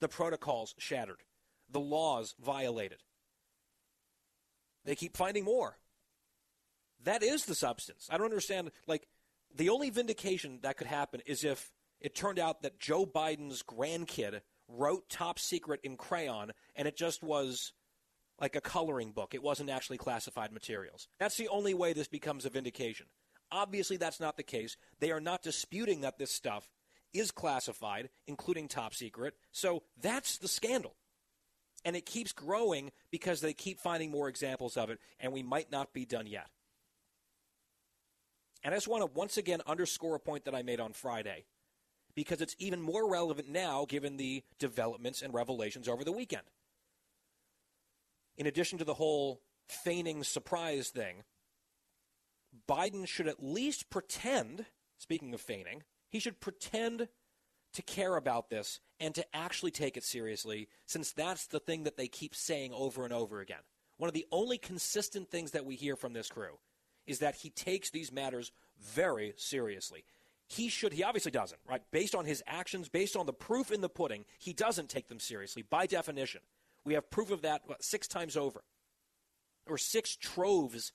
the 0.00 0.08
protocols 0.08 0.74
shattered, 0.78 1.22
the 1.70 1.80
laws 1.80 2.34
violated. 2.44 3.02
They 4.84 4.94
keep 4.94 5.16
finding 5.16 5.44
more. 5.44 5.78
That 7.06 7.22
is 7.22 7.46
the 7.46 7.54
substance. 7.54 8.08
I 8.10 8.18
don't 8.18 8.26
understand. 8.26 8.70
Like, 8.86 9.06
the 9.54 9.70
only 9.70 9.90
vindication 9.90 10.58
that 10.62 10.76
could 10.76 10.88
happen 10.88 11.22
is 11.24 11.44
if 11.44 11.70
it 12.00 12.14
turned 12.14 12.38
out 12.38 12.62
that 12.62 12.78
Joe 12.78 13.06
Biden's 13.06 13.62
grandkid 13.62 14.40
wrote 14.68 15.08
top 15.08 15.38
secret 15.38 15.80
in 15.84 15.96
crayon 15.96 16.52
and 16.74 16.88
it 16.88 16.96
just 16.96 17.22
was 17.22 17.72
like 18.40 18.56
a 18.56 18.60
coloring 18.60 19.12
book. 19.12 19.34
It 19.34 19.42
wasn't 19.42 19.70
actually 19.70 19.98
classified 19.98 20.52
materials. 20.52 21.08
That's 21.18 21.36
the 21.36 21.48
only 21.48 21.74
way 21.74 21.92
this 21.92 22.08
becomes 22.08 22.44
a 22.44 22.50
vindication. 22.50 23.06
Obviously, 23.50 23.96
that's 23.96 24.20
not 24.20 24.36
the 24.36 24.42
case. 24.42 24.76
They 24.98 25.12
are 25.12 25.20
not 25.20 25.42
disputing 25.42 26.00
that 26.00 26.18
this 26.18 26.32
stuff 26.32 26.68
is 27.14 27.30
classified, 27.30 28.10
including 28.26 28.66
top 28.68 28.92
secret. 28.92 29.34
So 29.52 29.84
that's 30.02 30.38
the 30.38 30.48
scandal. 30.48 30.96
And 31.84 31.94
it 31.94 32.04
keeps 32.04 32.32
growing 32.32 32.90
because 33.12 33.40
they 33.40 33.52
keep 33.52 33.78
finding 33.78 34.10
more 34.10 34.28
examples 34.28 34.76
of 34.76 34.90
it, 34.90 34.98
and 35.20 35.32
we 35.32 35.44
might 35.44 35.70
not 35.70 35.94
be 35.94 36.04
done 36.04 36.26
yet. 36.26 36.48
And 38.66 38.74
I 38.74 38.78
just 38.78 38.88
want 38.88 39.02
to 39.02 39.16
once 39.16 39.36
again 39.36 39.60
underscore 39.64 40.16
a 40.16 40.18
point 40.18 40.44
that 40.46 40.54
I 40.54 40.62
made 40.62 40.80
on 40.80 40.92
Friday 40.92 41.44
because 42.16 42.40
it's 42.40 42.56
even 42.58 42.82
more 42.82 43.08
relevant 43.08 43.48
now 43.48 43.86
given 43.88 44.16
the 44.16 44.42
developments 44.58 45.22
and 45.22 45.32
revelations 45.32 45.88
over 45.88 46.02
the 46.02 46.10
weekend. 46.10 46.42
In 48.36 48.44
addition 48.44 48.76
to 48.78 48.84
the 48.84 48.94
whole 48.94 49.40
feigning 49.68 50.24
surprise 50.24 50.88
thing, 50.88 51.22
Biden 52.68 53.06
should 53.06 53.28
at 53.28 53.40
least 53.40 53.88
pretend, 53.88 54.66
speaking 54.98 55.32
of 55.32 55.40
feigning, 55.40 55.84
he 56.08 56.18
should 56.18 56.40
pretend 56.40 57.06
to 57.72 57.82
care 57.82 58.16
about 58.16 58.50
this 58.50 58.80
and 58.98 59.14
to 59.14 59.24
actually 59.32 59.70
take 59.70 59.96
it 59.96 60.02
seriously, 60.02 60.66
since 60.86 61.12
that's 61.12 61.46
the 61.46 61.60
thing 61.60 61.84
that 61.84 61.96
they 61.96 62.08
keep 62.08 62.34
saying 62.34 62.72
over 62.74 63.04
and 63.04 63.12
over 63.12 63.38
again. 63.38 63.62
One 63.96 64.08
of 64.08 64.14
the 64.14 64.26
only 64.32 64.58
consistent 64.58 65.30
things 65.30 65.52
that 65.52 65.64
we 65.64 65.76
hear 65.76 65.94
from 65.94 66.14
this 66.14 66.28
crew 66.28 66.58
is 67.06 67.20
that 67.20 67.36
he 67.36 67.50
takes 67.50 67.90
these 67.90 68.12
matters 68.12 68.52
very 68.80 69.34
seriously. 69.36 70.04
He 70.48 70.68
should, 70.68 70.92
he 70.92 71.02
obviously 71.02 71.32
doesn't, 71.32 71.60
right? 71.68 71.82
Based 71.90 72.14
on 72.14 72.24
his 72.24 72.42
actions, 72.46 72.88
based 72.88 73.16
on 73.16 73.26
the 73.26 73.32
proof 73.32 73.72
in 73.72 73.80
the 73.80 73.88
pudding, 73.88 74.24
he 74.38 74.52
doesn't 74.52 74.88
take 74.88 75.08
them 75.08 75.18
seriously 75.18 75.62
by 75.62 75.86
definition. 75.86 76.40
We 76.84 76.94
have 76.94 77.10
proof 77.10 77.30
of 77.30 77.42
that 77.42 77.62
what, 77.66 77.82
six 77.82 78.06
times 78.06 78.36
over, 78.36 78.62
or 79.68 79.76
six 79.76 80.14
troves 80.14 80.92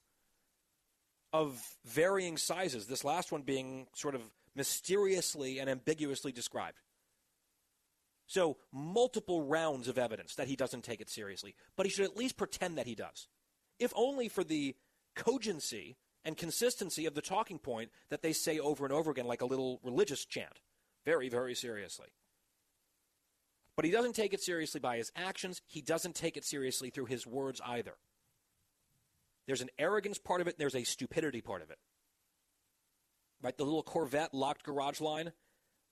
of 1.34 1.62
varying 1.86 2.38
sizes, 2.38 2.88
this 2.88 3.04
last 3.04 3.32
one 3.32 3.42
being 3.42 3.88
sort 3.94 4.16
of 4.16 4.22
mysteriously 4.56 5.60
and 5.60 5.70
ambiguously 5.70 6.32
described. 6.32 6.78
So, 8.28 8.58
multiple 8.72 9.44
rounds 9.44 9.90
of 9.90 9.98
evidence 9.98 10.36
that 10.36 10.48
he 10.48 10.56
doesn't 10.56 10.86
take 10.86 11.02
it 11.02 11.10
seriously, 11.10 11.54
but 11.76 11.86
he 11.86 11.92
should 11.92 12.06
at 12.06 12.16
least 12.16 12.38
pretend 12.38 12.78
that 12.78 12.88
he 12.88 12.96
does, 12.96 13.28
if 13.78 13.92
only 13.94 14.30
for 14.30 14.46
the 14.46 14.76
cogency 15.16 15.98
and 16.24 16.38
consistency 16.38 17.06
of 17.06 17.16
the 17.16 17.22
talking 17.22 17.60
point 17.60 17.90
that 18.10 18.22
they 18.22 18.34
say 18.34 18.60
over 18.60 18.86
and 18.86 18.94
over 18.94 19.12
again, 19.12 19.26
like 19.26 19.42
a 19.42 19.46
little 19.46 19.80
religious 19.84 20.26
chant, 20.26 20.60
very, 21.06 21.30
very 21.30 21.56
seriously. 21.56 22.10
But 23.76 23.86
he 23.86 23.92
doesn't 23.92 24.16
take 24.16 24.34
it 24.34 24.42
seriously 24.42 24.80
by 24.80 24.98
his 24.98 25.12
actions. 25.16 25.62
He 25.66 25.82
doesn't 25.82 26.16
take 26.16 26.38
it 26.38 26.46
seriously 26.46 26.90
through 26.90 27.06
his 27.06 27.26
words 27.26 27.62
either. 27.66 27.96
There's 29.48 29.62
an 29.62 29.70
arrogance 29.80 30.18
part 30.18 30.42
of 30.42 30.48
it, 30.48 30.52
and 30.52 30.60
there's 30.60 30.76
a 30.76 30.84
stupidity 30.84 31.42
part 31.42 31.62
of 31.62 31.72
it. 31.72 31.80
Right? 33.42 33.58
The 33.58 33.64
little 33.64 33.82
Corvette 33.82 34.34
locked 34.34 34.64
garage 34.64 35.02
line, 35.02 35.32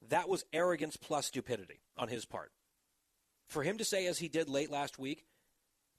that 0.10 0.30
was 0.30 0.46
arrogance 0.54 0.98
plus 0.98 1.26
stupidity 1.26 1.82
on 1.98 2.10
his 2.10 2.26
part. 2.26 2.52
For 3.48 3.64
him 3.64 3.80
to 3.80 3.86
say, 3.86 4.06
as 4.06 4.20
he 4.20 4.28
did 4.28 4.48
late 4.48 4.70
last 4.70 5.00
week, 5.00 5.26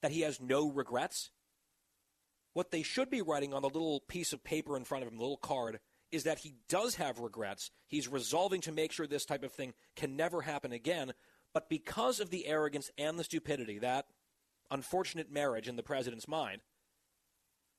that 0.02 0.12
he 0.12 0.20
has 0.20 0.40
no 0.40 0.70
regrets, 0.70 1.30
what 2.52 2.70
they 2.70 2.82
should 2.82 3.10
be 3.10 3.22
writing 3.22 3.54
on 3.54 3.62
the 3.62 3.68
little 3.68 4.00
piece 4.00 4.32
of 4.32 4.42
paper 4.44 4.76
in 4.76 4.84
front 4.84 5.04
of 5.04 5.10
him, 5.10 5.16
the 5.16 5.22
little 5.22 5.36
card, 5.36 5.78
is 6.10 6.24
that 6.24 6.40
he 6.40 6.54
does 6.68 6.96
have 6.96 7.20
regrets. 7.20 7.70
He's 7.86 8.08
resolving 8.08 8.60
to 8.62 8.72
make 8.72 8.92
sure 8.92 9.06
this 9.06 9.24
type 9.24 9.44
of 9.44 9.52
thing 9.52 9.74
can 9.94 10.16
never 10.16 10.42
happen 10.42 10.72
again. 10.72 11.12
But 11.52 11.68
because 11.68 12.20
of 12.20 12.30
the 12.30 12.46
arrogance 12.46 12.90
and 12.98 13.18
the 13.18 13.24
stupidity, 13.24 13.78
that 13.78 14.06
unfortunate 14.70 15.30
marriage 15.30 15.68
in 15.68 15.76
the 15.76 15.82
president's 15.82 16.28
mind, 16.28 16.62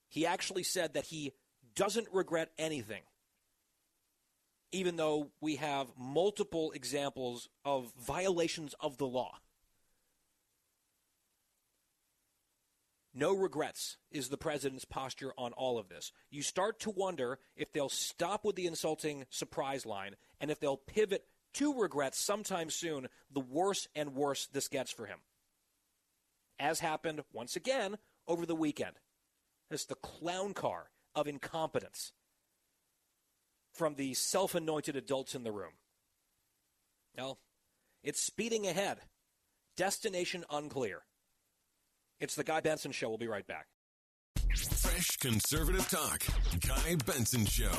he 0.09 0.25
actually 0.25 0.63
said 0.63 0.93
that 0.93 1.05
he 1.05 1.33
doesn't 1.75 2.07
regret 2.11 2.51
anything, 2.57 3.03
even 4.71 4.97
though 4.97 5.31
we 5.39 5.55
have 5.57 5.87
multiple 5.97 6.71
examples 6.71 7.49
of 7.63 7.93
violations 7.97 8.75
of 8.79 8.97
the 8.97 9.07
law. 9.07 9.37
No 13.13 13.33
regrets 13.35 13.97
is 14.09 14.29
the 14.29 14.37
president's 14.37 14.85
posture 14.85 15.33
on 15.37 15.51
all 15.53 15.77
of 15.77 15.89
this. 15.89 16.13
You 16.29 16.41
start 16.41 16.79
to 16.81 16.89
wonder 16.89 17.39
if 17.57 17.73
they'll 17.73 17.89
stop 17.89 18.45
with 18.45 18.55
the 18.55 18.67
insulting 18.67 19.25
surprise 19.29 19.85
line 19.85 20.15
and 20.39 20.49
if 20.49 20.59
they'll 20.59 20.77
pivot 20.77 21.25
to 21.55 21.73
regrets 21.73 22.19
sometime 22.19 22.69
soon, 22.69 23.07
the 23.29 23.41
worse 23.41 23.87
and 23.95 24.15
worse 24.15 24.47
this 24.47 24.69
gets 24.69 24.91
for 24.91 25.05
him. 25.05 25.19
As 26.57 26.79
happened 26.79 27.21
once 27.33 27.55
again 27.55 27.97
over 28.27 28.45
the 28.45 28.55
weekend. 28.55 28.95
It's 29.69 29.85
the 29.85 29.95
clown 29.95 30.53
car 30.53 30.89
of 31.15 31.27
incompetence 31.27 32.13
from 33.73 33.95
the 33.95 34.13
self 34.13 34.55
anointed 34.55 34.95
adults 34.95 35.35
in 35.35 35.43
the 35.43 35.51
room. 35.51 35.73
Well, 37.17 37.39
it's 38.03 38.21
speeding 38.21 38.67
ahead. 38.67 38.99
Destination 39.75 40.45
unclear. 40.49 41.03
It's 42.21 42.35
the 42.35 42.43
Guy 42.43 42.61
Benson 42.61 42.91
Show. 42.91 43.09
We'll 43.09 43.17
be 43.17 43.27
right 43.27 43.47
back. 43.47 43.65
Fresh 44.55 45.17
conservative 45.17 45.89
talk. 45.89 46.21
Guy 46.67 46.95
Benson 47.03 47.45
Show. 47.47 47.71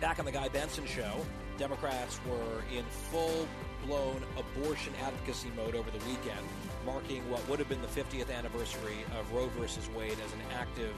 Back 0.00 0.18
on 0.18 0.24
the 0.24 0.32
Guy 0.32 0.48
Benson 0.48 0.86
Show, 0.86 1.26
Democrats 1.58 2.18
were 2.26 2.62
in 2.74 2.86
full 2.86 3.46
blown 3.84 4.22
abortion 4.38 4.94
advocacy 5.04 5.50
mode 5.54 5.74
over 5.74 5.90
the 5.90 6.02
weekend, 6.06 6.46
marking 6.86 7.28
what 7.30 7.46
would 7.50 7.58
have 7.58 7.68
been 7.68 7.82
the 7.82 7.88
50th 7.88 8.34
anniversary 8.34 9.04
of 9.18 9.30
Roe 9.30 9.48
versus 9.58 9.90
Wade 9.90 10.16
as 10.24 10.32
an 10.32 10.40
active 10.58 10.94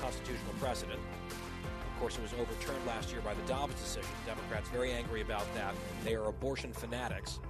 constitutional 0.00 0.54
precedent. 0.58 1.00
Course, 2.04 2.18
it 2.18 2.22
was 2.22 2.34
overturned 2.34 2.86
last 2.86 3.12
year 3.12 3.22
by 3.22 3.32
the 3.32 3.40
Dobbs 3.48 3.80
decision. 3.80 4.10
Democrats 4.26 4.68
very 4.68 4.92
angry 4.92 5.22
about 5.22 5.46
that. 5.54 5.74
They 6.04 6.14
are 6.14 6.26
abortion 6.26 6.70
fanatics. 6.70 7.40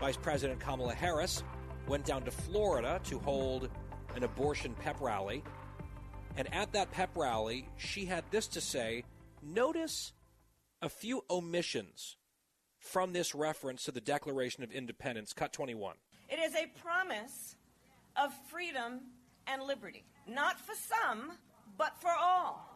Vice 0.00 0.16
President 0.16 0.58
Kamala 0.60 0.94
Harris 0.94 1.42
went 1.86 2.06
down 2.06 2.22
to 2.22 2.30
Florida 2.30 3.02
to 3.04 3.18
hold 3.18 3.68
an 4.16 4.22
abortion 4.22 4.74
pep 4.80 4.96
rally. 4.98 5.44
And 6.38 6.48
at 6.54 6.72
that 6.72 6.90
pep 6.90 7.10
rally, 7.14 7.68
she 7.76 8.06
had 8.06 8.24
this 8.30 8.46
to 8.46 8.62
say 8.62 9.04
Notice 9.42 10.14
a 10.80 10.88
few 10.88 11.22
omissions 11.28 12.16
from 12.78 13.12
this 13.12 13.34
reference 13.34 13.84
to 13.84 13.92
the 13.92 14.00
Declaration 14.00 14.62
of 14.62 14.72
Independence, 14.72 15.34
cut 15.34 15.52
21. 15.52 15.96
It 16.30 16.38
is 16.38 16.54
a 16.54 16.66
promise 16.80 17.56
of 18.16 18.32
freedom 18.48 19.00
and 19.46 19.62
liberty, 19.62 20.06
not 20.26 20.58
for 20.58 20.72
some, 20.74 21.32
but 21.76 21.92
for 22.00 22.12
all. 22.18 22.72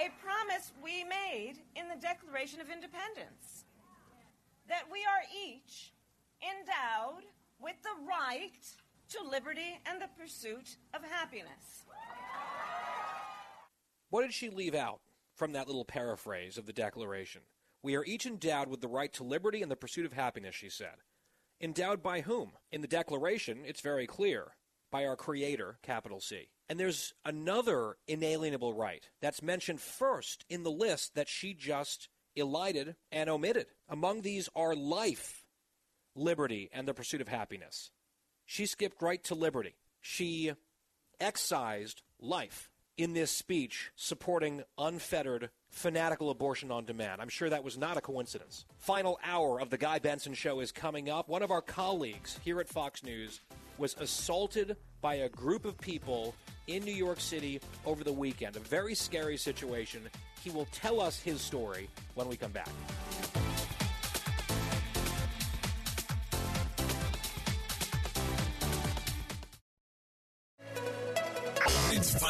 A 0.00 0.08
promise 0.50 0.72
we 0.82 1.04
made 1.04 1.54
in 1.76 1.88
the 1.88 2.00
Declaration 2.00 2.60
of 2.60 2.70
Independence 2.70 3.64
that 4.68 4.84
we 4.90 4.98
are 4.98 5.22
each 5.46 5.92
endowed 6.42 7.24
with 7.60 7.76
the 7.82 8.06
right 8.06 8.52
to 9.10 9.28
liberty 9.28 9.78
and 9.86 10.00
the 10.00 10.08
pursuit 10.18 10.76
of 10.94 11.02
happiness. 11.02 11.84
What 14.10 14.22
did 14.22 14.32
she 14.32 14.50
leave 14.50 14.74
out 14.74 15.00
from 15.36 15.52
that 15.52 15.66
little 15.66 15.84
paraphrase 15.84 16.58
of 16.58 16.66
the 16.66 16.72
Declaration? 16.72 17.42
We 17.82 17.96
are 17.96 18.04
each 18.04 18.26
endowed 18.26 18.68
with 18.68 18.80
the 18.80 18.88
right 18.88 19.12
to 19.14 19.24
liberty 19.24 19.62
and 19.62 19.70
the 19.70 19.76
pursuit 19.76 20.06
of 20.06 20.12
happiness, 20.12 20.54
she 20.54 20.68
said. 20.68 20.96
Endowed 21.60 22.02
by 22.02 22.22
whom? 22.22 22.52
In 22.72 22.80
the 22.80 22.88
Declaration, 22.88 23.60
it's 23.64 23.80
very 23.80 24.06
clear 24.06 24.52
by 24.90 25.04
our 25.06 25.16
Creator, 25.16 25.78
capital 25.82 26.20
C. 26.20 26.48
And 26.68 26.78
there's 26.78 27.14
another 27.24 27.96
inalienable 28.06 28.74
right 28.74 29.08
that's 29.20 29.42
mentioned 29.42 29.80
first 29.80 30.44
in 30.48 30.62
the 30.62 30.70
list 30.70 31.14
that 31.14 31.28
she 31.28 31.54
just 31.54 32.08
elided 32.36 32.94
and 33.10 33.28
omitted. 33.28 33.66
Among 33.88 34.22
these 34.22 34.48
are 34.54 34.74
life, 34.74 35.44
liberty, 36.14 36.70
and 36.72 36.86
the 36.86 36.94
pursuit 36.94 37.20
of 37.20 37.28
happiness. 37.28 37.90
She 38.46 38.66
skipped 38.66 39.02
right 39.02 39.22
to 39.24 39.34
liberty. 39.34 39.74
She 40.00 40.52
excised 41.20 42.02
life 42.20 42.70
in 42.96 43.14
this 43.14 43.30
speech 43.30 43.90
supporting 43.96 44.62
unfettered, 44.76 45.50
fanatical 45.70 46.30
abortion 46.30 46.70
on 46.70 46.84
demand. 46.84 47.20
I'm 47.20 47.28
sure 47.28 47.48
that 47.48 47.64
was 47.64 47.78
not 47.78 47.96
a 47.96 48.00
coincidence. 48.00 48.66
Final 48.76 49.18
hour 49.24 49.60
of 49.60 49.70
the 49.70 49.78
Guy 49.78 49.98
Benson 49.98 50.34
Show 50.34 50.60
is 50.60 50.70
coming 50.70 51.08
up. 51.08 51.28
One 51.28 51.42
of 51.42 51.50
our 51.50 51.62
colleagues 51.62 52.38
here 52.44 52.60
at 52.60 52.68
Fox 52.68 53.02
News 53.02 53.40
was 53.80 53.96
assaulted 53.98 54.76
by 55.00 55.14
a 55.14 55.28
group 55.30 55.64
of 55.64 55.76
people 55.78 56.34
in 56.66 56.84
New 56.84 56.94
York 56.94 57.18
City 57.18 57.60
over 57.86 58.04
the 58.04 58.12
weekend. 58.12 58.54
A 58.56 58.60
very 58.60 58.94
scary 58.94 59.38
situation. 59.38 60.02
He 60.44 60.50
will 60.50 60.68
tell 60.70 61.00
us 61.00 61.18
his 61.18 61.40
story 61.40 61.88
when 62.14 62.28
we 62.28 62.36
come 62.36 62.52
back. 62.52 62.68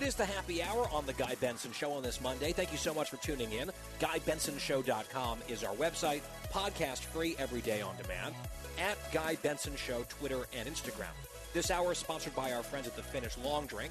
It 0.00 0.06
is 0.06 0.14
the 0.14 0.24
happy 0.24 0.62
hour 0.62 0.88
on 0.92 1.06
the 1.06 1.12
Guy 1.12 1.34
Benson 1.40 1.72
Show 1.72 1.90
on 1.90 2.04
this 2.04 2.20
Monday. 2.20 2.52
Thank 2.52 2.70
you 2.70 2.78
so 2.78 2.94
much 2.94 3.10
for 3.10 3.16
tuning 3.16 3.50
in. 3.50 3.68
GuyBensonShow.com 3.98 5.40
is 5.48 5.64
our 5.64 5.74
website, 5.74 6.20
podcast 6.52 7.00
free 7.00 7.34
every 7.36 7.60
day 7.62 7.80
on 7.80 7.96
demand. 7.96 8.32
At 8.78 8.96
Guy 9.12 9.34
Benson 9.42 9.74
Show, 9.74 10.04
Twitter 10.08 10.46
and 10.56 10.68
Instagram. 10.68 11.10
This 11.52 11.72
hour 11.72 11.90
is 11.90 11.98
sponsored 11.98 12.36
by 12.36 12.52
our 12.52 12.62
friends 12.62 12.86
at 12.86 12.94
the 12.94 13.02
Finnish 13.02 13.36
Long 13.38 13.66
Drink. 13.66 13.90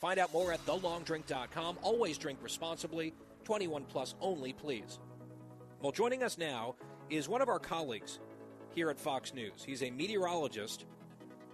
Find 0.00 0.18
out 0.18 0.32
more 0.32 0.52
at 0.52 0.66
thelongdrink.com. 0.66 1.78
Always 1.82 2.18
drink 2.18 2.40
responsibly. 2.42 3.14
21 3.44 3.84
plus 3.84 4.16
only, 4.20 4.52
please. 4.52 4.98
Well, 5.80 5.92
joining 5.92 6.24
us 6.24 6.36
now 6.36 6.74
is 7.10 7.28
one 7.28 7.42
of 7.42 7.48
our 7.48 7.60
colleagues 7.60 8.18
here 8.72 8.90
at 8.90 8.98
Fox 8.98 9.32
News. 9.32 9.62
He's 9.64 9.84
a 9.84 9.90
meteorologist 9.92 10.84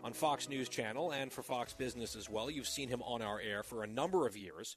on 0.03 0.13
Fox 0.13 0.49
News 0.49 0.69
Channel 0.69 1.13
and 1.13 1.33
for 1.33 1.43
Fox 1.43 1.73
Business 1.73 2.17
as 2.17 2.29
well. 2.29 2.51
You've 2.51 2.69
seen 2.69 2.89
him 2.89 3.03
on 3.03 3.23
our 3.23 3.41
air 3.41 3.63
for 3.63 3.83
a 3.83 3.87
number 3.87 4.27
of 4.27 4.37
years. 4.37 4.77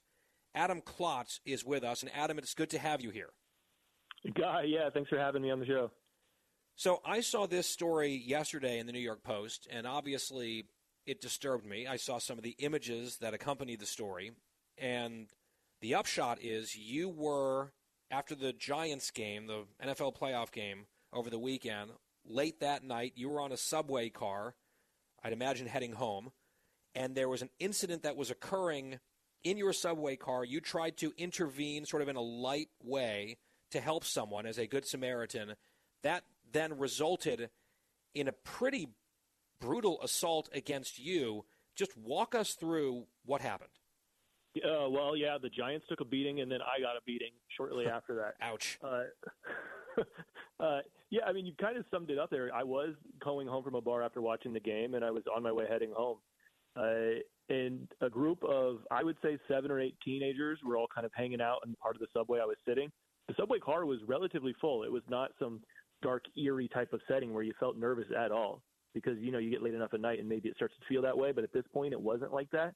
Adam 0.54 0.80
Klotz 0.80 1.40
is 1.44 1.64
with 1.64 1.82
us, 1.82 2.02
and 2.02 2.10
Adam, 2.14 2.38
it's 2.38 2.54
good 2.54 2.70
to 2.70 2.78
have 2.78 3.00
you 3.00 3.10
here. 3.10 3.30
Guy, 4.34 4.62
yeah, 4.62 4.88
thanks 4.92 5.10
for 5.10 5.18
having 5.18 5.42
me 5.42 5.50
on 5.50 5.60
the 5.60 5.66
show. 5.66 5.90
So 6.76 7.00
I 7.04 7.20
saw 7.20 7.46
this 7.46 7.68
story 7.68 8.22
yesterday 8.26 8.78
in 8.78 8.86
the 8.86 8.92
New 8.92 9.00
York 9.00 9.22
Post, 9.22 9.68
and 9.70 9.86
obviously 9.86 10.64
it 11.06 11.20
disturbed 11.20 11.66
me. 11.66 11.86
I 11.86 11.96
saw 11.96 12.18
some 12.18 12.38
of 12.38 12.44
the 12.44 12.56
images 12.58 13.18
that 13.18 13.34
accompanied 13.34 13.80
the 13.80 13.86
story, 13.86 14.32
and 14.78 15.28
the 15.80 15.94
upshot 15.94 16.38
is 16.40 16.76
you 16.76 17.08
were 17.08 17.72
after 18.10 18.34
the 18.34 18.52
Giants 18.52 19.10
game, 19.10 19.46
the 19.46 19.64
NFL 19.84 20.16
playoff 20.16 20.52
game 20.52 20.86
over 21.12 21.30
the 21.30 21.38
weekend, 21.38 21.90
late 22.24 22.60
that 22.60 22.84
night, 22.84 23.12
you 23.16 23.28
were 23.28 23.40
on 23.40 23.52
a 23.52 23.56
subway 23.56 24.08
car 24.08 24.54
I'd 25.24 25.32
imagine 25.32 25.66
heading 25.66 25.92
home, 25.92 26.30
and 26.94 27.14
there 27.14 27.28
was 27.28 27.42
an 27.42 27.50
incident 27.58 28.02
that 28.02 28.16
was 28.16 28.30
occurring 28.30 29.00
in 29.42 29.56
your 29.56 29.72
subway 29.72 30.16
car. 30.16 30.44
You 30.44 30.60
tried 30.60 30.96
to 30.98 31.12
intervene 31.16 31.86
sort 31.86 32.02
of 32.02 32.08
in 32.08 32.16
a 32.16 32.20
light 32.20 32.68
way 32.82 33.38
to 33.70 33.80
help 33.80 34.04
someone 34.04 34.46
as 34.46 34.58
a 34.58 34.66
good 34.66 34.86
Samaritan. 34.86 35.54
That 36.02 36.24
then 36.52 36.78
resulted 36.78 37.50
in 38.14 38.28
a 38.28 38.32
pretty 38.32 38.88
brutal 39.60 40.00
assault 40.02 40.48
against 40.52 40.98
you. 40.98 41.44
Just 41.74 41.96
walk 41.96 42.34
us 42.34 42.54
through 42.54 43.06
what 43.24 43.40
happened. 43.40 43.70
Uh, 44.56 44.88
well, 44.88 45.16
yeah, 45.16 45.36
the 45.40 45.48
Giants 45.48 45.86
took 45.88 46.00
a 46.00 46.04
beating, 46.04 46.40
and 46.40 46.50
then 46.50 46.60
I 46.62 46.80
got 46.80 46.96
a 46.96 47.02
beating 47.04 47.32
shortly 47.56 47.86
after 47.92 48.14
that. 48.16 48.34
Ouch. 48.40 48.78
Uh, 48.82 50.02
uh, 50.60 50.80
yeah, 51.10 51.22
I 51.26 51.32
mean, 51.32 51.46
you 51.46 51.52
kind 51.60 51.76
of 51.76 51.84
summed 51.90 52.10
it 52.10 52.18
up 52.18 52.30
there. 52.30 52.50
I 52.54 52.62
was 52.62 52.94
going 53.22 53.48
home 53.48 53.64
from 53.64 53.74
a 53.74 53.80
bar 53.80 54.02
after 54.02 54.20
watching 54.20 54.52
the 54.52 54.60
game, 54.60 54.94
and 54.94 55.04
I 55.04 55.10
was 55.10 55.24
on 55.34 55.42
my 55.42 55.52
way 55.52 55.64
heading 55.68 55.92
home. 55.94 56.18
Uh, 56.76 57.20
and 57.48 57.88
a 58.00 58.08
group 58.08 58.42
of, 58.44 58.78
I 58.90 59.04
would 59.04 59.16
say, 59.22 59.38
seven 59.48 59.70
or 59.70 59.80
eight 59.80 59.96
teenagers 60.04 60.58
were 60.64 60.76
all 60.76 60.88
kind 60.92 61.04
of 61.04 61.12
hanging 61.14 61.40
out 61.40 61.58
in 61.66 61.74
part 61.74 61.94
of 61.94 62.00
the 62.00 62.06
subway 62.12 62.40
I 62.40 62.46
was 62.46 62.56
sitting. 62.66 62.90
The 63.28 63.34
subway 63.38 63.58
car 63.58 63.86
was 63.86 64.00
relatively 64.06 64.54
full. 64.60 64.82
It 64.82 64.92
was 64.92 65.02
not 65.08 65.30
some 65.38 65.60
dark, 66.02 66.24
eerie 66.36 66.68
type 66.68 66.92
of 66.92 67.00
setting 67.08 67.32
where 67.32 67.42
you 67.42 67.52
felt 67.60 67.76
nervous 67.76 68.06
at 68.18 68.32
all 68.32 68.62
because, 68.92 69.18
you 69.18 69.30
know, 69.30 69.38
you 69.38 69.50
get 69.50 69.62
late 69.62 69.74
enough 69.74 69.94
at 69.94 70.00
night 70.00 70.18
and 70.18 70.28
maybe 70.28 70.48
it 70.48 70.56
starts 70.56 70.74
to 70.80 70.86
feel 70.88 71.02
that 71.02 71.16
way. 71.16 71.32
But 71.32 71.44
at 71.44 71.52
this 71.52 71.64
point, 71.72 71.92
it 71.92 72.00
wasn't 72.00 72.32
like 72.32 72.50
that. 72.50 72.74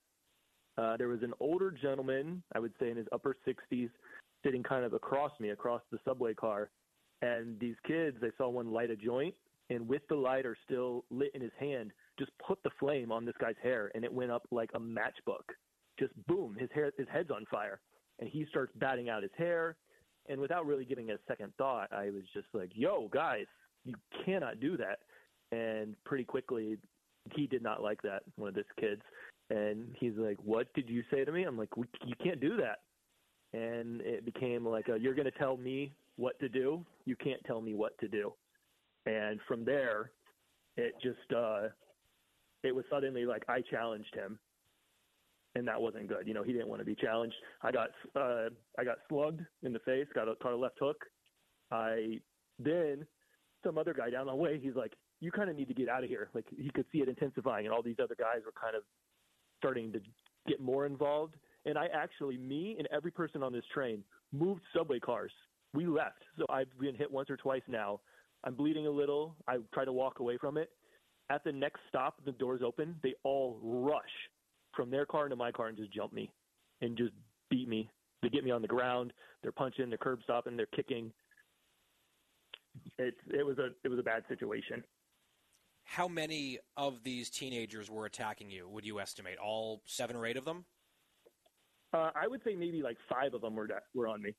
Uh, 0.78 0.96
there 0.96 1.08
was 1.08 1.22
an 1.22 1.34
older 1.40 1.72
gentleman, 1.72 2.42
I 2.54 2.60
would 2.60 2.72
say 2.78 2.90
in 2.90 2.96
his 2.96 3.06
upper 3.10 3.36
60s, 3.46 3.90
sitting 4.44 4.62
kind 4.62 4.84
of 4.84 4.92
across 4.92 5.32
me, 5.40 5.50
across 5.50 5.82
the 5.90 5.98
subway 6.04 6.34
car. 6.34 6.70
And 7.20 7.58
these 7.58 7.74
kids, 7.84 8.16
they 8.20 8.30
saw 8.38 8.48
one 8.48 8.72
light 8.72 8.90
a 8.90 8.96
joint, 8.96 9.34
and 9.70 9.88
with 9.88 10.02
the 10.08 10.14
lighter 10.14 10.56
still 10.64 11.04
lit 11.10 11.32
in 11.34 11.40
his 11.40 11.50
hand, 11.58 11.90
just 12.16 12.30
put 12.46 12.62
the 12.62 12.70
flame 12.78 13.10
on 13.10 13.24
this 13.24 13.34
guy's 13.40 13.56
hair, 13.60 13.90
and 13.94 14.04
it 14.04 14.12
went 14.12 14.30
up 14.30 14.46
like 14.52 14.70
a 14.74 14.80
matchbook. 14.80 15.50
Just 15.98 16.12
boom, 16.28 16.56
his 16.58 16.70
hair, 16.72 16.92
his 16.96 17.08
head's 17.12 17.32
on 17.32 17.44
fire, 17.50 17.80
and 18.20 18.28
he 18.28 18.46
starts 18.48 18.72
batting 18.76 19.08
out 19.08 19.24
his 19.24 19.32
hair. 19.36 19.76
And 20.28 20.40
without 20.40 20.66
really 20.66 20.84
giving 20.84 21.08
it 21.08 21.14
a 21.14 21.26
second 21.26 21.52
thought, 21.58 21.92
I 21.92 22.10
was 22.10 22.22
just 22.32 22.46
like, 22.52 22.70
"Yo, 22.74 23.08
guys, 23.08 23.46
you 23.84 23.94
cannot 24.24 24.60
do 24.60 24.76
that." 24.76 25.00
And 25.50 25.96
pretty 26.04 26.24
quickly, 26.24 26.78
he 27.34 27.46
did 27.46 27.62
not 27.62 27.82
like 27.82 28.00
that. 28.02 28.22
One 28.36 28.50
of 28.50 28.54
his 28.54 28.66
kids, 28.78 29.02
and 29.50 29.94
he's 29.98 30.12
like, 30.16 30.38
"What 30.44 30.72
did 30.74 30.88
you 30.88 31.02
say 31.10 31.24
to 31.24 31.32
me?" 31.32 31.44
I'm 31.44 31.58
like, 31.58 31.70
"You 31.76 32.14
can't 32.22 32.40
do 32.40 32.56
that." 32.56 32.80
And 33.58 34.00
it 34.02 34.24
became 34.24 34.66
like, 34.66 34.88
a, 34.88 34.98
"You're 34.98 35.14
going 35.14 35.30
to 35.30 35.38
tell 35.38 35.56
me 35.56 35.92
what 36.16 36.38
to 36.40 36.48
do. 36.48 36.84
You 37.04 37.16
can't 37.16 37.42
tell 37.44 37.60
me 37.60 37.74
what 37.74 37.96
to 37.98 38.08
do." 38.08 38.32
And 39.06 39.40
from 39.48 39.64
there, 39.64 40.10
it 40.76 40.94
just 41.02 41.32
uh, 41.34 41.68
it 42.62 42.74
was 42.74 42.84
suddenly 42.90 43.24
like 43.24 43.44
I 43.48 43.62
challenged 43.62 44.14
him, 44.14 44.38
and 45.54 45.66
that 45.66 45.80
wasn't 45.80 46.08
good. 46.08 46.26
You 46.26 46.34
know, 46.34 46.42
he 46.42 46.52
didn't 46.52 46.68
want 46.68 46.80
to 46.80 46.86
be 46.86 46.94
challenged. 46.94 47.36
I 47.62 47.72
got 47.72 47.90
uh, 48.16 48.48
I 48.78 48.84
got 48.84 48.98
slugged 49.08 49.40
in 49.62 49.72
the 49.72 49.78
face, 49.80 50.06
got 50.14 50.28
a, 50.28 50.34
caught 50.36 50.52
a 50.52 50.56
left 50.56 50.78
hook. 50.78 51.04
I 51.70 52.20
then 52.58 53.06
some 53.64 53.78
other 53.78 53.94
guy 53.94 54.10
down 54.10 54.26
the 54.26 54.34
way, 54.34 54.58
he's 54.62 54.74
like, 54.74 54.92
"You 55.20 55.30
kind 55.30 55.50
of 55.50 55.56
need 55.56 55.68
to 55.68 55.74
get 55.74 55.88
out 55.88 56.04
of 56.04 56.10
here." 56.10 56.28
Like 56.34 56.46
he 56.50 56.70
could 56.70 56.86
see 56.92 56.98
it 56.98 57.08
intensifying, 57.08 57.66
and 57.66 57.74
all 57.74 57.82
these 57.82 57.98
other 58.02 58.16
guys 58.18 58.40
were 58.44 58.52
kind 58.60 58.76
of 58.76 58.82
starting 59.58 59.92
to 59.92 60.00
get 60.46 60.60
more 60.60 60.86
involved. 60.86 61.34
And 61.66 61.76
I 61.76 61.86
actually, 61.92 62.38
me 62.38 62.76
and 62.78 62.88
every 62.92 63.10
person 63.10 63.42
on 63.42 63.52
this 63.52 63.64
train 63.72 64.02
moved 64.32 64.62
subway 64.74 64.98
cars. 64.98 65.32
We 65.74 65.86
left. 65.86 66.22
So 66.38 66.46
I've 66.48 66.66
been 66.80 66.94
hit 66.94 67.10
once 67.10 67.28
or 67.28 67.36
twice 67.36 67.62
now. 67.68 68.00
I'm 68.44 68.54
bleeding 68.54 68.86
a 68.86 68.90
little. 68.90 69.36
I 69.46 69.58
try 69.74 69.84
to 69.84 69.92
walk 69.92 70.20
away 70.20 70.38
from 70.38 70.56
it. 70.56 70.70
At 71.30 71.44
the 71.44 71.52
next 71.52 71.80
stop, 71.88 72.24
the 72.24 72.32
doors 72.32 72.62
open. 72.64 72.96
They 73.02 73.14
all 73.22 73.58
rush 73.62 74.02
from 74.74 74.90
their 74.90 75.04
car 75.04 75.24
into 75.24 75.36
my 75.36 75.52
car 75.52 75.66
and 75.68 75.76
just 75.76 75.92
jump 75.92 76.12
me 76.12 76.30
and 76.80 76.96
just 76.96 77.12
beat 77.50 77.68
me. 77.68 77.90
They 78.22 78.28
get 78.28 78.44
me 78.44 78.50
on 78.50 78.62
the 78.62 78.68
ground. 78.68 79.12
They're 79.42 79.52
punching. 79.52 79.88
They're 79.88 79.98
curb 79.98 80.20
stopping. 80.24 80.56
They're 80.56 80.66
kicking. 80.66 81.12
It 82.98 83.14
it 83.28 83.44
was 83.44 83.58
a 83.58 83.70
it 83.84 83.88
was 83.88 83.98
a 83.98 84.02
bad 84.02 84.22
situation. 84.28 84.82
How 85.90 86.06
many 86.06 86.58
of 86.76 87.02
these 87.02 87.30
teenagers 87.30 87.90
were 87.90 88.04
attacking 88.04 88.50
you? 88.50 88.68
Would 88.68 88.84
you 88.84 89.00
estimate 89.00 89.38
all 89.38 89.80
seven 89.86 90.16
or 90.16 90.26
eight 90.26 90.36
of 90.36 90.44
them? 90.44 90.66
Uh, 91.94 92.10
I 92.14 92.28
would 92.28 92.42
say 92.44 92.54
maybe 92.54 92.82
like 92.82 92.98
five 93.08 93.32
of 93.32 93.40
them 93.40 93.56
were 93.56 93.66
were 93.94 94.06
on 94.06 94.20
me. 94.20 94.34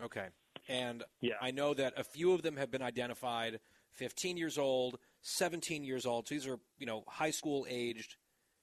Okay, 0.00 0.26
and 0.68 1.02
yeah. 1.20 1.34
I 1.42 1.50
know 1.50 1.74
that 1.74 1.94
a 1.96 2.04
few 2.04 2.34
of 2.34 2.42
them 2.42 2.56
have 2.56 2.70
been 2.70 2.82
identified. 2.82 3.58
15 3.94 4.36
years 4.36 4.58
old, 4.58 5.00
17 5.22 5.82
years 5.82 6.06
old. 6.06 6.28
So 6.28 6.36
these 6.36 6.46
are 6.46 6.60
you 6.78 6.86
know 6.86 7.02
high 7.08 7.32
school 7.32 7.66
aged 7.68 8.14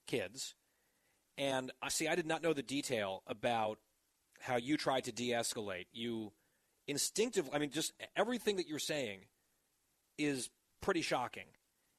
kids. 0.08 0.56
And 1.38 1.74
I 1.82 1.90
see. 1.90 2.08
I 2.08 2.16
did 2.16 2.26
not 2.26 2.42
know 2.42 2.54
the 2.54 2.64
detail 2.64 3.22
about 3.28 3.80
how 4.40 4.56
you 4.56 4.78
tried 4.78 5.04
to 5.04 5.12
de-escalate. 5.12 5.88
You 5.92 6.32
instinctively. 6.88 7.52
I 7.54 7.60
mean, 7.60 7.72
just 7.72 7.92
everything 8.16 8.56
that 8.56 8.68
you're 8.70 8.80
saying 8.80 9.26
is 10.18 10.50
pretty 10.82 11.02
shocking 11.02 11.48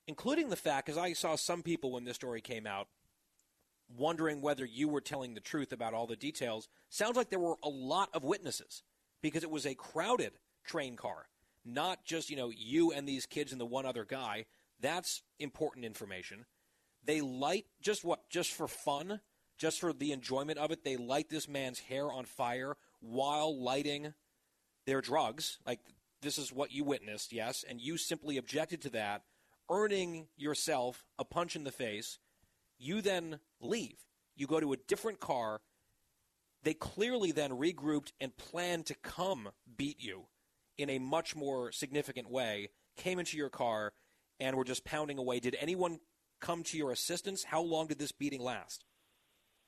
including 0.07 0.49
the 0.49 0.57
fact, 0.57 0.87
because 0.87 0.99
I 0.99 1.13
saw 1.13 1.37
some 1.37 1.63
people 1.63 1.93
when 1.93 2.05
this 2.05 2.17
story 2.17 2.41
came 2.41 2.67
out 2.67 2.89
wondering 3.97 4.41
whether 4.41 4.65
you 4.65 4.89
were 4.89 5.01
telling 5.01 5.35
the 5.35 5.41
truth 5.41 5.73
about 5.73 5.95
all 5.95 6.07
the 6.07 6.17
details. 6.17 6.69
Sounds 6.89 7.17
like 7.17 7.31
there 7.31 7.39
were 7.39 7.57
a 7.63 7.69
lot 7.69 8.11
of 8.13 8.25
witnesses 8.25 8.83
because 9.23 9.43
it 9.43 9.51
was 9.51 9.67
a 9.67 9.75
crowded 9.75 10.33
train 10.65 10.97
car, 10.97 11.29
not 11.65 12.05
just, 12.05 12.31
you 12.31 12.37
know, 12.37 12.51
you 12.51 12.93
and 12.93 13.09
these 13.09 13.27
kids 13.27 13.53
and 13.53 13.61
the 13.61 13.67
one 13.67 13.87
other 13.87 14.05
guy. 14.05 14.47
That's 14.81 15.23
important 15.39 15.85
information. 15.85 16.47
They 17.05 17.21
light 17.21 17.67
just 17.81 18.05
what? 18.05 18.29
Just 18.29 18.53
for 18.53 18.69
fun? 18.69 19.21
Just 19.57 19.81
for 19.81 19.93
the 19.93 20.13
enjoyment 20.13 20.59
of 20.59 20.71
it? 20.71 20.85
They 20.85 20.97
light 20.97 21.31
this 21.31 21.49
man's 21.49 21.79
hair 21.79 22.11
on 22.11 22.25
fire 22.25 22.77
while 23.01 23.59
lighting 23.59 24.13
their 24.85 25.01
drugs. 25.01 25.59
Like, 25.65 25.81
this 26.23 26.39
is 26.39 26.53
what 26.53 26.73
you 26.73 26.85
witnessed, 26.85 27.33
yes, 27.33 27.65
and 27.69 27.81
you 27.81 27.97
simply 27.97 28.37
objected 28.37 28.83
to 28.83 28.91
that 28.91 29.23
earning 29.71 30.29
yourself 30.37 31.05
a 31.19 31.25
punch 31.25 31.57
in 31.57 31.65
the 31.65 31.73
face. 31.73 32.19
You 32.79 33.01
then 33.03 33.41
leave. 33.61 33.99
You 34.37 34.47
go 34.47 34.61
to 34.61 34.73
a 34.73 34.77
different 34.77 35.21
car 35.21 35.61
They 36.63 36.75
clearly 36.75 37.33
then 37.33 37.53
regrouped 37.53 38.13
and 38.21 38.37
planned 38.37 38.87
to 38.87 38.95
come 38.97 39.51
beat 39.77 40.03
you 40.03 40.27
in 40.79 40.91
a 40.91 40.99
much 40.99 41.37
more 41.37 41.73
significant 41.73 42.31
way, 42.31 42.71
came 42.97 43.19
into 43.19 43.37
your 43.37 43.51
car, 43.51 43.93
and 44.41 44.57
were 44.57 44.65
just 44.65 44.85
pounding 44.85 45.19
away. 45.19 45.41
Did 45.41 45.57
anyone 45.61 46.01
come 46.41 46.63
to 46.65 46.79
your 46.79 46.91
assistance? 46.91 47.45
How 47.45 47.63
long 47.63 47.87
did 47.87 47.99
this 47.99 48.13
beating 48.13 48.43
last? 48.43 48.85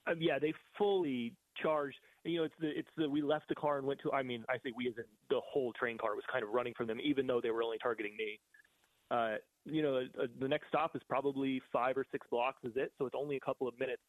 Um, 0.06 0.16
yeah, 0.20 0.38
they 0.38 0.54
fully 0.76 1.34
charged. 1.62 1.96
You 2.24 2.38
know, 2.38 2.44
it's 2.44 2.54
the 2.60 2.68
it's 2.78 2.88
the 2.96 3.08
we 3.08 3.22
left 3.22 3.48
the 3.48 3.54
car 3.54 3.78
and 3.78 3.86
went 3.86 4.00
to. 4.02 4.12
I 4.12 4.22
mean, 4.22 4.44
I 4.48 4.58
think 4.58 4.76
we 4.76 4.88
as 4.88 4.94
in 4.98 5.04
the 5.30 5.40
whole 5.44 5.72
train 5.74 5.98
car 5.98 6.14
was 6.14 6.24
kind 6.30 6.42
of 6.44 6.50
running 6.50 6.74
from 6.76 6.86
them, 6.86 6.98
even 7.02 7.26
though 7.26 7.40
they 7.40 7.50
were 7.50 7.62
only 7.62 7.78
targeting 7.78 8.16
me. 8.16 8.40
Uh, 9.10 9.36
you 9.70 9.82
know, 9.82 10.02
uh, 10.20 10.26
the 10.40 10.48
next 10.48 10.68
stop 10.68 10.96
is 10.96 11.02
probably 11.08 11.60
five 11.72 11.96
or 11.96 12.04
six 12.10 12.26
blocks 12.30 12.58
is 12.64 12.72
it, 12.76 12.92
so 12.98 13.06
it's 13.06 13.14
only 13.16 13.36
a 13.36 13.40
couple 13.40 13.68
of 13.68 13.78
minutes, 13.78 14.02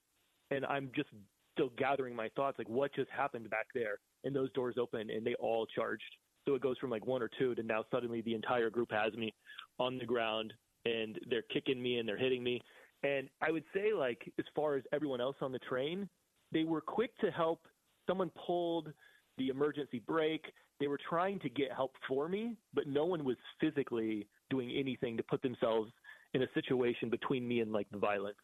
and 0.51 0.65
I'm 0.65 0.91
just 0.95 1.09
still 1.53 1.71
gathering 1.77 2.15
my 2.15 2.29
thoughts, 2.35 2.57
like 2.57 2.69
what 2.69 2.93
just 2.95 3.09
happened 3.09 3.49
back 3.49 3.67
there, 3.73 3.99
and 4.23 4.35
those 4.35 4.51
doors 4.53 4.75
open 4.79 5.09
and 5.09 5.25
they 5.25 5.35
all 5.35 5.65
charged. 5.65 6.03
So 6.47 6.55
it 6.55 6.61
goes 6.61 6.77
from 6.77 6.89
like 6.89 7.05
one 7.05 7.21
or 7.21 7.29
two 7.37 7.53
to 7.55 7.63
now 7.63 7.83
suddenly 7.91 8.21
the 8.21 8.33
entire 8.33 8.69
group 8.69 8.91
has 8.91 9.13
me 9.13 9.33
on 9.77 9.97
the 9.97 10.05
ground 10.05 10.53
and 10.85 11.19
they're 11.29 11.43
kicking 11.53 11.81
me 11.81 11.99
and 11.99 12.07
they're 12.07 12.17
hitting 12.17 12.43
me. 12.43 12.61
And 13.03 13.29
I 13.41 13.51
would 13.51 13.63
say, 13.73 13.93
like, 13.93 14.31
as 14.39 14.45
far 14.55 14.75
as 14.75 14.83
everyone 14.91 15.21
else 15.21 15.35
on 15.41 15.51
the 15.51 15.59
train, 15.59 16.09
they 16.51 16.63
were 16.63 16.81
quick 16.81 17.17
to 17.19 17.31
help. 17.31 17.61
Someone 18.07 18.31
pulled 18.45 18.91
the 19.37 19.49
emergency 19.49 20.01
brake. 20.05 20.45
They 20.79 20.87
were 20.87 20.99
trying 21.09 21.39
to 21.39 21.49
get 21.49 21.71
help 21.71 21.93
for 22.07 22.27
me, 22.27 22.55
but 22.73 22.87
no 22.87 23.05
one 23.05 23.23
was 23.23 23.37
physically 23.59 24.27
doing 24.49 24.71
anything 24.71 25.17
to 25.17 25.23
put 25.23 25.41
themselves 25.41 25.91
in 26.33 26.43
a 26.43 26.47
situation 26.53 27.09
between 27.09 27.47
me 27.47 27.59
and 27.61 27.71
like 27.71 27.87
the 27.91 27.97
violence. 27.97 28.37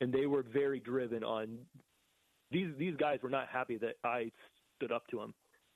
And 0.00 0.12
they 0.12 0.26
were 0.26 0.42
very 0.42 0.80
driven 0.80 1.22
on 1.22 1.58
these 2.50 2.68
these 2.78 2.96
guys 2.96 3.18
were 3.22 3.30
not 3.30 3.48
happy 3.48 3.78
that 3.78 3.94
I 4.04 4.30
stood 4.76 4.92
up 4.92 5.06
to 5.08 5.18
them 5.18 5.34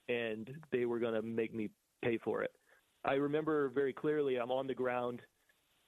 and 0.09 0.49
they 0.71 0.85
were 0.85 0.99
going 0.99 1.13
to 1.13 1.21
make 1.21 1.53
me 1.53 1.69
pay 2.03 2.17
for 2.23 2.43
it. 2.43 2.51
I 3.03 3.13
remember 3.13 3.69
very 3.69 3.93
clearly 3.93 4.37
I'm 4.37 4.51
on 4.51 4.67
the 4.67 4.73
ground. 4.73 5.21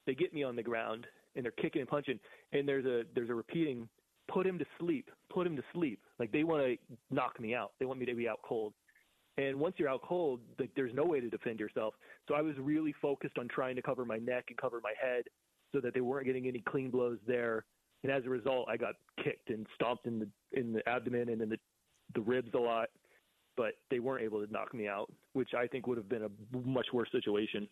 They 0.06 0.14
get 0.14 0.34
me 0.34 0.42
on 0.42 0.56
the 0.56 0.62
ground 0.62 1.06
and 1.36 1.44
they're 1.44 1.52
kicking 1.52 1.80
and 1.80 1.88
punching 1.88 2.18
and 2.52 2.68
there's 2.68 2.86
a 2.86 3.02
there's 3.14 3.30
a 3.30 3.34
repeating 3.34 3.88
put 4.32 4.46
him 4.46 4.58
to 4.58 4.64
sleep, 4.78 5.10
put 5.32 5.46
him 5.46 5.56
to 5.56 5.62
sleep. 5.72 6.00
Like 6.18 6.32
they 6.32 6.44
want 6.44 6.64
to 6.64 6.76
knock 7.10 7.40
me 7.40 7.54
out. 7.54 7.72
They 7.78 7.86
want 7.86 7.98
me 7.98 8.06
to 8.06 8.14
be 8.14 8.28
out 8.28 8.40
cold. 8.44 8.72
And 9.40 9.58
once 9.58 9.76
you're 9.78 9.88
out 9.88 10.02
cold, 10.02 10.40
like 10.58 10.70
there's 10.76 10.92
no 10.94 11.04
way 11.04 11.18
to 11.18 11.30
defend 11.30 11.60
yourself. 11.60 11.94
So 12.28 12.34
I 12.34 12.42
was 12.42 12.54
really 12.58 12.94
focused 13.00 13.38
on 13.38 13.48
trying 13.48 13.74
to 13.76 13.82
cover 13.82 14.04
my 14.04 14.18
neck 14.18 14.46
and 14.48 14.58
cover 14.58 14.80
my 14.82 14.92
head 15.00 15.24
so 15.72 15.80
that 15.80 15.94
they 15.94 16.02
weren't 16.02 16.26
getting 16.26 16.46
any 16.46 16.62
clean 16.68 16.90
blows 16.90 17.18
there. 17.26 17.64
And 18.02 18.12
as 18.12 18.24
a 18.26 18.28
result, 18.28 18.68
I 18.68 18.76
got 18.76 18.94
kicked 19.24 19.48
and 19.48 19.66
stomped 19.74 20.06
in 20.06 20.18
the 20.18 20.28
in 20.52 20.74
the 20.74 20.86
abdomen 20.86 21.30
and 21.30 21.40
in 21.40 21.48
the 21.48 21.58
the 22.14 22.20
ribs 22.20 22.50
a 22.54 22.58
lot. 22.58 22.88
But 23.56 23.72
they 23.90 23.98
weren't 23.98 24.24
able 24.24 24.44
to 24.44 24.52
knock 24.52 24.74
me 24.74 24.88
out, 24.88 25.10
which 25.32 25.50
I 25.56 25.66
think 25.66 25.86
would 25.86 25.96
have 25.96 26.08
been 26.08 26.24
a 26.24 26.58
much 26.66 26.86
worse 26.92 27.08
situation. 27.10 27.66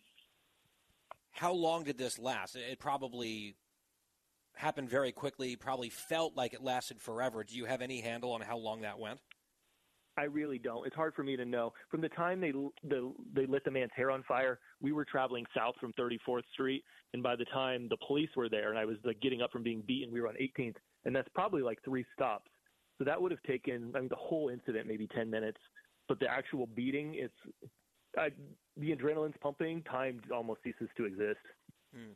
How 1.31 1.53
long 1.53 1.83
did 1.83 1.97
this 1.97 2.17
last? 2.17 2.55
It 2.55 2.79
probably 2.79 3.55
happened 4.55 4.89
very 4.89 5.11
quickly. 5.11 5.55
Probably 5.55 5.89
felt 5.89 6.35
like 6.35 6.53
it 6.53 6.63
lasted 6.63 6.99
forever. 6.99 7.43
Do 7.43 7.55
you 7.55 7.65
have 7.65 7.81
any 7.81 8.01
handle 8.01 8.33
on 8.33 8.41
how 8.41 8.57
long 8.57 8.81
that 8.81 8.97
went? 8.99 9.19
I 10.19 10.23
really 10.23 10.57
don't. 10.57 10.85
It's 10.85 10.95
hard 10.95 11.13
for 11.13 11.23
me 11.23 11.37
to 11.37 11.45
know. 11.45 11.71
From 11.89 12.01
the 12.01 12.09
time 12.09 12.41
they 12.41 12.51
the, 12.51 13.13
they 13.33 13.45
lit 13.45 13.63
the 13.63 13.71
man's 13.71 13.91
hair 13.95 14.11
on 14.11 14.21
fire, 14.23 14.59
we 14.81 14.91
were 14.91 15.05
traveling 15.05 15.45
south 15.55 15.75
from 15.79 15.93
34th 15.93 16.43
Street, 16.51 16.83
and 17.13 17.23
by 17.23 17.37
the 17.37 17.45
time 17.45 17.87
the 17.89 17.95
police 18.05 18.29
were 18.35 18.49
there, 18.49 18.69
and 18.69 18.77
I 18.77 18.83
was 18.83 18.97
like 19.05 19.21
getting 19.21 19.41
up 19.41 19.51
from 19.51 19.63
being 19.63 19.81
beaten, 19.87 20.13
we 20.13 20.19
were 20.19 20.27
on 20.27 20.35
18th, 20.35 20.75
and 21.05 21.15
that's 21.15 21.29
probably 21.33 21.61
like 21.61 21.79
three 21.85 22.05
stops. 22.13 22.51
So 22.97 23.05
that 23.05 23.21
would 23.21 23.31
have 23.31 23.41
taken, 23.43 23.93
I 23.95 23.99
mean, 24.01 24.09
the 24.09 24.17
whole 24.17 24.49
incident 24.49 24.87
maybe 24.87 25.07
10 25.07 25.29
minutes, 25.29 25.59
but 26.09 26.19
the 26.19 26.27
actual 26.27 26.67
beating, 26.67 27.15
it's 27.15 27.33
I, 28.17 28.29
the 28.75 28.93
adrenaline's 28.93 29.37
pumping. 29.41 29.83
Time 29.83 30.19
almost 30.33 30.61
ceases 30.63 30.89
to 30.97 31.05
exist. 31.05 31.39
Hmm. 31.95 32.11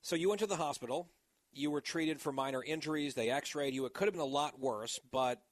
So 0.00 0.16
you 0.16 0.30
went 0.30 0.38
to 0.40 0.46
the 0.46 0.56
hospital. 0.56 1.10
You 1.52 1.70
were 1.70 1.82
treated 1.82 2.20
for 2.20 2.32
minor 2.32 2.64
injuries. 2.64 3.14
They 3.14 3.28
X-rayed 3.28 3.74
you. 3.74 3.84
It 3.84 3.92
could 3.92 4.06
have 4.06 4.14
been 4.14 4.22
a 4.22 4.24
lot 4.24 4.58
worse, 4.58 4.98
but 5.10 5.42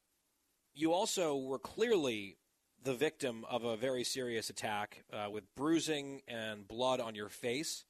you 0.78 0.92
also 0.92 1.36
were 1.36 1.58
clearly 1.58 2.36
the 2.84 2.94
victim 2.94 3.44
of 3.50 3.64
a 3.64 3.76
very 3.76 4.04
serious 4.04 4.48
attack 4.48 5.02
uh, 5.12 5.28
with 5.28 5.42
bruising 5.56 6.22
and 6.28 6.68
blood 6.68 7.00
on 7.00 7.16
your 7.16 7.28
face. 7.28 7.84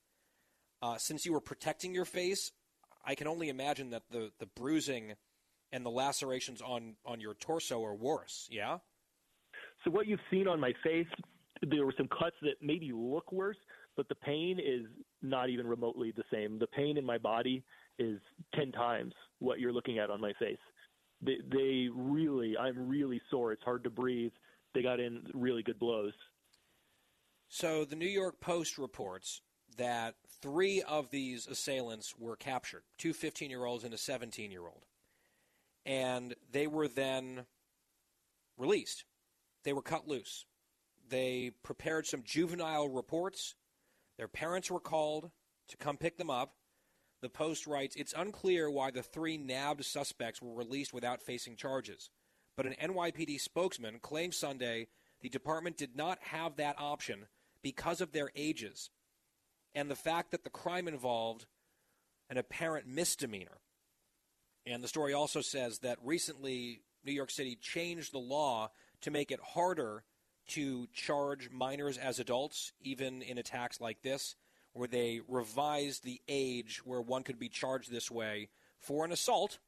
Uh, 0.81 0.97
since 0.97 1.27
you 1.27 1.35
were 1.35 1.41
protecting 1.41 1.95
your 1.95 2.07
face, 2.07 2.51
I 3.05 3.15
can 3.15 3.27
only 3.27 3.51
imagine 3.51 3.91
that 3.91 4.05
the, 4.11 4.31
the 4.39 4.47
bruising 4.47 5.13
and 5.71 5.85
the 5.85 5.91
lacerations 5.91 6.63
on, 6.63 6.95
on 7.05 7.21
your 7.21 7.35
torso 7.35 7.85
are 7.85 7.95
worse, 7.95 8.49
yeah? 8.51 8.79
So, 9.85 9.91
what 9.91 10.07
you've 10.07 10.21
seen 10.31 10.49
on 10.49 10.59
my 10.59 10.73
face, 10.83 11.07
there 11.61 11.85
were 11.85 11.95
some 11.97 12.09
cuts 12.09 12.37
that 12.41 12.55
maybe 12.63 12.91
look 12.95 13.31
worse, 13.33 13.59
but 13.97 14.09
the 14.09 14.15
pain 14.15 14.59
is 14.59 14.87
not 15.21 15.51
even 15.51 15.67
remotely 15.67 16.13
the 16.17 16.25
same. 16.33 16.59
The 16.59 16.67
pain 16.69 16.97
in 16.97 17.05
my 17.05 17.19
body 17.19 17.63
is 17.99 18.19
10 18.55 18.73
times 18.73 19.13
what 19.41 19.61
you're 19.61 19.73
looking 19.73 19.99
at 19.99 20.09
on 20.09 20.23
my 20.23 20.33
face 20.39 20.59
they, 21.23 21.39
they 21.51 21.89
really, 21.93 22.57
I'm 22.57 22.89
really 22.89 23.21
sore. 23.31 23.53
It's 23.53 23.63
hard 23.63 23.85
to 23.85 23.91
breathe. 23.91 24.33
They 24.75 24.83
got 24.83 25.01
in 25.01 25.27
really 25.35 25.63
good 25.63 25.79
blows. 25.79 26.13
So 27.49 27.85
the 27.85 27.97
New 27.97 28.09
York 28.09 28.41
Post 28.41 28.79
reports 28.79 29.41
that 29.77 30.15
three 30.43 30.83
of 30.83 31.11
these 31.11 31.47
assailants 31.47 32.15
were 32.19 32.37
captured 32.37 32.83
two 32.99 33.13
15 33.13 33.51
year 33.51 33.65
olds 33.65 33.85
and 33.85 33.95
a 33.95 33.99
17 33.99 34.51
year 34.51 34.63
old. 34.63 34.85
And 35.87 36.35
they 36.53 36.67
were 36.67 36.89
then 36.89 37.47
released. 38.59 39.05
They 39.65 39.73
were 39.73 39.83
cut 39.83 40.07
loose. 40.07 40.45
They 41.09 41.53
prepared 41.63 42.07
some 42.07 42.23
juvenile 42.23 42.89
reports. 42.89 43.55
Their 44.19 44.29
parents 44.29 44.71
were 44.71 44.81
called 44.81 45.31
to 45.69 45.77
come 45.77 45.97
pick 45.97 46.19
them 46.19 46.31
up. 46.31 46.58
The 47.21 47.29
Post 47.29 47.67
writes 47.67 47.97
It's 47.97 48.15
unclear 48.17 48.71
why 48.71 48.91
the 48.91 49.03
three 49.03 49.37
nabbed 49.37 49.85
suspects 49.85 50.41
were 50.41 50.55
released 50.55 50.93
without 50.93 51.23
facing 51.23 51.57
charges. 51.57 52.11
But 52.57 52.67
an 52.67 52.75
NYPD 52.83 53.41
spokesman 53.41 53.99
claimed 54.01 54.35
Sunday 54.35 54.89
the 55.21 55.29
department 55.29 55.77
did 55.77 55.97
not 55.97 56.19
have 56.23 56.57
that 56.57 56.77
option 56.79 57.27
because 57.63 58.01
of 58.01 58.13
their 58.13 58.31
ages 58.37 58.91
and 59.75 59.91
the 59.91 59.97
fact 59.97 60.31
that 60.31 60.45
the 60.45 60.51
crime 60.51 60.89
involved 60.89 61.47
an 62.31 62.37
apparent 62.37 62.87
misdemeanor. 62.87 63.59
And 64.67 64.83
the 64.83 64.89
story 64.89 65.13
also 65.13 65.41
says 65.41 65.79
that 65.81 65.99
recently 66.03 66.83
New 67.05 67.13
York 67.13 67.31
City 67.31 67.57
changed 67.57 68.13
the 68.13 68.19
law 68.19 68.71
to 69.03 69.11
make 69.11 69.31
it 69.31 69.41
harder 69.41 70.05
to 70.49 70.89
charge 70.93 71.51
minors 71.51 71.99
as 71.99 72.19
adults, 72.19 72.73
even 72.81 73.23
in 73.23 73.39
attacks 73.39 73.81
like 73.81 74.03
this 74.03 74.35
where 74.79 74.89
they 74.89 75.21
revised 75.27 76.05
the 76.05 76.21
age 76.29 76.81
where 76.85 77.01
one 77.01 77.23
could 77.23 77.39
be 77.39 77.49
charged 77.49 77.91
this 77.91 78.11
way 78.11 78.49
for 78.79 79.05
an 79.05 79.13
assault, 79.13 79.59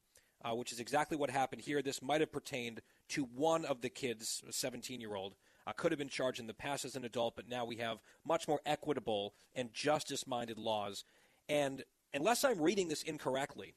uh, 0.45 0.55
which 0.55 0.73
is 0.73 0.81
exactly 0.81 1.16
what 1.16 1.31
happened 1.31 1.62
here. 1.62 1.82
This 1.82 2.01
might 2.01 2.20
have 2.20 2.32
pertained 2.32 2.81
to 3.11 3.24
one 3.24 3.65
of 3.65 3.81
the 3.81 3.89
kids, 3.89 4.43
a 4.49 4.53
17 4.53 5.01
year 5.01 5.15
old. 5.15 5.35
Uh, 5.66 5.73
could 5.73 5.93
have 5.93 5.99
been 5.99 6.09
charged 6.09 6.41
in 6.41 6.47
the 6.47 6.55
past 6.55 6.85
as 6.85 6.97
an 6.97 7.05
adult, 7.05 7.37
but 7.37 7.49
now 7.49 7.65
we 7.65 7.77
have 7.77 7.99
much 8.24 8.49
more 8.49 8.61
equitable 8.65 9.35
and 9.55 9.74
justice 9.74 10.27
minded 10.27 10.59
laws. 10.59 11.05
And 11.49 11.85
unless 12.15 12.45
I'm 12.45 12.61
reading 12.61 12.89
this 12.89 13.03
incorrectly, 13.03 13.74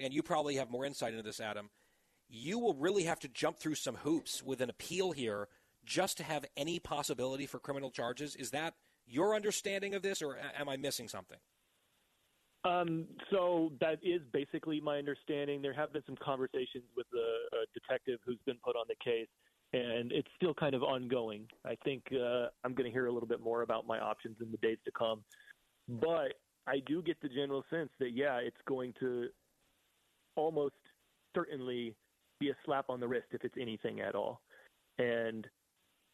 and 0.00 0.12
you 0.12 0.22
probably 0.22 0.56
have 0.56 0.70
more 0.70 0.84
insight 0.84 1.12
into 1.12 1.22
this, 1.22 1.40
Adam, 1.40 1.70
you 2.28 2.58
will 2.58 2.74
really 2.74 3.04
have 3.04 3.20
to 3.20 3.28
jump 3.28 3.58
through 3.58 3.74
some 3.74 3.96
hoops 3.96 4.42
with 4.42 4.60
an 4.60 4.70
appeal 4.70 5.12
here 5.12 5.48
just 5.84 6.16
to 6.16 6.24
have 6.24 6.44
any 6.56 6.78
possibility 6.78 7.46
for 7.46 7.58
criminal 7.58 7.90
charges. 7.90 8.34
Is 8.34 8.50
that 8.50 8.74
your 9.10 9.34
understanding 9.34 9.94
of 9.94 10.02
this, 10.02 10.22
or 10.22 10.38
am 10.58 10.68
I 10.68 10.76
missing 10.76 11.08
something? 11.08 11.38
Um, 12.64 13.06
so 13.30 13.72
that 13.80 13.98
is 14.02 14.20
basically 14.32 14.80
my 14.80 14.98
understanding. 14.98 15.62
There 15.62 15.72
have 15.72 15.92
been 15.92 16.02
some 16.06 16.16
conversations 16.22 16.84
with 16.96 17.06
the 17.10 17.18
uh, 17.52 17.64
detective 17.74 18.20
who's 18.24 18.38
been 18.44 18.58
put 18.62 18.76
on 18.76 18.84
the 18.88 18.96
case, 19.02 19.28
and 19.72 20.12
it's 20.12 20.28
still 20.36 20.52
kind 20.54 20.74
of 20.74 20.82
ongoing. 20.82 21.46
I 21.64 21.76
think 21.84 22.02
uh, 22.12 22.48
I'm 22.64 22.74
going 22.74 22.84
to 22.84 22.90
hear 22.90 23.06
a 23.06 23.12
little 23.12 23.28
bit 23.28 23.40
more 23.40 23.62
about 23.62 23.86
my 23.86 23.98
options 23.98 24.36
in 24.40 24.50
the 24.50 24.58
days 24.58 24.78
to 24.84 24.90
come. 24.92 25.22
But 25.88 26.34
I 26.66 26.80
do 26.86 27.02
get 27.02 27.16
the 27.22 27.28
general 27.28 27.64
sense 27.70 27.90
that, 27.98 28.10
yeah, 28.14 28.36
it's 28.36 28.60
going 28.68 28.92
to 29.00 29.28
almost 30.36 30.74
certainly 31.34 31.94
be 32.38 32.50
a 32.50 32.54
slap 32.64 32.86
on 32.88 33.00
the 33.00 33.08
wrist 33.08 33.26
if 33.32 33.44
it's 33.44 33.56
anything 33.58 34.00
at 34.00 34.14
all. 34.14 34.42
And 34.98 35.46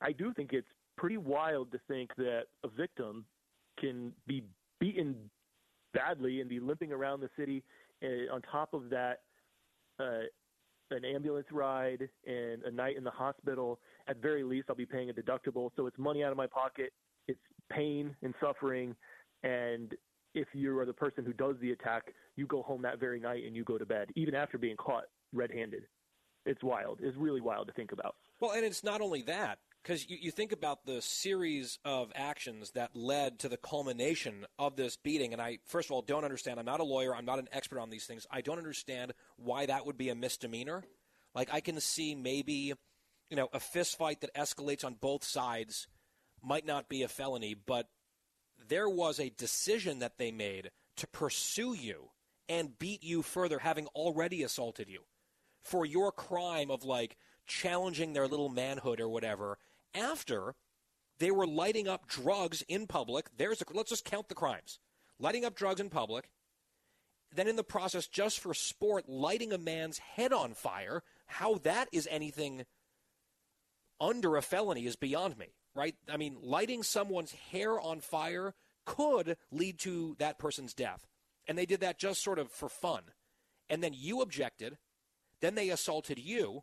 I 0.00 0.12
do 0.12 0.32
think 0.32 0.52
it's 0.52 0.66
pretty 0.96 1.16
wild 1.16 1.72
to 1.72 1.78
think 1.88 2.14
that 2.16 2.44
a 2.64 2.68
victim 2.68 3.24
can 3.78 4.12
be 4.26 4.42
beaten 4.80 5.16
badly 5.94 6.40
and 6.40 6.48
be 6.48 6.60
limping 6.60 6.92
around 6.92 7.20
the 7.20 7.30
city. 7.38 7.62
And 8.02 8.30
on 8.30 8.42
top 8.42 8.74
of 8.74 8.90
that, 8.90 9.20
uh, 9.98 10.24
an 10.90 11.04
ambulance 11.04 11.48
ride 11.50 12.08
and 12.26 12.62
a 12.64 12.70
night 12.70 12.96
in 12.96 13.04
the 13.04 13.10
hospital. 13.10 13.80
At 14.08 14.18
very 14.22 14.44
least, 14.44 14.66
I'll 14.68 14.76
be 14.76 14.86
paying 14.86 15.10
a 15.10 15.12
deductible. 15.12 15.70
So 15.76 15.86
it's 15.86 15.98
money 15.98 16.22
out 16.22 16.30
of 16.30 16.36
my 16.36 16.46
pocket. 16.46 16.92
It's 17.26 17.40
pain 17.72 18.14
and 18.22 18.34
suffering. 18.40 18.94
And 19.42 19.94
if 20.34 20.46
you 20.52 20.78
are 20.78 20.86
the 20.86 20.92
person 20.92 21.24
who 21.24 21.32
does 21.32 21.56
the 21.60 21.72
attack, 21.72 22.12
you 22.36 22.46
go 22.46 22.62
home 22.62 22.82
that 22.82 23.00
very 23.00 23.18
night 23.18 23.44
and 23.44 23.56
you 23.56 23.64
go 23.64 23.78
to 23.78 23.86
bed, 23.86 24.10
even 24.14 24.34
after 24.34 24.58
being 24.58 24.76
caught 24.76 25.04
red 25.32 25.50
handed. 25.50 25.84
it's 26.44 26.62
wild. 26.62 27.00
It's 27.02 27.16
really 27.16 27.40
wild 27.40 27.66
to 27.66 27.72
think 27.72 27.92
about. 27.92 28.14
Well, 28.40 28.52
and 28.52 28.64
it's 28.64 28.84
not 28.84 29.00
only 29.00 29.22
that, 29.22 29.58
because 29.86 30.10
you, 30.10 30.18
you 30.20 30.30
think 30.32 30.50
about 30.50 30.84
the 30.84 31.00
series 31.00 31.78
of 31.84 32.10
actions 32.16 32.72
that 32.72 32.96
led 32.96 33.38
to 33.38 33.48
the 33.48 33.56
culmination 33.56 34.44
of 34.58 34.74
this 34.74 34.96
beating, 34.96 35.32
and 35.32 35.40
I, 35.40 35.58
first 35.64 35.88
of 35.88 35.92
all, 35.92 36.02
don't 36.02 36.24
understand. 36.24 36.58
I'm 36.58 36.66
not 36.66 36.80
a 36.80 36.84
lawyer, 36.84 37.14
I'm 37.14 37.24
not 37.24 37.38
an 37.38 37.48
expert 37.52 37.78
on 37.78 37.88
these 37.88 38.04
things. 38.04 38.26
I 38.28 38.40
don't 38.40 38.58
understand 38.58 39.14
why 39.36 39.66
that 39.66 39.86
would 39.86 39.96
be 39.96 40.08
a 40.08 40.16
misdemeanor. 40.16 40.82
Like, 41.36 41.50
I 41.52 41.60
can 41.60 41.78
see 41.78 42.16
maybe, 42.16 42.74
you 43.30 43.36
know, 43.36 43.48
a 43.52 43.60
fist 43.60 43.96
fight 43.96 44.22
that 44.22 44.34
escalates 44.34 44.84
on 44.84 44.94
both 44.94 45.22
sides 45.22 45.86
might 46.42 46.66
not 46.66 46.88
be 46.88 47.04
a 47.04 47.08
felony, 47.08 47.54
but 47.54 47.88
there 48.68 48.88
was 48.88 49.20
a 49.20 49.30
decision 49.30 50.00
that 50.00 50.18
they 50.18 50.32
made 50.32 50.72
to 50.96 51.06
pursue 51.06 51.74
you 51.74 52.10
and 52.48 52.76
beat 52.76 53.04
you 53.04 53.22
further, 53.22 53.60
having 53.60 53.86
already 53.88 54.42
assaulted 54.42 54.88
you 54.88 55.02
for 55.62 55.86
your 55.86 56.10
crime 56.10 56.72
of 56.72 56.84
like 56.84 57.16
challenging 57.46 58.12
their 58.12 58.26
little 58.26 58.48
manhood 58.48 59.00
or 59.00 59.08
whatever 59.08 59.58
after 59.96 60.54
they 61.18 61.30
were 61.30 61.46
lighting 61.46 61.88
up 61.88 62.06
drugs 62.06 62.62
in 62.68 62.86
public. 62.86 63.28
There's 63.36 63.62
let's 63.72 63.90
just 63.90 64.04
count 64.04 64.28
the 64.28 64.34
crimes. 64.34 64.78
Lighting 65.18 65.44
up 65.44 65.56
drugs 65.56 65.80
in 65.80 65.88
public, 65.88 66.30
then 67.34 67.48
in 67.48 67.56
the 67.56 67.64
process 67.64 68.06
just 68.06 68.40
for 68.40 68.54
sport 68.54 69.08
lighting 69.08 69.52
a 69.52 69.58
man's 69.58 69.98
head 69.98 70.32
on 70.32 70.54
fire. 70.54 71.02
How 71.26 71.54
that 71.58 71.88
is 71.92 72.06
anything 72.10 72.64
under 74.00 74.36
a 74.36 74.42
felony 74.42 74.86
is 74.86 74.96
beyond 74.96 75.38
me, 75.38 75.54
right? 75.74 75.94
I 76.08 76.16
mean, 76.16 76.36
lighting 76.42 76.82
someone's 76.82 77.32
hair 77.50 77.80
on 77.80 78.00
fire 78.00 78.54
could 78.84 79.36
lead 79.50 79.78
to 79.80 80.16
that 80.18 80.38
person's 80.38 80.74
death. 80.74 81.06
And 81.48 81.56
they 81.56 81.66
did 81.66 81.80
that 81.80 81.98
just 81.98 82.22
sort 82.22 82.38
of 82.38 82.50
for 82.50 82.68
fun. 82.68 83.02
And 83.68 83.82
then 83.82 83.92
you 83.94 84.20
objected, 84.20 84.78
then 85.40 85.54
they 85.54 85.70
assaulted 85.70 86.18
you. 86.18 86.62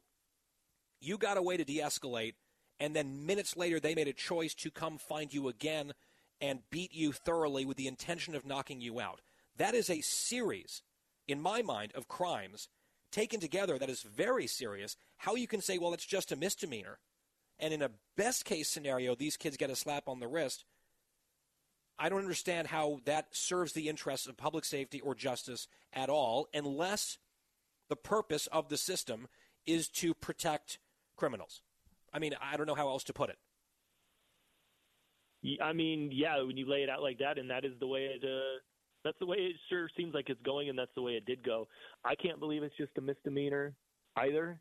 You 1.02 1.18
got 1.18 1.38
a 1.38 1.42
way 1.42 1.58
to 1.58 1.66
de 1.66 1.80
escalate. 1.80 2.36
And 2.84 2.94
then 2.94 3.26
minutes 3.26 3.56
later, 3.56 3.80
they 3.80 3.96
made 3.96 4.10
a 4.10 4.14
choice 4.14 4.54
to 4.56 4.70
come 4.70 4.98
find 4.98 5.34
you 5.34 5.48
again 5.48 5.94
and 6.42 6.70
beat 6.70 6.94
you 6.94 7.14
thoroughly 7.14 7.64
with 7.64 7.78
the 7.78 7.88
intention 7.88 8.36
of 8.36 8.46
knocking 8.46 8.82
you 8.82 9.00
out. 9.00 9.22
That 9.56 9.74
is 9.74 9.90
a 9.90 10.02
series, 10.02 10.82
in 11.26 11.42
my 11.42 11.62
mind, 11.62 11.94
of 11.96 12.10
crimes 12.10 12.68
taken 13.10 13.40
together 13.40 13.80
that 13.80 13.90
is 13.90 14.02
very 14.02 14.48
serious. 14.48 14.98
How 15.16 15.36
you 15.36 15.48
can 15.48 15.62
say, 15.62 15.78
well, 15.78 15.94
it's 15.94 16.06
just 16.06 16.34
a 16.34 16.36
misdemeanor. 16.36 17.00
And 17.58 17.74
in 17.74 17.82
a 17.82 17.92
best 18.18 18.44
case 18.44 18.68
scenario, 18.68 19.16
these 19.16 19.38
kids 19.38 19.56
get 19.56 19.70
a 19.70 19.78
slap 19.78 20.10
on 20.10 20.20
the 20.20 20.28
wrist. 20.28 20.66
I 21.98 22.10
don't 22.10 22.20
understand 22.20 22.68
how 22.68 23.00
that 23.06 23.28
serves 23.32 23.72
the 23.72 23.88
interests 23.88 24.28
of 24.28 24.36
public 24.36 24.66
safety 24.66 25.00
or 25.00 25.16
justice 25.16 25.70
at 25.94 26.10
all, 26.10 26.50
unless 26.54 27.18
the 27.88 27.96
purpose 27.96 28.48
of 28.48 28.68
the 28.68 28.76
system 28.76 29.30
is 29.66 29.88
to 29.88 30.14
protect 30.14 30.80
criminals. 31.16 31.62
I 32.14 32.19
mean, 32.19 32.34
I 32.41 32.57
don't 32.57 32.68
know 32.68 32.76
how 32.76 32.90
else 32.90 33.03
to 33.06 33.14
put 33.14 33.30
it. 33.30 33.38
I 35.61 35.73
mean, 35.73 36.10
yeah, 36.14 36.41
when 36.41 36.56
you 36.56 36.69
lay 36.69 36.84
it 36.84 36.90
out 36.90 37.02
like 37.02 37.19
that, 37.19 37.38
and 37.38 37.49
that 37.49 37.65
is 37.65 37.73
the 37.80 37.88
way 37.88 38.02
it. 38.02 38.23
Uh, 38.23 38.60
that's 39.03 39.19
the 39.19 39.26
way 39.26 39.35
it 39.38 39.56
sure 39.69 39.90
seems 39.98 40.14
like 40.14 40.30
it's 40.30 40.41
going, 40.44 40.69
and 40.69 40.80
that's 40.80 40.94
the 40.95 41.02
way 41.02 41.14
it 41.14 41.26
did 41.26 41.44
go. 41.44 41.68
I 42.06 42.15
can't 42.15 42.40
believe 42.40 42.64
it's 42.64 42.77
just 42.77 42.98
a 42.98 43.02
misdemeanor 43.02 43.73
either, 44.15 44.57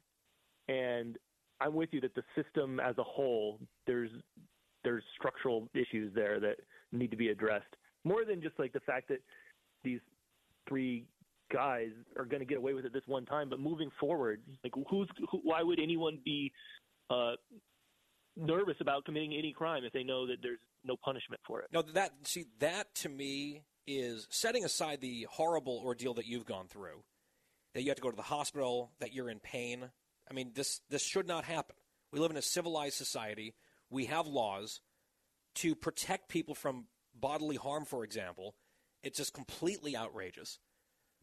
and 0.69 1.17
I'm 1.61 1.75
with 1.75 1.91
you 1.93 2.01
that 2.01 2.17
the 2.17 2.25
system 2.35 2.81
as 2.81 2.99
a 2.99 3.05
whole, 3.05 3.61
there's 3.87 4.11
there's 4.83 5.05
structural 5.17 5.69
issues 5.75 6.13
there 6.15 6.41
that 6.41 6.57
need 6.91 7.13
to 7.13 7.17
be 7.17 7.29
addressed. 7.29 7.77
More 8.03 8.25
than 8.25 8.43
just 8.43 8.59
like 8.59 8.73
the 8.73 8.81
fact 8.81 9.09
that 9.09 9.21
these 9.85 10.01
three 10.69 11.05
guys 11.53 11.91
are 12.19 12.25
going 12.25 12.41
to 12.41 12.47
get 12.47 12.59
away 12.59 12.75
with 12.75 12.85
it 12.85 12.93
this 12.93 13.07
one 13.07 13.25
time, 13.25 13.49
but 13.49 13.61
moving 13.61 13.91
forward, 14.01 14.41
like 14.65 14.73
who's 14.91 15.09
who, 15.31 15.39
why 15.45 15.63
would 15.63 15.79
anyone 15.79 16.19
be 16.25 16.51
uh, 17.11 17.33
nervous 18.37 18.77
about 18.81 19.05
committing 19.05 19.35
any 19.35 19.53
crime 19.53 19.85
if 19.85 19.93
they 19.93 20.05
know 20.05 20.27
that 20.27 20.37
there's 20.43 20.59
no 20.85 20.97
punishment 21.05 21.41
for 21.47 21.61
it? 21.61 21.69
No, 21.73 21.83
that 21.83 22.13
see 22.25 22.47
that 22.61 22.95
to 22.97 23.09
me 23.09 23.63
is 23.87 24.27
setting 24.31 24.65
aside 24.65 25.01
the 25.01 25.27
horrible 25.31 25.83
ordeal 25.85 26.15
that 26.15 26.27
you've 26.27 26.47
gone 26.47 26.69
through, 26.69 27.03
that 27.75 27.83
you 27.83 27.89
have 27.89 27.97
to 27.97 28.03
go 28.03 28.11
to 28.11 28.17
the 28.17 28.23
hospital, 28.23 28.93
that 29.01 29.13
you're 29.13 29.31
in 29.31 29.41
pain. 29.41 29.91
I 30.31 30.35
mean, 30.35 30.53
this 30.55 30.81
this 30.89 31.03
should 31.03 31.27
not 31.27 31.45
happen. 31.45 31.77
We 32.13 32.21
live 32.21 32.31
in 32.31 32.37
a 32.37 32.43
civilized 32.43 32.97
society. 32.97 33.55
We 33.91 34.07
have 34.07 34.27
laws 34.27 34.81
to 35.57 35.75
protect 35.75 36.29
people 36.29 36.55
from 36.55 36.87
bodily 37.15 37.57
harm, 37.57 37.85
for 37.85 38.05
example. 38.05 38.55
It's 39.03 39.19
just 39.19 39.35
completely 39.35 39.97
outrageous. 39.97 40.59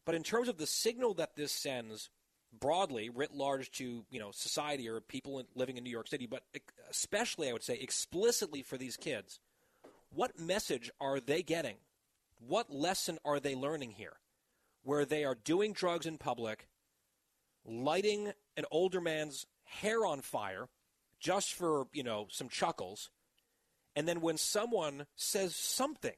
But 0.04 0.14
in 0.14 0.22
terms 0.22 0.48
of 0.48 0.58
the 0.58 0.66
signal 0.66 1.14
that 1.14 1.36
this 1.36 1.52
sends 1.52 2.10
broadly, 2.58 3.08
writ 3.08 3.34
large 3.34 3.70
to 3.72 4.04
you 4.10 4.20
know 4.20 4.30
society 4.32 4.88
or 4.88 5.00
people 5.00 5.42
living 5.54 5.76
in 5.76 5.84
New 5.84 5.90
York 5.90 6.08
City, 6.08 6.26
but 6.26 6.42
especially 6.90 7.48
I 7.48 7.52
would 7.52 7.62
say 7.62 7.76
explicitly 7.76 8.62
for 8.62 8.76
these 8.76 8.96
kids, 8.96 9.40
what 10.12 10.38
message 10.38 10.90
are 11.00 11.20
they 11.20 11.42
getting? 11.42 11.76
What 12.38 12.72
lesson 12.72 13.18
are 13.24 13.40
they 13.40 13.54
learning 13.54 13.92
here? 13.92 14.14
Where 14.82 15.04
they 15.04 15.24
are 15.24 15.34
doing 15.34 15.72
drugs 15.72 16.06
in 16.06 16.18
public, 16.18 16.68
lighting 17.64 18.32
an 18.56 18.64
older 18.70 19.00
man's 19.00 19.46
hair 19.64 20.04
on 20.04 20.20
fire 20.20 20.68
just 21.20 21.52
for 21.52 21.86
you 21.92 22.02
know 22.02 22.26
some 22.30 22.48
chuckles, 22.48 23.10
and 23.94 24.08
then 24.08 24.20
when 24.20 24.38
someone 24.38 25.06
says 25.16 25.54
something 25.54 26.16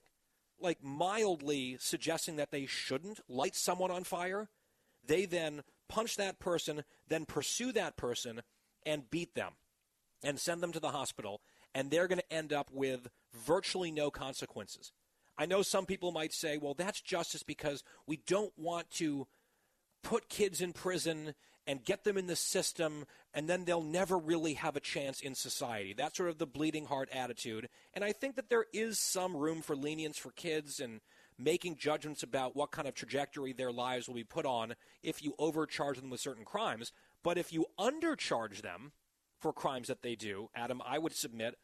like 0.61 0.83
mildly 0.83 1.77
suggesting 1.81 2.37
that 2.37 2.53
they 2.53 2.67
shouldn't 2.67 3.21
light 3.29 3.57
someone 3.57 3.91
on 3.91 4.05
fire, 4.05 4.49
they 5.05 5.27
then 5.27 5.63
punch 5.93 6.16
that 6.16 6.39
person, 6.39 6.85
then 7.09 7.27
pursue 7.27 7.70
that 7.73 7.98
person 7.98 8.40
and 8.86 9.10
beat 9.10 9.35
them 9.35 9.52
and 10.24 10.40
send 10.40 10.62
them 10.62 10.73
to 10.73 10.81
the 10.81 10.89
hospital. 10.89 11.43
And 11.74 11.90
they're 11.90 12.09
going 12.09 12.20
to 12.20 12.32
end 12.32 12.52
up 12.52 12.70
with 12.73 13.09
virtually 13.35 13.90
no 13.90 14.10
consequences. 14.10 14.93
I 15.36 15.47
know 15.47 15.62
some 15.62 15.85
people 15.85 16.10
might 16.10 16.32
say, 16.32 16.56
well, 16.56 16.74
that's 16.74 17.01
justice 17.01 17.43
because 17.43 17.85
we 18.06 18.20
don't 18.27 18.52
want 18.56 18.90
to 18.93 19.27
put 20.02 20.28
kids 20.28 20.60
in 20.60 20.73
prison 20.73 21.35
and 21.66 21.85
get 21.85 22.05
them 22.05 22.19
in 22.19 22.27
the 22.27 22.35
system, 22.35 23.05
and 23.32 23.48
then 23.48 23.64
they'll 23.64 23.82
never 23.82 24.19
really 24.19 24.55
have 24.55 24.74
a 24.77 24.81
chance 24.81 25.20
in 25.20 25.35
society. 25.35 25.94
That's 25.97 26.16
sort 26.16 26.28
of 26.28 26.39
the 26.39 26.47
bleeding 26.47 26.86
heart 26.86 27.09
attitude. 27.12 27.69
And 27.94 28.02
I 28.02 28.12
think 28.12 28.35
that 28.35 28.48
there 28.48 28.66
is 28.73 28.98
some 28.98 29.36
room 29.36 29.62
for 29.62 29.77
lenience 29.77 30.19
for 30.19 30.32
kids 30.32 30.81
and 30.81 31.01
making 31.39 31.77
judgments 31.77 32.23
about 32.23 32.57
what 32.57 32.71
kind 32.71 32.87
of 32.87 32.95
trajectory 32.95 33.53
their 33.53 33.73
lives 33.73 34.07
will 34.07 34.15
be 34.15 34.25
put 34.25 34.47
on 34.47 34.75
if 35.03 35.23
you 35.23 35.35
overcharge 35.39 36.01
them 36.01 36.11
with 36.11 36.21
certain 36.21 36.45
crimes. 36.45 36.93
But 37.23 37.39
if 37.39 37.53
you 37.53 37.67
undercharge 37.79 38.63
them 38.63 38.93
for 39.39 39.53
crimes 39.53 39.89
that 39.89 40.03
they 40.03 40.15
do, 40.15 40.51
Adam, 40.55 40.81
I 40.85 40.99
would 40.99 41.15
submit 41.15 41.57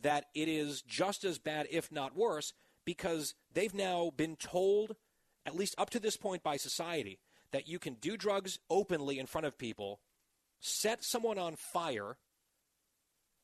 that 0.00 0.26
it 0.34 0.48
is 0.48 0.82
just 0.82 1.24
as 1.24 1.38
bad, 1.38 1.66
if 1.70 1.90
not 1.90 2.16
worse, 2.16 2.52
because 2.84 3.34
they've 3.52 3.74
now 3.74 4.10
been 4.16 4.36
told, 4.36 4.96
at 5.46 5.56
least 5.56 5.74
up 5.78 5.90
to 5.90 6.00
this 6.00 6.16
point 6.16 6.42
by 6.42 6.56
society, 6.56 7.18
that 7.52 7.68
you 7.68 7.78
can 7.78 7.94
do 7.94 8.16
drugs 8.16 8.58
openly 8.68 9.18
in 9.18 9.26
front 9.26 9.46
of 9.46 9.56
people, 9.56 10.00
set 10.60 11.04
someone 11.04 11.38
on 11.38 11.54
fire, 11.56 12.16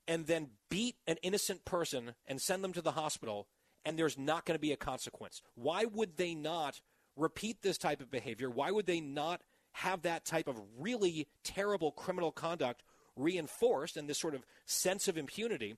and 0.08 0.26
then 0.26 0.48
beat 0.68 0.96
an 1.06 1.16
innocent 1.22 1.64
person 1.64 2.14
and 2.26 2.40
send 2.40 2.64
them 2.64 2.72
to 2.72 2.82
the 2.82 2.92
hospital, 2.92 3.46
and 3.84 3.98
there's 3.98 4.18
not 4.18 4.44
going 4.44 4.56
to 4.56 4.60
be 4.60 4.72
a 4.72 4.76
consequence. 4.76 5.42
Why 5.54 5.84
would 5.84 6.16
they 6.16 6.34
not 6.34 6.80
repeat 7.16 7.62
this 7.62 7.78
type 7.78 8.00
of 8.00 8.10
behavior? 8.10 8.50
Why 8.50 8.70
would 8.70 8.86
they 8.86 9.00
not 9.00 9.42
have 9.72 10.02
that 10.02 10.24
type 10.24 10.48
of 10.48 10.60
really 10.78 11.28
terrible 11.44 11.92
criminal 11.92 12.32
conduct 12.32 12.82
reinforced 13.16 13.96
and 13.96 14.08
this 14.08 14.18
sort 14.18 14.34
of 14.34 14.44
sense 14.64 15.08
of 15.08 15.16
impunity? 15.16 15.76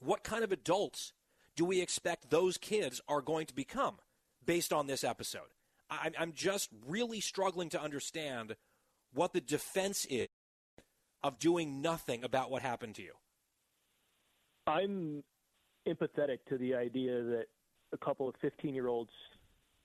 What 0.00 0.22
kind 0.22 0.44
of 0.44 0.52
adults 0.52 1.12
do 1.54 1.64
we 1.64 1.80
expect 1.80 2.30
those 2.30 2.58
kids 2.58 3.00
are 3.08 3.22
going 3.22 3.46
to 3.46 3.54
become 3.54 3.96
based 4.44 4.72
on 4.72 4.86
this 4.86 5.04
episode? 5.04 5.52
I'm 5.88 6.32
just 6.34 6.70
really 6.86 7.20
struggling 7.20 7.68
to 7.70 7.80
understand 7.80 8.56
what 9.14 9.32
the 9.32 9.40
defense 9.40 10.04
is 10.10 10.28
of 11.22 11.38
doing 11.38 11.80
nothing 11.80 12.24
about 12.24 12.50
what 12.50 12.62
happened 12.62 12.96
to 12.96 13.02
you. 13.02 13.12
I'm 14.66 15.22
empathetic 15.86 16.38
to 16.48 16.58
the 16.58 16.74
idea 16.74 17.22
that 17.22 17.46
a 17.92 17.98
couple 17.98 18.28
of 18.28 18.34
15 18.40 18.74
year 18.74 18.88
olds 18.88 19.10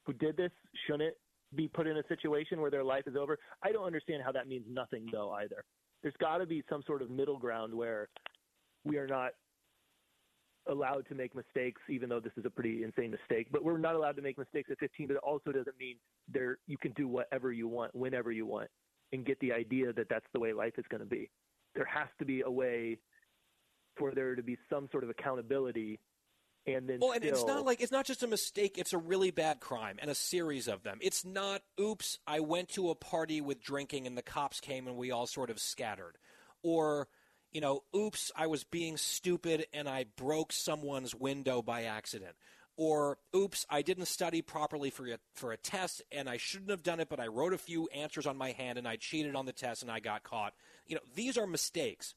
who 0.05 0.13
did 0.13 0.37
this 0.37 0.51
shouldn't 0.87 1.15
be 1.55 1.67
put 1.67 1.87
in 1.87 1.97
a 1.97 2.03
situation 2.07 2.61
where 2.61 2.71
their 2.71 2.83
life 2.83 3.03
is 3.07 3.15
over. 3.15 3.37
I 3.63 3.71
don't 3.71 3.85
understand 3.85 4.23
how 4.23 4.31
that 4.31 4.47
means 4.47 4.65
nothing, 4.69 5.07
though, 5.11 5.31
either. 5.31 5.63
There's 6.01 6.15
got 6.19 6.37
to 6.37 6.45
be 6.45 6.63
some 6.69 6.81
sort 6.87 7.01
of 7.01 7.09
middle 7.09 7.37
ground 7.37 7.73
where 7.73 8.09
we 8.83 8.97
are 8.97 9.07
not 9.07 9.31
allowed 10.67 11.07
to 11.09 11.15
make 11.15 11.35
mistakes, 11.35 11.81
even 11.89 12.09
though 12.09 12.19
this 12.19 12.31
is 12.37 12.45
a 12.45 12.49
pretty 12.49 12.83
insane 12.83 13.11
mistake. 13.11 13.47
But 13.51 13.63
we're 13.63 13.77
not 13.77 13.95
allowed 13.95 14.15
to 14.15 14.21
make 14.21 14.37
mistakes 14.37 14.69
at 14.71 14.79
15. 14.79 15.07
But 15.07 15.13
it 15.15 15.23
also 15.23 15.51
doesn't 15.51 15.77
mean 15.77 15.97
there 16.31 16.57
you 16.67 16.77
can 16.77 16.93
do 16.93 17.07
whatever 17.07 17.51
you 17.51 17.67
want, 17.67 17.93
whenever 17.93 18.31
you 18.31 18.45
want, 18.45 18.69
and 19.11 19.25
get 19.25 19.39
the 19.39 19.51
idea 19.51 19.93
that 19.93 20.07
that's 20.09 20.25
the 20.33 20.39
way 20.39 20.53
life 20.53 20.73
is 20.77 20.85
going 20.89 21.01
to 21.01 21.09
be. 21.09 21.29
There 21.75 21.85
has 21.85 22.07
to 22.19 22.25
be 22.25 22.41
a 22.41 22.51
way 22.51 22.97
for 24.01 24.15
there 24.15 24.35
to 24.35 24.43
be 24.43 24.57
some 24.69 24.89
sort 24.91 25.03
of 25.03 25.09
accountability 25.09 25.99
and 26.67 26.87
then 26.87 26.99
well, 27.01 27.11
and 27.11 27.23
still, 27.23 27.33
it's 27.33 27.45
not 27.45 27.65
like 27.65 27.81
it's 27.81 27.91
not 27.91 28.05
just 28.05 28.21
a 28.21 28.27
mistake; 28.27 28.77
it's 28.77 28.93
a 28.93 28.97
really 28.97 29.31
bad 29.31 29.59
crime 29.59 29.97
and 29.99 30.11
a 30.11 30.15
series 30.15 30.67
of 30.67 30.83
them. 30.83 30.99
It's 31.01 31.25
not, 31.25 31.63
"Oops, 31.79 32.19
I 32.27 32.39
went 32.39 32.69
to 32.69 32.91
a 32.91 32.95
party 32.95 33.41
with 33.41 33.63
drinking 33.63 34.05
and 34.05 34.15
the 34.15 34.21
cops 34.21 34.59
came 34.59 34.87
and 34.87 34.95
we 34.95 35.09
all 35.09 35.25
sort 35.25 35.49
of 35.49 35.59
scattered," 35.59 36.17
or 36.61 37.07
you 37.51 37.61
know, 37.61 37.83
"Oops, 37.95 38.31
I 38.35 38.45
was 38.47 38.63
being 38.63 38.97
stupid 38.97 39.65
and 39.73 39.89
I 39.89 40.05
broke 40.15 40.53
someone's 40.53 41.15
window 41.15 41.61
by 41.61 41.83
accident." 41.83 42.35
Or, 42.77 43.19
oops, 43.35 43.65
I 43.69 43.81
didn't 43.81 44.05
study 44.05 44.41
properly 44.41 44.89
for 44.89 45.05
a, 45.05 45.19
for 45.33 45.51
a 45.51 45.57
test 45.57 46.01
and 46.11 46.29
I 46.29 46.37
shouldn't 46.37 46.71
have 46.71 46.81
done 46.81 46.99
it, 46.99 47.09
but 47.09 47.19
I 47.19 47.27
wrote 47.27 47.53
a 47.53 47.57
few 47.57 47.87
answers 47.89 48.25
on 48.25 48.37
my 48.37 48.53
hand 48.53 48.79
and 48.79 48.87
I 48.87 48.95
cheated 48.95 49.35
on 49.35 49.45
the 49.45 49.53
test 49.53 49.83
and 49.83 49.91
I 49.91 49.99
got 49.99 50.23
caught. 50.23 50.53
You 50.87 50.95
know, 50.95 51.01
these 51.13 51.37
are 51.37 51.45
mistakes. 51.45 52.15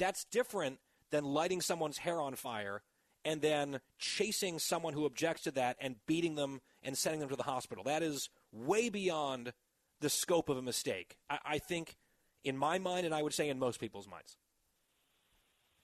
That's 0.00 0.24
different 0.24 0.78
than 1.10 1.24
lighting 1.24 1.60
someone's 1.60 1.98
hair 1.98 2.20
on 2.20 2.34
fire 2.34 2.82
and 3.24 3.42
then 3.42 3.80
chasing 3.98 4.58
someone 4.58 4.94
who 4.94 5.04
objects 5.04 5.42
to 5.42 5.50
that 5.52 5.76
and 5.80 5.96
beating 6.06 6.34
them 6.36 6.60
and 6.82 6.96
sending 6.96 7.20
them 7.20 7.28
to 7.28 7.36
the 7.36 7.42
hospital. 7.42 7.84
That 7.84 8.02
is 8.02 8.30
way 8.50 8.88
beyond 8.88 9.52
the 10.00 10.08
scope 10.08 10.48
of 10.48 10.56
a 10.56 10.62
mistake. 10.62 11.18
I, 11.28 11.38
I 11.44 11.58
think, 11.58 11.96
in 12.44 12.56
my 12.56 12.78
mind, 12.78 13.04
and 13.04 13.14
I 13.14 13.22
would 13.22 13.34
say 13.34 13.50
in 13.50 13.58
most 13.58 13.78
people's 13.78 14.08
minds. 14.08 14.36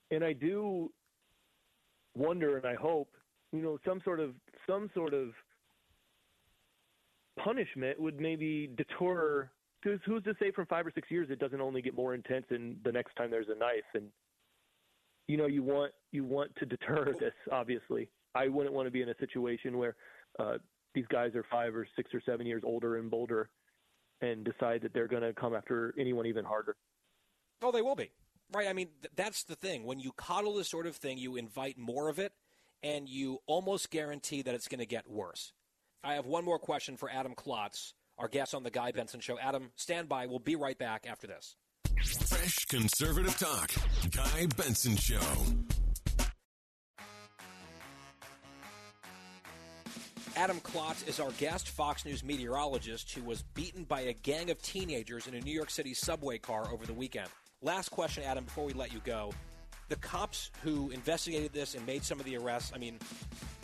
And 0.09 0.23
I 0.23 0.33
do 0.33 0.91
wonder, 2.15 2.57
and 2.57 2.65
I 2.65 2.73
hope, 2.73 3.15
you 3.53 3.61
know, 3.61 3.77
some 3.85 4.01
sort 4.03 4.19
of 4.19 4.31
some 4.65 4.89
sort 4.95 5.13
of 5.13 5.29
punishment 7.37 7.99
would 7.99 8.19
maybe 8.19 8.69
deter. 8.75 9.51
Because 9.81 9.99
who's 10.05 10.23
to 10.23 10.33
say 10.39 10.51
from 10.51 10.65
five 10.65 10.85
or 10.85 10.91
six 10.93 11.09
years 11.11 11.29
it 11.29 11.39
doesn't 11.39 11.61
only 11.61 11.81
get 11.81 11.95
more 11.95 12.13
intense 12.15 12.45
and 12.49 12.77
the 12.83 12.91
next 12.91 13.15
time 13.15 13.29
there's 13.29 13.47
a 13.49 13.57
knife? 13.57 13.85
And 13.93 14.07
you 15.27 15.37
know 15.37 15.45
you 15.45 15.63
want 15.63 15.91
you 16.11 16.23
want 16.23 16.55
to 16.57 16.65
deter 16.65 17.13
this 17.19 17.33
obviously. 17.51 18.09
I 18.35 18.47
wouldn't 18.47 18.73
want 18.73 18.87
to 18.87 18.91
be 18.91 19.01
in 19.01 19.09
a 19.09 19.17
situation 19.19 19.77
where 19.77 19.95
uh 20.39 20.57
these 20.93 21.05
guys 21.09 21.35
are 21.35 21.45
five 21.51 21.75
or 21.75 21.87
six 21.95 22.13
or 22.13 22.21
seven 22.25 22.45
years 22.47 22.63
older 22.65 22.97
and 22.97 23.11
bolder 23.11 23.49
and 24.21 24.43
decide 24.43 24.81
that 24.81 24.93
they're 24.93 25.07
going 25.07 25.21
to 25.21 25.33
come 25.33 25.53
after 25.53 25.93
anyone 25.99 26.25
even 26.25 26.43
harder. 26.43 26.75
Oh 27.61 27.71
they 27.71 27.81
will 27.81 27.95
be. 27.95 28.11
Right 28.53 28.67
i 28.67 28.73
mean 28.73 28.89
th- 29.01 29.11
that's 29.15 29.43
the 29.43 29.55
thing. 29.55 29.83
When 29.83 29.99
you 29.99 30.11
coddle 30.13 30.55
this 30.55 30.69
sort 30.69 30.87
of 30.87 30.95
thing 30.95 31.17
you 31.17 31.35
invite 31.35 31.77
more 31.77 32.09
of 32.09 32.17
it 32.19 32.33
and 32.83 33.07
you 33.09 33.39
almost 33.47 33.89
guarantee 33.89 34.41
that 34.43 34.55
it's 34.55 34.67
going 34.67 34.79
to 34.79 34.85
get 34.85 35.09
worse. 35.09 35.51
I 36.03 36.13
have 36.13 36.25
one 36.25 36.45
more 36.45 36.59
question 36.59 36.95
for 36.95 37.09
adam 37.09 37.33
klotz 37.35 37.93
our 38.17 38.27
guest 38.27 38.53
on 38.53 38.63
the 38.63 38.71
guy 38.71 38.91
benson 38.91 39.19
show 39.19 39.37
adam 39.39 39.71
stand 39.75 40.07
by 40.09 40.25
we'll 40.25 40.39
be 40.39 40.55
right 40.55 40.77
back 40.77 41.05
after 41.07 41.27
this 41.27 41.55
Fresh 42.03 42.65
conservative 42.65 43.37
talk. 43.37 43.71
Guy 44.11 44.45
Benson 44.55 44.95
Show. 44.95 45.19
Adam 50.35 50.59
Klotz 50.59 51.03
is 51.07 51.19
our 51.19 51.31
guest, 51.31 51.69
Fox 51.69 52.05
News 52.05 52.23
meteorologist 52.23 53.11
who 53.11 53.23
was 53.23 53.41
beaten 53.41 53.83
by 53.83 54.01
a 54.01 54.13
gang 54.13 54.51
of 54.51 54.61
teenagers 54.61 55.25
in 55.25 55.33
a 55.33 55.41
New 55.41 55.51
York 55.51 55.71
City 55.71 55.95
subway 55.95 56.37
car 56.37 56.71
over 56.71 56.85
the 56.85 56.93
weekend. 56.93 57.29
Last 57.63 57.89
question, 57.89 58.23
Adam, 58.23 58.43
before 58.45 58.65
we 58.65 58.73
let 58.73 58.93
you 58.93 59.01
go. 59.03 59.33
The 59.89 59.95
cops 59.95 60.51
who 60.63 60.91
investigated 60.91 61.53
this 61.53 61.73
and 61.73 61.85
made 61.87 62.03
some 62.03 62.19
of 62.19 62.25
the 62.25 62.37
arrests, 62.37 62.71
I 62.75 62.77
mean, 62.77 62.99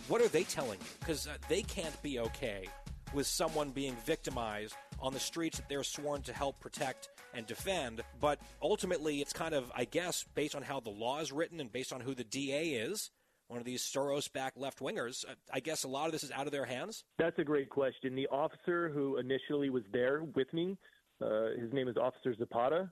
what 0.07 0.21
are 0.21 0.27
they 0.27 0.43
telling 0.43 0.79
you? 0.79 0.87
Because 0.99 1.27
uh, 1.27 1.33
they 1.47 1.61
can't 1.61 2.01
be 2.01 2.19
okay 2.19 2.67
with 3.13 3.27
someone 3.27 3.71
being 3.71 3.95
victimized 4.05 4.75
on 4.99 5.13
the 5.13 5.19
streets 5.19 5.57
that 5.57 5.69
they're 5.69 5.83
sworn 5.83 6.21
to 6.23 6.33
help 6.33 6.59
protect 6.59 7.09
and 7.33 7.45
defend. 7.45 8.01
But 8.19 8.39
ultimately, 8.61 9.21
it's 9.21 9.33
kind 9.33 9.53
of, 9.53 9.71
I 9.75 9.85
guess, 9.85 10.25
based 10.35 10.55
on 10.55 10.63
how 10.63 10.79
the 10.79 10.89
law 10.89 11.19
is 11.19 11.31
written 11.31 11.59
and 11.59 11.71
based 11.71 11.93
on 11.93 12.01
who 12.01 12.15
the 12.15 12.23
DA 12.23 12.71
is, 12.71 13.11
one 13.47 13.59
of 13.59 13.65
these 13.65 13.83
Soros 13.83 14.31
backed 14.31 14.57
left 14.57 14.79
wingers, 14.79 15.25
I 15.51 15.59
guess 15.59 15.83
a 15.83 15.87
lot 15.87 16.07
of 16.07 16.11
this 16.11 16.23
is 16.23 16.31
out 16.31 16.47
of 16.47 16.51
their 16.51 16.65
hands? 16.65 17.03
That's 17.19 17.37
a 17.39 17.43
great 17.43 17.69
question. 17.69 18.15
The 18.15 18.27
officer 18.27 18.89
who 18.89 19.17
initially 19.17 19.69
was 19.69 19.83
there 19.91 20.23
with 20.23 20.51
me, 20.53 20.77
uh, 21.21 21.49
his 21.59 21.71
name 21.71 21.87
is 21.87 21.97
Officer 21.97 22.35
Zapata, 22.35 22.89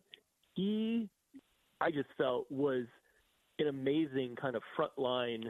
he, 0.53 1.10
I 1.80 1.91
just 1.91 2.10
felt, 2.18 2.45
was 2.52 2.85
an 3.60 3.68
amazing 3.68 4.35
kind 4.39 4.56
of 4.56 4.61
frontline 4.77 5.45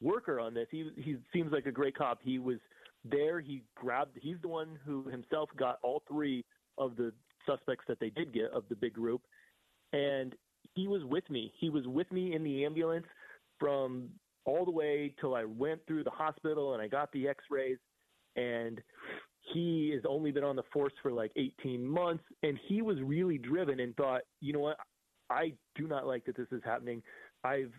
worker 0.00 0.40
on 0.40 0.54
this. 0.54 0.66
He, 0.70 0.90
he 0.96 1.16
seems 1.32 1.52
like 1.52 1.66
a 1.66 1.72
great 1.72 1.96
cop. 1.96 2.18
He 2.22 2.38
was 2.38 2.58
there. 3.04 3.40
He 3.40 3.62
grabbed, 3.74 4.18
he's 4.20 4.36
the 4.42 4.48
one 4.48 4.78
who 4.84 5.08
himself 5.08 5.50
got 5.56 5.78
all 5.82 6.02
three 6.08 6.44
of 6.78 6.96
the 6.96 7.12
suspects 7.46 7.84
that 7.88 7.98
they 8.00 8.10
did 8.10 8.32
get 8.32 8.50
of 8.52 8.64
the 8.68 8.76
big 8.76 8.94
group. 8.94 9.22
And 9.92 10.34
he 10.74 10.88
was 10.88 11.04
with 11.04 11.28
me. 11.28 11.52
He 11.58 11.68
was 11.68 11.86
with 11.86 12.10
me 12.12 12.34
in 12.34 12.42
the 12.42 12.64
ambulance 12.64 13.06
from 13.58 14.08
all 14.44 14.64
the 14.64 14.70
way 14.70 15.14
till 15.20 15.34
I 15.34 15.44
went 15.44 15.80
through 15.86 16.04
the 16.04 16.10
hospital 16.10 16.74
and 16.74 16.82
I 16.82 16.88
got 16.88 17.12
the 17.12 17.28
x 17.28 17.44
rays. 17.50 17.78
And 18.36 18.80
he 19.52 19.90
has 19.94 20.02
only 20.08 20.30
been 20.30 20.44
on 20.44 20.56
the 20.56 20.62
force 20.72 20.92
for 21.02 21.12
like 21.12 21.32
18 21.36 21.86
months. 21.86 22.24
And 22.42 22.58
he 22.66 22.82
was 22.82 22.96
really 23.02 23.38
driven 23.38 23.80
and 23.80 23.94
thought, 23.96 24.22
you 24.40 24.52
know 24.52 24.60
what? 24.60 24.78
I 25.28 25.52
do 25.74 25.86
not 25.86 26.06
like 26.06 26.24
that 26.26 26.36
this 26.36 26.48
is 26.52 26.62
happening. 26.64 27.02
I've 27.44 27.72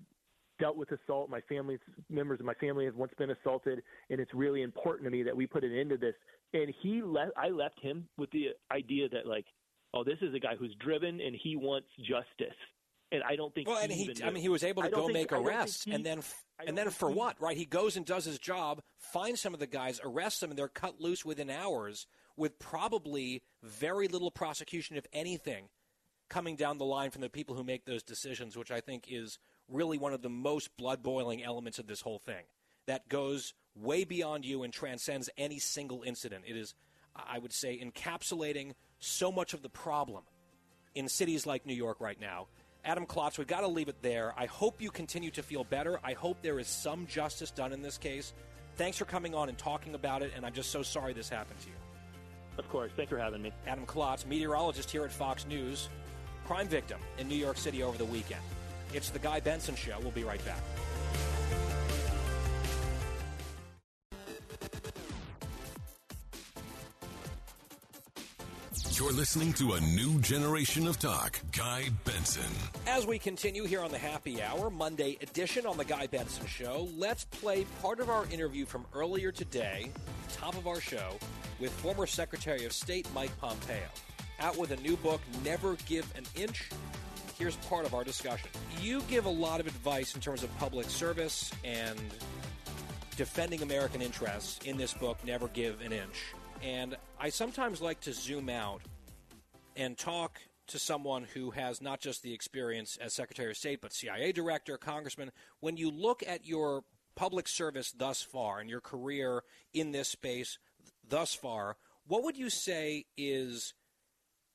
dealt 0.59 0.75
with 0.77 0.89
assault. 0.91 1.29
My 1.29 1.41
family 1.41 1.77
members 2.09 2.39
of 2.39 2.45
my 2.45 2.53
family 2.55 2.85
have 2.85 2.95
once 2.95 3.11
been 3.17 3.31
assaulted, 3.31 3.81
and 4.09 4.19
it's 4.19 4.33
really 4.33 4.61
important 4.61 5.05
to 5.05 5.11
me 5.11 5.23
that 5.23 5.35
we 5.35 5.47
put 5.47 5.63
an 5.63 5.77
end 5.77 5.89
to 5.91 5.97
this. 5.97 6.15
And 6.53 6.73
he 6.81 7.01
left. 7.01 7.31
I 7.37 7.49
left 7.49 7.79
him 7.81 8.07
with 8.17 8.29
the 8.31 8.49
idea 8.71 9.09
that 9.09 9.25
like, 9.25 9.45
oh, 9.93 10.03
this 10.03 10.17
is 10.21 10.33
a 10.33 10.39
guy 10.39 10.55
who's 10.57 10.75
driven 10.79 11.19
and 11.19 11.35
he 11.41 11.55
wants 11.55 11.87
justice. 11.99 12.55
And 13.11 13.21
I 13.23 13.35
don't 13.35 13.53
think. 13.53 13.67
Well, 13.67 13.77
he 13.77 13.83
and 13.83 14.17
he, 14.17 14.23
I 14.23 14.31
mean, 14.31 14.41
he 14.41 14.49
was 14.49 14.63
able 14.63 14.81
to 14.83 14.89
go 14.89 15.07
think- 15.07 15.13
make 15.13 15.31
I 15.31 15.35
don't 15.35 15.45
think 15.45 15.55
arrests, 15.55 15.83
he- 15.83 15.91
and 15.91 16.03
then, 16.05 16.21
and 16.65 16.77
then 16.77 16.89
for 16.89 17.09
what? 17.11 17.39
Right? 17.39 17.55
He 17.57 17.65
goes 17.65 17.95
and 17.95 18.05
does 18.05 18.25
his 18.25 18.39
job, 18.39 18.81
finds 18.97 19.39
some 19.41 19.53
of 19.53 19.59
the 19.59 19.67
guys, 19.67 19.99
arrests 20.03 20.39
them, 20.39 20.49
and 20.49 20.57
they're 20.57 20.67
cut 20.67 20.99
loose 20.99 21.23
within 21.23 21.49
hours, 21.51 22.07
with 22.37 22.57
probably 22.57 23.43
very 23.61 24.07
little 24.07 24.31
prosecution, 24.31 24.97
if 24.97 25.05
anything, 25.13 25.69
coming 26.29 26.55
down 26.55 26.79
the 26.79 26.85
line 26.85 27.11
from 27.11 27.21
the 27.21 27.29
people 27.29 27.55
who 27.55 27.63
make 27.63 27.85
those 27.85 28.01
decisions, 28.01 28.57
which 28.57 28.71
I 28.71 28.81
think 28.81 29.05
is 29.07 29.37
really 29.73 29.97
one 29.97 30.13
of 30.13 30.21
the 30.21 30.29
most 30.29 30.75
blood 30.77 31.03
boiling 31.03 31.43
elements 31.43 31.79
of 31.79 31.87
this 31.87 31.99
whole 31.99 32.19
thing. 32.19 32.43
That 32.85 33.09
goes 33.09 33.53
way 33.75 34.03
beyond 34.03 34.45
you 34.45 34.63
and 34.63 34.71
transcends 34.71 35.29
any 35.37 35.59
single 35.59 36.03
incident. 36.03 36.45
It 36.47 36.55
is, 36.55 36.75
I 37.15 37.39
would 37.39 37.51
say, 37.51 37.81
encapsulating 37.83 38.73
so 38.99 39.31
much 39.31 39.53
of 39.53 39.61
the 39.61 39.69
problem 39.69 40.23
in 40.95 41.09
cities 41.09 41.45
like 41.45 41.65
New 41.65 41.73
York 41.73 41.99
right 41.99 42.19
now. 42.19 42.47
Adam 42.85 43.05
Klotz, 43.05 43.37
we've 43.37 43.47
got 43.47 43.61
to 43.61 43.67
leave 43.67 43.87
it 43.87 44.01
there. 44.01 44.33
I 44.37 44.45
hope 44.45 44.81
you 44.81 44.91
continue 44.91 45.31
to 45.31 45.43
feel 45.43 45.63
better. 45.63 45.99
I 46.03 46.13
hope 46.13 46.41
there 46.41 46.59
is 46.59 46.67
some 46.67 47.07
justice 47.07 47.49
done 47.49 47.71
in 47.71 47.81
this 47.81 47.97
case. 47.97 48.33
Thanks 48.75 48.97
for 48.97 49.05
coming 49.05 49.33
on 49.33 49.49
and 49.49 49.57
talking 49.57 49.95
about 49.95 50.21
it, 50.21 50.33
and 50.35 50.45
I'm 50.45 50.53
just 50.53 50.71
so 50.71 50.83
sorry 50.83 51.13
this 51.13 51.29
happened 51.29 51.59
to 51.61 51.67
you. 51.67 51.75
Of 52.57 52.69
course. 52.69 52.91
Thanks 52.95 53.09
for 53.09 53.17
having 53.17 53.41
me. 53.41 53.51
Adam 53.65 53.85
Klotz, 53.85 54.25
meteorologist 54.25 54.91
here 54.91 55.05
at 55.05 55.11
Fox 55.11 55.45
News, 55.47 55.89
crime 56.45 56.67
victim 56.67 56.99
in 57.17 57.27
New 57.27 57.35
York 57.35 57.57
City 57.57 57.81
over 57.81 57.97
the 57.97 58.05
weekend. 58.05 58.41
It's 58.93 59.09
the 59.09 59.19
Guy 59.19 59.39
Benson 59.39 59.75
Show. 59.75 59.97
We'll 60.01 60.11
be 60.11 60.23
right 60.23 60.43
back. 60.45 60.61
You're 68.91 69.11
listening 69.11 69.53
to 69.53 69.73
a 69.73 69.81
new 69.81 70.19
generation 70.19 70.87
of 70.87 70.99
talk. 70.99 71.39
Guy 71.51 71.89
Benson. 72.05 72.43
As 72.85 73.07
we 73.07 73.17
continue 73.17 73.65
here 73.65 73.81
on 73.81 73.89
the 73.89 73.97
Happy 73.97 74.41
Hour, 74.41 74.69
Monday 74.69 75.17
edition 75.21 75.65
on 75.65 75.77
the 75.77 75.83
Guy 75.83 76.05
Benson 76.07 76.45
Show, 76.45 76.87
let's 76.95 77.25
play 77.25 77.65
part 77.81 77.99
of 77.99 78.09
our 78.09 78.25
interview 78.27 78.65
from 78.65 78.85
earlier 78.93 79.31
today, 79.31 79.91
top 80.31 80.55
of 80.55 80.67
our 80.67 80.79
show, 80.79 81.17
with 81.59 81.71
former 81.71 82.05
Secretary 82.05 82.65
of 82.65 82.73
State 82.73 83.07
Mike 83.15 83.35
Pompeo. 83.39 83.75
Out 84.39 84.57
with 84.57 84.71
a 84.71 84.77
new 84.77 84.95
book, 84.97 85.21
Never 85.43 85.75
Give 85.87 86.05
an 86.15 86.23
Inch. 86.35 86.69
Here's 87.37 87.55
part 87.57 87.85
of 87.85 87.93
our 87.93 88.03
discussion. 88.03 88.49
You 88.79 89.01
give 89.09 89.25
a 89.25 89.29
lot 89.29 89.59
of 89.59 89.67
advice 89.67 90.15
in 90.15 90.21
terms 90.21 90.43
of 90.43 90.55
public 90.57 90.89
service 90.89 91.51
and 91.63 91.99
defending 93.17 93.61
American 93.63 94.01
interests 94.01 94.59
in 94.65 94.77
this 94.77 94.93
book, 94.93 95.17
Never 95.25 95.47
Give 95.49 95.81
an 95.81 95.91
Inch. 95.91 96.33
And 96.61 96.95
I 97.19 97.29
sometimes 97.29 97.81
like 97.81 97.99
to 98.01 98.13
zoom 98.13 98.49
out 98.49 98.81
and 99.75 99.97
talk 99.97 100.39
to 100.67 100.79
someone 100.79 101.25
who 101.33 101.51
has 101.51 101.81
not 101.81 101.99
just 101.99 102.23
the 102.23 102.33
experience 102.33 102.97
as 103.01 103.13
Secretary 103.13 103.51
of 103.51 103.57
State, 103.57 103.81
but 103.81 103.93
CIA 103.93 104.31
director, 104.31 104.77
congressman. 104.77 105.31
When 105.59 105.75
you 105.75 105.91
look 105.91 106.23
at 106.25 106.45
your 106.45 106.83
public 107.15 107.47
service 107.47 107.91
thus 107.91 108.21
far 108.21 108.59
and 108.59 108.69
your 108.69 108.81
career 108.81 109.43
in 109.73 109.91
this 109.91 110.09
space 110.09 110.57
thus 111.07 111.33
far, 111.33 111.77
what 112.07 112.23
would 112.23 112.37
you 112.37 112.49
say 112.49 113.05
is 113.17 113.73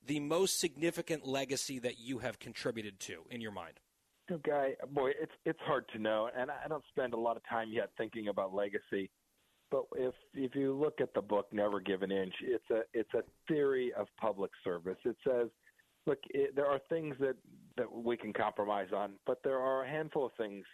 the 0.07 0.21
most 0.21 0.61
significant 0.61 1.27
legacy 1.27 1.79
that 1.81 1.99
you 1.99 2.19
have 2.19 2.39
contributed 2.39 3.01
to 3.01 3.25
in 3.31 3.41
your 3.41 3.53
mind? 3.53 3.81
So, 4.29 4.39
guy, 4.45 4.75
boy, 4.93 5.11
it's 5.21 5.33
it's 5.47 5.61
hard 5.61 5.87
to 5.95 5.99
know, 5.99 6.29
and 6.37 6.51
I 6.51 6.69
don't 6.69 6.85
spend 6.91 7.15
a 7.15 7.17
lot 7.17 7.37
of 7.37 7.43
time 7.49 7.69
yet 7.73 7.91
thinking 7.97 8.29
about 8.29 8.55
legacy. 8.55 9.11
But 9.71 9.85
if 9.97 10.15
if 10.35 10.55
you 10.55 10.75
look 10.75 11.01
at 11.01 11.15
the 11.15 11.23
book 11.23 11.47
Never 11.53 11.81
Give 11.81 12.03
an 12.03 12.11
Inch, 12.11 12.35
it's 12.43 12.71
a 12.71 12.83
it's 12.93 13.13
a 13.15 13.23
theory 13.47 13.93
of 13.99 14.07
public 14.21 14.51
service. 14.65 14.99
It 15.05 15.17
says, 15.27 15.49
look, 16.07 16.19
it, 16.31 16.55
there 16.55 16.67
are 16.67 16.81
things 16.91 17.17
that 17.21 17.37
that 17.79 17.91
we 17.91 18.17
can 18.17 18.33
compromise 18.35 18.89
on, 18.95 19.13
but 19.27 19.39
there 19.43 19.59
are 19.59 19.85
a 19.85 19.89
handful 19.89 20.27
of 20.27 20.33
things 20.37 20.65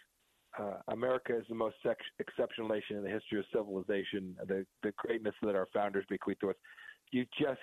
uh, 0.57 0.75
America 0.89 1.37
is 1.37 1.43
the 1.49 1.55
most 1.55 1.75
sex- 1.83 2.05
exceptional 2.19 2.67
nation 2.69 2.97
in 2.97 3.03
the 3.03 3.09
history 3.09 3.39
of 3.39 3.45
civilization. 3.53 4.35
The 4.47 4.65
the 4.83 4.93
greatness 4.97 5.35
that 5.41 5.55
our 5.55 5.67
founders 5.73 6.05
bequeathed 6.09 6.41
to 6.41 6.51
us. 6.51 6.55
You 7.11 7.25
just 7.39 7.59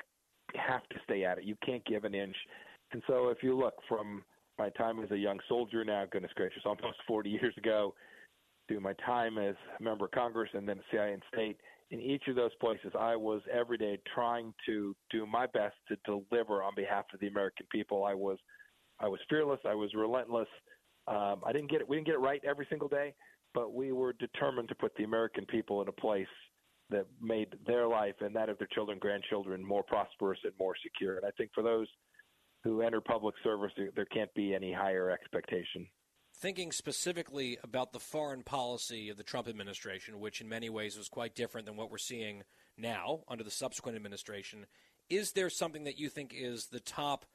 have 0.57 0.89
to 0.91 0.97
stay 1.05 1.24
at 1.24 1.39
it. 1.39 1.45
You 1.45 1.57
can't 1.65 1.85
give 1.85 2.05
an 2.05 2.15
inch. 2.15 2.37
And 2.93 3.03
so, 3.07 3.29
if 3.29 3.43
you 3.43 3.57
look 3.57 3.74
from 3.89 4.23
my 4.59 4.70
time 4.70 5.03
as 5.03 5.11
a 5.11 5.16
young 5.16 5.39
soldier 5.49 5.85
now, 5.85 6.05
goodness 6.11 6.33
gracious, 6.35 6.62
almost 6.65 6.99
40 7.07 7.31
years 7.31 7.55
ago, 7.57 7.95
to 8.69 8.81
my 8.81 8.93
time 9.05 9.39
as 9.39 9.55
a 9.79 9.83
member 9.83 10.05
of 10.07 10.11
Congress 10.12 10.51
and 10.55 10.69
then 10.69 10.81
CIA 10.91 11.15
and 11.15 11.23
state, 11.33 11.59
in 11.91 12.01
each 12.01 12.23
of 12.29 12.37
those 12.37 12.55
places, 12.61 12.93
I 12.99 13.16
was 13.16 13.43
every 13.53 13.77
day 13.77 13.99
trying 14.15 14.55
to 14.66 14.97
do 15.11 15.27
my 15.27 15.47
best 15.47 15.74
to 15.89 15.97
deliver 16.07 16.62
on 16.62 16.74
behalf 16.74 17.05
of 17.12 17.20
the 17.20 17.29
American 17.29 17.66
people. 17.70 18.05
I 18.05 18.15
was, 18.15 18.39
I 18.99 19.09
was 19.09 19.20
fearless. 19.29 19.61
I 19.66 19.74
was 19.74 19.93
relentless. 19.95 20.49
Um, 21.07 21.43
I 21.45 21.53
didn't 21.53 21.70
get 21.70 21.81
it. 21.83 21.89
We 21.89 21.97
didn't 21.97 22.07
get 22.07 22.15
it 22.15 22.20
right 22.20 22.41
every 22.49 22.66
single 22.70 22.89
day, 22.89 23.12
but 23.53 23.74
we 23.74 23.93
were 23.93 24.15
determined 24.15 24.69
to 24.70 24.74
put 24.74 24.95
the 24.97 25.05
American 25.05 25.45
people 25.45 25.83
in 25.83 25.89
a 25.89 25.93
place 25.93 26.27
that 26.93 27.06
made 27.20 27.48
their 27.66 27.86
life 27.86 28.14
and 28.20 28.35
that 28.36 28.48
of 28.48 28.59
their 28.59 28.69
children, 28.69 28.98
grandchildren 28.98 29.64
more 29.64 29.82
prosperous 29.82 30.39
and 30.44 30.52
more 30.59 30.74
secure. 30.82 31.16
And 31.16 31.27
I 31.27 31.31
think 31.36 31.51
for 31.55 31.62
those 31.62 31.89
who 32.64 32.82
enter 32.82 33.01
public 33.01 33.35
service, 33.43 33.73
there 33.77 34.05
can't 34.06 34.32
be 34.35 34.55
any 34.55 34.73
higher 34.73 35.10
expectation. 35.10 35.86
Thinking 36.36 36.73
specifically 36.73 37.59
about 37.62 37.93
the 37.93 38.01
foreign 38.01 38.43
policy 38.43 39.10
of 39.10 39.16
the 39.16 39.23
Trump 39.23 39.48
administration, 39.48 40.20
which 40.20 40.40
in 40.40 40.48
many 40.48 40.70
ways 40.70 40.97
was 40.97 41.09
quite 41.09 41.35
different 41.35 41.66
than 41.66 41.77
what 41.77 41.90
we're 41.90 41.98
seeing 41.98 42.43
now 42.77 43.23
under 43.28 43.44
the 43.44 43.51
subsequent 43.51 43.97
administration, 43.97 44.66
is 45.10 45.32
there 45.32 45.51
something 45.51 45.85
that 45.85 45.98
you 45.98 46.09
think 46.09 46.32
is 46.35 46.66
the 46.66 46.81
top 46.81 47.27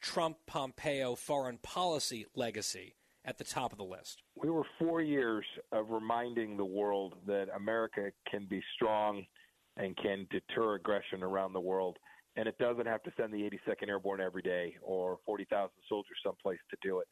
Trump 0.00 0.38
Pompeo 0.46 1.14
foreign 1.14 1.58
policy 1.58 2.26
legacy 2.34 2.96
at 3.24 3.38
the 3.38 3.44
top 3.44 3.72
of 3.72 3.78
the 3.78 3.84
list? 3.84 4.22
We 4.36 4.50
were 4.50 4.64
four 4.78 5.00
years 5.00 5.44
of 5.70 5.90
reminding 5.90 6.56
the 6.56 6.64
world 6.64 7.14
that 7.26 7.46
America 7.56 8.10
can 8.30 8.46
be 8.46 8.62
strong 8.74 9.24
and 9.76 9.96
can 9.96 10.26
deter 10.30 10.74
aggression 10.74 11.22
around 11.22 11.52
the 11.52 11.60
world. 11.60 11.98
And 12.36 12.48
it 12.48 12.56
doesn't 12.58 12.86
have 12.86 13.02
to 13.04 13.12
send 13.16 13.32
the 13.32 13.38
82nd 13.38 13.88
Airborne 13.88 14.20
every 14.20 14.42
day 14.42 14.74
or 14.82 15.18
40,000 15.26 15.70
soldiers 15.88 16.16
someplace 16.24 16.58
to 16.70 16.76
do 16.82 17.00
it. 17.00 17.06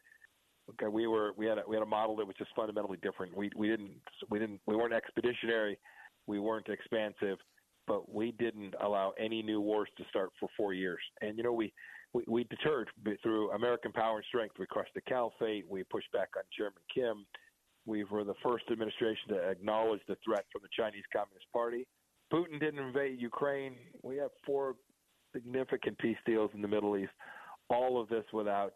Okay, 0.71 0.87
we 0.87 1.07
were 1.07 1.33
we 1.37 1.47
had 1.47 1.57
a, 1.57 1.63
we 1.67 1.75
had 1.75 1.83
a 1.83 1.87
model 1.87 2.15
that 2.15 2.25
was 2.25 2.35
just 2.37 2.51
fundamentally 2.55 2.97
different. 3.01 3.35
We 3.35 3.49
we 3.55 3.67
didn't 3.67 3.91
we 4.29 4.39
didn't 4.39 4.61
we 4.67 4.75
weren't 4.75 4.93
expeditionary, 4.93 5.77
we 6.27 6.39
weren't 6.39 6.69
expansive, 6.69 7.39
but 7.87 8.13
we 8.13 8.31
didn't 8.33 8.75
allow 8.81 9.11
any 9.19 9.41
new 9.41 9.59
wars 9.59 9.89
to 9.97 10.03
start 10.09 10.29
for 10.39 10.47
four 10.55 10.73
years. 10.73 10.99
And 11.21 11.35
you 11.35 11.43
know 11.43 11.51
we 11.51 11.73
we, 12.13 12.23
we 12.27 12.43
deterred 12.45 12.89
through 13.23 13.51
American 13.51 13.91
power 13.91 14.17
and 14.17 14.25
strength. 14.25 14.55
We 14.59 14.65
crushed 14.65 14.93
the 14.95 15.01
caliphate. 15.01 15.65
We 15.69 15.83
pushed 15.83 16.11
back 16.11 16.29
on 16.37 16.43
Chairman 16.55 16.81
Kim. 16.93 17.25
We 17.85 18.03
were 18.03 18.23
the 18.23 18.35
first 18.43 18.65
administration 18.71 19.29
to 19.29 19.49
acknowledge 19.49 20.01
the 20.07 20.17
threat 20.23 20.45
from 20.51 20.61
the 20.61 20.69
Chinese 20.75 21.03
Communist 21.11 21.45
Party. 21.51 21.87
Putin 22.31 22.59
didn't 22.59 22.79
invade 22.79 23.19
Ukraine. 23.19 23.75
We 24.03 24.17
have 24.17 24.29
four 24.45 24.75
significant 25.33 25.97
peace 25.97 26.17
deals 26.25 26.51
in 26.53 26.61
the 26.61 26.67
Middle 26.67 26.97
East. 26.97 27.11
All 27.69 27.99
of 27.99 28.07
this 28.09 28.25
without 28.33 28.73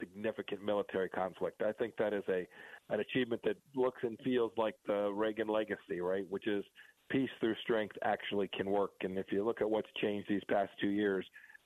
significant 0.00 0.62
military 0.62 1.08
conflict. 1.08 1.62
I 1.62 1.72
think 1.72 1.94
that 1.98 2.12
is 2.12 2.24
a 2.28 2.46
an 2.90 3.00
achievement 3.00 3.40
that 3.44 3.56
looks 3.74 4.02
and 4.02 4.18
feels 4.22 4.52
like 4.58 4.74
the 4.86 5.10
Reagan 5.10 5.48
legacy, 5.48 6.00
right? 6.02 6.24
Which 6.28 6.46
is 6.46 6.64
peace 7.10 7.30
through 7.40 7.54
strength 7.62 7.96
actually 8.04 8.50
can 8.54 8.70
work. 8.70 8.90
And 9.02 9.16
if 9.16 9.26
you 9.30 9.44
look 9.44 9.62
at 9.62 9.70
what's 9.70 9.88
changed 10.02 10.28
these 10.28 10.42
past 10.50 10.70
two 10.80 10.88
years, 10.88 11.24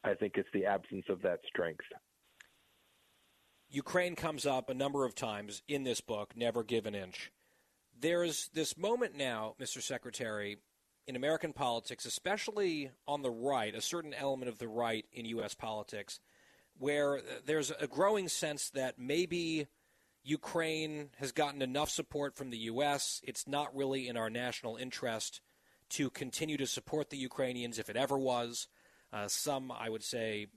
I 0.08 0.14
think 0.14 0.34
it's 0.36 0.48
the 0.52 0.64
absence 0.64 1.04
of 1.08 1.22
that 1.22 1.40
strength. 1.46 1.84
Ukraine 3.68 4.16
comes 4.16 4.46
up 4.46 4.70
a 4.70 4.74
number 4.74 5.04
of 5.04 5.14
times 5.14 5.62
in 5.68 5.84
this 5.84 6.00
book, 6.00 6.34
Never 6.34 6.64
Give 6.64 6.86
an 6.86 6.94
Inch. 6.94 7.30
There's 8.00 8.48
this 8.54 8.78
moment 8.78 9.14
now, 9.14 9.54
Mr. 9.60 9.82
Secretary, 9.82 10.56
in 11.06 11.16
American 11.16 11.52
politics, 11.52 12.06
especially 12.06 12.90
on 13.06 13.22
the 13.22 13.30
right, 13.30 13.74
a 13.74 13.82
certain 13.82 14.14
element 14.14 14.48
of 14.48 14.58
the 14.58 14.68
right 14.68 15.04
in 15.12 15.26
U.S. 15.26 15.54
politics, 15.54 16.20
where 16.78 17.20
there's 17.44 17.70
a 17.78 17.86
growing 17.86 18.28
sense 18.28 18.70
that 18.70 18.98
maybe 18.98 19.66
Ukraine 20.22 21.10
has 21.18 21.32
gotten 21.32 21.60
enough 21.60 21.90
support 21.90 22.36
from 22.36 22.50
the 22.50 22.58
U.S., 22.58 23.20
it's 23.24 23.46
not 23.46 23.74
really 23.76 24.08
in 24.08 24.16
our 24.16 24.30
national 24.30 24.76
interest 24.76 25.40
to 25.90 26.08
continue 26.10 26.56
to 26.56 26.66
support 26.66 27.10
the 27.10 27.16
Ukrainians 27.16 27.78
if 27.78 27.90
it 27.90 27.96
ever 27.96 28.18
was. 28.18 28.68
Uh, 29.12 29.28
some, 29.28 29.72
I 29.72 29.88
would 29.88 30.02
say, 30.02 30.48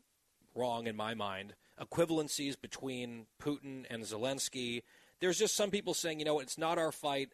wrong 0.56 0.88
in 0.88 0.96
my 0.96 1.14
mind, 1.14 1.56
equivalencies 1.80 2.60
between 2.60 3.26
Putin 3.42 3.86
and 3.90 4.04
Zelensky. 4.04 4.84
There's 5.20 5.40
just 5.40 5.56
some 5.56 5.72
people 5.72 5.94
saying, 5.94 6.20
you 6.20 6.26
know, 6.26 6.40
it's 6.40 6.58
not 6.58 6.78
our 6.78 6.92
fight. 6.92 7.30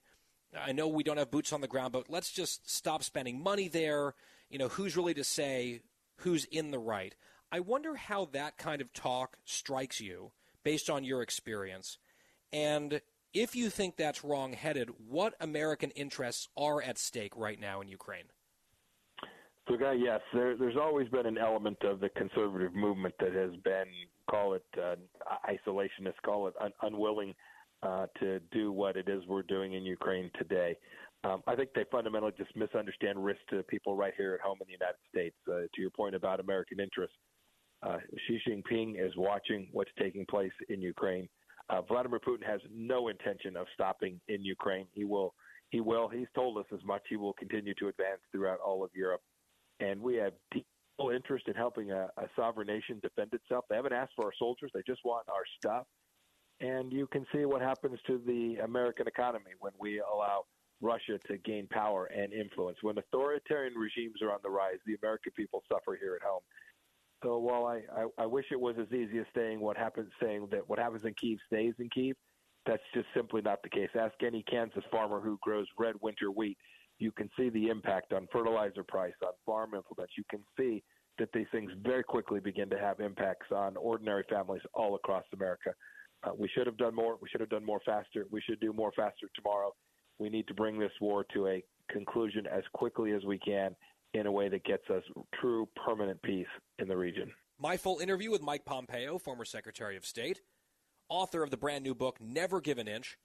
I 0.58 0.72
know 0.72 0.88
we 0.88 1.04
don't 1.04 1.18
have 1.18 1.32
boots 1.32 1.52
on 1.52 1.62
the 1.62 1.68
ground, 1.68 1.92
but 1.92 2.10
let's 2.10 2.32
just 2.32 2.70
stop 2.70 3.04
spending 3.04 3.42
money 3.42 3.68
there. 3.68 4.14
You 4.50 4.60
know, 4.60 4.70
who's 4.70 4.96
really 4.96 5.14
to 5.16 5.24
say 5.24 5.82
who's 6.18 6.46
in 6.46 6.72
the 6.72 6.80
right? 6.80 7.16
I 7.52 7.60
wonder 7.60 7.96
how 7.96 8.26
that 8.34 8.58
kind 8.58 8.82
of 8.82 8.94
talk 8.94 9.38
strikes 9.46 10.02
you 10.02 10.32
based 10.64 10.90
on 10.90 11.04
your 11.04 11.22
experience. 11.22 11.98
And 12.52 13.02
if 13.34 13.56
you 13.56 13.70
think 13.70 13.96
that's 13.96 14.24
wrong 14.24 14.54
headed, 14.54 14.90
what 15.08 15.34
American 15.40 15.92
interests 15.92 16.48
are 16.58 16.82
at 16.82 16.98
stake 16.98 17.36
right 17.36 17.60
now 17.60 17.82
in 17.82 17.88
Ukraine? 17.88 18.26
So, 19.68 19.76
Guy, 19.76 19.94
yes, 19.94 20.22
there, 20.34 20.56
there's 20.56 20.78
always 20.78 21.10
been 21.10 21.26
an 21.26 21.38
element 21.38 21.78
of 21.84 22.00
the 22.00 22.08
conservative 22.10 22.74
movement 22.74 23.14
that 23.20 23.34
has 23.34 23.52
been, 23.66 23.88
call 24.30 24.54
it 24.54 24.64
uh, 24.82 24.96
isolationist, 25.50 26.14
call 26.24 26.48
it 26.48 26.54
un- 26.62 26.72
unwilling 26.84 27.36
uh, 27.84 28.06
to 28.20 28.40
do 28.54 28.72
what 28.72 28.96
it 28.96 29.10
is 29.10 29.24
we're 29.28 29.44
doing 29.44 29.74
in 29.74 29.84
Ukraine 29.84 30.32
today. 30.40 30.78
Um, 31.26 31.44
I 31.48 31.56
think 31.56 31.72
they 31.76 31.84
fundamentally 31.92 32.32
just 32.38 32.56
misunderstand 32.56 33.24
risk 33.24 33.42
to 33.50 33.62
people 33.64 33.98
right 33.98 34.14
here 34.16 34.34
at 34.36 34.40
home 34.40 34.58
in 34.62 34.68
the 34.68 34.74
United 34.74 35.00
States. 35.10 35.36
Uh, 35.46 35.68
to 35.76 35.82
your 35.82 35.90
point 35.90 36.16
about 36.16 36.40
American 36.40 36.80
interests, 36.80 37.18
uh, 37.84 37.98
Xi 38.26 38.40
Jinping 38.48 39.06
is 39.06 39.12
watching 39.18 39.68
what's 39.74 39.92
taking 40.00 40.26
place 40.28 40.54
in 40.70 40.82
Ukraine. 40.82 41.28
Uh, 41.70 41.82
Vladimir 41.82 42.22
Putin 42.26 42.46
has 42.46 42.62
no 42.74 43.10
intention 43.10 43.58
of 43.58 43.68
stopping 43.74 44.22
in 44.30 44.46
Ukraine. 44.46 44.88
He 44.94 45.04
will. 45.04 45.34
He 45.72 45.82
will. 45.82 46.08
He's 46.08 46.28
told 46.34 46.58
us 46.58 46.66
as 46.74 46.80
much. 46.86 47.02
He 47.10 47.18
will 47.18 47.34
continue 47.34 47.74
to 47.74 47.90
advance 47.90 48.22
throughout 48.32 48.60
all 48.66 48.82
of 48.86 48.92
Europe 48.96 49.22
and 49.80 50.02
we 50.02 50.16
have 50.16 50.34
deep 50.52 50.66
interest 51.14 51.48
in 51.48 51.54
helping 51.54 51.92
a, 51.92 52.10
a 52.18 52.28
sovereign 52.36 52.68
nation 52.68 53.00
defend 53.02 53.32
itself. 53.34 53.66
They 53.70 53.76
haven't 53.76 53.94
asked 53.94 54.14
for 54.16 54.26
our 54.26 54.34
soldiers; 54.38 54.72
they 54.74 54.82
just 54.88 55.02
want 55.06 55.28
our 55.30 55.44
stuff. 55.58 55.86
And 56.60 56.92
you 56.92 57.08
can 57.08 57.26
see 57.34 57.46
what 57.46 57.62
happens 57.62 58.00
to 58.08 58.20
the 58.26 58.64
American 58.64 59.08
economy 59.08 59.52
when 59.60 59.74
we 59.80 60.00
allow 60.00 60.46
Russia 60.82 61.20
to 61.28 61.38
gain 61.38 61.68
power 61.68 62.06
and 62.06 62.34
influence. 62.34 62.78
When 62.82 62.98
authoritarian 62.98 63.76
regimes 63.76 64.22
are 64.22 64.32
on 64.32 64.40
the 64.44 64.50
rise, 64.50 64.78
the 64.86 64.96
American 64.96 65.34
people 65.36 65.62
suffer 65.72 65.98
here 66.00 66.18
at 66.20 66.28
home. 66.28 66.42
So 67.24 67.38
while 67.40 67.66
I, 67.66 67.82
I, 67.96 68.24
I 68.24 68.26
wish 68.26 68.46
it 68.52 68.60
was 68.60 68.76
as 68.80 68.92
easy 68.94 69.20
as 69.20 69.26
saying 69.36 69.60
what 69.60 69.78
happens, 69.78 70.12
saying 70.22 70.48
that 70.52 70.68
what 70.68 70.80
happens 70.80 71.04
in 71.06 71.14
Kiev 71.14 71.40
stays 71.48 71.74
in 71.80 71.90
Kiev, 71.90 72.16
that's 72.66 72.84
just 72.94 73.08
simply 73.16 73.42
not 73.42 73.64
the 73.64 73.70
case. 73.70 73.90
Ask 74.00 74.14
any 74.24 74.44
Kansas 74.44 74.84
farmer 74.92 75.20
who 75.20 75.40
grows 75.42 75.68
red 75.80 75.96
winter 76.02 76.30
wheat 76.32 76.58
you 77.00 77.12
can 77.12 77.30
see 77.38 77.50
the 77.50 77.68
impact 77.68 78.14
on 78.14 78.28
fertilizer 78.32 78.84
price, 78.84 79.14
on 79.24 79.34
farm 79.46 79.74
implements. 79.76 80.14
You 80.18 80.24
can 80.30 80.44
see 80.58 80.84
that 81.20 81.30
these 81.34 81.48
things 81.52 81.72
very 81.84 82.04
quickly 82.04 82.40
begin 82.40 82.70
to 82.70 82.78
have 82.78 83.00
impacts 83.00 83.48
on 83.52 83.76
ordinary 83.78 84.24
families 84.30 84.62
all 84.74 84.96
across 84.96 85.24
America. 85.34 85.72
Uh, 86.24 86.32
we 86.38 86.50
should 86.54 86.68
have 86.68 86.78
done 86.78 86.96
more. 86.96 87.18
We 87.22 87.30
should 87.30 87.42
have 87.42 87.50
done 87.50 87.66
more 87.66 87.82
faster. 87.86 88.26
We 88.32 88.42
should 88.42 88.60
do 88.60 88.74
more 88.74 88.92
faster 88.96 89.28
tomorrow. 89.36 89.74
We 90.20 90.30
need 90.30 90.48
to 90.48 90.54
bring 90.54 90.80
this 90.80 90.92
war 91.00 91.26
to 91.34 91.48
a 91.48 91.64
conclusion 91.92 92.46
as 92.48 92.64
quickly 92.74 93.14
as 93.14 93.24
we 93.24 93.38
can 93.40 93.76
in 94.14 94.26
a 94.26 94.32
way 94.32 94.50
that 94.50 94.64
gets 94.64 94.84
us 94.90 95.04
true 95.40 95.68
permanent 95.86 96.22
peace 96.24 96.48
in 96.80 96.88
the 96.88 96.98
region. 96.98 97.32
My 97.60 97.78
full 97.78 98.00
interview 98.00 98.32
with 98.32 98.42
Mike 98.42 98.66
Pompeo, 98.66 99.18
former 99.18 99.46
Secretary 99.46 99.98
of 99.98 100.06
State, 100.06 100.42
author 101.10 101.44
of 101.44 101.52
the 101.52 101.58
brand 101.58 101.84
new 101.84 101.96
book, 101.96 102.18
Never 102.20 102.62
Give 102.62 102.78
an 102.78 102.88
Inch, 102.88 103.18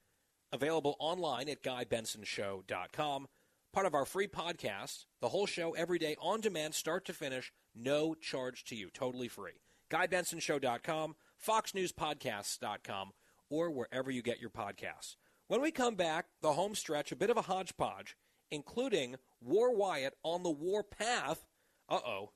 available 0.53 0.97
online 0.99 1.49
at 1.49 1.63
GuyBensonShow.com 1.63 3.27
part 3.73 3.87
of 3.87 3.95
our 3.95 4.05
free 4.05 4.29
podcast, 4.29 5.07
the 5.21 5.29
whole 5.29 5.47
show 5.47 5.73
every 5.73 5.99
day 5.99 6.17
on 6.21 6.41
demand, 6.41 6.75
start 6.75 7.05
to 7.07 7.13
finish, 7.13 7.53
no 7.75 8.15
charge 8.15 8.65
to 8.65 8.77
you, 8.77 8.91
totally 8.91 9.29
free. 9.29 9.61
GuyBensonShow.com, 9.91 11.17
FoxNewsPodcasts.com, 11.47 13.11
or 13.51 13.71
wherever 13.71 14.11
you 14.11 14.23
get 14.23 14.41
your 14.41 14.51
podcasts. 14.51 15.17
When 15.49 15.61
we 15.61 15.71
come 15.71 15.97
back, 15.97 16.27
the 16.41 16.55
home 16.55 16.75
stretch, 16.75 17.13
a 17.13 17.17
bit 17.17 17.31
of 17.31 17.37
a 17.37 17.43
hodgepodge, 17.43 18.17
including 18.51 19.17
War 19.41 19.75
Wyatt 19.75 20.15
on 20.23 20.43
the 20.43 20.51
war 20.51 20.83
path. 20.83 21.47
Uh 21.89 22.01
oh. 22.07 22.31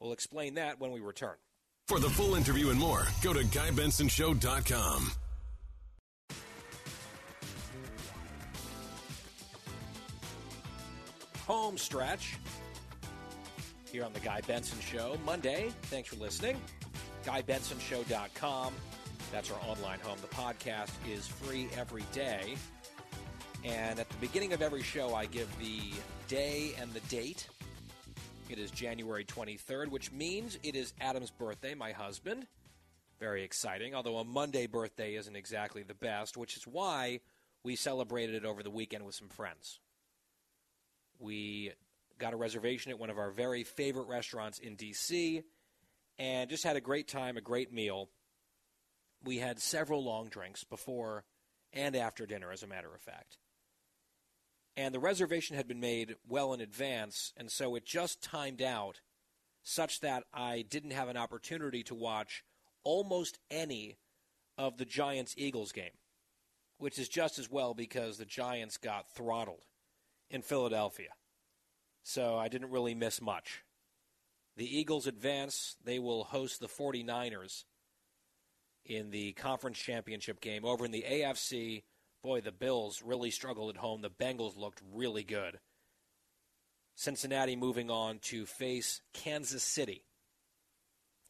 We'll 0.00 0.12
explain 0.12 0.54
that 0.54 0.80
when 0.80 0.90
we 0.90 1.00
return. 1.00 1.36
For 1.86 1.98
the 1.98 2.10
full 2.10 2.34
interview 2.34 2.70
and 2.70 2.78
more, 2.78 3.06
go 3.22 3.32
to 3.32 3.40
GuyBensonShow.com. 3.40 5.12
home 11.50 11.76
stretch 11.76 12.36
here 13.90 14.04
on 14.04 14.12
The 14.12 14.20
Guy 14.20 14.40
Benson 14.42 14.78
Show. 14.78 15.18
Monday, 15.26 15.72
thanks 15.82 16.08
for 16.08 16.14
listening. 16.14 16.56
GuyBensonShow.com. 17.24 18.72
That's 19.32 19.50
our 19.50 19.58
online 19.66 19.98
home. 19.98 20.18
The 20.20 20.28
podcast 20.28 20.92
is 21.10 21.26
free 21.26 21.66
every 21.76 22.04
day. 22.12 22.54
And 23.64 23.98
at 23.98 24.08
the 24.08 24.16
beginning 24.18 24.52
of 24.52 24.62
every 24.62 24.84
show, 24.84 25.12
I 25.12 25.26
give 25.26 25.48
the 25.58 25.90
day 26.28 26.72
and 26.80 26.92
the 26.92 27.00
date. 27.08 27.48
It 28.48 28.60
is 28.60 28.70
January 28.70 29.24
23rd, 29.24 29.88
which 29.88 30.12
means 30.12 30.56
it 30.62 30.76
is 30.76 30.92
Adam's 31.00 31.32
birthday, 31.32 31.74
my 31.74 31.90
husband. 31.90 32.46
Very 33.18 33.42
exciting, 33.42 33.92
although 33.96 34.18
a 34.18 34.24
Monday 34.24 34.68
birthday 34.68 35.16
isn't 35.16 35.34
exactly 35.34 35.82
the 35.82 35.94
best, 35.94 36.36
which 36.36 36.56
is 36.56 36.64
why 36.64 37.18
we 37.64 37.74
celebrated 37.74 38.36
it 38.36 38.44
over 38.44 38.62
the 38.62 38.70
weekend 38.70 39.04
with 39.04 39.16
some 39.16 39.28
friends. 39.28 39.80
We 41.20 41.72
got 42.18 42.32
a 42.32 42.36
reservation 42.36 42.90
at 42.90 42.98
one 42.98 43.10
of 43.10 43.18
our 43.18 43.30
very 43.30 43.62
favorite 43.62 44.08
restaurants 44.08 44.58
in 44.58 44.74
D.C. 44.74 45.42
and 46.18 46.50
just 46.50 46.64
had 46.64 46.76
a 46.76 46.80
great 46.80 47.08
time, 47.08 47.36
a 47.36 47.42
great 47.42 47.72
meal. 47.72 48.08
We 49.22 49.38
had 49.38 49.60
several 49.60 50.02
long 50.02 50.28
drinks 50.28 50.64
before 50.64 51.24
and 51.72 51.94
after 51.94 52.26
dinner, 52.26 52.50
as 52.50 52.62
a 52.62 52.66
matter 52.66 52.92
of 52.94 53.02
fact. 53.02 53.36
And 54.76 54.94
the 54.94 54.98
reservation 54.98 55.56
had 55.56 55.68
been 55.68 55.80
made 55.80 56.16
well 56.26 56.54
in 56.54 56.60
advance, 56.62 57.32
and 57.36 57.50
so 57.50 57.74
it 57.74 57.84
just 57.84 58.22
timed 58.22 58.62
out 58.62 59.00
such 59.62 60.00
that 60.00 60.24
I 60.32 60.64
didn't 60.68 60.92
have 60.92 61.08
an 61.08 61.18
opportunity 61.18 61.82
to 61.84 61.94
watch 61.94 62.44
almost 62.82 63.38
any 63.50 63.98
of 64.56 64.78
the 64.78 64.86
Giants 64.86 65.34
Eagles 65.36 65.72
game, 65.72 65.98
which 66.78 66.98
is 66.98 67.08
just 67.08 67.38
as 67.38 67.50
well 67.50 67.74
because 67.74 68.16
the 68.16 68.24
Giants 68.24 68.78
got 68.78 69.10
throttled 69.14 69.64
in 70.30 70.42
Philadelphia. 70.42 71.10
So 72.02 72.36
I 72.36 72.48
didn't 72.48 72.70
really 72.70 72.94
miss 72.94 73.20
much. 73.20 73.62
The 74.56 74.78
Eagles 74.78 75.06
advance. 75.06 75.76
They 75.84 75.98
will 75.98 76.24
host 76.24 76.60
the 76.60 76.68
49ers 76.68 77.64
in 78.84 79.10
the 79.10 79.32
conference 79.32 79.78
championship 79.78 80.40
game. 80.40 80.64
Over 80.64 80.84
in 80.84 80.90
the 80.90 81.04
AFC, 81.08 81.82
boy, 82.22 82.40
the 82.40 82.52
Bills 82.52 83.02
really 83.02 83.30
struggled 83.30 83.70
at 83.70 83.80
home. 83.80 84.02
The 84.02 84.10
Bengals 84.10 84.56
looked 84.56 84.82
really 84.92 85.24
good. 85.24 85.60
Cincinnati 86.94 87.56
moving 87.56 87.90
on 87.90 88.18
to 88.18 88.44
face 88.44 89.00
Kansas 89.14 89.62
City 89.62 90.04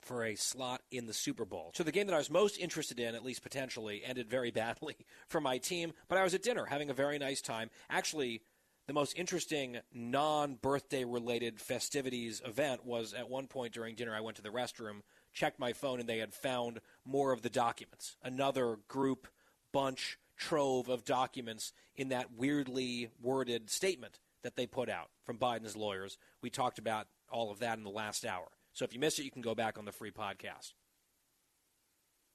for 0.00 0.24
a 0.24 0.34
slot 0.34 0.80
in 0.90 1.06
the 1.06 1.12
Super 1.12 1.44
Bowl. 1.44 1.72
So 1.74 1.84
the 1.84 1.92
game 1.92 2.06
that 2.06 2.14
I 2.14 2.18
was 2.18 2.30
most 2.30 2.58
interested 2.58 2.98
in, 2.98 3.14
at 3.14 3.24
least 3.24 3.42
potentially, 3.42 4.02
ended 4.04 4.28
very 4.28 4.50
badly 4.50 4.96
for 5.28 5.40
my 5.40 5.58
team, 5.58 5.92
but 6.08 6.18
I 6.18 6.24
was 6.24 6.34
at 6.34 6.42
dinner 6.42 6.64
having 6.64 6.90
a 6.90 6.94
very 6.94 7.18
nice 7.18 7.40
time. 7.40 7.70
Actually, 7.88 8.42
the 8.90 8.94
most 8.94 9.16
interesting 9.16 9.78
non 9.94 10.56
birthday 10.56 11.04
related 11.04 11.60
festivities 11.60 12.42
event 12.44 12.84
was 12.84 13.14
at 13.14 13.30
one 13.30 13.46
point 13.46 13.72
during 13.72 13.94
dinner, 13.94 14.12
I 14.12 14.20
went 14.20 14.36
to 14.38 14.42
the 14.42 14.48
restroom, 14.48 15.02
checked 15.32 15.60
my 15.60 15.72
phone, 15.72 16.00
and 16.00 16.08
they 16.08 16.18
had 16.18 16.34
found 16.34 16.80
more 17.04 17.30
of 17.30 17.42
the 17.42 17.50
documents. 17.50 18.16
Another 18.20 18.78
group, 18.88 19.28
bunch, 19.72 20.18
trove 20.36 20.88
of 20.88 21.04
documents 21.04 21.72
in 21.94 22.08
that 22.08 22.32
weirdly 22.36 23.10
worded 23.22 23.70
statement 23.70 24.18
that 24.42 24.56
they 24.56 24.66
put 24.66 24.88
out 24.88 25.10
from 25.22 25.38
Biden's 25.38 25.76
lawyers. 25.76 26.18
We 26.42 26.50
talked 26.50 26.80
about 26.80 27.06
all 27.30 27.52
of 27.52 27.60
that 27.60 27.78
in 27.78 27.84
the 27.84 27.90
last 27.90 28.26
hour. 28.26 28.48
So 28.72 28.84
if 28.84 28.92
you 28.92 28.98
missed 28.98 29.20
it, 29.20 29.24
you 29.24 29.30
can 29.30 29.40
go 29.40 29.54
back 29.54 29.78
on 29.78 29.84
the 29.84 29.92
free 29.92 30.10
podcast. 30.10 30.72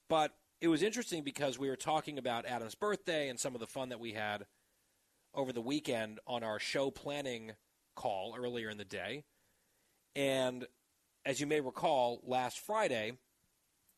But 0.07 0.31
it 0.61 0.69
was 0.69 0.83
interesting 0.83 1.21
because 1.21 1.59
we 1.59 1.67
were 1.67 1.75
talking 1.75 2.17
about 2.17 2.45
Adam's 2.45 2.75
birthday 2.75 3.27
and 3.27 3.37
some 3.37 3.55
of 3.55 3.59
the 3.59 3.67
fun 3.67 3.89
that 3.89 3.99
we 3.99 4.13
had 4.13 4.45
over 5.35 5.51
the 5.51 5.61
weekend 5.61 6.19
on 6.25 6.43
our 6.43 6.59
show 6.59 6.89
planning 6.89 7.51
call 7.95 8.35
earlier 8.37 8.69
in 8.69 8.77
the 8.77 8.85
day. 8.85 9.23
And 10.15 10.65
as 11.25 11.39
you 11.39 11.47
may 11.47 11.61
recall, 11.61 12.21
last 12.23 12.59
Friday, 12.59 13.13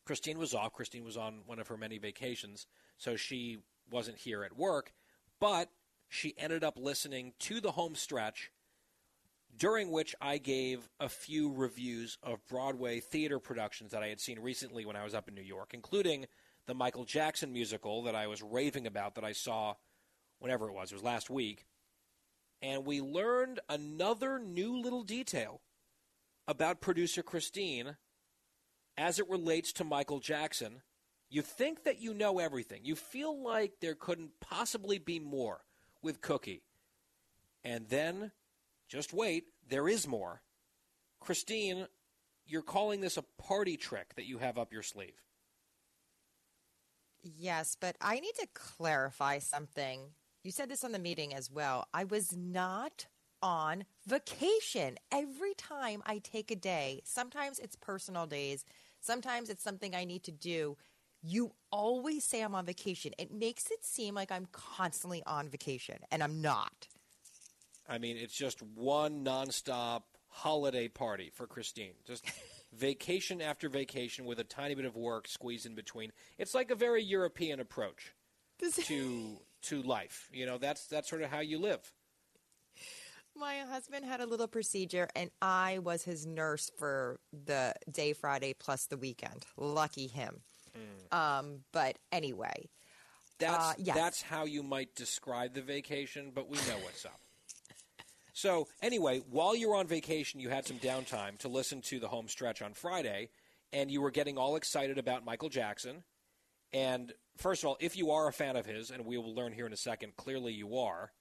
Christine 0.06 0.40
was 0.40 0.54
off. 0.54 0.74
Christine 0.74 1.04
was 1.04 1.18
on 1.18 1.42
one 1.46 1.60
of 1.60 1.68
her 1.68 1.78
many 1.78 1.98
vacations, 1.98 2.66
so 2.98 3.16
she 3.16 3.60
wasn't 3.92 4.18
here 4.18 4.44
at 4.44 4.58
work, 4.58 4.94
but 5.40 5.70
she 6.10 6.34
ended 6.38 6.64
up 6.64 6.78
listening 6.78 7.34
to 7.40 7.60
the 7.60 7.72
home 7.72 7.96
stretch 7.96 8.52
during 9.58 9.92
which 9.92 10.16
I 10.22 10.38
gave 10.38 10.90
a 11.00 11.10
few 11.10 11.52
reviews 11.52 12.18
of 12.22 12.46
Broadway 12.48 13.00
theater 13.00 13.40
productions 13.40 13.92
that 13.92 14.04
I 14.04 14.08
had 14.08 14.20
seen 14.20 14.40
recently 14.40 14.86
when 14.86 14.96
I 14.96 15.04
was 15.04 15.14
up 15.14 15.28
in 15.28 15.36
New 15.36 15.42
York, 15.42 15.72
including 15.74 16.28
the 16.68 16.74
Michael 16.74 17.06
Jackson 17.06 17.52
musical 17.52 18.04
that 18.04 18.16
I 18.16 18.28
was 18.28 18.44
raving 18.44 18.88
about 18.88 19.16
that 19.16 19.24
I 19.24 19.32
saw 19.32 19.76
whenever 20.40 20.68
it 20.70 20.74
was, 20.74 20.92
it 20.92 20.96
was 20.96 21.04
last 21.04 21.30
week. 21.30 21.66
And 22.62 22.86
we 22.86 23.02
learned 23.02 23.60
another 23.70 24.40
new 24.40 24.78
little 24.78 25.04
detail 25.04 25.62
about 26.48 26.82
producer 26.82 27.22
Christine 27.22 27.98
as 28.98 29.20
it 29.20 29.30
relates 29.30 29.74
to 29.74 29.84
Michael 29.84 30.20
Jackson. 30.20 30.82
You 31.30 31.42
think 31.42 31.84
that 31.84 32.02
you 32.02 32.14
know 32.14 32.40
everything. 32.40 32.82
You 32.84 32.96
feel 32.96 33.44
like 33.44 33.74
there 33.80 33.96
couldn't 33.96 34.40
possibly 34.40 34.98
be 34.98 35.20
more 35.20 35.62
with 36.02 36.22
Cookie. 36.22 36.64
And 37.64 37.88
then 37.90 38.32
just 38.88 39.14
wait, 39.14 39.46
there 39.70 39.88
is 39.88 40.08
more. 40.08 40.42
Christine, 41.20 41.88
you're 42.46 42.62
calling 42.62 43.02
this 43.02 43.18
a 43.18 43.26
party 43.38 43.76
trick 43.76 44.16
that 44.16 44.26
you 44.26 44.38
have 44.38 44.58
up 44.58 44.72
your 44.72 44.84
sleeve. 44.84 45.22
Yes, 47.22 47.76
but 47.80 47.98
I 48.00 48.20
need 48.20 48.36
to 48.40 48.48
clarify 48.54 49.40
something. 49.40 50.00
You 50.48 50.52
said 50.54 50.70
this 50.70 50.86
on 50.86 50.94
the 50.94 50.98
meeting 50.98 51.34
as 51.34 51.52
well. 51.52 51.90
I 51.94 52.06
was 52.06 52.34
not 52.34 53.08
on 53.44 53.84
vacation. 54.08 54.96
Every 55.12 55.54
time 55.56 56.02
I 56.06 56.20
take 56.20 56.52
a 56.52 56.56
day, 56.56 57.02
sometimes 57.04 57.60
it's 57.60 57.76
personal 57.76 58.28
days, 58.28 58.64
sometimes 59.02 59.50
it's 59.50 59.62
something 59.62 59.94
I 59.94 60.06
need 60.06 60.24
to 60.24 60.32
do. 60.32 60.78
You 61.22 61.52
always 61.70 62.24
say 62.24 62.42
I'm 62.42 62.56
on 62.56 62.66
vacation. 62.66 63.12
It 63.18 63.30
makes 63.30 63.70
it 63.70 63.84
seem 63.84 64.16
like 64.16 64.32
I'm 64.32 64.48
constantly 64.54 65.22
on 65.28 65.50
vacation, 65.50 65.98
and 66.12 66.24
I'm 66.24 66.42
not. 66.42 66.88
I 67.90 67.98
mean, 67.98 68.16
it's 68.16 68.34
just 68.34 68.62
one 68.62 69.26
nonstop 69.26 70.04
holiday 70.30 70.88
party 70.88 71.30
for 71.36 71.46
Christine. 71.46 71.96
Just 72.06 72.24
vacation 72.74 73.42
after 73.42 73.68
vacation 73.68 74.24
with 74.24 74.40
a 74.40 74.46
tiny 74.46 74.76
bit 74.76 74.86
of 74.86 74.96
work 74.96 75.28
squeezed 75.28 75.66
in 75.66 75.76
between. 75.76 76.14
It's 76.38 76.56
like 76.56 76.72
a 76.72 76.76
very 76.76 77.04
European 77.04 77.60
approach 77.60 78.14
to 78.86 79.42
to 79.70 79.82
life. 79.82 80.30
You 80.32 80.46
know, 80.46 80.58
that's 80.58 80.88
that's 80.88 81.10
sort 81.10 81.22
of 81.22 81.30
how 81.30 81.40
you 81.40 81.60
live. 81.60 81.80
My 83.36 83.60
husband 83.70 84.04
had 84.04 84.20
a 84.20 84.26
little 84.26 84.48
procedure, 84.48 85.08
and 85.16 85.30
I 85.42 85.80
was 85.80 86.04
his 86.04 86.26
nurse 86.26 86.72
for 86.78 87.20
the 87.32 87.74
day 87.92 88.14
Friday 88.14 88.56
plus 88.58 88.86
the 88.88 88.98
weekend. 88.98 89.46
Lucky 89.58 90.08
him. 90.08 90.42
Mm. 90.76 91.16
Um, 91.16 91.60
but 91.72 92.00
anyway, 92.12 92.70
that's 93.40 93.70
uh, 93.70 93.74
yes. 93.78 93.96
that's 93.96 94.22
how 94.22 94.46
you 94.46 94.64
might 94.64 94.96
describe 94.96 95.54
the 95.54 95.62
vacation. 95.62 96.32
But 96.34 96.50
we 96.50 96.58
know 96.58 96.78
what's 96.84 97.06
up. 97.06 97.20
So 98.34 98.68
anyway, 98.84 99.24
while 99.32 99.56
you 99.56 99.70
were 99.70 99.76
on 99.76 99.88
vacation, 99.88 100.40
you 100.40 100.50
had 100.50 100.66
some 100.66 100.78
downtime 100.78 101.40
to 101.40 101.48
listen 101.48 101.82
to 101.84 102.00
the 102.00 102.08
home 102.08 102.28
stretch 102.28 102.62
on 102.62 102.74
Friday, 102.74 103.30
and 103.74 103.90
you 103.90 104.02
were 104.02 104.12
getting 104.12 104.38
all 104.38 104.56
excited 104.56 104.98
about 105.00 105.26
Michael 105.26 105.50
Jackson. 105.50 106.04
And 106.74 107.14
first 107.38 107.64
of 107.64 107.70
all, 107.70 107.78
if 107.80 107.98
you 107.98 108.12
are 108.12 108.28
a 108.28 108.34
fan 108.34 108.56
of 108.56 108.66
his, 108.66 108.92
and 108.92 109.06
we 109.06 109.18
will 109.18 109.34
learn 109.34 109.54
here 109.54 109.66
in 109.66 109.74
a 109.74 109.78
second, 109.78 110.16
clearly 110.18 110.54
you 110.54 110.78
are, 110.78 111.12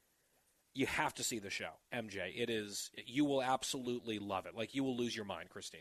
you 0.75 0.87
have 0.87 1.15
to 1.15 1.25
see 1.25 1.39
the 1.39 1.51
show, 1.51 1.71
MJ. 1.95 2.33
It 2.37 2.51
is 2.51 2.91
you 3.07 3.25
will 3.25 3.43
absolutely 3.43 4.19
love 4.19 4.47
it. 4.47 4.55
Like 4.55 4.75
you 4.75 4.85
will 4.85 4.97
lose 4.97 5.17
your 5.17 5.25
mind, 5.25 5.49
Christine. 5.51 5.81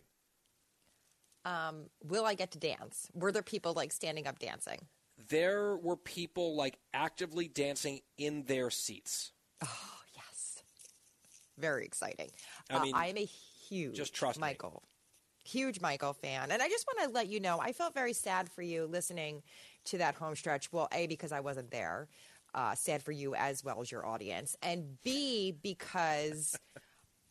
Um, 1.44 1.90
will 2.04 2.26
I 2.26 2.34
get 2.34 2.52
to 2.52 2.60
dance? 2.60 3.10
Were 3.14 3.32
there 3.32 3.44
people 3.44 3.74
like 3.74 3.92
standing 3.92 4.26
up 4.26 4.40
dancing? 4.40 4.88
There 5.30 5.78
were 5.78 5.96
people 5.96 6.56
like 6.56 6.80
actively 6.94 7.48
dancing 7.48 8.02
in 8.18 8.44
their 8.44 8.70
seats. 8.70 9.32
Oh 9.64 10.00
yes, 10.16 10.64
very 11.58 11.86
exciting. 11.86 12.32
I 12.70 12.84
mean, 12.84 12.96
uh, 12.96 12.98
I 12.98 13.08
am 13.08 13.18
a 13.18 13.26
huge 13.26 13.96
just 13.96 14.14
trust 14.14 14.40
Michael, 14.40 14.84
me. 14.84 14.95
Huge 15.46 15.80
Michael 15.82 16.14
fan, 16.14 16.52
and 16.52 16.62
I 16.62 16.68
just 16.70 16.86
want 16.88 17.08
to 17.08 17.16
let 17.16 17.28
you 17.28 17.40
know 17.40 17.60
I 17.60 17.72
felt 17.72 17.94
very 17.94 18.14
sad 18.14 18.50
for 18.50 18.62
you 18.62 18.86
listening 18.86 19.44
to 19.86 19.98
that 20.00 20.16
home 20.16 20.36
stretch. 20.36 20.72
Well, 20.72 20.88
a 20.92 21.08
because 21.08 21.32
I 21.32 21.40
wasn't 21.40 21.72
there. 21.72 22.08
Uh, 22.54 22.74
sad 22.74 23.04
for 23.04 23.12
you 23.12 23.36
as 23.36 23.64
well 23.64 23.82
as 23.82 23.92
your 23.92 24.06
audience, 24.06 24.56
and 24.62 25.02
B 25.04 25.54
because 25.62 26.56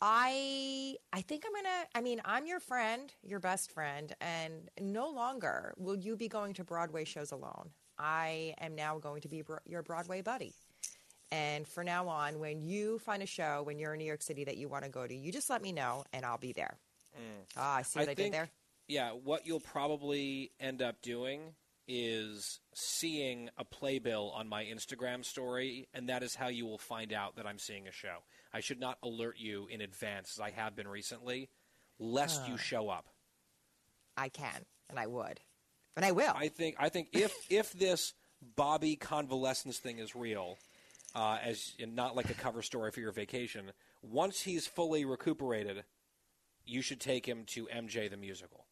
I 0.01 0.97
I 1.12 1.23
think 1.23 1.45
I'm 1.47 1.55
gonna. 1.55 1.85
I 1.95 2.01
mean, 2.03 2.20
I'm 2.24 2.47
your 2.47 2.61
friend, 2.61 3.12
your 3.23 3.41
best 3.41 3.70
friend, 3.73 4.15
and 4.20 4.69
no 4.81 5.09
longer 5.09 5.73
will 5.78 5.97
you 5.97 6.16
be 6.16 6.28
going 6.28 6.53
to 6.55 6.65
Broadway 6.65 7.05
shows 7.05 7.32
alone. 7.32 7.70
I 7.99 8.55
am 8.61 8.74
now 8.74 8.99
going 8.99 9.23
to 9.23 9.28
be 9.28 9.43
bro- 9.43 9.59
your 9.66 9.82
Broadway 9.82 10.20
buddy. 10.20 10.53
And 11.31 11.66
for 11.66 11.82
now 11.82 12.07
on, 12.09 12.39
when 12.39 12.62
you 12.62 12.99
find 12.99 13.23
a 13.23 13.27
show 13.27 13.62
when 13.62 13.78
you're 13.78 13.95
in 13.95 13.99
New 13.99 14.05
York 14.05 14.23
City 14.23 14.45
that 14.45 14.57
you 14.57 14.69
want 14.69 14.85
to 14.85 14.91
go 14.91 15.07
to, 15.07 15.15
you 15.15 15.32
just 15.32 15.51
let 15.51 15.62
me 15.62 15.73
know 15.73 16.05
and 16.12 16.24
I'll 16.24 16.39
be 16.39 16.53
there. 16.53 16.78
Mm. 17.16 17.45
Ah, 17.57 17.77
I 17.77 17.82
see 17.82 17.99
what 18.01 18.09
I, 18.09 18.12
I 18.12 18.15
think, 18.15 18.32
did 18.32 18.32
there. 18.35 18.51
Yeah, 18.89 19.11
what 19.11 19.47
you'll 19.47 19.61
probably 19.61 20.51
end 20.61 20.82
up 20.82 21.01
doing 21.03 21.55
is 21.86 22.61
seeing 22.74 23.51
a 23.59 23.65
playbill 23.65 24.32
on 24.35 24.49
my 24.49 24.65
Instagram 24.65 25.24
story, 25.24 25.86
and 25.95 26.09
that 26.09 26.23
is 26.23 26.35
how 26.35 26.49
you 26.49 26.65
will 26.66 26.78
find 26.78 27.12
out 27.12 27.36
that 27.36 27.47
I'm 27.47 27.59
seeing 27.59 27.86
a 27.86 27.93
show. 27.93 28.19
I 28.53 28.61
should 28.61 28.81
not 28.81 28.99
alert 29.03 29.36
you 29.39 29.66
in 29.70 29.81
advance, 29.81 30.32
as 30.36 30.41
I 30.41 30.51
have 30.51 30.74
been 30.74 30.89
recently, 30.89 31.49
lest 31.99 32.43
Uh. 32.43 32.47
you 32.53 32.57
show 32.57 32.89
up. 32.89 33.07
I 34.16 34.28
can, 34.28 34.65
and 34.89 34.99
I 34.99 35.07
would. 35.07 35.41
And 35.97 36.05
I 36.05 36.12
will. 36.12 36.32
I 36.35 36.49
think 36.49 36.77
I 36.78 36.89
think 36.89 37.09
if 37.12 37.32
if 37.51 37.73
this 37.73 38.15
Bobby 38.57 38.97
convalescence 38.97 39.78
thing 39.78 39.99
is 39.99 40.15
real, 40.15 40.59
uh, 41.15 41.39
as 41.43 41.74
and 41.78 41.95
not 41.95 42.16
like 42.16 42.31
a 42.31 42.35
cover 42.35 42.62
story 42.62 42.91
for 42.93 43.01
your 43.01 43.12
vacation, 43.12 43.73
once 44.03 44.41
he's 44.43 44.66
fully 44.66 45.05
recuperated, 45.05 45.85
you 46.65 46.82
should 46.82 47.01
take 47.01 47.27
him 47.27 47.45
to 47.47 47.66
MJ 47.66 48.11
the 48.11 48.16
musical 48.16 48.66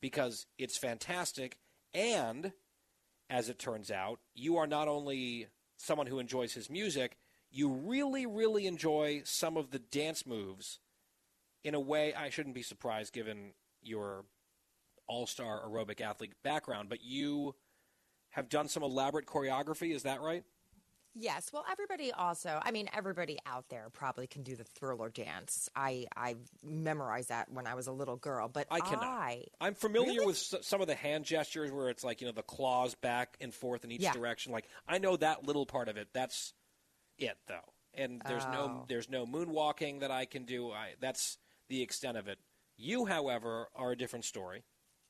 because 0.00 0.46
it's 0.58 0.78
fantastic 0.78 1.58
and 1.94 2.52
as 3.28 3.48
it 3.48 3.58
turns 3.58 3.90
out, 3.90 4.20
you 4.34 4.56
are 4.56 4.66
not 4.66 4.88
only 4.88 5.48
someone 5.76 6.06
who 6.06 6.18
enjoys 6.18 6.52
his 6.52 6.70
music, 6.70 7.16
you 7.50 7.68
really, 7.68 8.26
really 8.26 8.66
enjoy 8.66 9.22
some 9.24 9.56
of 9.56 9.70
the 9.70 9.78
dance 9.78 10.26
moves 10.26 10.78
in 11.64 11.74
a 11.74 11.80
way 11.80 12.14
I 12.14 12.30
shouldn't 12.30 12.54
be 12.54 12.62
surprised 12.62 13.12
given 13.12 13.52
your 13.82 14.24
all 15.08 15.26
star 15.26 15.60
aerobic 15.66 16.00
athlete 16.00 16.34
background, 16.42 16.88
but 16.88 17.02
you 17.02 17.54
have 18.30 18.48
done 18.48 18.68
some 18.68 18.82
elaborate 18.82 19.26
choreography, 19.26 19.94
is 19.94 20.02
that 20.02 20.20
right? 20.20 20.44
Yes. 21.18 21.50
Well, 21.52 21.64
everybody 21.70 22.12
also, 22.12 22.60
I 22.62 22.70
mean, 22.72 22.90
everybody 22.94 23.38
out 23.46 23.70
there 23.70 23.88
probably 23.92 24.26
can 24.26 24.42
do 24.42 24.54
the 24.54 24.64
thriller 24.64 25.08
dance. 25.08 25.70
I, 25.74 26.06
I 26.14 26.36
memorized 26.62 27.30
that 27.30 27.50
when 27.50 27.66
I 27.66 27.74
was 27.74 27.86
a 27.86 27.92
little 27.92 28.16
girl, 28.16 28.48
but 28.48 28.66
I 28.70 28.80
cannot. 28.80 29.04
I, 29.04 29.44
I'm 29.60 29.74
familiar 29.74 30.12
Really? 30.20 30.26
with 30.26 30.36
some 30.36 30.80
of 30.82 30.86
the 30.86 30.94
hand 30.94 31.24
gestures 31.24 31.72
where 31.72 31.88
it's 31.88 32.04
like, 32.04 32.20
you 32.20 32.26
know, 32.26 32.32
the 32.34 32.42
claws 32.42 32.94
back 32.94 33.36
and 33.40 33.54
forth 33.54 33.82
in 33.84 33.90
each 33.92 34.02
Yeah. 34.02 34.12
direction. 34.12 34.52
Like, 34.52 34.66
I 34.86 34.98
know 34.98 35.16
that 35.16 35.46
little 35.46 35.64
part 35.64 35.88
of 35.88 35.96
it. 35.96 36.08
That's 36.12 36.52
it, 37.16 37.38
though. 37.48 37.72
And 37.94 38.20
there's 38.26 38.44
no 38.44 38.80
Oh. 38.82 38.84
there's 38.86 39.08
no 39.08 39.24
moonwalking 39.24 40.00
that 40.00 40.10
I 40.10 40.26
can 40.26 40.44
do. 40.44 40.70
I, 40.70 40.96
that's 41.00 41.38
the 41.70 41.80
extent 41.82 42.18
of 42.18 42.28
it. 42.28 42.38
You, 42.76 43.06
however, 43.06 43.68
are 43.74 43.92
a 43.92 43.96
different 43.96 44.26
story. 44.26 44.64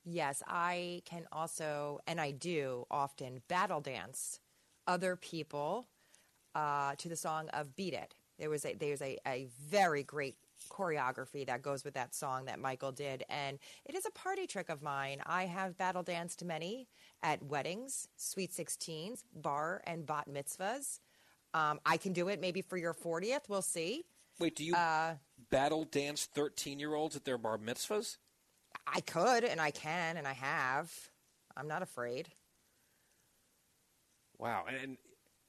Yes, 0.05 0.41
I 0.47 1.03
can 1.05 1.27
also, 1.33 1.99
and 2.07 2.21
I 2.21 2.31
do 2.31 2.85
often, 2.93 3.43
battle 3.49 3.81
dance 3.81 4.39
other 4.87 5.17
people 5.17 5.89
uh, 6.57 6.95
to 6.97 7.09
the 7.09 7.17
song 7.17 7.49
of 7.51 7.77
"Beat 7.77 7.95
It." 7.95 8.15
There 8.39 8.51
was 8.51 8.65
a 8.65 8.75
there's 8.75 9.03
a, 9.03 9.19
a 9.27 9.49
very 9.69 10.03
great 10.03 10.37
choreography 10.71 11.47
that 11.47 11.63
goes 11.63 11.85
with 11.85 11.95
that 11.95 12.15
song 12.15 12.47
that 12.47 12.59
Michael 12.59 12.93
did, 12.93 13.25
and 13.29 13.59
it 13.85 13.95
is 13.95 14.07
a 14.07 14.11
party 14.11 14.47
trick 14.47 14.69
of 14.69 14.83
mine. 14.83 15.19
I 15.27 15.47
have 15.47 15.79
battle 15.79 16.03
danced 16.03 16.45
many 16.45 16.89
at 17.23 17.43
weddings, 17.43 18.09
sweet 18.17 18.53
sixteens, 18.53 19.25
bar 19.35 19.83
and 19.87 20.07
bat 20.07 20.27
mitzvahs. 20.29 21.01
Um, 21.55 21.79
I 21.87 21.97
can 21.97 22.13
do 22.13 22.29
it 22.29 22.41
maybe 22.41 22.63
for 22.63 22.77
your 22.77 22.93
fortieth. 22.93 23.49
We'll 23.49 23.63
see. 23.63 24.05
Wait, 24.39 24.57
do 24.57 24.65
you 24.65 24.75
Uh, 24.75 25.15
battle 25.51 25.85
dance 25.85 26.27
13 26.27 26.79
year 26.79 26.95
olds 26.95 27.17
at 27.17 27.25
their 27.25 27.39
bar 27.39 27.59
mitzvahs? 27.59 28.19
I 28.87 29.01
could, 29.01 29.45
and 29.45 29.61
I 29.61 29.71
can, 29.71 30.19
and 30.19 30.27
I 30.29 30.35
have. 30.35 30.93
I'm 31.57 31.69
not 31.69 31.81
afraid. 31.83 32.29
Wow. 34.39 34.67
And 34.69 34.99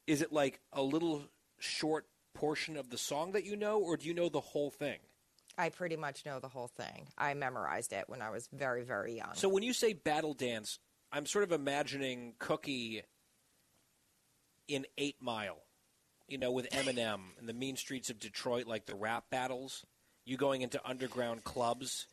is 0.07 0.21
it 0.21 0.31
like 0.31 0.61
a 0.73 0.81
little 0.81 1.23
short 1.59 2.07
portion 2.33 2.77
of 2.77 2.89
the 2.89 2.97
song 2.97 3.33
that 3.33 3.45
you 3.45 3.55
know, 3.55 3.79
or 3.79 3.97
do 3.97 4.07
you 4.07 4.13
know 4.13 4.29
the 4.29 4.39
whole 4.39 4.71
thing? 4.71 4.97
I 5.57 5.69
pretty 5.69 5.95
much 5.95 6.25
know 6.25 6.39
the 6.39 6.47
whole 6.47 6.67
thing. 6.67 7.07
I 7.17 7.33
memorized 7.33 7.91
it 7.91 8.05
when 8.07 8.21
I 8.21 8.29
was 8.29 8.47
very, 8.53 8.83
very 8.83 9.17
young. 9.17 9.33
So 9.33 9.49
when 9.49 9.63
you 9.63 9.73
say 9.73 9.93
battle 9.93 10.33
dance, 10.33 10.79
I'm 11.11 11.25
sort 11.25 11.43
of 11.43 11.51
imagining 11.51 12.35
Cookie 12.37 13.03
in 14.67 14.85
Eight 14.97 15.15
Mile, 15.19 15.57
you 16.27 16.37
know, 16.37 16.51
with 16.51 16.69
Eminem 16.69 17.21
and 17.39 17.49
the 17.49 17.53
mean 17.53 17.75
streets 17.75 18.09
of 18.09 18.19
Detroit, 18.19 18.67
like 18.67 18.85
the 18.85 18.95
rap 18.95 19.25
battles. 19.31 19.85
You 20.25 20.37
going 20.37 20.61
into 20.61 20.79
underground 20.85 21.43
clubs 21.43 22.05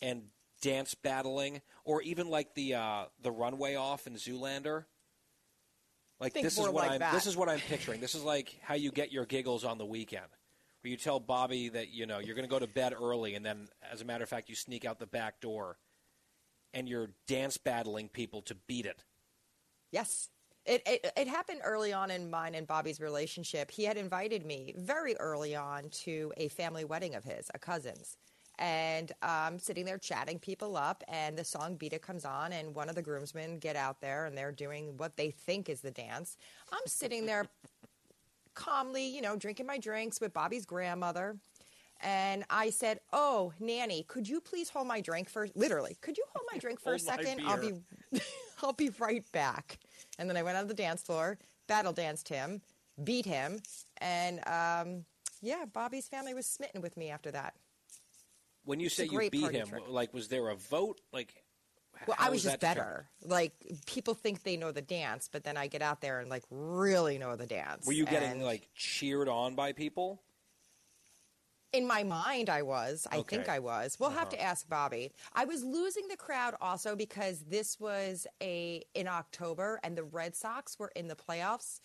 and 0.00 0.22
dance 0.62 0.94
battling, 0.94 1.60
or 1.84 2.02
even 2.02 2.28
like 2.28 2.54
the 2.54 2.74
uh, 2.74 3.04
the 3.22 3.30
runway 3.30 3.74
off 3.74 4.06
in 4.06 4.14
Zoolander. 4.14 4.84
Like 6.20 6.34
Think 6.34 6.44
this 6.44 6.58
is 6.58 6.64
what 6.68 6.74
like 6.74 6.90
I'm 6.92 6.98
that. 7.00 7.14
this 7.14 7.26
is 7.26 7.36
what 7.36 7.48
I'm 7.48 7.60
picturing. 7.60 8.00
This 8.00 8.14
is 8.14 8.22
like 8.22 8.58
how 8.62 8.74
you 8.74 8.90
get 8.92 9.10
your 9.10 9.24
giggles 9.24 9.64
on 9.64 9.78
the 9.78 9.86
weekend. 9.86 10.26
Where 10.82 10.90
you 10.90 10.96
tell 10.96 11.18
Bobby 11.20 11.70
that 11.70 11.90
you 11.90 12.06
know 12.06 12.18
you're 12.18 12.34
going 12.34 12.46
to 12.46 12.50
go 12.50 12.58
to 12.58 12.66
bed 12.66 12.94
early, 12.98 13.34
and 13.34 13.44
then, 13.44 13.68
as 13.90 14.00
a 14.00 14.04
matter 14.04 14.22
of 14.24 14.30
fact, 14.30 14.48
you 14.48 14.54
sneak 14.54 14.84
out 14.84 14.98
the 14.98 15.06
back 15.06 15.40
door, 15.40 15.78
and 16.74 16.88
you're 16.88 17.10
dance 17.26 17.56
battling 17.56 18.08
people 18.08 18.42
to 18.42 18.54
beat 18.66 18.86
it. 18.86 19.04
Yes. 19.90 20.28
It, 20.66 20.82
it 20.86 21.12
it 21.16 21.26
happened 21.26 21.60
early 21.64 21.92
on 21.92 22.10
in 22.10 22.30
mine 22.30 22.54
and 22.54 22.66
Bobby's 22.66 23.00
relationship. 23.00 23.70
He 23.70 23.84
had 23.84 23.96
invited 23.96 24.44
me 24.44 24.74
very 24.76 25.16
early 25.16 25.56
on 25.56 25.88
to 26.04 26.32
a 26.36 26.48
family 26.48 26.84
wedding 26.84 27.14
of 27.14 27.24
his, 27.24 27.50
a 27.54 27.58
cousin's. 27.58 28.16
And 28.60 29.10
I'm 29.22 29.58
sitting 29.58 29.86
there 29.86 29.96
chatting 29.96 30.38
people 30.38 30.76
up, 30.76 31.02
and 31.08 31.36
the 31.36 31.44
song 31.44 31.76
Beat 31.76 31.94
It 31.94 32.02
comes 32.02 32.26
on, 32.26 32.52
and 32.52 32.74
one 32.74 32.90
of 32.90 32.94
the 32.94 33.02
groomsmen 33.02 33.58
get 33.58 33.74
out 33.74 34.00
there, 34.02 34.26
and 34.26 34.36
they're 34.36 34.52
doing 34.52 34.96
what 34.98 35.16
they 35.16 35.30
think 35.30 35.70
is 35.70 35.80
the 35.80 35.90
dance. 35.90 36.36
I'm 36.70 36.86
sitting 36.86 37.24
there 37.24 37.46
calmly, 38.54 39.06
you 39.06 39.22
know, 39.22 39.34
drinking 39.34 39.66
my 39.66 39.78
drinks 39.78 40.20
with 40.20 40.34
Bobby's 40.34 40.66
grandmother. 40.66 41.36
And 42.02 42.44
I 42.50 42.70
said, 42.70 43.00
Oh, 43.12 43.52
Nanny, 43.60 44.04
could 44.08 44.28
you 44.28 44.40
please 44.40 44.68
hold 44.68 44.86
my 44.86 45.00
drink 45.00 45.28
for 45.28 45.48
literally, 45.54 45.96
could 46.00 46.16
you 46.16 46.24
hold 46.34 46.46
my 46.52 46.58
drink 46.58 46.80
for 46.80 46.94
a 46.94 46.98
second? 46.98 47.42
I'll 47.46 47.60
be 47.60 47.72
I'll 48.62 48.72
be 48.72 48.90
right 48.98 49.24
back. 49.32 49.78
And 50.18 50.28
then 50.28 50.36
I 50.36 50.42
went 50.42 50.58
on 50.58 50.66
the 50.66 50.74
dance 50.74 51.02
floor, 51.02 51.38
battle 51.66 51.92
danced 51.92 52.28
him, 52.28 52.60
beat 53.04 53.24
him, 53.24 53.60
and 53.98 54.40
um, 54.46 55.04
yeah, 55.42 55.64
Bobby's 55.72 56.08
family 56.08 56.34
was 56.34 56.46
smitten 56.46 56.82
with 56.82 56.96
me 56.96 57.10
after 57.10 57.30
that. 57.30 57.54
When 58.64 58.80
you 58.80 58.86
It's 58.86 58.96
say 58.96 59.06
you 59.06 59.30
beat 59.30 59.50
him, 59.52 59.68
trick. 59.68 59.82
like 59.88 60.12
was 60.14 60.28
there 60.28 60.48
a 60.48 60.54
vote? 60.56 61.00
Like, 61.12 61.44
Well, 62.06 62.16
I 62.20 62.30
was 62.30 62.42
just 62.42 62.60
better. 62.60 63.08
Like 63.24 63.52
people 63.86 64.14
think 64.14 64.42
they 64.42 64.56
know 64.56 64.70
the 64.72 64.82
dance, 64.82 65.28
but 65.32 65.44
then 65.44 65.56
I 65.56 65.66
get 65.66 65.82
out 65.82 66.00
there 66.00 66.20
and 66.20 66.28
like 66.30 66.44
really 66.50 67.18
know 67.18 67.36
the 67.36 67.46
dance. 67.46 67.86
Were 67.86 67.92
you 67.92 68.04
getting 68.06 68.30
And 68.30 68.42
like 68.44 68.68
cheered 68.74 69.28
on 69.28 69.54
by 69.54 69.72
people? 69.72 70.22
in 71.72 71.86
my 71.86 72.02
mind 72.02 72.50
I 72.50 72.62
was. 72.62 73.06
I 73.12 73.22
think 73.22 73.48
I 73.48 73.60
was. 73.60 73.96
We'll 74.00 74.10
have 74.10 74.22
Uh-huh. 74.22 74.30
to 74.36 74.42
ask 74.42 74.68
Bobby. 74.68 75.12
I 75.34 75.44
was 75.44 75.62
losing 75.62 76.08
the 76.08 76.16
crowd 76.16 76.56
also 76.60 76.96
because 76.96 77.44
this 77.44 77.78
was 77.78 78.26
a 78.42 78.82
in 78.94 79.06
October 79.06 79.78
and 79.84 79.96
the 79.96 80.02
Red 80.02 80.34
Sox 80.34 80.78
were 80.80 80.90
in 80.96 81.06
the 81.06 81.14
playoffs. 81.14 81.78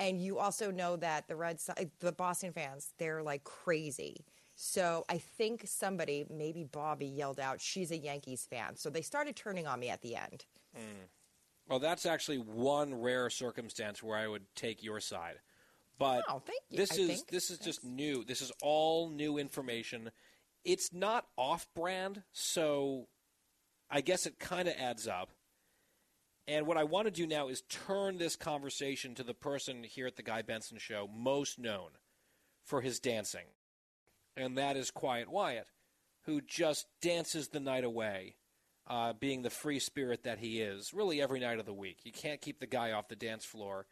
And 0.00 0.20
you 0.20 0.38
also 0.38 0.72
know 0.72 0.96
that 0.96 1.28
the 1.28 1.36
Red 1.36 1.60
Sox, 1.60 1.80
the 2.00 2.10
Boston 2.10 2.52
fans, 2.52 2.92
they're 2.98 3.22
like 3.22 3.44
crazy. 3.44 4.24
So 4.62 5.06
I 5.08 5.16
think 5.16 5.62
somebody, 5.66 6.26
maybe 6.28 6.64
Bobby, 6.64 7.06
yelled 7.06 7.40
out, 7.40 7.62
"She's 7.62 7.90
a 7.90 7.96
Yankees 7.96 8.44
fan." 8.44 8.76
So 8.76 8.90
they 8.90 9.00
started 9.00 9.34
turning 9.34 9.66
on 9.66 9.80
me 9.80 9.88
at 9.88 10.02
the 10.02 10.16
end. 10.16 10.44
Mm. 10.76 11.08
Well, 11.66 11.78
that's 11.78 12.04
actually 12.04 12.36
one 12.36 12.94
rare 12.94 13.30
circumstance 13.30 14.02
where 14.02 14.18
I 14.18 14.28
would 14.28 14.54
take 14.54 14.82
your 14.82 15.00
side. 15.00 15.40
But 15.96 16.24
Oh, 16.28 16.40
thank 16.40 16.60
you. 16.68 16.76
this 16.76 16.92
I 16.92 16.96
is 17.00 17.08
think. 17.08 17.28
this 17.28 17.50
is 17.50 17.58
just 17.58 17.82
new. 17.84 18.22
This 18.22 18.42
is 18.42 18.52
all 18.60 19.08
new 19.08 19.38
information. 19.38 20.12
It's 20.62 20.92
not 20.92 21.26
off-brand, 21.38 22.22
so 22.32 23.08
I 23.88 24.02
guess 24.02 24.26
it 24.26 24.38
kind 24.38 24.68
of 24.68 24.74
adds 24.74 25.08
up. 25.08 25.30
And 26.46 26.66
what 26.66 26.76
I 26.76 26.84
want 26.84 27.06
to 27.06 27.10
do 27.10 27.26
now 27.26 27.48
is 27.48 27.62
turn 27.62 28.18
this 28.18 28.36
conversation 28.36 29.14
to 29.14 29.22
the 29.22 29.32
person 29.32 29.84
here 29.84 30.06
at 30.06 30.16
the 30.16 30.22
Guy 30.22 30.42
Benson 30.42 30.76
Show 30.76 31.08
most 31.08 31.58
known 31.58 31.92
for 32.62 32.82
his 32.82 33.00
dancing, 33.00 33.46
and 34.36 34.58
that 34.58 34.76
is 34.76 34.90
Quiet 34.90 35.30
Wyatt, 35.30 35.66
who 36.24 36.40
just 36.40 36.86
dances 37.00 37.48
the 37.48 37.60
night 37.60 37.84
away, 37.84 38.36
uh, 38.86 39.12
being 39.12 39.42
the 39.42 39.50
free 39.50 39.78
spirit 39.78 40.24
that 40.24 40.38
he 40.38 40.60
is, 40.60 40.92
really 40.92 41.20
every 41.20 41.40
night 41.40 41.58
of 41.58 41.66
the 41.66 41.72
week. 41.72 41.98
You 42.04 42.12
can't 42.12 42.40
keep 42.40 42.60
the 42.60 42.66
guy 42.66 42.92
off 42.92 43.08
the 43.08 43.16
dance 43.16 43.44
floor. 43.44 43.86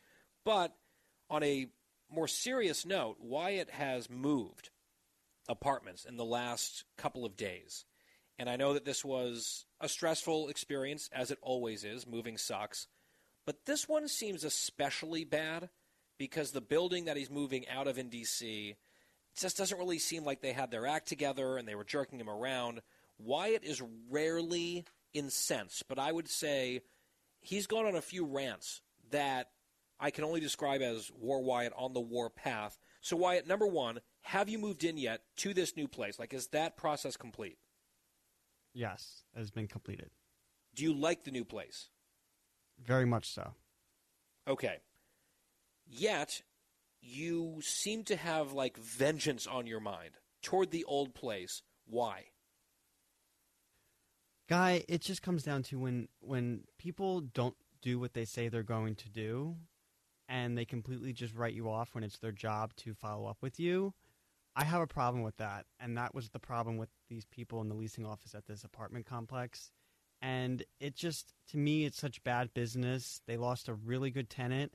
But 0.45 0.75
on 1.31 1.43
a 1.43 1.69
more 2.11 2.29
serious 2.29 2.87
note, 2.87 3.17
Wyatt 3.21 3.71
has 3.71 4.09
moved 4.09 4.71
apartments 5.49 6.05
in 6.05 6.17
the 6.17 6.25
last 6.25 6.85
couple 6.97 7.25
of 7.25 7.37
days. 7.37 7.85
And 8.39 8.49
I 8.49 8.57
know 8.57 8.75
that 8.75 8.85
this 8.85 9.05
was 9.05 9.67
a 9.81 9.89
stressful 9.89 10.49
experience, 10.49 11.11
as 11.13 11.31
it 11.31 11.39
always 11.43 11.85
is. 11.85 12.07
Moving 12.07 12.39
sucks. 12.39 12.87
But 13.45 13.67
this 13.67 13.89
one 13.89 14.09
seems 14.09 14.45
especially 14.45 15.25
bad 15.25 15.71
because 16.19 16.53
the 16.53 16.61
building 16.61 17.07
that 17.07 17.17
he's 17.17 17.31
moving 17.31 17.69
out 17.69 17.89
of 17.89 17.99
in 17.99 18.11
D.C. 18.11 18.77
just 19.39 19.57
doesn't 19.57 19.79
really 19.79 19.99
seem 19.99 20.25
like 20.25 20.41
they 20.41 20.53
had 20.53 20.71
their 20.71 20.87
act 20.87 21.09
together 21.09 21.57
and 21.57 21.67
they 21.67 21.75
were 21.75 21.85
jerking 21.85 22.21
him 22.21 22.29
around. 22.31 22.81
Wyatt 23.19 23.65
is 23.65 23.83
rarely 24.11 24.85
incensed, 25.15 25.89
but 25.89 25.99
I 25.99 26.13
would 26.13 26.29
say 26.29 26.83
he's 27.41 27.67
gone 27.67 27.87
on 27.87 27.97
a 27.97 28.03
few 28.03 28.25
rants 28.25 28.81
that 29.11 29.51
I 30.01 30.11
can 30.11 30.25
only 30.25 30.41
describe 30.41 30.83
as 30.83 31.11
War 31.19 31.43
Wyatt 31.43 31.73
on 31.77 31.93
the 31.93 32.01
war 32.01 32.31
path. 32.31 32.79
So, 33.01 33.17
Wyatt, 33.17 33.47
number 33.47 33.67
one, 33.67 34.01
have 34.23 34.49
you 34.49 34.59
moved 34.59 34.85
in 34.85 34.97
yet 34.97 35.23
to 35.39 35.55
this 35.55 35.77
new 35.77 35.89
place? 35.89 36.19
Like, 36.19 36.35
is 36.35 36.49
that 36.49 36.77
process 36.77 37.17
complete? 37.17 37.59
Yes, 38.75 39.25
it 39.35 39.39
has 39.39 39.51
been 39.51 39.67
completed. 39.67 40.11
Do 40.75 40.85
you 40.85 40.93
like 40.93 41.25
the 41.25 41.31
new 41.31 41.45
place? 41.45 41.89
Very 42.85 43.07
much 43.07 43.29
so. 43.29 43.55
Okay. 44.47 44.79
Yet, 45.87 46.43
you 47.09 47.61
seem 47.63 48.05
to 48.05 48.17
have 48.17 48.53
like 48.53 48.77
vengeance 48.77 49.47
on 49.47 49.67
your 49.67 49.81
mind 49.81 50.11
toward 50.43 50.71
the 50.71 50.85
old 50.85 51.15
place. 51.15 51.63
Why? 51.87 52.25
Guy, 54.49 54.85
it 54.89 55.03
just 55.03 55.23
comes 55.23 55.43
down 55.43 55.63
to 55.65 55.79
when 55.79 56.09
when 56.21 56.65
people 56.79 57.21
don't 57.21 57.57
do 57.83 57.99
what 57.99 58.15
they 58.15 58.25
say 58.25 58.49
they're 58.49 58.63
going 58.63 58.95
to 58.97 59.09
do, 59.11 59.57
and 60.29 60.57
they 60.57 60.65
completely 60.65 61.13
just 61.13 61.35
write 61.35 61.55
you 61.55 61.71
off 61.71 61.95
when 61.95 62.05
it's 62.05 62.19
their 62.19 62.33
job 62.33 62.75
to 62.77 62.95
follow 62.95 63.27
up 63.27 63.39
with 63.41 63.61
you. 63.61 63.95
I 64.57 64.65
have 64.65 64.81
a 64.81 64.87
problem 64.87 65.23
with 65.23 65.37
that, 65.37 65.67
and 65.79 65.97
that 65.97 66.15
was 66.15 66.31
the 66.31 66.41
problem 66.41 66.79
with 66.79 66.89
these 67.09 67.25
people 67.27 67.61
in 67.61 67.69
the 67.69 67.75
leasing 67.75 68.05
office 68.05 68.35
at 68.35 68.47
this 68.47 68.65
apartment 68.65 69.07
complex. 69.07 69.71
And 70.21 70.65
it 70.81 70.97
just, 70.97 71.33
to 71.51 71.57
me, 71.59 71.85
it's 71.85 72.01
such 72.01 72.25
bad 72.25 72.53
business. 72.53 73.21
They 73.29 73.37
lost 73.37 73.69
a 73.69 73.75
really 73.75 74.11
good 74.11 74.29
tenant, 74.29 74.73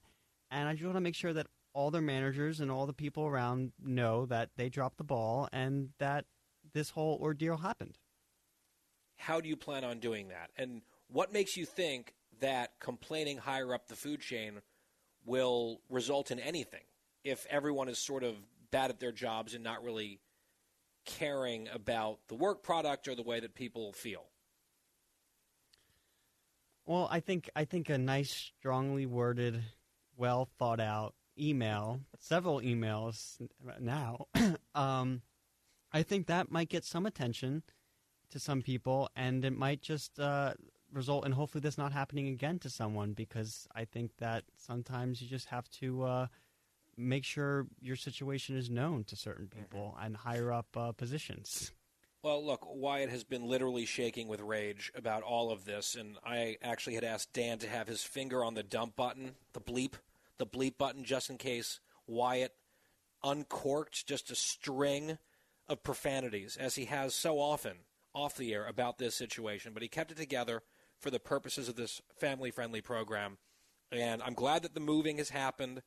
and 0.49 0.69
I 0.69 0.73
just 0.73 0.85
want 0.85 0.95
to 0.95 1.01
make 1.01 1.15
sure 1.15 1.34
that 1.34 1.47
all 1.73 1.91
their 1.91 2.01
managers 2.01 2.59
and 2.59 2.71
all 2.71 2.85
the 2.85 2.93
people 2.93 3.25
around 3.25 3.71
know 3.83 4.25
that 4.27 4.49
they 4.55 4.69
dropped 4.69 4.97
the 4.97 5.03
ball 5.03 5.49
and 5.51 5.89
that 5.99 6.25
this 6.73 6.91
whole 6.91 7.17
ordeal 7.21 7.57
happened. 7.57 7.97
How 9.17 9.41
do 9.41 9.49
you 9.49 9.55
plan 9.55 9.83
on 9.83 9.99
doing 9.99 10.29
that? 10.29 10.51
And 10.57 10.81
what 11.07 11.33
makes 11.33 11.57
you 11.57 11.65
think 11.65 12.13
that 12.39 12.79
complaining 12.79 13.37
higher 13.37 13.73
up 13.73 13.87
the 13.87 13.95
food 13.95 14.21
chain 14.21 14.61
will 15.25 15.81
result 15.89 16.31
in 16.31 16.39
anything 16.39 16.83
if 17.23 17.45
everyone 17.49 17.89
is 17.89 17.97
sort 17.97 18.23
of 18.23 18.35
bad 18.71 18.89
at 18.89 18.99
their 18.99 19.11
jobs 19.11 19.53
and 19.53 19.63
not 19.63 19.83
really 19.83 20.19
caring 21.05 21.67
about 21.73 22.19
the 22.27 22.35
work 22.35 22.63
product 22.63 23.07
or 23.07 23.15
the 23.15 23.23
way 23.23 23.39
that 23.39 23.55
people 23.55 23.93
feel? 23.93 24.25
Well, 26.85 27.07
I 27.09 27.21
think 27.21 27.49
I 27.55 27.63
think 27.63 27.89
a 27.89 27.97
nice, 27.97 28.51
strongly 28.59 29.05
worded, 29.05 29.63
well 30.17 30.49
thought 30.59 30.81
out 30.81 31.15
email, 31.39 32.01
several 32.19 32.61
emails 32.61 33.38
now. 33.80 34.27
um, 34.76 35.22
I 35.91 36.03
think 36.03 36.27
that 36.27 36.51
might 36.51 36.69
get 36.69 36.84
some 36.84 37.05
attention 37.05 37.64
to 38.31 38.39
some 38.39 38.61
people, 38.61 39.10
and 39.15 39.45
it 39.45 39.53
might 39.53 39.81
just 39.81 40.19
uh, 40.19 40.53
result 40.91 41.26
in 41.26 41.31
hopefully 41.34 41.61
this 41.61 41.77
not 41.77 41.91
happening 41.91 42.27
again 42.27 42.60
to 42.60 42.69
someone. 42.69 43.14
Because 43.14 43.68
I 43.76 43.85
think 43.85 44.18
that 44.18 44.43
sometimes 44.57 45.22
you 45.22 45.27
just 45.27 45.47
have 45.47 45.69
to 45.72 46.03
uh, 46.03 46.27
make 46.97 47.23
sure 47.23 47.68
your 47.80 47.95
situation 47.95 48.57
is 48.57 48.69
known 48.69 49.03
to 49.05 49.15
certain 49.15 49.47
people 49.47 49.97
and 50.01 50.18
higher 50.18 50.51
up 50.51 50.68
uh, 50.76 50.91
positions. 50.91 51.72
Well, 52.23 52.45
look, 52.45 52.65
Wyatt 52.65 53.10
has 53.10 53.26
been 53.26 53.49
literally 53.49 53.85
shaking 53.85 54.30
with 54.30 54.39
rage 54.39 54.93
about 54.95 55.23
all 55.23 55.51
of 55.51 55.65
this, 55.65 55.95
and 55.95 56.18
I 56.23 56.55
actually 56.61 56.95
had 56.95 57.03
asked 57.03 57.34
Dan 57.34 57.57
to 57.60 57.68
have 57.68 57.85
his 57.85 58.01
finger 58.01 58.45
on 58.45 58.53
the 58.53 58.64
dump 58.64 58.95
button, 58.95 59.35
the 59.51 59.60
bleep, 59.60 59.95
the 60.44 60.57
bleep 60.57 60.78
button, 60.78 61.03
just 61.03 61.30
in 61.30 61.38
case 61.38 61.80
Wyatt 62.07 62.53
uncorked 63.24 64.06
just 64.06 64.32
a 64.32 64.36
string 64.36 65.18
of 65.70 65.84
profanities, 65.84 66.57
as 66.57 66.76
he 66.76 66.86
has 66.86 67.15
so 67.15 67.40
often 67.40 67.78
off 68.14 68.36
the 68.36 68.53
air 68.53 68.65
about 68.68 68.98
this 68.98 69.15
situation. 69.15 69.72
But 69.74 69.82
he 69.82 69.88
kept 69.88 70.11
it 70.11 70.18
together 70.18 70.61
for 70.99 71.10
the 71.10 71.20
purposes 71.20 71.70
of 71.70 71.76
this 71.76 72.02
family 72.20 72.52
friendly 72.52 72.82
program. 72.82 73.38
And 73.91 74.22
I'm 74.22 74.34
glad 74.34 74.64
that 74.64 74.74
the 74.74 74.80
moving 74.80 75.18
has 75.18 75.30
happened. 75.30 75.82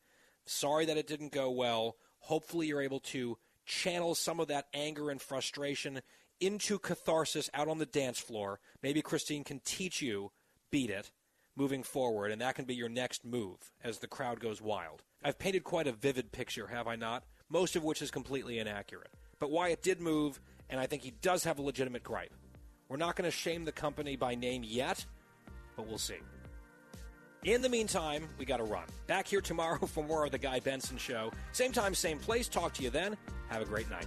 Sorry 0.47 0.87
that 0.87 0.97
it 0.97 1.07
didn't 1.07 1.33
go 1.33 1.51
well. 1.51 1.97
Hopefully, 2.20 2.69
you're 2.69 2.81
able 2.81 3.01
to 3.01 3.37
channel 3.65 4.15
some 4.15 4.41
of 4.41 4.49
that 4.49 4.66
anger 4.73 5.11
and 5.11 5.20
frustration 5.20 6.01
into 6.41 6.78
catharsis 6.78 7.51
out 7.53 7.69
on 7.69 7.78
the 7.78 7.87
dance 7.87 8.19
floor. 8.19 8.61
Maybe 8.83 9.03
Christine 9.03 9.45
can 9.45 9.61
teach 9.65 10.01
you 10.01 10.33
beat 10.70 10.91
it 10.91 11.11
moving 11.57 11.83
forward, 11.83 12.31
and 12.31 12.41
that 12.41 12.55
can 12.55 12.65
be 12.65 12.74
your 12.74 12.89
next 12.89 13.24
move 13.24 13.59
as 13.83 13.99
the 13.99 14.07
crowd 14.07 14.41
goes 14.41 14.61
wild. 14.61 15.03
I've 15.24 15.39
painted 15.39 15.65
quite 15.65 15.87
a 15.87 15.93
vivid 15.93 16.31
picture, 16.31 16.66
have 16.66 16.87
I 16.87 16.97
not? 16.97 17.24
Most 17.49 17.77
of 17.77 17.83
which 17.83 18.03
is 18.03 18.11
completely 18.11 18.59
inaccurate. 18.59 19.11
But 19.39 19.51
Wyatt 19.51 19.83
did 19.83 20.01
move, 20.01 20.41
and 20.69 20.81
I 20.81 20.87
think 20.87 21.03
he 21.03 21.12
does 21.23 21.45
have 21.45 21.59
a 21.59 21.62
legitimate 21.62 22.03
gripe. 22.03 22.35
We're 22.89 22.97
not 22.97 23.16
going 23.16 23.28
to 23.31 23.37
shame 23.37 23.65
the 23.65 23.73
company 23.73 24.16
by 24.16 24.35
name 24.35 24.62
yet, 24.65 25.05
but 25.77 25.87
we'll 25.87 25.99
see. 25.99 26.19
In 27.45 27.62
the 27.62 27.69
meantime, 27.69 28.28
we 28.39 28.45
got 28.45 28.57
to 28.59 28.65
run. 28.65 28.87
Back 29.07 29.27
here 29.27 29.41
tomorrow 29.41 29.87
for 29.87 30.05
more 30.05 30.24
of 30.24 30.33
The 30.33 30.39
Guy 30.39 30.61
Benson 30.61 30.99
Show. 30.99 31.33
Same 31.53 31.73
time, 31.73 31.95
same 31.95 32.19
place. 32.19 32.49
Talk 32.49 32.74
to 32.74 32.83
you 32.83 32.91
then. 32.91 33.16
Have 33.49 33.62
a 33.62 33.66
great 33.66 33.89
night. 33.91 34.07